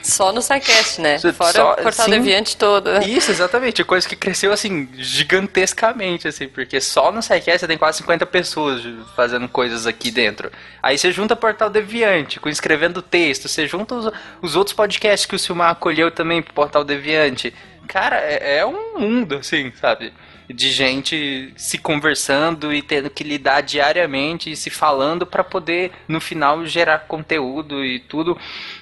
Só 0.05 0.33
no 0.33 0.43
SciCast, 0.43 1.01
né? 1.01 1.19
Fora 1.19 1.53
só- 1.53 1.73
o 1.73 1.77
Portal 1.77 2.05
sim. 2.05 2.11
Deviante 2.11 2.57
todo. 2.57 2.91
Isso, 3.03 3.31
exatamente. 3.31 3.83
Coisa 3.83 4.07
que 4.09 4.15
cresceu, 4.15 4.53
assim, 4.53 4.89
gigantescamente, 4.95 6.29
assim. 6.29 6.47
Porque 6.47 6.81
só 6.81 7.11
no 7.11 7.23
SciCast 7.23 7.61
você 7.61 7.67
tem 7.67 7.79
quase 7.79 7.99
50 7.99 8.27
pessoas 8.27 8.83
fazendo 9.17 9.49
coisas 9.49 9.87
aqui 9.87 10.11
dentro. 10.11 10.51
Aí 10.83 10.97
você 10.99 11.11
junta 11.11 11.35
Portal 11.35 11.71
Deviante, 11.71 12.39
com 12.39 12.49
escrevendo 12.49 13.01
texto. 13.03 13.49
Você 13.49 13.67
junta 13.67 13.95
os, 13.95 14.13
os 14.43 14.57
outros 14.57 14.75
podcasts 14.77 15.27
que 15.27 15.35
o 15.35 15.39
Silmar 15.39 15.71
acolheu 15.71 16.11
também 16.11 16.43
pro 16.43 16.53
Portal 16.55 16.85
Deviante. 16.85 17.53
Cara, 17.89 18.17
é, 18.17 18.59
é 18.59 18.67
um 18.67 18.99
mundo, 18.99 19.37
assim, 19.37 19.73
sabe? 19.81 20.13
De 20.49 20.71
gente 20.71 21.53
se 21.57 21.79
conversando 21.79 22.73
e 22.73 22.83
tendo 22.83 23.09
que 23.09 23.25
lidar 23.25 23.63
diariamente 23.63 24.51
e 24.51 24.57
se 24.57 24.69
falando 24.69 25.27
pra 25.27 25.43
poder, 25.43 25.91
no 26.07 26.21
final, 26.21 26.67
gerar 26.67 27.01
conteúdo 27.01 27.83
e 27.83 27.99
tudo. 28.01 28.37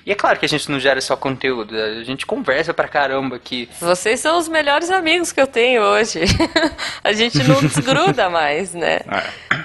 E 0.04 0.10
é 0.10 0.14
claro 0.14 0.38
que 0.38 0.44
a 0.44 0.48
gente 0.48 0.68
não 0.70 0.80
gera 0.80 1.00
só 1.00 1.16
conteúdo, 1.16 1.76
a 1.76 2.02
gente 2.02 2.26
conversa 2.26 2.74
pra 2.74 2.88
caramba 2.88 3.36
aqui. 3.36 3.68
Vocês 3.80 4.18
são 4.20 4.36
os 4.38 4.48
melhores 4.48 4.90
amigos 4.90 5.30
que 5.30 5.40
eu 5.40 5.46
tenho 5.46 5.80
hoje. 5.82 6.20
a 7.04 7.12
gente 7.12 7.42
não 7.44 7.60
desgruda 7.60 8.28
mais, 8.28 8.74
né? 8.74 9.00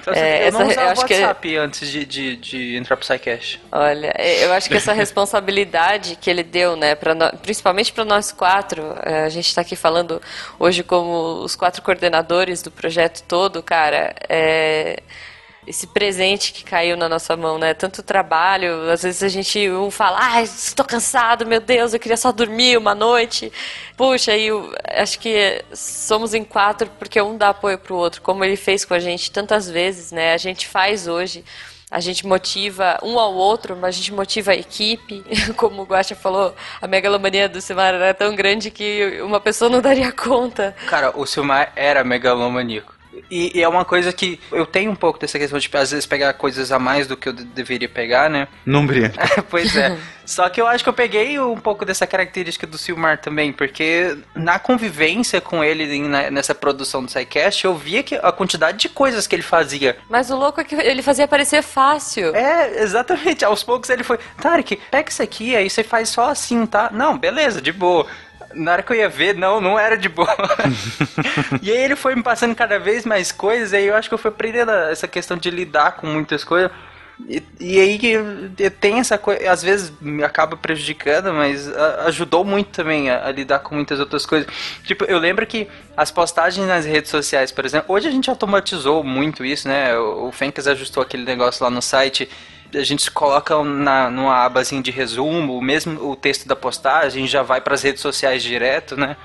Então, 0.00 0.14
É, 0.14 0.46
eu 0.48 0.52
não 0.52 0.60
essa- 0.62 0.70
usava 0.70 0.80
eu 0.82 0.88
o 0.88 0.92
acho 0.92 1.06
que- 1.06 1.14
WhatsApp 1.14 1.56
antes 1.56 1.88
de, 1.90 2.04
de, 2.04 2.36
de 2.36 2.76
entrar 2.76 2.96
pro 2.96 3.04
SciCast. 3.04 3.60
Olha, 3.72 4.12
é, 4.16 4.44
eu 4.44 4.52
acho 4.52 4.68
que 4.68 4.76
essa 4.76 4.92
responsabilidade 4.92 6.16
que 6.20 6.30
ele 6.30 6.42
deu, 6.42 6.76
né, 6.76 6.94
pra 6.94 7.14
nó- 7.14 7.30
principalmente 7.42 7.92
para 7.92 8.04
nós 8.04 8.30
quatro, 8.32 8.94
é, 9.04 9.24
a 9.24 9.28
gente 9.28 9.48
está 9.48 9.62
aqui 9.62 9.74
falando 9.74 10.22
hoje 10.58 10.82
como 10.82 11.42
os 11.42 11.56
quatro 11.56 11.82
coordenadores 11.82 12.62
do 12.62 12.70
projeto 12.70 13.22
todo, 13.26 13.62
cara, 13.62 14.14
é, 14.28 15.00
esse 15.68 15.86
presente 15.86 16.52
que 16.52 16.64
caiu 16.64 16.96
na 16.96 17.08
nossa 17.08 17.36
mão, 17.36 17.58
né? 17.58 17.74
Tanto 17.74 18.02
trabalho, 18.02 18.90
às 18.90 19.02
vezes 19.02 19.22
a 19.22 19.28
gente 19.28 19.68
um 19.70 19.90
fala, 19.90 20.18
ai, 20.20 20.44
estou 20.44 20.84
cansado, 20.84 21.46
meu 21.46 21.60
Deus, 21.60 21.92
eu 21.92 22.00
queria 22.00 22.16
só 22.16 22.32
dormir 22.32 22.78
uma 22.78 22.94
noite. 22.94 23.52
Puxa, 23.96 24.32
aí 24.32 24.48
acho 24.96 25.18
que 25.18 25.62
somos 25.72 26.34
em 26.34 26.44
quatro 26.44 26.90
porque 26.98 27.20
um 27.20 27.36
dá 27.36 27.50
apoio 27.50 27.78
pro 27.78 27.96
outro, 27.96 28.22
como 28.22 28.44
ele 28.44 28.56
fez 28.56 28.84
com 28.84 28.94
a 28.94 28.98
gente 28.98 29.30
tantas 29.30 29.68
vezes, 29.68 30.10
né? 30.10 30.32
A 30.32 30.38
gente 30.38 30.66
faz 30.66 31.06
hoje. 31.06 31.44
A 31.90 32.00
gente 32.00 32.26
motiva 32.26 32.98
um 33.02 33.18
ao 33.18 33.32
outro, 33.32 33.74
mas 33.74 33.94
a 33.94 33.98
gente 33.98 34.12
motiva 34.12 34.52
a 34.52 34.54
equipe. 34.54 35.24
Como 35.56 35.80
o 35.80 35.84
Guacha 35.86 36.14
falou, 36.14 36.54
a 36.82 36.86
megalomania 36.86 37.48
do 37.48 37.62
Silmar 37.62 37.94
era 37.94 38.12
tão 38.12 38.34
grande 38.34 38.70
que 38.70 39.22
uma 39.22 39.40
pessoa 39.40 39.70
não 39.70 39.80
daria 39.80 40.12
conta. 40.12 40.76
Cara, 40.86 41.18
o 41.18 41.24
Silmar 41.24 41.72
era 41.74 42.04
megalomaníaco. 42.04 42.97
E, 43.30 43.58
e 43.58 43.62
é 43.62 43.68
uma 43.68 43.84
coisa 43.84 44.12
que 44.12 44.38
eu 44.52 44.64
tenho 44.66 44.90
um 44.90 44.96
pouco 44.96 45.18
dessa 45.18 45.38
questão 45.38 45.58
de, 45.58 45.68
às 45.74 45.90
vezes, 45.90 46.06
pegar 46.06 46.32
coisas 46.34 46.70
a 46.72 46.78
mais 46.78 47.06
do 47.06 47.16
que 47.16 47.28
eu 47.28 47.32
de- 47.32 47.44
deveria 47.44 47.88
pegar, 47.88 48.28
né? 48.30 48.48
Não 48.64 48.86
brinca. 48.86 49.20
pois 49.50 49.74
é. 49.76 49.96
Só 50.24 50.46
que 50.50 50.60
eu 50.60 50.66
acho 50.66 50.84
que 50.84 50.90
eu 50.90 50.94
peguei 50.94 51.38
um 51.40 51.56
pouco 51.56 51.86
dessa 51.86 52.06
característica 52.06 52.66
do 52.66 52.76
Silmar 52.76 53.16
também, 53.18 53.50
porque 53.50 54.18
na 54.34 54.58
convivência 54.58 55.40
com 55.40 55.64
ele 55.64 55.98
na- 56.06 56.30
nessa 56.30 56.54
produção 56.54 57.02
do 57.02 57.10
SciCast, 57.10 57.64
eu 57.64 57.74
via 57.74 58.02
que 58.02 58.14
a 58.14 58.30
quantidade 58.30 58.76
de 58.78 58.88
coisas 58.90 59.26
que 59.26 59.34
ele 59.34 59.42
fazia. 59.42 59.96
Mas 60.08 60.30
o 60.30 60.36
louco 60.36 60.60
é 60.60 60.64
que 60.64 60.74
ele 60.74 61.00
fazia 61.02 61.26
parecer 61.26 61.62
fácil. 61.62 62.34
É, 62.36 62.82
exatamente. 62.82 63.42
Aos 63.44 63.62
poucos 63.62 63.88
ele 63.88 64.04
foi, 64.04 64.18
Tarek, 64.40 64.78
pega 64.90 65.08
isso 65.10 65.22
aqui, 65.22 65.56
aí 65.56 65.68
você 65.70 65.82
faz 65.82 66.10
só 66.10 66.28
assim, 66.30 66.66
tá? 66.66 66.90
Não, 66.92 67.16
beleza, 67.16 67.62
de 67.62 67.72
boa. 67.72 68.06
Na 68.54 68.72
hora 68.72 68.82
que 68.82 68.92
eu 68.92 68.96
ia 68.96 69.08
ver, 69.08 69.34
não, 69.34 69.60
não 69.60 69.78
era 69.78 69.96
de 69.96 70.08
boa. 70.08 70.34
e 71.62 71.70
aí 71.70 71.84
ele 71.84 71.96
foi 71.96 72.14
me 72.14 72.22
passando 72.22 72.54
cada 72.54 72.78
vez 72.78 73.04
mais 73.04 73.30
coisas, 73.30 73.72
e 73.72 73.76
aí 73.76 73.86
eu 73.86 73.94
acho 73.94 74.08
que 74.08 74.14
eu 74.14 74.18
fui 74.18 74.30
aprendendo 74.30 74.72
essa 74.72 75.06
questão 75.06 75.36
de 75.36 75.50
lidar 75.50 75.96
com 75.96 76.06
muitas 76.06 76.44
coisas. 76.44 76.70
E, 77.26 77.42
e 77.58 77.80
aí 77.80 77.98
tem 78.80 79.00
essa 79.00 79.18
coisa, 79.18 79.50
às 79.50 79.62
vezes 79.62 79.92
me 80.00 80.22
acaba 80.22 80.56
prejudicando, 80.56 81.32
mas 81.32 81.68
ajudou 82.06 82.44
muito 82.44 82.68
também 82.68 83.10
a, 83.10 83.26
a 83.26 83.32
lidar 83.32 83.58
com 83.58 83.74
muitas 83.74 83.98
outras 83.98 84.24
coisas. 84.24 84.48
Tipo, 84.84 85.04
eu 85.04 85.18
lembro 85.18 85.44
que 85.46 85.66
as 85.96 86.12
postagens 86.12 86.66
nas 86.66 86.84
redes 86.84 87.10
sociais, 87.10 87.50
por 87.50 87.64
exemplo, 87.64 87.92
hoje 87.92 88.06
a 88.06 88.10
gente 88.10 88.30
automatizou 88.30 89.02
muito 89.02 89.44
isso, 89.44 89.66
né? 89.66 89.96
O, 89.98 90.28
o 90.28 90.32
Fencas 90.32 90.68
ajustou 90.68 91.02
aquele 91.02 91.24
negócio 91.24 91.64
lá 91.64 91.70
no 91.70 91.82
site. 91.82 92.28
A 92.74 92.82
gente 92.82 93.10
coloca 93.10 93.62
na, 93.64 94.10
numa 94.10 94.44
abazinha 94.44 94.82
de 94.82 94.90
resumo, 94.90 95.60
mesmo 95.60 96.10
o 96.10 96.16
texto 96.16 96.46
da 96.46 96.56
postagem 96.56 97.26
já 97.26 97.42
vai 97.42 97.60
para 97.60 97.74
as 97.74 97.82
redes 97.82 98.02
sociais 98.02 98.42
direto, 98.42 98.96
né? 98.96 99.16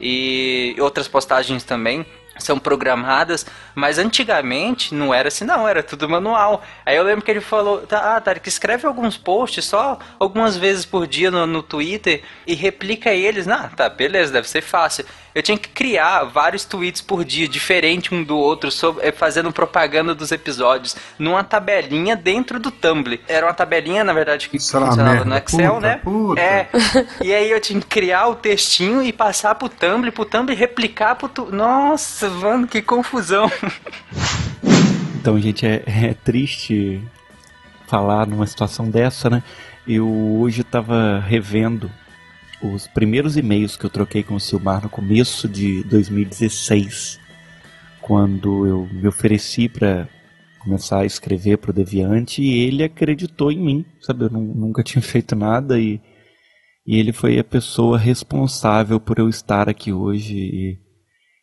E 0.00 0.76
outras 0.78 1.08
postagens 1.08 1.64
também 1.64 2.06
são 2.38 2.58
programadas, 2.58 3.44
mas 3.74 3.98
antigamente 3.98 4.94
não 4.94 5.12
era 5.12 5.28
assim, 5.28 5.44
não, 5.44 5.66
era 5.66 5.82
tudo 5.82 6.08
manual. 6.08 6.62
Aí 6.86 6.96
eu 6.96 7.02
lembro 7.02 7.24
que 7.24 7.30
ele 7.30 7.40
falou, 7.40 7.78
tá, 7.78 8.16
ah, 8.16 8.20
Tarek, 8.20 8.48
escreve 8.48 8.86
alguns 8.86 9.16
posts 9.16 9.64
só 9.64 9.98
algumas 10.18 10.56
vezes 10.56 10.84
por 10.84 11.06
dia 11.06 11.30
no, 11.30 11.46
no 11.46 11.62
Twitter 11.62 12.22
e 12.46 12.54
replica 12.54 13.10
eles. 13.10 13.48
Ah, 13.48 13.70
tá, 13.74 13.88
beleza, 13.88 14.32
deve 14.32 14.48
ser 14.48 14.62
fácil. 14.62 15.04
Eu 15.34 15.42
tinha 15.42 15.58
que 15.58 15.68
criar 15.68 16.24
vários 16.24 16.64
tweets 16.64 17.00
por 17.00 17.24
dia, 17.24 17.48
diferente 17.48 18.14
um 18.14 18.24
do 18.24 18.36
outro, 18.36 18.70
sobre, 18.70 19.06
eh, 19.06 19.12
fazendo 19.12 19.52
propaganda 19.52 20.14
dos 20.14 20.32
episódios, 20.32 20.96
numa 21.18 21.44
tabelinha 21.44 22.16
dentro 22.16 22.58
do 22.58 22.70
Tumblr. 22.70 23.20
Era 23.28 23.46
uma 23.46 23.54
tabelinha, 23.54 24.02
na 24.02 24.12
verdade, 24.12 24.48
que 24.48 24.56
uma 24.56 24.88
funcionava 24.88 25.24
merda. 25.24 25.24
no 25.24 25.36
Excel, 25.36 25.74
Puta, 25.74 25.86
né? 25.86 26.00
puta. 26.02 26.40
É. 26.40 26.68
E 27.22 27.34
aí 27.34 27.50
eu 27.50 27.60
tinha 27.60 27.80
que 27.80 27.86
criar 27.86 28.28
o 28.28 28.34
textinho 28.34 29.02
e 29.02 29.12
passar 29.12 29.54
pro 29.54 29.68
Tumblr, 29.68 30.12
pro 30.12 30.24
Tumblr 30.24 30.56
replicar 30.56 31.14
pro 31.16 31.28
tu... 31.28 31.46
Nossa, 31.52 32.28
mano, 32.28 32.66
que 32.66 32.80
confusão. 32.82 33.50
Então, 35.20 35.38
gente, 35.38 35.66
é, 35.66 35.82
é 35.86 36.14
triste 36.14 37.02
falar 37.86 38.26
numa 38.26 38.46
situação 38.46 38.88
dessa, 38.88 39.28
né? 39.28 39.42
Eu 39.86 40.08
hoje 40.40 40.60
estava 40.60 41.18
revendo 41.26 41.90
os 42.62 42.86
primeiros 42.88 43.36
e-mails 43.36 43.76
que 43.76 43.84
eu 43.86 43.90
troquei 43.90 44.22
com 44.22 44.34
o 44.34 44.40
Silmar 44.40 44.82
no 44.82 44.88
começo 44.90 45.48
de 45.48 45.82
2016, 45.84 47.18
quando 48.00 48.66
eu 48.66 48.86
me 48.92 49.06
ofereci 49.06 49.68
para 49.68 50.08
começar 50.60 51.00
a 51.00 51.06
escrever 51.06 51.58
para 51.58 51.70
o 51.70 51.74
Deviante 51.74 52.42
e 52.42 52.60
ele 52.60 52.82
acreditou 52.82 53.52
em 53.52 53.58
mim, 53.58 53.84
sabe? 54.00 54.24
Eu 54.24 54.30
nu- 54.30 54.54
nunca 54.54 54.82
tinha 54.82 55.00
feito 55.02 55.36
nada 55.36 55.78
e, 55.78 56.00
e 56.86 56.96
ele 56.96 57.12
foi 57.12 57.38
a 57.38 57.44
pessoa 57.44 57.98
responsável 57.98 58.98
por 58.98 59.18
eu 59.18 59.28
estar 59.28 59.68
aqui 59.68 59.92
hoje 59.92 60.34
e, 60.36 60.78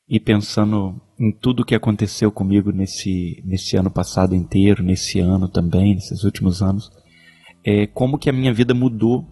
e 0.10 0.20
pensando 0.20 1.02
em 1.20 1.32
tudo 1.32 1.66
que 1.66 1.76
aconteceu 1.76 2.32
comigo 2.32 2.72
nesse, 2.72 3.42
nesse 3.46 3.78
ano 3.78 3.90
passado 3.90 4.36
inteiro, 4.36 4.84
nesse 4.84 5.20
ano 5.20 5.48
também, 5.48 5.96
nesses 5.96 6.24
últimos 6.24 6.62
anos, 6.62 6.90
é, 7.64 7.88
como 7.88 8.18
que 8.20 8.30
a 8.30 8.34
minha 8.34 8.54
vida 8.54 8.74
mudou, 8.74 9.26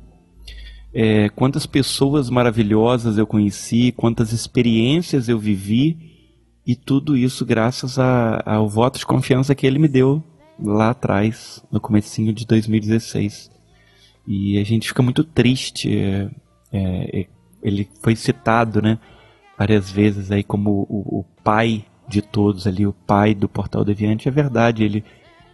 é, 0.94 1.30
quantas 1.30 1.66
pessoas 1.66 2.30
maravilhosas 2.30 3.18
eu 3.18 3.26
conheci, 3.26 3.92
quantas 3.92 4.32
experiências 4.32 5.28
eu 5.28 5.40
vivi, 5.40 6.12
e 6.66 6.76
tudo 6.76 7.18
isso 7.18 7.46
graças 7.46 8.00
a- 8.00 8.42
ao 8.46 8.70
voto 8.70 9.00
de 9.00 9.06
confiança 9.06 9.54
que 9.56 9.66
ele 9.68 9.80
me 9.80 9.88
deu 9.88 10.24
lá 10.60 10.92
atrás, 10.92 11.64
no 11.72 11.80
comecinho 11.80 12.32
de 12.32 12.46
2016. 12.46 13.52
E 14.28 14.58
a 14.58 14.64
gente 14.64 14.88
fica 14.88 15.04
muito 15.04 15.24
triste. 15.24 15.98
é, 15.98 16.30
é, 16.72 17.20
é, 17.22 17.28
ele 17.62 17.88
foi 18.02 18.16
citado, 18.16 18.82
né, 18.82 18.98
várias 19.58 19.92
vezes 19.92 20.32
aí 20.32 20.44
como 20.44 20.86
o, 20.90 21.20
o 21.20 21.26
pai 21.44 21.86
de 22.08 22.22
todos 22.22 22.66
ali, 22.68 22.86
o 22.86 22.94
pai 22.94 23.34
do 23.34 23.48
Portal 23.50 23.84
Deviante. 23.86 24.28
É 24.28 24.32
verdade, 24.32 24.84
ele, 24.84 25.04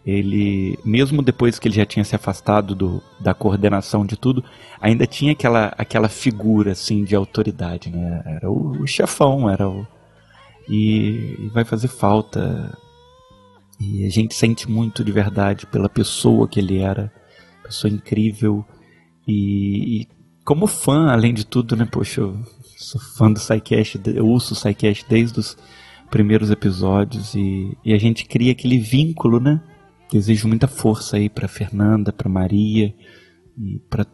ele 0.10 0.80
mesmo 0.84 1.22
depois 1.22 1.60
que 1.60 1.68
ele 1.68 1.76
já 1.76 1.86
tinha 1.86 2.03
se 2.03 2.15
afastado 2.15 2.73
do, 2.73 3.03
da 3.19 3.34
coordenação 3.34 4.06
de 4.06 4.18
tudo, 4.18 4.44
ainda 4.81 5.06
tinha 5.06 5.34
aquela, 5.34 5.73
aquela 5.77 6.10
figura 6.10 6.72
assim 6.72 7.03
de 7.03 7.15
autoridade, 7.15 7.90
né? 7.90 8.23
Era 8.26 8.49
o, 8.49 8.81
o 8.81 8.88
chefão, 8.88 9.49
era 9.49 9.68
o 9.68 9.86
e, 10.69 11.36
e 11.40 11.49
vai 11.53 11.65
fazer 11.65 11.88
falta. 11.88 12.77
E 13.80 14.06
a 14.06 14.10
gente 14.10 14.36
sente 14.36 14.69
muito 14.69 15.03
de 15.03 15.11
verdade 15.11 15.65
pela 15.65 15.90
pessoa 15.90 16.48
que 16.48 16.60
ele 16.60 16.77
era, 16.77 17.11
pessoa 17.64 17.91
incrível. 17.91 18.64
E, 19.27 20.02
e 20.02 20.07
como 20.45 20.68
fã, 20.68 21.10
além 21.10 21.34
de 21.34 21.45
tudo, 21.45 21.76
né? 21.76 21.86
Poxa, 21.86 22.22
eu 22.22 22.38
sou 22.77 23.02
fã 23.02 23.31
do 23.31 23.40
SciCast, 23.40 23.99
eu 24.07 24.27
ouço 24.27 24.53
o 24.53 24.56
SciCast 24.56 25.06
desde 25.10 25.40
os 25.40 25.57
primeiros 26.10 26.49
episódios 26.49 27.36
e, 27.36 27.77
e 27.86 27.94
a 27.94 27.98
gente 27.98 28.26
cria 28.26 28.52
aquele 28.52 28.80
vínculo, 28.80 29.40
né? 29.40 29.61
Desejo 30.11 30.48
muita 30.48 30.68
força 30.68 31.18
aí 31.18 31.30
para 31.30 31.48
Fernanda, 31.48 32.11
para 32.11 32.27
Maria 32.27 32.94
e 33.57 33.80
para 33.90 34.06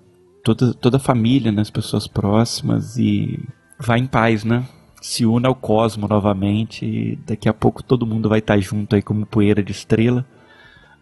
toda, 0.44 0.74
toda 0.74 0.98
a 0.98 1.00
família, 1.00 1.52
né? 1.52 1.62
as 1.62 1.70
pessoas 1.70 2.08
próximas 2.08 2.98
e 2.98 3.40
vá 3.80 3.98
em 3.98 4.06
paz, 4.06 4.44
né? 4.44 4.64
Se 5.02 5.26
una 5.26 5.48
ao 5.48 5.56
cosmo 5.56 6.08
novamente 6.08 6.86
e 6.86 7.16
daqui 7.26 7.48
a 7.48 7.54
pouco 7.54 7.84
todo 7.84 8.06
mundo 8.06 8.30
vai 8.30 8.40
estar 8.40 8.58
junto 8.60 8.96
aí 8.96 9.02
como 9.02 9.26
poeira 9.26 9.64
de 9.64 9.72
estrela. 9.72 10.26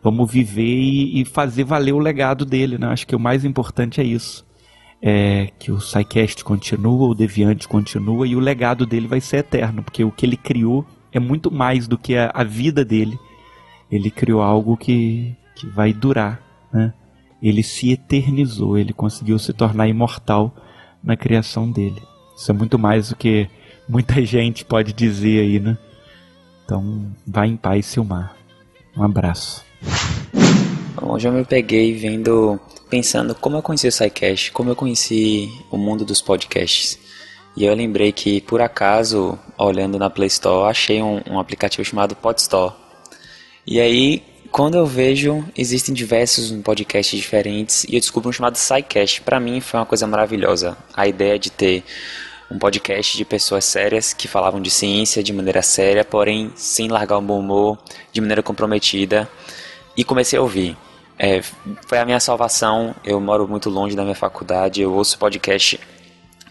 Vamos 0.01 0.29
viver 0.29 0.63
e, 0.63 1.21
e 1.21 1.25
fazer 1.25 1.63
valer 1.63 1.93
o 1.93 1.99
legado 1.99 2.45
dele, 2.45 2.77
né? 2.77 2.87
Acho 2.87 3.07
que 3.07 3.15
o 3.15 3.19
mais 3.19 3.45
importante 3.45 4.01
é 4.01 4.03
isso. 4.03 4.45
É 5.01 5.49
que 5.59 5.71
o 5.71 5.79
SciCast 5.79 6.43
continua, 6.43 7.09
o 7.09 7.15
Deviante 7.15 7.67
continua 7.67 8.27
e 8.27 8.35
o 8.35 8.39
legado 8.39 8.85
dele 8.85 9.07
vai 9.07 9.19
ser 9.19 9.37
eterno, 9.37 9.83
porque 9.83 10.03
o 10.03 10.11
que 10.11 10.25
ele 10.25 10.37
criou 10.37 10.85
é 11.11 11.19
muito 11.19 11.51
mais 11.51 11.87
do 11.87 11.97
que 11.97 12.15
a, 12.15 12.31
a 12.33 12.43
vida 12.43 12.83
dele. 12.83 13.17
Ele 13.93 14.09
criou 14.09 14.41
algo 14.41 14.75
que, 14.75 15.35
que 15.55 15.67
vai 15.67 15.93
durar, 15.93 16.41
né? 16.73 16.91
Ele 17.41 17.61
se 17.61 17.91
eternizou, 17.91 18.75
ele 18.75 18.91
conseguiu 18.91 19.37
se 19.37 19.53
tornar 19.53 19.87
imortal 19.87 20.51
na 21.03 21.15
criação 21.15 21.69
dele. 21.69 22.01
Isso 22.35 22.49
é 22.49 22.53
muito 22.55 22.79
mais 22.79 23.09
do 23.09 23.15
que 23.15 23.47
muita 23.87 24.19
gente 24.25 24.65
pode 24.65 24.93
dizer 24.93 25.41
aí, 25.41 25.59
né? 25.59 25.77
Então, 26.65 27.11
vá 27.27 27.45
em 27.45 27.55
paz, 27.55 27.85
Silmar. 27.85 28.35
Um 28.97 29.03
abraço. 29.03 29.63
Hoje 30.99 31.27
eu 31.27 31.31
me 31.31 31.45
peguei 31.45 31.93
vendo, 31.93 32.59
pensando 32.89 33.35
como 33.35 33.57
eu 33.57 33.61
conheci 33.61 33.87
o 33.87 33.91
SciCast, 33.91 34.51
como 34.53 34.71
eu 34.71 34.75
conheci 34.75 35.51
o 35.69 35.77
mundo 35.77 36.03
dos 36.03 36.19
podcasts. 36.19 36.97
E 37.55 37.63
eu 37.63 37.75
lembrei 37.75 38.11
que, 38.11 38.41
por 38.41 38.59
acaso, 38.59 39.37
olhando 39.55 39.99
na 39.99 40.09
Play 40.09 40.27
Store, 40.27 40.71
achei 40.71 41.03
um, 41.03 41.21
um 41.29 41.39
aplicativo 41.39 41.85
chamado 41.85 42.15
Podstore. 42.15 42.73
E 43.65 43.79
aí, 43.79 44.21
quando 44.51 44.75
eu 44.75 44.85
vejo, 44.85 45.43
existem 45.57 45.95
diversos 45.95 46.51
podcasts 46.61 47.17
diferentes 47.17 47.85
e 47.85 47.95
eu 47.95 47.99
descubro 47.99 48.29
um 48.29 48.33
chamado 48.33 48.57
SciCast. 48.57 49.21
Para 49.21 49.39
mim 49.39 49.61
foi 49.61 49.79
uma 49.79 49.85
coisa 49.85 50.05
maravilhosa. 50.05 50.77
A 50.93 51.07
ideia 51.07 51.39
de 51.39 51.49
ter 51.49 51.83
um 52.51 52.59
podcast 52.59 53.17
de 53.17 53.23
pessoas 53.23 53.63
sérias 53.63 54.13
que 54.13 54.27
falavam 54.27 54.61
de 54.61 54.69
ciência 54.69 55.23
de 55.23 55.31
maneira 55.31 55.61
séria, 55.61 56.03
porém 56.03 56.51
sem 56.55 56.89
largar 56.89 57.17
o 57.17 57.21
bom 57.21 57.39
humor, 57.39 57.79
de 58.11 58.19
maneira 58.19 58.43
comprometida. 58.43 59.29
E 59.95 60.03
comecei 60.03 60.37
a 60.37 60.41
ouvir. 60.41 60.77
É, 61.17 61.41
foi 61.87 61.97
a 61.97 62.05
minha 62.05 62.19
salvação. 62.19 62.93
Eu 63.03 63.19
moro 63.21 63.47
muito 63.47 63.69
longe 63.69 63.95
da 63.95 64.03
minha 64.03 64.15
faculdade, 64.15 64.81
eu 64.81 64.93
ouço 64.93 65.17
podcast 65.17 65.79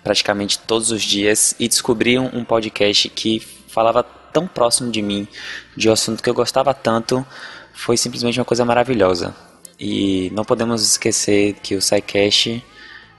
praticamente 0.02 0.58
todos 0.58 0.90
os 0.90 1.02
dias 1.02 1.54
e 1.60 1.68
descobri 1.68 2.18
um, 2.18 2.38
um 2.38 2.44
podcast 2.44 3.08
que 3.10 3.38
falava 3.68 4.02
tão 4.32 4.46
próximo 4.46 4.90
de 4.90 5.02
mim, 5.02 5.28
de 5.76 5.88
um 5.88 5.92
assunto 5.92 6.22
que 6.22 6.30
eu 6.30 6.34
gostava 6.34 6.72
tanto, 6.72 7.24
foi 7.72 7.96
simplesmente 7.96 8.38
uma 8.38 8.44
coisa 8.44 8.64
maravilhosa. 8.64 9.34
E 9.78 10.30
não 10.32 10.44
podemos 10.44 10.82
esquecer 10.82 11.54
que 11.54 11.74
o 11.74 11.82
SciCast 11.82 12.64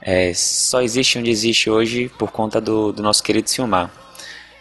é, 0.00 0.32
só 0.34 0.82
existe 0.82 1.18
onde 1.18 1.30
existe 1.30 1.70
hoje 1.70 2.10
por 2.18 2.30
conta 2.30 2.60
do, 2.60 2.92
do 2.92 3.02
nosso 3.02 3.22
querido 3.22 3.48
Silmar. 3.48 3.90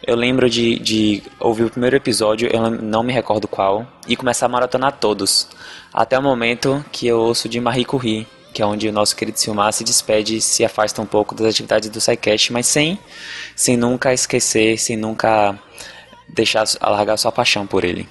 Eu 0.06 0.16
lembro 0.16 0.50
de, 0.50 0.80
de 0.80 1.24
ouvir 1.40 1.64
o 1.64 1.70
primeiro 1.70 1.96
episódio, 1.96 2.50
eu 2.52 2.70
não 2.70 3.04
me 3.04 3.14
recordo 3.14 3.48
qual, 3.48 3.88
e 4.06 4.18
começar 4.18 4.48
a 4.48 4.50
maratonar 4.50 4.98
todos. 5.00 5.48
Até 5.94 6.20
o 6.20 6.22
momento 6.22 6.84
que 6.92 7.08
eu 7.08 7.20
ouço 7.20 7.48
de 7.48 7.60
Marie 7.62 7.86
Curie, 7.86 8.28
que 8.54 8.62
é 8.62 8.66
onde 8.66 8.88
o 8.88 8.92
nosso 8.92 9.16
querido 9.16 9.40
Silmar 9.40 9.72
se 9.72 9.84
despede, 9.84 10.42
se 10.42 10.64
afasta 10.64 11.02
um 11.02 11.06
pouco 11.06 11.34
das 11.34 11.48
atividades 11.48 11.90
do 11.90 12.02
SciCast, 12.02 12.52
mas 12.52 12.68
sem, 12.68 13.00
sem 13.56 13.78
nunca 13.78 14.14
esquecer, 14.14 14.78
sem 14.78 14.98
nunca 14.98 15.58
deixar 16.34 16.66
alargar 16.80 17.18
sua 17.18 17.32
paixão 17.32 17.66
por 17.66 17.84
ele. 17.84 18.08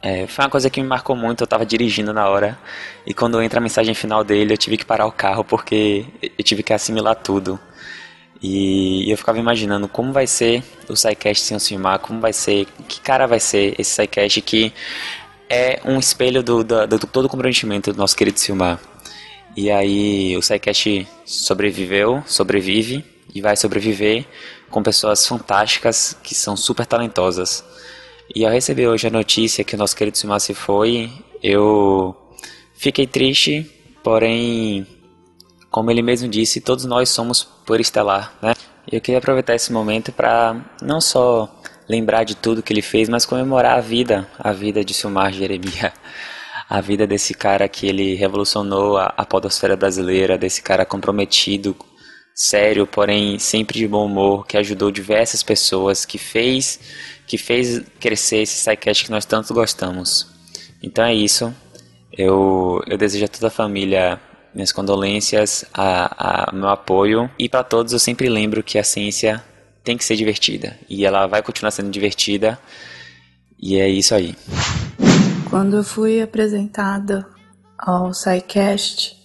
É, 0.00 0.26
foi 0.26 0.44
uma 0.44 0.50
coisa 0.50 0.70
que 0.70 0.80
me 0.80 0.86
marcou 0.86 1.16
muito, 1.16 1.42
eu 1.42 1.44
estava 1.44 1.66
dirigindo 1.66 2.12
na 2.12 2.28
hora, 2.28 2.56
e 3.04 3.12
quando 3.12 3.42
entra 3.42 3.58
a 3.58 3.62
mensagem 3.62 3.94
final 3.94 4.22
dele, 4.22 4.52
eu 4.52 4.58
tive 4.58 4.76
que 4.76 4.84
parar 4.84 5.06
o 5.06 5.12
carro 5.12 5.44
porque 5.44 6.04
eu 6.22 6.44
tive 6.44 6.62
que 6.62 6.72
assimilar 6.72 7.16
tudo. 7.16 7.58
E 8.40 9.10
eu 9.10 9.16
ficava 9.16 9.38
imaginando 9.38 9.88
como 9.88 10.12
vai 10.12 10.26
ser 10.26 10.62
o 10.88 10.94
SciCast 10.94 11.44
sem 11.44 11.56
o 11.56 11.60
Silmar, 11.60 11.98
como 11.98 12.20
vai 12.20 12.32
ser, 12.32 12.66
que 12.86 13.00
cara 13.00 13.26
vai 13.26 13.40
ser 13.40 13.74
esse 13.78 13.90
SciCast 13.90 14.40
que 14.42 14.72
é 15.48 15.80
um 15.84 15.98
espelho 15.98 16.42
do, 16.42 16.62
do, 16.62 16.86
do 16.86 16.98
todo 17.00 17.24
o 17.24 17.28
comprometimento 17.28 17.92
do 17.92 17.98
nosso 17.98 18.16
querido 18.16 18.38
Silmar. 18.38 18.78
E 19.56 19.70
aí 19.70 20.36
o 20.36 20.42
SciCast 20.42 21.08
sobreviveu, 21.24 22.22
sobrevive 22.26 23.04
e 23.34 23.40
vai 23.40 23.56
sobreviver 23.56 24.24
com 24.70 24.82
pessoas 24.82 25.26
fantásticas 25.26 26.16
que 26.22 26.34
são 26.34 26.56
super 26.56 26.86
talentosas. 26.86 27.64
E 28.34 28.44
ao 28.44 28.52
receber 28.52 28.86
hoje 28.88 29.06
a 29.06 29.10
notícia 29.10 29.64
que 29.64 29.74
o 29.74 29.78
nosso 29.78 29.96
querido 29.96 30.18
Silmar 30.18 30.40
se 30.40 30.54
foi, 30.54 31.10
eu 31.42 32.14
fiquei 32.74 33.06
triste, 33.06 33.64
porém, 34.02 34.86
como 35.70 35.90
ele 35.90 36.02
mesmo 36.02 36.28
disse, 36.28 36.60
todos 36.60 36.84
nós 36.84 37.08
somos 37.08 37.42
por 37.42 37.80
estelar, 37.80 38.34
né? 38.42 38.54
Eu 38.90 39.00
queria 39.00 39.18
aproveitar 39.18 39.54
esse 39.54 39.72
momento 39.72 40.12
para 40.12 40.56
não 40.80 41.00
só 41.00 41.48
lembrar 41.88 42.24
de 42.24 42.34
tudo 42.34 42.62
que 42.62 42.72
ele 42.72 42.82
fez, 42.82 43.08
mas 43.08 43.24
comemorar 43.24 43.78
a 43.78 43.80
vida, 43.80 44.28
a 44.38 44.52
vida 44.52 44.84
de 44.84 44.92
Silmar 44.94 45.32
Jeremia, 45.32 45.92
a 46.68 46.80
vida 46.80 47.06
desse 47.06 47.34
cara 47.34 47.68
que 47.68 47.86
ele 47.86 48.14
revolucionou 48.14 48.98
a, 48.98 49.12
a 49.16 49.24
podosfera 49.24 49.76
brasileira, 49.76 50.36
desse 50.36 50.62
cara 50.62 50.84
comprometido, 50.84 51.74
sério, 52.38 52.86
porém 52.86 53.36
sempre 53.36 53.80
de 53.80 53.88
bom 53.88 54.06
humor, 54.06 54.46
que 54.46 54.56
ajudou 54.56 54.92
diversas 54.92 55.42
pessoas, 55.42 56.04
que 56.04 56.18
fez 56.18 56.78
que 57.26 57.36
fez 57.36 57.82
crescer 57.98 58.42
esse 58.42 58.54
SciCast 58.54 59.04
que 59.04 59.10
nós 59.10 59.24
tanto 59.24 59.52
gostamos. 59.52 60.30
Então 60.80 61.04
é 61.04 61.12
isso. 61.12 61.52
Eu, 62.12 62.80
eu 62.86 62.96
desejo 62.96 63.24
a 63.24 63.28
toda 63.28 63.48
a 63.48 63.50
família 63.50 64.20
minhas 64.54 64.72
condolências, 64.72 65.64
a, 65.74 66.50
a 66.50 66.52
meu 66.52 66.68
apoio. 66.68 67.28
E 67.38 67.48
para 67.48 67.64
todos 67.64 67.92
eu 67.92 67.98
sempre 67.98 68.28
lembro 68.28 68.62
que 68.62 68.78
a 68.78 68.84
ciência 68.84 69.44
tem 69.82 69.98
que 69.98 70.04
ser 70.04 70.14
divertida. 70.14 70.78
E 70.88 71.04
ela 71.04 71.26
vai 71.26 71.42
continuar 71.42 71.72
sendo 71.72 71.90
divertida. 71.90 72.56
E 73.60 73.78
é 73.80 73.88
isso 73.88 74.14
aí. 74.14 74.34
Quando 75.50 75.78
eu 75.78 75.84
fui 75.84 76.22
apresentada 76.22 77.26
ao 77.76 78.14
SciCast, 78.14 79.16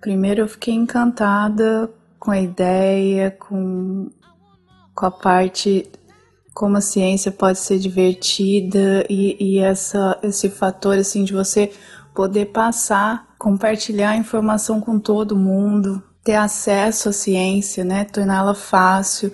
primeiro 0.00 0.42
eu 0.42 0.48
fiquei 0.48 0.74
encantada 0.74 1.88
com 2.22 2.30
a 2.30 2.40
ideia, 2.40 3.32
com, 3.32 4.08
com 4.94 5.06
a 5.06 5.10
parte 5.10 5.90
como 6.54 6.76
a 6.76 6.80
ciência 6.80 7.32
pode 7.32 7.58
ser 7.58 7.80
divertida 7.80 9.04
e, 9.10 9.36
e 9.40 9.58
essa, 9.58 10.16
esse 10.22 10.48
fator 10.48 10.96
assim 10.96 11.24
de 11.24 11.32
você 11.32 11.72
poder 12.14 12.52
passar, 12.52 13.34
compartilhar 13.36 14.16
informação 14.16 14.80
com 14.80 15.00
todo 15.00 15.34
mundo, 15.34 16.00
ter 16.22 16.36
acesso 16.36 17.08
à 17.08 17.12
ciência, 17.12 17.82
né, 17.82 18.04
torná-la 18.04 18.54
fácil. 18.54 19.32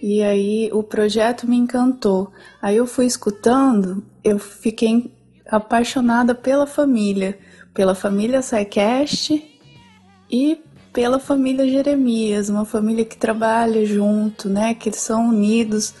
E 0.00 0.22
aí 0.22 0.70
o 0.72 0.84
projeto 0.84 1.48
me 1.48 1.56
encantou. 1.56 2.30
Aí 2.62 2.76
eu 2.76 2.86
fui 2.86 3.06
escutando, 3.06 4.04
eu 4.22 4.38
fiquei 4.38 5.12
apaixonada 5.50 6.32
pela 6.32 6.64
família, 6.64 7.36
pela 7.74 7.92
família 7.96 8.40
SciCast 8.40 9.42
e 10.30 10.62
pela 10.94 11.18
família 11.18 11.68
Jeremias, 11.68 12.48
uma 12.48 12.64
família 12.64 13.04
que 13.04 13.16
trabalha 13.16 13.84
junto, 13.84 14.48
né, 14.48 14.74
que 14.74 14.92
são 14.92 15.30
unidos 15.30 15.92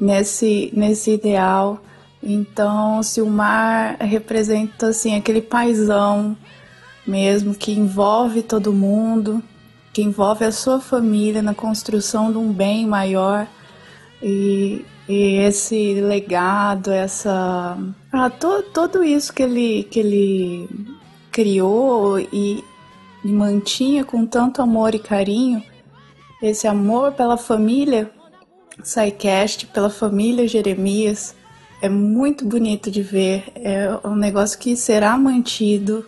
nesse, 0.00 0.72
nesse 0.72 1.12
ideal. 1.12 1.78
Então, 2.22 3.02
Silmar 3.02 3.98
representa 4.00 4.88
assim 4.88 5.14
aquele 5.14 5.42
paisão 5.42 6.34
mesmo 7.06 7.54
que 7.54 7.70
envolve 7.72 8.42
todo 8.42 8.72
mundo, 8.72 9.42
que 9.92 10.00
envolve 10.00 10.46
a 10.46 10.52
sua 10.52 10.80
família 10.80 11.42
na 11.42 11.54
construção 11.54 12.32
de 12.32 12.38
um 12.38 12.50
bem 12.50 12.86
maior. 12.86 13.46
E, 14.22 14.82
e 15.06 15.36
esse 15.40 16.00
legado, 16.00 16.90
essa 16.90 17.76
ah, 18.10 18.30
to, 18.30 18.62
tudo 18.72 19.04
isso 19.04 19.34
que 19.34 19.42
ele 19.42 19.82
que 19.84 20.00
ele 20.00 20.68
criou 21.30 22.18
e, 22.18 22.64
e 23.24 23.32
mantinha 23.32 24.04
com 24.04 24.26
tanto 24.26 24.60
amor 24.60 24.94
e 24.94 24.98
carinho, 24.98 25.62
esse 26.42 26.66
amor 26.66 27.12
pela 27.12 27.36
família 27.36 28.10
SciCast, 28.82 29.66
pela 29.68 29.90
família 29.90 30.46
Jeremias. 30.46 31.34
É 31.80 31.88
muito 31.88 32.44
bonito 32.44 32.90
de 32.90 33.02
ver. 33.02 33.44
É 33.54 33.88
um 34.04 34.14
negócio 34.14 34.58
que 34.58 34.76
será 34.76 35.16
mantido. 35.16 36.06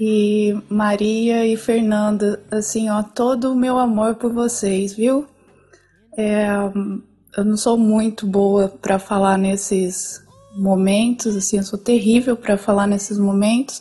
E 0.00 0.56
Maria 0.68 1.46
e 1.46 1.56
Fernanda, 1.56 2.42
assim, 2.50 2.90
ó, 2.90 3.02
todo 3.02 3.52
o 3.52 3.56
meu 3.56 3.78
amor 3.78 4.16
por 4.16 4.32
vocês, 4.32 4.94
viu? 4.94 5.26
É, 6.16 6.46
eu 7.36 7.44
não 7.44 7.56
sou 7.56 7.78
muito 7.78 8.26
boa 8.26 8.68
para 8.68 8.98
falar 8.98 9.38
nesses 9.38 10.20
momentos, 10.56 11.36
assim, 11.36 11.58
eu 11.58 11.62
sou 11.62 11.78
terrível 11.78 12.36
para 12.36 12.58
falar 12.58 12.86
nesses 12.86 13.16
momentos, 13.16 13.80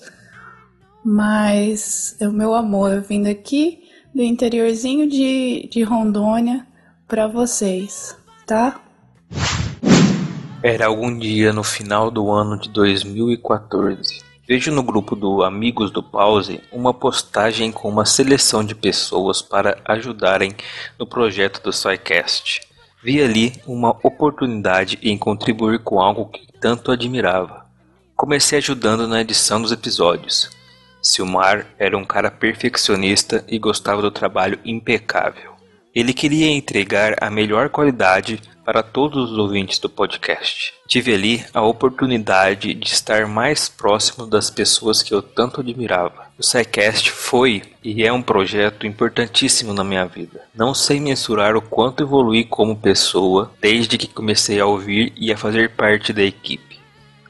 mas 1.04 2.16
é 2.20 2.28
o 2.28 2.34
meu 2.34 2.54
amor 2.54 3.02
vindo 3.02 3.28
aqui 3.28 3.84
do 4.14 4.22
interiorzinho 4.22 5.10
de, 5.10 5.68
de 5.72 5.84
Rondônia 5.84 6.66
para 7.08 7.28
vocês, 7.28 8.16
tá? 8.46 8.80
Era 10.64 10.86
algum 10.86 11.18
dia 11.18 11.52
no 11.52 11.64
final 11.64 12.12
do 12.12 12.30
ano 12.30 12.60
de 12.60 12.70
2014. 12.70 14.22
Vejo 14.48 14.72
no 14.72 14.84
grupo 14.84 15.16
do 15.16 15.44
Amigos 15.44 15.92
do 15.92 16.04
Pause 16.04 16.62
uma 16.72 16.94
postagem 16.94 17.72
com 17.72 17.90
uma 17.90 18.06
seleção 18.06 18.64
de 18.64 18.76
pessoas 18.76 19.42
para 19.42 19.78
ajudarem 19.86 20.54
no 21.00 21.08
projeto 21.08 21.64
do 21.64 21.72
SciCast. 21.72 22.62
Vi 23.04 23.24
ali 23.24 23.54
uma 23.66 23.90
oportunidade 24.04 25.00
em 25.02 25.18
contribuir 25.18 25.80
com 25.80 26.00
algo 26.00 26.26
que 26.26 26.46
tanto 26.60 26.92
admirava. 26.92 27.66
Comecei 28.16 28.60
ajudando 28.60 29.08
na 29.08 29.22
edição 29.22 29.62
dos 29.62 29.72
episódios. 29.72 30.61
Silmar 31.12 31.68
era 31.78 31.98
um 31.98 32.06
cara 32.06 32.32
perfeccionista 32.32 33.44
e 33.46 33.60
gostava 33.60 34.02
do 34.02 34.10
trabalho 34.10 34.58
impecável. 34.64 35.52
Ele 35.94 36.14
queria 36.14 36.50
entregar 36.50 37.16
a 37.20 37.30
melhor 37.30 37.68
qualidade 37.68 38.42
para 38.64 38.82
todos 38.82 39.30
os 39.30 39.38
ouvintes 39.38 39.78
do 39.78 39.90
podcast. 39.90 40.74
Tive 40.88 41.14
ali 41.14 41.46
a 41.54 41.62
oportunidade 41.62 42.74
de 42.74 42.88
estar 42.88 43.28
mais 43.28 43.68
próximo 43.68 44.26
das 44.26 44.50
pessoas 44.50 45.04
que 45.04 45.14
eu 45.14 45.22
tanto 45.22 45.60
admirava. 45.60 46.28
O 46.40 46.44
SciCast 46.44 47.12
foi 47.12 47.62
e 47.84 48.04
é 48.06 48.14
um 48.14 48.22
projeto 48.22 48.88
importantíssimo 48.88 49.74
na 49.74 49.84
minha 49.84 50.06
vida. 50.06 50.42
Não 50.56 50.74
sei 50.74 51.02
mensurar 51.02 51.58
o 51.58 51.62
quanto 51.62 52.04
evolui 52.04 52.46
como 52.46 52.74
pessoa 52.74 53.52
desde 53.60 53.98
que 53.98 54.08
comecei 54.08 54.62
a 54.62 54.66
ouvir 54.66 55.12
e 55.18 55.30
a 55.30 55.36
fazer 55.36 55.72
parte 55.72 56.14
da 56.14 56.24
equipe. 56.24 56.80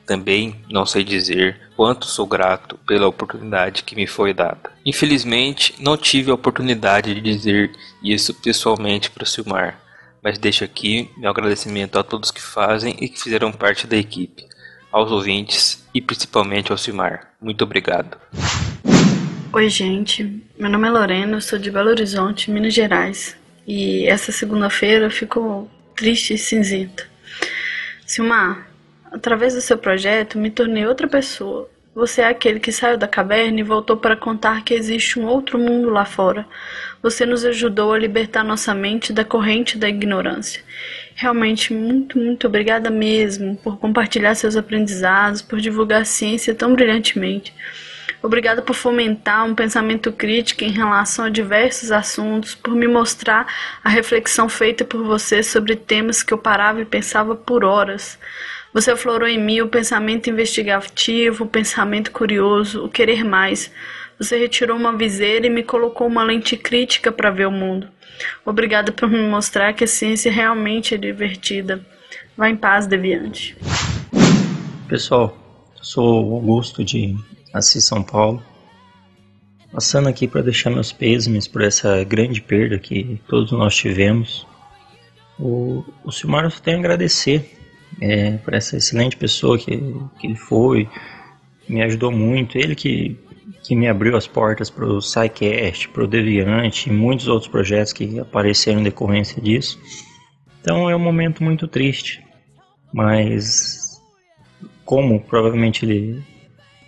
Também 0.05 0.55
não 0.69 0.85
sei 0.85 1.03
dizer 1.03 1.59
quanto 1.81 2.05
sou 2.05 2.27
grato 2.27 2.77
pela 2.85 3.07
oportunidade 3.07 3.81
que 3.81 3.95
me 3.95 4.05
foi 4.05 4.35
dada. 4.35 4.69
Infelizmente, 4.85 5.73
não 5.79 5.97
tive 5.97 6.29
a 6.29 6.35
oportunidade 6.35 7.15
de 7.15 7.19
dizer 7.19 7.71
isso 8.03 8.35
pessoalmente 8.35 9.09
para 9.09 9.23
o 9.23 9.25
Silmar, 9.25 9.79
mas 10.23 10.37
deixo 10.37 10.63
aqui 10.63 11.09
meu 11.17 11.31
agradecimento 11.31 11.97
a 11.97 12.03
todos 12.03 12.29
que 12.29 12.39
fazem 12.39 12.95
e 13.01 13.09
que 13.09 13.19
fizeram 13.19 13.51
parte 13.51 13.87
da 13.87 13.97
equipe, 13.97 14.45
aos 14.91 15.11
ouvintes 15.11 15.83
e 15.91 15.99
principalmente 15.99 16.71
ao 16.71 16.77
Silmar. 16.77 17.31
Muito 17.41 17.63
obrigado. 17.63 18.15
Oi, 19.51 19.67
gente. 19.67 20.39
Meu 20.59 20.69
nome 20.69 20.87
é 20.87 20.91
Lorena, 20.91 21.41
sou 21.41 21.57
de 21.57 21.71
Belo 21.71 21.89
Horizonte, 21.89 22.51
Minas 22.51 22.75
Gerais. 22.75 23.35
e 23.65 24.05
essa 24.05 24.31
segunda-feira 24.31 25.09
ficou 25.09 25.67
triste 25.95 26.35
e 26.35 26.37
cinzenta. 26.37 27.09
Silmar, 28.05 28.67
através 29.11 29.55
do 29.55 29.61
seu 29.61 29.79
projeto, 29.79 30.37
me 30.37 30.51
tornei 30.51 30.85
outra 30.85 31.07
pessoa. 31.07 31.70
Você 31.93 32.21
é 32.21 32.27
aquele 32.27 32.57
que 32.57 32.71
saiu 32.71 32.97
da 32.97 33.07
caverna 33.07 33.59
e 33.59 33.63
voltou 33.63 33.97
para 33.97 34.15
contar 34.15 34.63
que 34.63 34.73
existe 34.73 35.19
um 35.19 35.25
outro 35.25 35.59
mundo 35.59 35.89
lá 35.89 36.05
fora. 36.05 36.47
Você 37.03 37.25
nos 37.25 37.43
ajudou 37.43 37.91
a 37.91 37.99
libertar 37.99 38.45
nossa 38.45 38.73
mente 38.73 39.11
da 39.11 39.25
corrente 39.25 39.77
da 39.77 39.89
ignorância. 39.89 40.63
Realmente, 41.15 41.73
muito, 41.73 42.17
muito 42.17 42.47
obrigada 42.47 42.89
mesmo 42.89 43.57
por 43.57 43.77
compartilhar 43.77 44.35
seus 44.35 44.55
aprendizados, 44.55 45.41
por 45.41 45.59
divulgar 45.59 46.03
a 46.03 46.05
ciência 46.05 46.55
tão 46.55 46.73
brilhantemente. 46.73 47.53
Obrigada 48.23 48.61
por 48.61 48.75
fomentar 48.75 49.45
um 49.45 49.53
pensamento 49.53 50.13
crítico 50.13 50.63
em 50.63 50.71
relação 50.71 51.25
a 51.25 51.29
diversos 51.29 51.91
assuntos, 51.91 52.55
por 52.55 52.73
me 52.73 52.87
mostrar 52.87 53.45
a 53.83 53.89
reflexão 53.89 54.47
feita 54.47 54.85
por 54.85 55.03
você 55.03 55.43
sobre 55.43 55.75
temas 55.75 56.23
que 56.23 56.33
eu 56.33 56.37
parava 56.37 56.79
e 56.81 56.85
pensava 56.85 57.35
por 57.35 57.65
horas. 57.65 58.17
Você 58.73 58.91
aflorou 58.91 59.27
em 59.27 59.37
mim 59.37 59.59
o 59.59 59.67
pensamento 59.67 60.29
investigativo, 60.29 61.43
o 61.43 61.47
pensamento 61.47 62.09
curioso, 62.09 62.85
o 62.85 62.89
querer 62.89 63.23
mais. 63.23 63.69
Você 64.17 64.37
retirou 64.37 64.77
uma 64.77 64.95
viseira 64.95 65.45
e 65.45 65.49
me 65.49 65.61
colocou 65.61 66.07
uma 66.07 66.23
lente 66.23 66.55
crítica 66.55 67.11
para 67.11 67.29
ver 67.29 67.47
o 67.47 67.51
mundo. 67.51 67.89
Obrigada 68.45 68.91
por 68.93 69.09
me 69.09 69.27
mostrar 69.27 69.73
que 69.73 69.83
a 69.83 69.87
ciência 69.87 70.31
realmente 70.31 70.95
é 70.95 70.97
divertida. 70.97 71.85
Vá 72.37 72.49
em 72.49 72.55
paz, 72.55 72.87
deviante. 72.87 73.57
Pessoal, 74.87 75.37
sou 75.81 76.33
Augusto 76.33 76.81
de 76.81 77.15
Assis 77.53 77.83
São 77.83 78.01
Paulo. 78.01 78.41
Passando 79.69 80.07
aqui 80.07 80.29
para 80.29 80.41
deixar 80.41 80.69
meus 80.69 80.93
pêsames 80.93 81.45
por 81.45 81.61
essa 81.61 82.03
grande 82.05 82.39
perda 82.39 82.79
que 82.79 83.19
todos 83.27 83.51
nós 83.51 83.75
tivemos. 83.75 84.47
O, 85.37 85.83
o 86.05 86.11
Silmar 86.11 86.49
só 86.51 86.61
tenho 86.61 86.77
a 86.77 86.79
agradecer 86.79 87.60
é, 87.99 88.37
por 88.37 88.53
essa 88.53 88.77
excelente 88.77 89.17
pessoa 89.17 89.57
que, 89.57 89.77
que 90.19 90.27
ele 90.27 90.35
foi, 90.35 90.87
me 91.67 91.81
ajudou 91.81 92.11
muito. 92.11 92.57
Ele 92.57 92.75
que, 92.75 93.17
que 93.63 93.75
me 93.75 93.87
abriu 93.87 94.15
as 94.15 94.27
portas 94.27 94.69
para 94.69 94.85
o 94.85 95.01
SciCast, 95.01 95.89
para 95.89 96.03
o 96.03 96.07
Deviante 96.07 96.89
e 96.89 96.93
muitos 96.93 97.27
outros 97.27 97.49
projetos 97.49 97.93
que 97.93 98.19
apareceram 98.19 98.79
em 98.79 98.83
decorrência 98.83 99.41
disso. 99.41 99.79
Então 100.61 100.89
é 100.89 100.95
um 100.95 100.99
momento 100.99 101.43
muito 101.43 101.67
triste, 101.67 102.23
mas 102.93 103.99
como 104.85 105.19
provavelmente 105.19 105.85
ele 105.85 106.23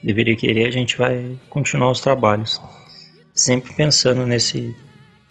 deveria 0.04 0.36
querer, 0.36 0.68
a 0.68 0.72
gente 0.72 0.98
vai 0.98 1.40
continuar 1.50 1.90
os 1.90 2.02
trabalhos, 2.02 2.62
sempre 3.34 3.74
pensando 3.74 4.26
nesse 4.26 4.76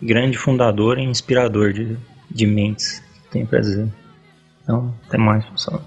grande 0.01 0.37
fundador 0.37 0.99
e 0.99 1.03
inspirador 1.03 1.73
de, 1.73 1.97
de 2.31 2.47
mentes, 2.47 3.03
tem 3.31 3.47
pra 3.47 3.61
dizer. 3.61 3.89
Então, 4.63 4.95
até 5.07 5.19
mais, 5.19 5.45
pessoal. 5.47 5.83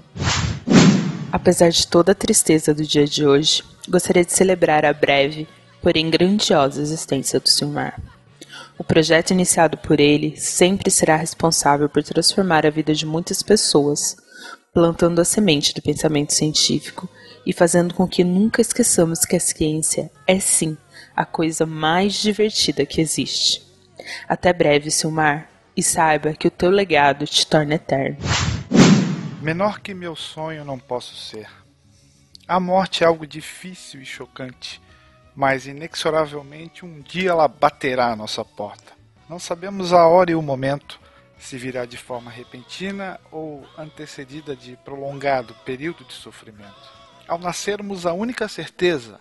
Apesar 1.32 1.70
de 1.70 1.88
toda 1.88 2.12
a 2.12 2.16
tristeza 2.16 2.74
do 2.74 2.84
dia 2.84 3.06
de 3.06 3.26
hoje, 3.26 3.64
gostaria 3.90 4.24
de 4.24 4.32
celebrar 4.32 4.86
a 4.86 4.94
breve, 4.94 5.48
porém 5.82 6.10
grandiosa 6.10 6.82
existência 6.82 7.40
do 7.40 7.50
Silmar. 7.50 8.00
O 8.78 8.84
projeto 8.84 9.32
iniciado 9.32 9.78
por 9.78 10.00
ele 10.00 10.36
sempre 10.38 10.92
será 10.92 11.16
responsável 11.16 11.88
por 11.88 12.04
transformar 12.04 12.66
a 12.66 12.70
vida 12.70 12.94
de 12.94 13.06
muitas 13.06 13.42
pessoas, 13.42 14.18
plantando 14.74 15.20
a 15.20 15.26
semente 15.26 15.74
do 15.74 15.82
pensamento 15.82 16.34
científico 16.34 17.08
e 17.46 17.54
fazendo 17.54 17.94
com 17.94 18.08
que 18.08 18.24
nunca 18.24 18.62
esqueçamos 18.62 19.20
que 19.20 19.36
a 19.36 19.40
ciência 19.40 20.12
é 20.28 20.40
sim 20.40 20.78
a 21.16 21.24
coisa 21.24 21.66
mais 21.66 22.14
divertida 22.14 22.86
que 22.86 23.00
existe. 23.00 23.62
Até 24.28 24.52
breve, 24.52 24.92
Silmar, 24.92 25.50
e 25.76 25.82
saiba 25.82 26.34
que 26.34 26.48
o 26.48 26.52
teu 26.52 26.70
legado 26.70 27.26
te 27.26 27.48
torna 27.48 27.76
eterno. 27.76 28.18
Menor 29.46 29.80
que 29.80 29.94
meu 29.94 30.16
sonho 30.16 30.66
não 30.66 30.80
posso 30.80 31.16
ser. 31.16 31.48
A 32.48 32.60
morte 32.60 33.04
é 33.04 33.08
algo 33.08 33.28
difícil 33.28 34.02
e 34.02 34.06
chocante, 34.06 34.82
mas 35.36 35.68
inexoravelmente 35.68 36.84
um 36.84 37.00
dia 37.00 37.30
ela 37.30 37.48
baterá 37.48 38.12
à 38.12 38.16
nossa 38.16 38.44
porta. 38.44 38.94
Não 39.30 39.38
sabemos 39.38 39.94
a 39.94 40.08
hora 40.08 40.32
e 40.32 40.36
o 40.36 40.42
momento, 40.42 41.00
se 41.38 41.60
virá 41.60 41.86
de 41.86 41.96
forma 41.96 42.32
repentina 42.32 43.20
ou 43.32 43.64
antecedida 43.78 44.56
de 44.56 44.76
prolongado 44.78 45.54
período 45.64 46.04
de 46.06 46.14
sofrimento. 46.14 46.92
Ao 47.28 47.38
nascermos, 47.38 48.08
a 48.08 48.14
única 48.14 48.48
certeza, 48.48 49.20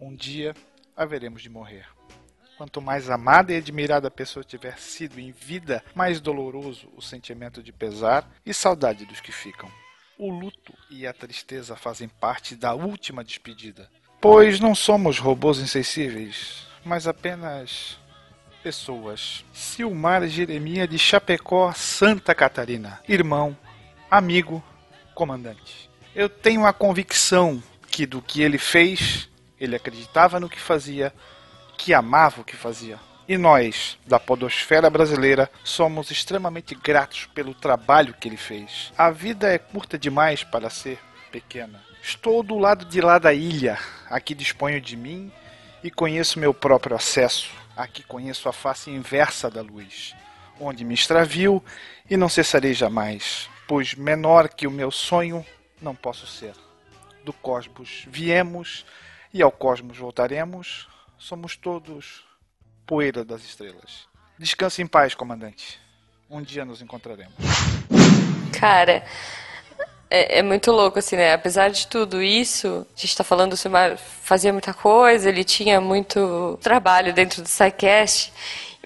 um 0.00 0.16
dia 0.16 0.54
haveremos 0.96 1.42
de 1.42 1.50
morrer. 1.50 1.97
Quanto 2.58 2.82
mais 2.82 3.08
amada 3.08 3.52
e 3.52 3.56
admirada 3.56 4.08
a 4.08 4.10
pessoa 4.10 4.42
tiver 4.42 4.76
sido 4.80 5.20
em 5.20 5.30
vida, 5.30 5.80
mais 5.94 6.20
doloroso 6.20 6.88
o 6.96 7.00
sentimento 7.00 7.62
de 7.62 7.72
pesar 7.72 8.28
e 8.44 8.52
saudade 8.52 9.06
dos 9.06 9.20
que 9.20 9.30
ficam. 9.30 9.70
O 10.18 10.28
luto 10.28 10.74
e 10.90 11.06
a 11.06 11.12
tristeza 11.12 11.76
fazem 11.76 12.08
parte 12.08 12.56
da 12.56 12.74
última 12.74 13.22
despedida, 13.22 13.88
pois 14.20 14.58
não 14.58 14.74
somos 14.74 15.20
robôs 15.20 15.60
insensíveis, 15.60 16.66
mas 16.84 17.06
apenas 17.06 17.96
pessoas. 18.60 19.44
Silmar 19.52 20.26
Jeremia 20.26 20.88
de 20.88 20.98
Chapecó, 20.98 21.72
Santa 21.72 22.34
Catarina, 22.34 23.00
irmão, 23.08 23.56
amigo, 24.10 24.60
comandante. 25.14 25.88
Eu 26.12 26.28
tenho 26.28 26.66
a 26.66 26.72
convicção 26.72 27.62
que 27.88 28.04
do 28.04 28.20
que 28.20 28.42
ele 28.42 28.58
fez, 28.58 29.28
ele 29.60 29.76
acreditava 29.76 30.40
no 30.40 30.48
que 30.48 30.58
fazia, 30.58 31.14
que 31.78 31.94
amava 31.94 32.42
o 32.42 32.44
que 32.44 32.56
fazia. 32.56 32.98
E 33.28 33.38
nós, 33.38 33.96
da 34.06 34.18
Podosfera 34.18 34.90
Brasileira, 34.90 35.50
somos 35.62 36.10
extremamente 36.10 36.74
gratos 36.74 37.26
pelo 37.26 37.54
trabalho 37.54 38.14
que 38.14 38.28
ele 38.28 38.36
fez. 38.36 38.92
A 38.98 39.10
vida 39.10 39.48
é 39.48 39.58
curta 39.58 39.96
demais 39.98 40.42
para 40.42 40.68
ser 40.68 40.98
pequena. 41.30 41.82
Estou 42.02 42.42
do 42.42 42.58
lado 42.58 42.84
de 42.84 43.00
lá 43.00 43.18
da 43.18 43.32
ilha. 43.32 43.78
Aqui 44.10 44.34
disponho 44.34 44.80
de 44.80 44.96
mim 44.96 45.30
e 45.84 45.90
conheço 45.90 46.38
meu 46.38 46.52
próprio 46.52 46.96
acesso. 46.96 47.50
Aqui 47.76 48.02
conheço 48.02 48.48
a 48.48 48.52
face 48.52 48.90
inversa 48.90 49.48
da 49.48 49.62
luz, 49.62 50.16
onde 50.58 50.84
me 50.84 50.94
extravio 50.94 51.62
e 52.10 52.16
não 52.16 52.28
cessarei 52.28 52.74
jamais, 52.74 53.48
pois 53.68 53.94
menor 53.94 54.48
que 54.48 54.66
o 54.66 54.70
meu 54.70 54.90
sonho 54.90 55.46
não 55.80 55.94
posso 55.94 56.26
ser. 56.26 56.54
Do 57.24 57.32
cosmos 57.32 58.04
viemos 58.08 58.84
e 59.32 59.42
ao 59.42 59.52
cosmos 59.52 59.98
voltaremos. 59.98 60.88
Somos 61.18 61.56
todos 61.56 62.24
poeira 62.86 63.24
das 63.24 63.42
estrelas. 63.42 64.06
Descanse 64.38 64.80
em 64.80 64.86
paz, 64.86 65.14
comandante. 65.14 65.78
Um 66.30 66.40
dia 66.40 66.64
nos 66.64 66.80
encontraremos. 66.80 67.34
Cara, 68.58 69.04
é, 70.08 70.38
é 70.38 70.42
muito 70.42 70.70
louco, 70.70 70.98
assim, 70.98 71.16
né? 71.16 71.34
Apesar 71.34 71.70
de 71.70 71.86
tudo 71.88 72.22
isso, 72.22 72.86
a 72.96 73.00
gente 73.00 73.16
tá 73.16 73.24
falando, 73.24 73.54
o 73.54 73.56
Silmar 73.56 73.96
fazia 73.98 74.52
muita 74.52 74.72
coisa, 74.72 75.28
ele 75.28 75.42
tinha 75.42 75.80
muito 75.80 76.58
trabalho 76.62 77.12
dentro 77.12 77.42
do 77.42 77.48
SciCast, 77.48 78.32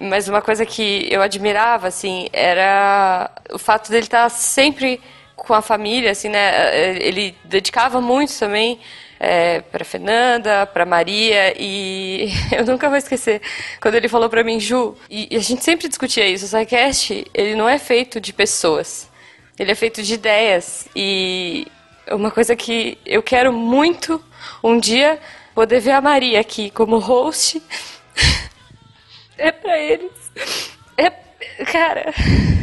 mas 0.01 0.27
uma 0.27 0.41
coisa 0.41 0.65
que 0.65 1.07
eu 1.11 1.21
admirava, 1.21 1.87
assim, 1.87 2.27
era 2.33 3.31
o 3.51 3.59
fato 3.59 3.91
dele 3.91 4.05
estar 4.05 4.27
sempre 4.29 4.99
com 5.35 5.53
a 5.53 5.61
família, 5.61 6.11
assim, 6.11 6.29
né? 6.29 6.97
Ele 6.99 7.35
dedicava 7.45 8.01
muito 8.01 8.37
também 8.37 8.79
é, 9.23 9.61
para 9.61 9.85
Fernanda, 9.85 10.65
para 10.65 10.85
Maria 10.85 11.53
e 11.57 12.27
eu 12.51 12.65
nunca 12.65 12.89
vou 12.89 12.97
esquecer 12.97 13.41
quando 13.81 13.95
ele 13.95 14.09
falou 14.09 14.29
para 14.29 14.43
mim, 14.43 14.59
Ju, 14.59 14.97
e, 15.09 15.29
e, 15.31 15.37
a 15.37 15.39
gente 15.39 15.63
sempre 15.63 15.87
discutia 15.87 16.27
isso, 16.27 16.43
o 16.43 16.47
SciCast, 16.49 17.25
ele 17.33 17.55
não 17.55 17.69
é 17.69 17.79
feito 17.79 18.19
de 18.19 18.33
pessoas, 18.33 19.09
ele 19.57 19.71
é 19.71 19.75
feito 19.75 20.03
de 20.03 20.15
ideias 20.15 20.89
e 20.93 21.65
uma 22.11 22.31
coisa 22.31 22.53
que 22.53 22.97
eu 23.05 23.23
quero 23.23 23.53
muito 23.53 24.21
um 24.61 24.77
dia 24.77 25.17
poder 25.55 25.79
ver 25.79 25.91
a 25.91 26.01
Maria 26.01 26.41
aqui 26.41 26.69
como 26.69 26.97
host 26.97 27.63
é 29.37 29.53
para 29.53 29.79
eles. 29.79 30.11
É, 30.97 31.09
cara, 31.63 32.13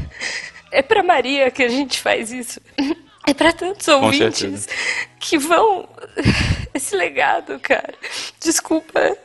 é 0.71 0.83
para 0.83 1.03
Maria 1.03 1.51
que 1.51 1.63
a 1.63 1.69
gente 1.69 1.99
faz 1.99 2.31
isso. 2.31 2.61
É 3.27 3.35
para 3.35 3.53
tantos 3.53 3.87
ouvintes 3.89 4.67
que 5.19 5.39
vão. 5.39 5.89
Esse 6.73 6.97
legado, 6.97 7.59
cara. 7.61 7.95
Desculpa. 8.41 9.17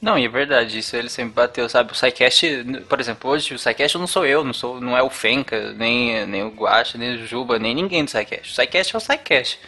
Não, 0.00 0.18
e 0.18 0.24
é 0.24 0.28
verdade, 0.28 0.78
isso 0.78 0.96
ele 0.96 1.08
sempre 1.08 1.34
bateu, 1.34 1.68
sabe? 1.68 1.92
O 1.92 1.94
SciCast, 1.94 2.64
por 2.88 3.00
exemplo, 3.00 3.30
hoje 3.30 3.54
o 3.54 3.58
SciCast 3.58 3.98
não 3.98 4.06
sou 4.06 4.24
eu, 4.24 4.44
não, 4.44 4.52
sou, 4.52 4.80
não 4.80 4.96
é 4.96 5.02
o 5.02 5.10
Fenca, 5.10 5.72
nem, 5.72 6.26
nem 6.26 6.42
o 6.44 6.50
Guacha, 6.50 6.96
nem 6.96 7.14
o 7.14 7.26
Juba, 7.26 7.58
nem 7.58 7.74
ninguém 7.74 8.04
do 8.04 8.10
SciCast. 8.10 8.50
O 8.50 8.54
SciCast 8.54 8.94
é 8.94 8.98
o 8.98 9.00
SciCast. 9.00 9.60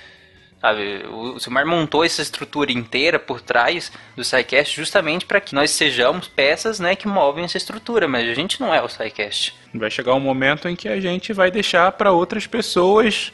Sabe, 0.60 1.04
o 1.10 1.38
Silmar 1.38 1.66
montou 1.66 2.04
essa 2.04 2.22
estrutura 2.22 2.72
inteira 2.72 3.18
por 3.18 3.40
trás 3.40 3.92
do 4.16 4.24
SciCast 4.24 4.74
justamente 4.74 5.26
para 5.26 5.40
que 5.40 5.54
nós 5.54 5.70
sejamos 5.70 6.28
peças 6.28 6.80
né, 6.80 6.96
que 6.96 7.06
movem 7.06 7.44
essa 7.44 7.58
estrutura, 7.58 8.08
mas 8.08 8.28
a 8.28 8.34
gente 8.34 8.60
não 8.60 8.74
é 8.74 8.82
o 8.82 8.88
SciCast. 8.88 9.54
Vai 9.78 9.90
chegar 9.90 10.14
um 10.14 10.20
momento 10.20 10.68
em 10.68 10.76
que 10.76 10.88
a 10.88 11.00
gente 11.00 11.32
vai 11.32 11.50
deixar 11.50 11.92
para 11.92 12.12
outras 12.12 12.46
pessoas 12.46 13.32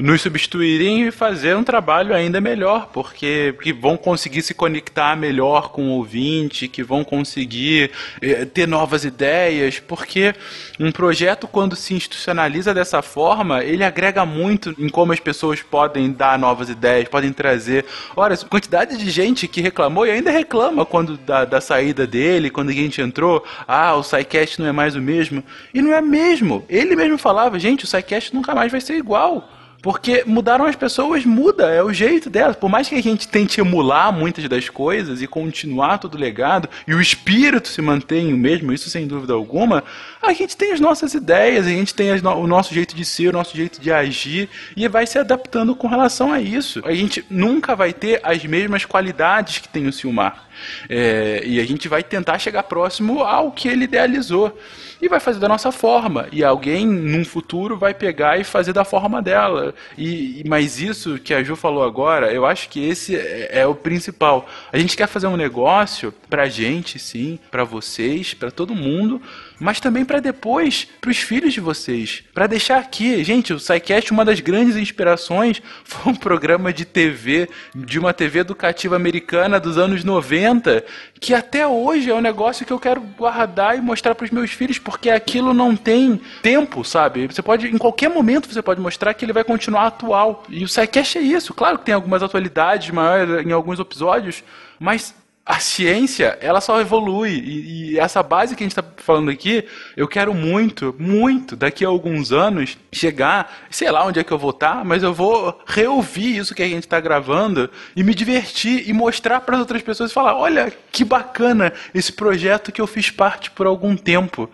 nos 0.00 0.22
substituírem 0.22 1.08
e 1.08 1.10
fazer 1.10 1.54
um 1.56 1.62
trabalho 1.62 2.14
ainda 2.14 2.40
melhor, 2.40 2.88
porque 2.92 3.54
que 3.62 3.72
vão 3.72 3.96
conseguir 3.96 4.42
se 4.42 4.54
conectar 4.54 5.16
melhor 5.16 5.70
com 5.70 5.88
o 5.88 5.90
ouvinte, 5.90 6.68
que 6.68 6.82
vão 6.82 7.04
conseguir 7.04 7.90
eh, 8.22 8.44
ter 8.44 8.66
novas 8.66 9.04
ideias, 9.04 9.78
porque 9.78 10.34
um 10.78 10.90
projeto 10.90 11.46
quando 11.46 11.76
se 11.76 11.94
institucionaliza 11.94 12.72
dessa 12.72 13.02
forma, 13.02 13.62
ele 13.62 13.84
agrega 13.84 14.24
muito 14.24 14.74
em 14.78 14.88
como 14.88 15.12
as 15.12 15.20
pessoas 15.20 15.60
podem 15.60 16.10
dar 16.10 16.38
novas 16.38 16.70
ideias, 16.70 17.08
podem 17.08 17.32
trazer. 17.32 17.84
Olha, 18.16 18.36
quantidade 18.38 18.96
de 18.96 19.10
gente 19.10 19.46
que 19.46 19.60
reclamou 19.60 20.06
e 20.06 20.10
ainda 20.10 20.30
reclama 20.30 20.86
quando 20.86 21.18
da, 21.18 21.44
da 21.44 21.60
saída 21.60 22.06
dele, 22.06 22.50
quando 22.50 22.70
a 22.70 22.72
gente 22.72 23.02
entrou, 23.02 23.44
ah, 23.68 23.94
o 23.94 24.02
SciCast 24.02 24.60
não 24.60 24.68
é 24.68 24.72
mais 24.72 24.96
o 24.96 25.00
mesmo. 25.00 25.44
E 25.74 25.79
não 25.82 25.92
é 25.92 26.00
mesmo. 26.00 26.64
Ele 26.68 26.96
mesmo 26.96 27.18
falava, 27.18 27.58
gente, 27.58 27.84
o 27.84 27.86
SciCast 27.86 28.34
nunca 28.34 28.54
mais 28.54 28.70
vai 28.70 28.80
ser 28.80 28.96
igual. 28.96 29.48
Porque 29.82 30.24
mudaram 30.26 30.66
as 30.66 30.76
pessoas, 30.76 31.24
muda, 31.24 31.70
é 31.70 31.82
o 31.82 31.92
jeito 31.92 32.28
delas. 32.28 32.56
Por 32.56 32.68
mais 32.68 32.88
que 32.88 32.94
a 32.94 33.02
gente 33.02 33.26
tente 33.26 33.60
emular 33.60 34.12
muitas 34.12 34.46
das 34.48 34.68
coisas 34.68 35.22
e 35.22 35.26
continuar 35.26 35.98
todo 35.98 36.14
o 36.14 36.18
legado, 36.18 36.68
e 36.86 36.94
o 36.94 37.00
espírito 37.00 37.68
se 37.68 37.80
mantenha 37.80 38.34
o 38.34 38.38
mesmo, 38.38 38.72
isso 38.72 38.90
sem 38.90 39.06
dúvida 39.06 39.32
alguma, 39.32 39.82
a 40.20 40.32
gente 40.32 40.56
tem 40.56 40.72
as 40.72 40.80
nossas 40.80 41.14
ideias, 41.14 41.66
a 41.66 41.70
gente 41.70 41.94
tem 41.94 42.20
no- 42.20 42.34
o 42.36 42.46
nosso 42.46 42.74
jeito 42.74 42.94
de 42.94 43.04
ser, 43.04 43.28
o 43.28 43.32
nosso 43.32 43.56
jeito 43.56 43.80
de 43.80 43.90
agir, 43.90 44.50
e 44.76 44.86
vai 44.86 45.06
se 45.06 45.18
adaptando 45.18 45.74
com 45.74 45.88
relação 45.88 46.30
a 46.32 46.40
isso. 46.40 46.82
A 46.84 46.92
gente 46.92 47.24
nunca 47.30 47.74
vai 47.74 47.92
ter 47.92 48.20
as 48.22 48.44
mesmas 48.44 48.84
qualidades 48.84 49.58
que 49.58 49.68
tem 49.68 49.86
o 49.86 49.92
Silmar. 49.92 50.44
É, 50.90 51.42
e 51.44 51.58
a 51.58 51.64
gente 51.64 51.88
vai 51.88 52.02
tentar 52.02 52.38
chegar 52.38 52.64
próximo 52.64 53.22
ao 53.22 53.50
que 53.50 53.66
ele 53.66 53.84
idealizou. 53.84 54.58
E 55.00 55.08
vai 55.08 55.18
fazer 55.18 55.40
da 55.40 55.48
nossa 55.48 55.72
forma. 55.72 56.26
E 56.30 56.44
alguém, 56.44 56.86
num 56.86 57.24
futuro, 57.24 57.78
vai 57.78 57.94
pegar 57.94 58.38
e 58.38 58.44
fazer 58.44 58.74
da 58.74 58.84
forma 58.84 59.22
dela. 59.22 59.69
E, 59.96 60.42
mas 60.46 60.80
isso 60.80 61.18
que 61.18 61.34
a 61.34 61.42
Ju 61.42 61.56
falou 61.56 61.84
agora, 61.84 62.32
eu 62.32 62.46
acho 62.46 62.68
que 62.68 62.84
esse 62.84 63.16
é, 63.16 63.60
é 63.60 63.66
o 63.66 63.74
principal. 63.74 64.48
A 64.72 64.78
gente 64.78 64.96
quer 64.96 65.06
fazer 65.06 65.26
um 65.26 65.36
negócio 65.36 66.12
pra 66.28 66.48
gente, 66.48 66.98
sim, 66.98 67.38
pra 67.50 67.64
vocês, 67.64 68.34
pra 68.34 68.50
todo 68.50 68.74
mundo, 68.74 69.20
mas 69.60 69.78
também 69.78 70.04
pra 70.04 70.18
depois, 70.18 70.88
pros 71.00 71.18
filhos 71.18 71.52
de 71.52 71.60
vocês. 71.60 72.24
Pra 72.32 72.46
deixar 72.46 72.78
aqui, 72.78 73.22
gente, 73.22 73.52
o 73.52 73.60
SciCast, 73.60 74.10
uma 74.10 74.24
das 74.24 74.40
grandes 74.40 74.74
inspirações, 74.74 75.60
foi 75.84 76.12
um 76.12 76.16
programa 76.16 76.72
de 76.72 76.86
TV, 76.86 77.48
de 77.74 77.98
uma 77.98 78.14
TV 78.14 78.40
educativa 78.40 78.96
americana 78.96 79.60
dos 79.60 79.76
anos 79.76 80.02
90, 80.02 80.82
que 81.20 81.34
até 81.34 81.66
hoje 81.66 82.10
é 82.10 82.14
um 82.14 82.20
negócio 82.20 82.64
que 82.64 82.72
eu 82.72 82.78
quero 82.78 83.02
guardar 83.02 83.76
e 83.76 83.80
mostrar 83.82 84.14
pros 84.14 84.30
meus 84.30 84.50
filhos, 84.50 84.78
porque 84.78 85.10
aquilo 85.10 85.52
não 85.52 85.76
tem 85.76 86.18
tempo, 86.40 86.82
sabe? 86.82 87.26
Você 87.26 87.42
pode, 87.42 87.68
em 87.68 87.78
qualquer 87.78 88.08
momento, 88.08 88.50
você 88.50 88.62
pode 88.62 88.80
mostrar 88.80 89.12
que 89.12 89.24
ele 89.24 89.32
vai 89.32 89.44
continuar 89.44 89.88
atual. 89.88 90.44
E 90.48 90.64
o 90.64 90.68
SciCast 90.68 91.18
é 91.18 91.20
isso. 91.20 91.52
Claro 91.52 91.78
que 91.78 91.84
tem 91.84 91.94
algumas 91.94 92.22
atualidades 92.22 92.90
maiores 92.90 93.46
em 93.46 93.52
alguns 93.52 93.78
episódios, 93.78 94.42
mas 94.78 95.14
a 95.50 95.58
ciência, 95.58 96.38
ela 96.40 96.60
só 96.60 96.80
evolui. 96.80 97.32
E, 97.32 97.90
e 97.94 97.98
essa 97.98 98.22
base 98.22 98.54
que 98.54 98.62
a 98.62 98.64
gente 98.64 98.78
está 98.78 98.84
falando 98.98 99.30
aqui, 99.30 99.64
eu 99.96 100.06
quero 100.06 100.32
muito, 100.32 100.94
muito, 100.96 101.56
daqui 101.56 101.84
a 101.84 101.88
alguns 101.88 102.30
anos, 102.30 102.78
chegar, 102.92 103.52
sei 103.68 103.90
lá 103.90 104.06
onde 104.06 104.20
é 104.20 104.24
que 104.24 104.30
eu 104.30 104.38
vou 104.38 104.50
estar, 104.50 104.84
mas 104.84 105.02
eu 105.02 105.12
vou 105.12 105.60
reouvir 105.66 106.36
isso 106.36 106.54
que 106.54 106.62
a 106.62 106.68
gente 106.68 106.84
está 106.84 107.00
gravando 107.00 107.68
e 107.96 108.04
me 108.04 108.14
divertir 108.14 108.88
e 108.88 108.92
mostrar 108.92 109.40
para 109.40 109.56
as 109.56 109.60
outras 109.60 109.82
pessoas 109.82 110.12
e 110.12 110.14
falar: 110.14 110.36
olha 110.36 110.72
que 110.92 111.04
bacana 111.04 111.72
esse 111.92 112.12
projeto 112.12 112.70
que 112.70 112.80
eu 112.80 112.86
fiz 112.86 113.10
parte 113.10 113.50
por 113.50 113.66
algum 113.66 113.96
tempo. 113.96 114.48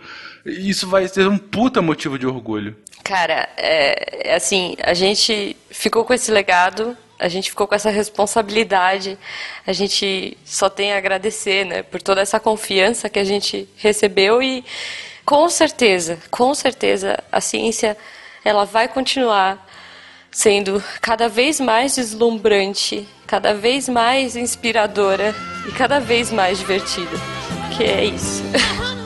Isso 0.47 0.89
vai 0.89 1.07
ser 1.09 1.29
um 1.29 1.37
puta 1.37 1.83
motivo 1.83 2.19
de 2.19 2.27
orgulho. 2.27 2.75
Cara, 3.05 3.49
é, 3.59 4.31
é 4.31 4.35
assim, 4.35 4.77
a 4.83 4.95
gente 4.95 5.57
ficou 5.71 6.05
com 6.05 6.15
esse 6.15 6.31
legado, 6.31 6.97
a 7.19 7.29
gente 7.29 7.51
ficou 7.51 7.67
com 7.67 7.75
essa 7.75 7.91
responsabilidade, 7.91 9.19
a 9.67 9.73
gente 9.73 10.37
só 10.45 10.69
tem 10.69 10.93
a 10.93 10.99
agradecer, 10.99 11.65
né, 11.65 11.83
por 11.83 12.03
toda 12.03 12.21
essa 12.21 12.39
confiança 12.39 13.09
que 13.09 13.19
a 13.19 13.25
gente 13.25 13.69
recebeu 13.77 14.43
e 14.43 14.65
com 15.25 15.49
certeza, 15.49 16.19
com 16.31 16.55
certeza 16.55 17.19
a 17.33 17.41
ciência 17.41 17.97
ela 18.45 18.65
vai 18.65 18.87
continuar 18.87 19.67
sendo 20.31 20.83
cada 21.01 21.29
vez 21.29 21.59
mais 21.59 21.97
deslumbrante, 21.97 23.09
cada 23.27 23.55
vez 23.55 23.89
mais 23.89 24.37
inspiradora 24.37 25.35
e 25.67 25.73
cada 25.73 25.99
vez 25.99 26.31
mais 26.31 26.59
divertida. 26.59 27.17
Que 27.77 27.85
é 27.85 28.05
isso. 28.05 28.43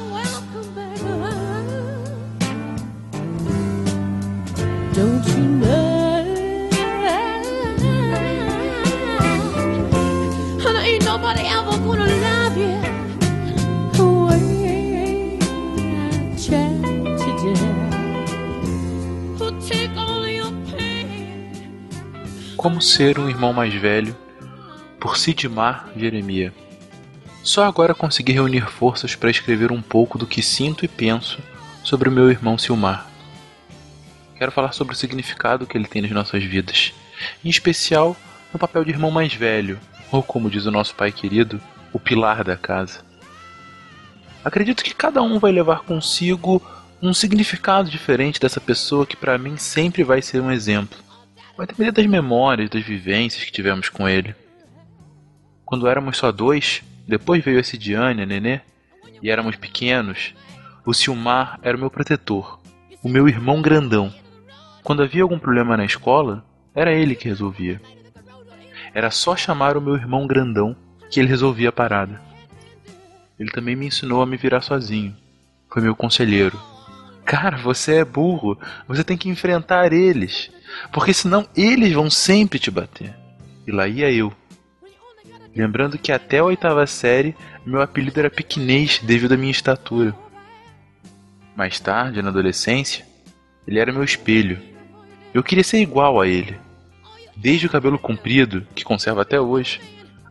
Como 22.60 22.82
ser 22.82 23.18
um 23.18 23.26
irmão 23.26 23.54
mais 23.54 23.72
velho, 23.72 24.14
por 25.00 25.16
Sidmar 25.16 25.88
Jeremia. 25.96 26.52
Só 27.42 27.64
agora 27.64 27.94
consegui 27.94 28.32
reunir 28.32 28.70
forças 28.70 29.14
para 29.14 29.30
escrever 29.30 29.72
um 29.72 29.80
pouco 29.80 30.18
do 30.18 30.26
que 30.26 30.42
sinto 30.42 30.84
e 30.84 30.88
penso 30.88 31.38
sobre 31.82 32.10
o 32.10 32.12
meu 32.12 32.30
irmão 32.30 32.58
Silmar. 32.58 33.06
Quero 34.36 34.52
falar 34.52 34.72
sobre 34.72 34.92
o 34.92 34.96
significado 34.96 35.66
que 35.66 35.74
ele 35.74 35.86
tem 35.86 36.02
nas 36.02 36.10
nossas 36.10 36.44
vidas, 36.44 36.92
em 37.42 37.48
especial 37.48 38.14
no 38.52 38.58
papel 38.58 38.84
de 38.84 38.90
irmão 38.90 39.10
mais 39.10 39.32
velho, 39.32 39.80
ou 40.12 40.22
como 40.22 40.50
diz 40.50 40.66
o 40.66 40.70
nosso 40.70 40.94
pai 40.94 41.10
querido, 41.10 41.58
o 41.94 41.98
pilar 41.98 42.44
da 42.44 42.58
casa. 42.58 43.00
Acredito 44.44 44.84
que 44.84 44.94
cada 44.94 45.22
um 45.22 45.38
vai 45.38 45.50
levar 45.50 45.80
consigo 45.80 46.62
um 47.00 47.14
significado 47.14 47.88
diferente 47.88 48.38
dessa 48.38 48.60
pessoa 48.60 49.06
que 49.06 49.16
para 49.16 49.38
mim 49.38 49.56
sempre 49.56 50.04
vai 50.04 50.20
ser 50.20 50.42
um 50.42 50.52
exemplo. 50.52 51.08
Vai 51.60 51.66
depender 51.66 51.92
das 51.92 52.06
memórias, 52.06 52.70
das 52.70 52.82
vivências 52.82 53.44
que 53.44 53.52
tivemos 53.52 53.90
com 53.90 54.08
ele. 54.08 54.34
Quando 55.62 55.86
éramos 55.86 56.16
só 56.16 56.32
dois, 56.32 56.82
depois 57.06 57.44
veio 57.44 57.60
a 57.60 57.62
Cidiane, 57.62 58.22
a 58.22 58.24
Nenê, 58.24 58.62
e 59.22 59.28
éramos 59.28 59.56
pequenos, 59.56 60.32
o 60.86 60.94
Silmar 60.94 61.60
era 61.62 61.76
o 61.76 61.80
meu 61.80 61.90
protetor, 61.90 62.58
o 63.02 63.10
meu 63.10 63.28
irmão 63.28 63.60
grandão. 63.60 64.10
Quando 64.82 65.02
havia 65.02 65.22
algum 65.22 65.38
problema 65.38 65.76
na 65.76 65.84
escola, 65.84 66.42
era 66.74 66.94
ele 66.94 67.14
que 67.14 67.28
resolvia. 67.28 67.78
Era 68.94 69.10
só 69.10 69.36
chamar 69.36 69.76
o 69.76 69.82
meu 69.82 69.96
irmão 69.96 70.26
grandão 70.26 70.74
que 71.10 71.20
ele 71.20 71.28
resolvia 71.28 71.68
a 71.68 71.72
parada. 71.72 72.22
Ele 73.38 73.50
também 73.50 73.76
me 73.76 73.86
ensinou 73.86 74.22
a 74.22 74.26
me 74.26 74.38
virar 74.38 74.62
sozinho. 74.62 75.14
Foi 75.68 75.82
meu 75.82 75.94
conselheiro. 75.94 76.58
Cara, 77.26 77.58
você 77.58 77.96
é 77.96 78.04
burro. 78.04 78.58
Você 78.88 79.04
tem 79.04 79.18
que 79.18 79.28
enfrentar 79.28 79.92
eles. 79.92 80.50
Porque 80.92 81.12
senão 81.12 81.48
eles 81.56 81.92
vão 81.92 82.10
sempre 82.10 82.58
te 82.58 82.70
bater. 82.70 83.14
E 83.66 83.70
lá 83.70 83.86
ia 83.86 84.10
eu. 84.10 84.32
Lembrando 85.54 85.98
que 85.98 86.12
até 86.12 86.38
a 86.38 86.44
oitava 86.44 86.86
série 86.86 87.34
meu 87.64 87.82
apelido 87.82 88.18
era 88.18 88.30
pequenês 88.30 89.00
devido 89.02 89.32
à 89.32 89.36
minha 89.36 89.50
estatura. 89.50 90.14
Mais 91.54 91.78
tarde, 91.78 92.22
na 92.22 92.30
adolescência, 92.30 93.06
ele 93.66 93.78
era 93.78 93.92
meu 93.92 94.02
espelho. 94.02 94.60
Eu 95.34 95.42
queria 95.42 95.64
ser 95.64 95.80
igual 95.80 96.20
a 96.20 96.26
ele. 96.26 96.58
Desde 97.36 97.66
o 97.66 97.70
cabelo 97.70 97.98
comprido, 97.98 98.66
que 98.74 98.84
conservo 98.84 99.20
até 99.20 99.40
hoje, 99.40 99.80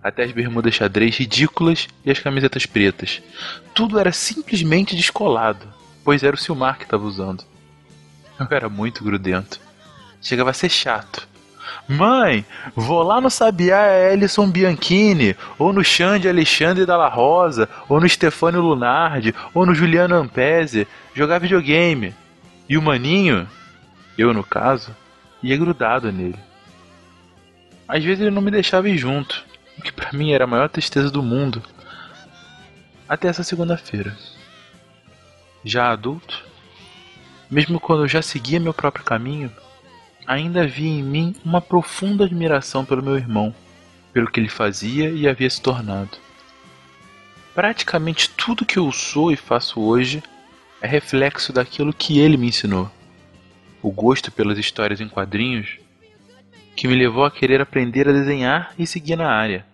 até 0.01 0.23
as 0.23 0.31
bermudas 0.31 0.73
xadrez 0.73 1.15
ridículas 1.17 1.87
e 2.03 2.11
as 2.11 2.19
camisetas 2.19 2.65
pretas. 2.65 3.21
Tudo 3.73 3.99
era 3.99 4.11
simplesmente 4.11 4.95
descolado, 4.95 5.67
pois 6.03 6.23
era 6.23 6.35
o 6.35 6.39
Silmar 6.39 6.77
que 6.77 6.83
estava 6.83 7.05
usando. 7.05 7.43
Eu 8.39 8.47
era 8.49 8.69
muito 8.69 9.03
grudento. 9.03 9.59
Chegava 10.21 10.49
a 10.49 10.53
ser 10.53 10.69
chato. 10.69 11.27
Mãe, 11.87 12.45
vou 12.75 13.01
lá 13.01 13.19
no 13.19 13.29
Sabiá 13.29 14.11
Ellison 14.11 14.49
Bianchini, 14.49 15.35
ou 15.57 15.73
no 15.73 15.83
Xande 15.83 16.29
Alexandre 16.29 16.85
Dalla 16.85 17.07
Rosa, 17.07 17.67
ou 17.87 17.99
no 17.99 18.07
Stefano 18.07 18.61
Lunardi, 18.61 19.33
ou 19.53 19.65
no 19.65 19.73
Juliano 19.73 20.15
Ampese, 20.15 20.87
jogar 21.15 21.39
videogame. 21.39 22.13
E 22.67 22.77
o 22.77 22.81
maninho, 22.81 23.47
eu 24.17 24.33
no 24.33 24.43
caso, 24.43 24.95
ia 25.41 25.57
grudado 25.57 26.11
nele. 26.11 26.37
Às 27.87 28.03
vezes 28.03 28.21
ele 28.21 28.29
não 28.29 28.41
me 28.41 28.51
deixava 28.51 28.87
ir 28.87 28.97
junto, 28.97 29.43
o 29.77 29.81
que 29.81 29.91
pra 29.91 30.13
mim 30.13 30.31
era 30.31 30.43
a 30.43 30.47
maior 30.47 30.69
tristeza 30.69 31.09
do 31.09 31.23
mundo. 31.23 31.63
Até 33.07 33.27
essa 33.27 33.43
segunda-feira. 33.43 34.15
Já 35.65 35.91
adulto, 35.91 36.45
mesmo 37.49 37.79
quando 37.79 38.03
eu 38.03 38.07
já 38.07 38.21
seguia 38.21 38.59
meu 38.59 38.75
próprio 38.75 39.03
caminho, 39.03 39.51
ainda 40.29 40.61
havia 40.61 40.87
em 40.87 41.01
mim 41.01 41.35
uma 41.43 41.59
profunda 41.59 42.23
admiração 42.23 42.85
pelo 42.85 43.01
meu 43.01 43.17
irmão, 43.17 43.53
pelo 44.13 44.29
que 44.29 44.39
ele 44.39 44.47
fazia 44.47 45.09
e 45.09 45.27
havia 45.27 45.49
se 45.49 45.59
tornado. 45.59 46.19
Praticamente 47.55 48.29
tudo 48.29 48.63
que 48.63 48.77
eu 48.77 48.91
sou 48.91 49.31
e 49.31 49.35
faço 49.35 49.81
hoje 49.81 50.21
é 50.79 50.87
reflexo 50.87 51.51
daquilo 51.51 51.91
que 51.91 52.19
ele 52.19 52.37
me 52.37 52.47
ensinou. 52.47 52.91
O 53.81 53.89
gosto 53.89 54.31
pelas 54.31 54.59
histórias 54.59 55.01
em 55.01 55.09
quadrinhos 55.09 55.79
que 56.75 56.87
me 56.87 56.93
levou 56.93 57.25
a 57.25 57.31
querer 57.31 57.59
aprender 57.59 58.07
a 58.07 58.13
desenhar 58.13 58.71
e 58.77 58.85
seguir 58.85 59.15
na 59.15 59.31
área. 59.31 59.65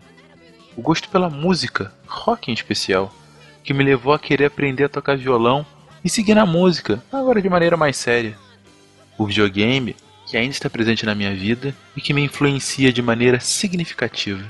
O 0.78 0.82
gosto 0.82 1.10
pela 1.10 1.30
música, 1.30 1.94
rock 2.08 2.50
em 2.50 2.54
especial, 2.54 3.14
que 3.62 3.74
me 3.74 3.84
levou 3.84 4.14
a 4.14 4.20
querer 4.20 4.46
aprender 4.46 4.86
a 4.86 4.90
tocar 4.90 5.18
violão 5.18 5.66
e 6.02 6.10
seguir 6.10 6.34
na 6.34 6.46
música, 6.46 7.04
agora 7.12 7.42
de 7.42 7.50
maneira 7.50 7.76
mais 7.76 7.98
séria. 7.98 8.38
O 9.18 9.26
videogame, 9.26 9.96
que 10.26 10.38
ainda 10.38 10.52
está 10.52 10.70
presente 10.70 11.06
na 11.06 11.16
minha 11.16 11.34
vida 11.34 11.76
e 11.96 12.02
que 12.02 12.14
me 12.14 12.22
influencia 12.22 12.92
de 12.92 13.02
maneira 13.02 13.40
significativa. 13.40 14.44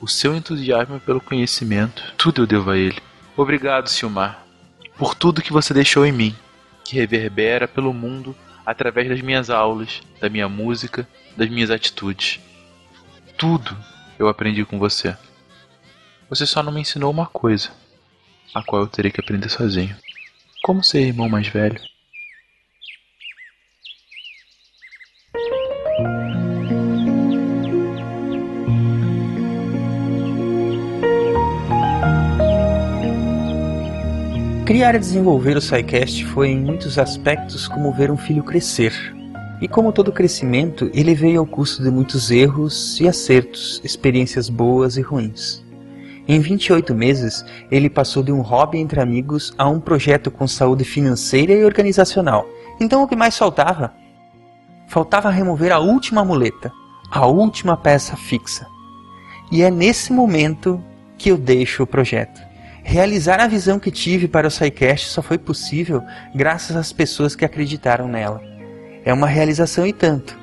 O 0.00 0.08
seu 0.08 0.34
entusiasmo 0.34 0.98
pelo 0.98 1.20
conhecimento, 1.20 2.02
tudo 2.18 2.42
eu 2.42 2.46
devo 2.46 2.70
a 2.70 2.76
ele. 2.76 3.00
Obrigado, 3.36 3.88
Silmar, 3.88 4.44
por 4.98 5.14
tudo 5.14 5.42
que 5.42 5.52
você 5.52 5.72
deixou 5.72 6.04
em 6.04 6.12
mim, 6.12 6.36
que 6.84 6.96
reverbera 6.96 7.68
pelo 7.68 7.92
mundo 7.92 8.36
através 8.66 9.08
das 9.08 9.20
minhas 9.20 9.48
aulas, 9.48 10.00
da 10.20 10.28
minha 10.28 10.48
música, 10.48 11.08
das 11.36 11.48
minhas 11.48 11.70
atitudes. 11.70 12.40
Tudo 13.38 13.76
eu 14.18 14.28
aprendi 14.28 14.64
com 14.64 14.78
você. 14.78 15.16
Você 16.28 16.46
só 16.46 16.62
não 16.62 16.72
me 16.72 16.80
ensinou 16.80 17.10
uma 17.10 17.26
coisa, 17.26 17.70
a 18.54 18.62
qual 18.62 18.82
eu 18.82 18.88
terei 18.88 19.10
que 19.10 19.20
aprender 19.20 19.48
sozinho. 19.48 19.96
Como 20.62 20.82
ser 20.82 21.00
irmão 21.00 21.28
mais 21.28 21.46
velho? 21.46 21.80
Criar 34.72 34.94
e 34.94 34.98
desenvolver 34.98 35.54
o 35.54 35.60
SciCast 35.60 36.24
foi 36.28 36.48
em 36.48 36.58
muitos 36.58 36.98
aspectos 36.98 37.68
como 37.68 37.92
ver 37.92 38.10
um 38.10 38.16
filho 38.16 38.42
crescer. 38.42 38.94
E 39.60 39.68
como 39.68 39.92
todo 39.92 40.10
crescimento, 40.10 40.90
ele 40.94 41.14
veio 41.14 41.40
ao 41.40 41.46
custo 41.46 41.82
de 41.82 41.90
muitos 41.90 42.30
erros 42.30 42.98
e 42.98 43.06
acertos, 43.06 43.82
experiências 43.84 44.48
boas 44.48 44.96
e 44.96 45.02
ruins. 45.02 45.62
Em 46.26 46.40
28 46.40 46.94
meses, 46.94 47.44
ele 47.70 47.90
passou 47.90 48.22
de 48.22 48.32
um 48.32 48.40
hobby 48.40 48.78
entre 48.78 48.98
amigos 48.98 49.52
a 49.58 49.68
um 49.68 49.78
projeto 49.78 50.30
com 50.30 50.48
saúde 50.48 50.84
financeira 50.84 51.52
e 51.52 51.66
organizacional. 51.66 52.48
Então 52.80 53.02
o 53.02 53.06
que 53.06 53.14
mais 53.14 53.36
faltava? 53.36 53.92
Faltava 54.88 55.28
remover 55.28 55.70
a 55.70 55.80
última 55.80 56.24
muleta, 56.24 56.72
a 57.10 57.26
última 57.26 57.76
peça 57.76 58.16
fixa. 58.16 58.66
E 59.50 59.60
é 59.60 59.70
nesse 59.70 60.14
momento 60.14 60.82
que 61.18 61.30
eu 61.30 61.36
deixo 61.36 61.82
o 61.82 61.86
projeto. 61.86 62.51
Realizar 62.82 63.40
a 63.40 63.46
visão 63.46 63.78
que 63.78 63.90
tive 63.90 64.28
para 64.28 64.46
o 64.46 64.50
SciCast 64.50 65.08
só 65.08 65.22
foi 65.22 65.38
possível 65.38 66.02
graças 66.34 66.76
às 66.76 66.92
pessoas 66.92 67.34
que 67.34 67.44
acreditaram 67.44 68.08
nela. 68.08 68.42
É 69.04 69.12
uma 69.12 69.26
realização 69.26 69.86
e 69.86 69.92
tanto, 69.92 70.38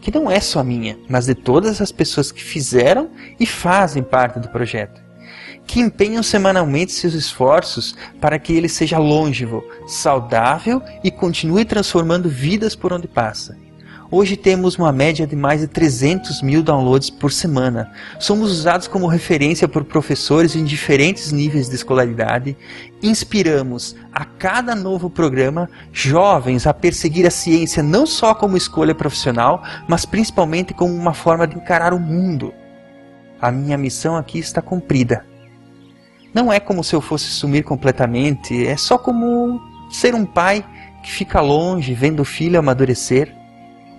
que 0.00 0.12
não 0.12 0.30
é 0.30 0.40
só 0.40 0.62
minha, 0.62 0.98
mas 1.08 1.26
de 1.26 1.34
todas 1.34 1.80
as 1.80 1.92
pessoas 1.92 2.32
que 2.32 2.42
fizeram 2.42 3.10
e 3.38 3.46
fazem 3.46 4.02
parte 4.02 4.38
do 4.38 4.48
projeto, 4.48 5.00
que 5.66 5.80
empenham 5.80 6.22
semanalmente 6.22 6.92
seus 6.92 7.14
esforços 7.14 7.94
para 8.20 8.38
que 8.38 8.52
ele 8.52 8.68
seja 8.68 8.98
longevo, 8.98 9.64
saudável 9.86 10.82
e 11.04 11.10
continue 11.10 11.64
transformando 11.64 12.28
vidas 12.28 12.74
por 12.74 12.92
onde 12.92 13.06
passa. 13.06 13.56
Hoje 14.12 14.36
temos 14.36 14.74
uma 14.74 14.90
média 14.90 15.24
de 15.24 15.36
mais 15.36 15.60
de 15.60 15.68
300 15.68 16.42
mil 16.42 16.64
downloads 16.64 17.10
por 17.10 17.30
semana. 17.30 17.92
Somos 18.18 18.50
usados 18.50 18.88
como 18.88 19.06
referência 19.06 19.68
por 19.68 19.84
professores 19.84 20.56
em 20.56 20.64
diferentes 20.64 21.30
níveis 21.30 21.68
de 21.68 21.76
escolaridade. 21.76 22.56
Inspiramos 23.00 23.94
a 24.12 24.24
cada 24.24 24.74
novo 24.74 25.08
programa 25.08 25.70
jovens 25.92 26.66
a 26.66 26.74
perseguir 26.74 27.24
a 27.24 27.30
ciência 27.30 27.84
não 27.84 28.04
só 28.04 28.34
como 28.34 28.56
escolha 28.56 28.96
profissional, 28.96 29.62
mas 29.86 30.04
principalmente 30.04 30.74
como 30.74 30.92
uma 30.92 31.14
forma 31.14 31.46
de 31.46 31.54
encarar 31.54 31.94
o 31.94 32.00
mundo. 32.00 32.52
A 33.40 33.52
minha 33.52 33.78
missão 33.78 34.16
aqui 34.16 34.40
está 34.40 34.60
cumprida. 34.60 35.24
Não 36.34 36.52
é 36.52 36.58
como 36.58 36.82
se 36.82 36.96
eu 36.96 37.00
fosse 37.00 37.26
sumir 37.26 37.62
completamente, 37.62 38.66
é 38.66 38.76
só 38.76 38.98
como 38.98 39.60
ser 39.88 40.16
um 40.16 40.26
pai 40.26 40.64
que 41.00 41.12
fica 41.12 41.40
longe 41.40 41.94
vendo 41.94 42.20
o 42.20 42.24
filho 42.24 42.58
amadurecer 42.58 43.39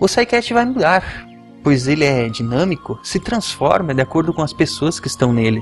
o 0.01 0.07
SciCast 0.07 0.51
vai 0.51 0.65
mudar, 0.65 1.27
pois 1.63 1.87
ele 1.87 2.03
é 2.03 2.27
dinâmico, 2.27 2.99
se 3.03 3.19
transforma 3.19 3.93
de 3.93 4.01
acordo 4.01 4.33
com 4.33 4.41
as 4.41 4.51
pessoas 4.51 4.99
que 4.99 5.07
estão 5.07 5.31
nele, 5.31 5.61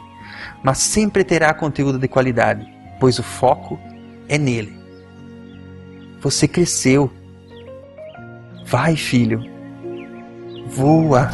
mas 0.64 0.78
sempre 0.78 1.26
terá 1.26 1.54
conteúdo 1.54 2.00
de 2.00 2.08
qualidade, 2.08 2.66
pois 3.02 3.20
o 3.20 3.24
foco 3.24 3.78
é 4.30 4.38
nele. 4.38 4.80
Você 6.22 6.48
cresceu. 6.48 7.12
Vai, 8.66 8.96
filho. 8.96 9.44
Voa. 10.68 11.32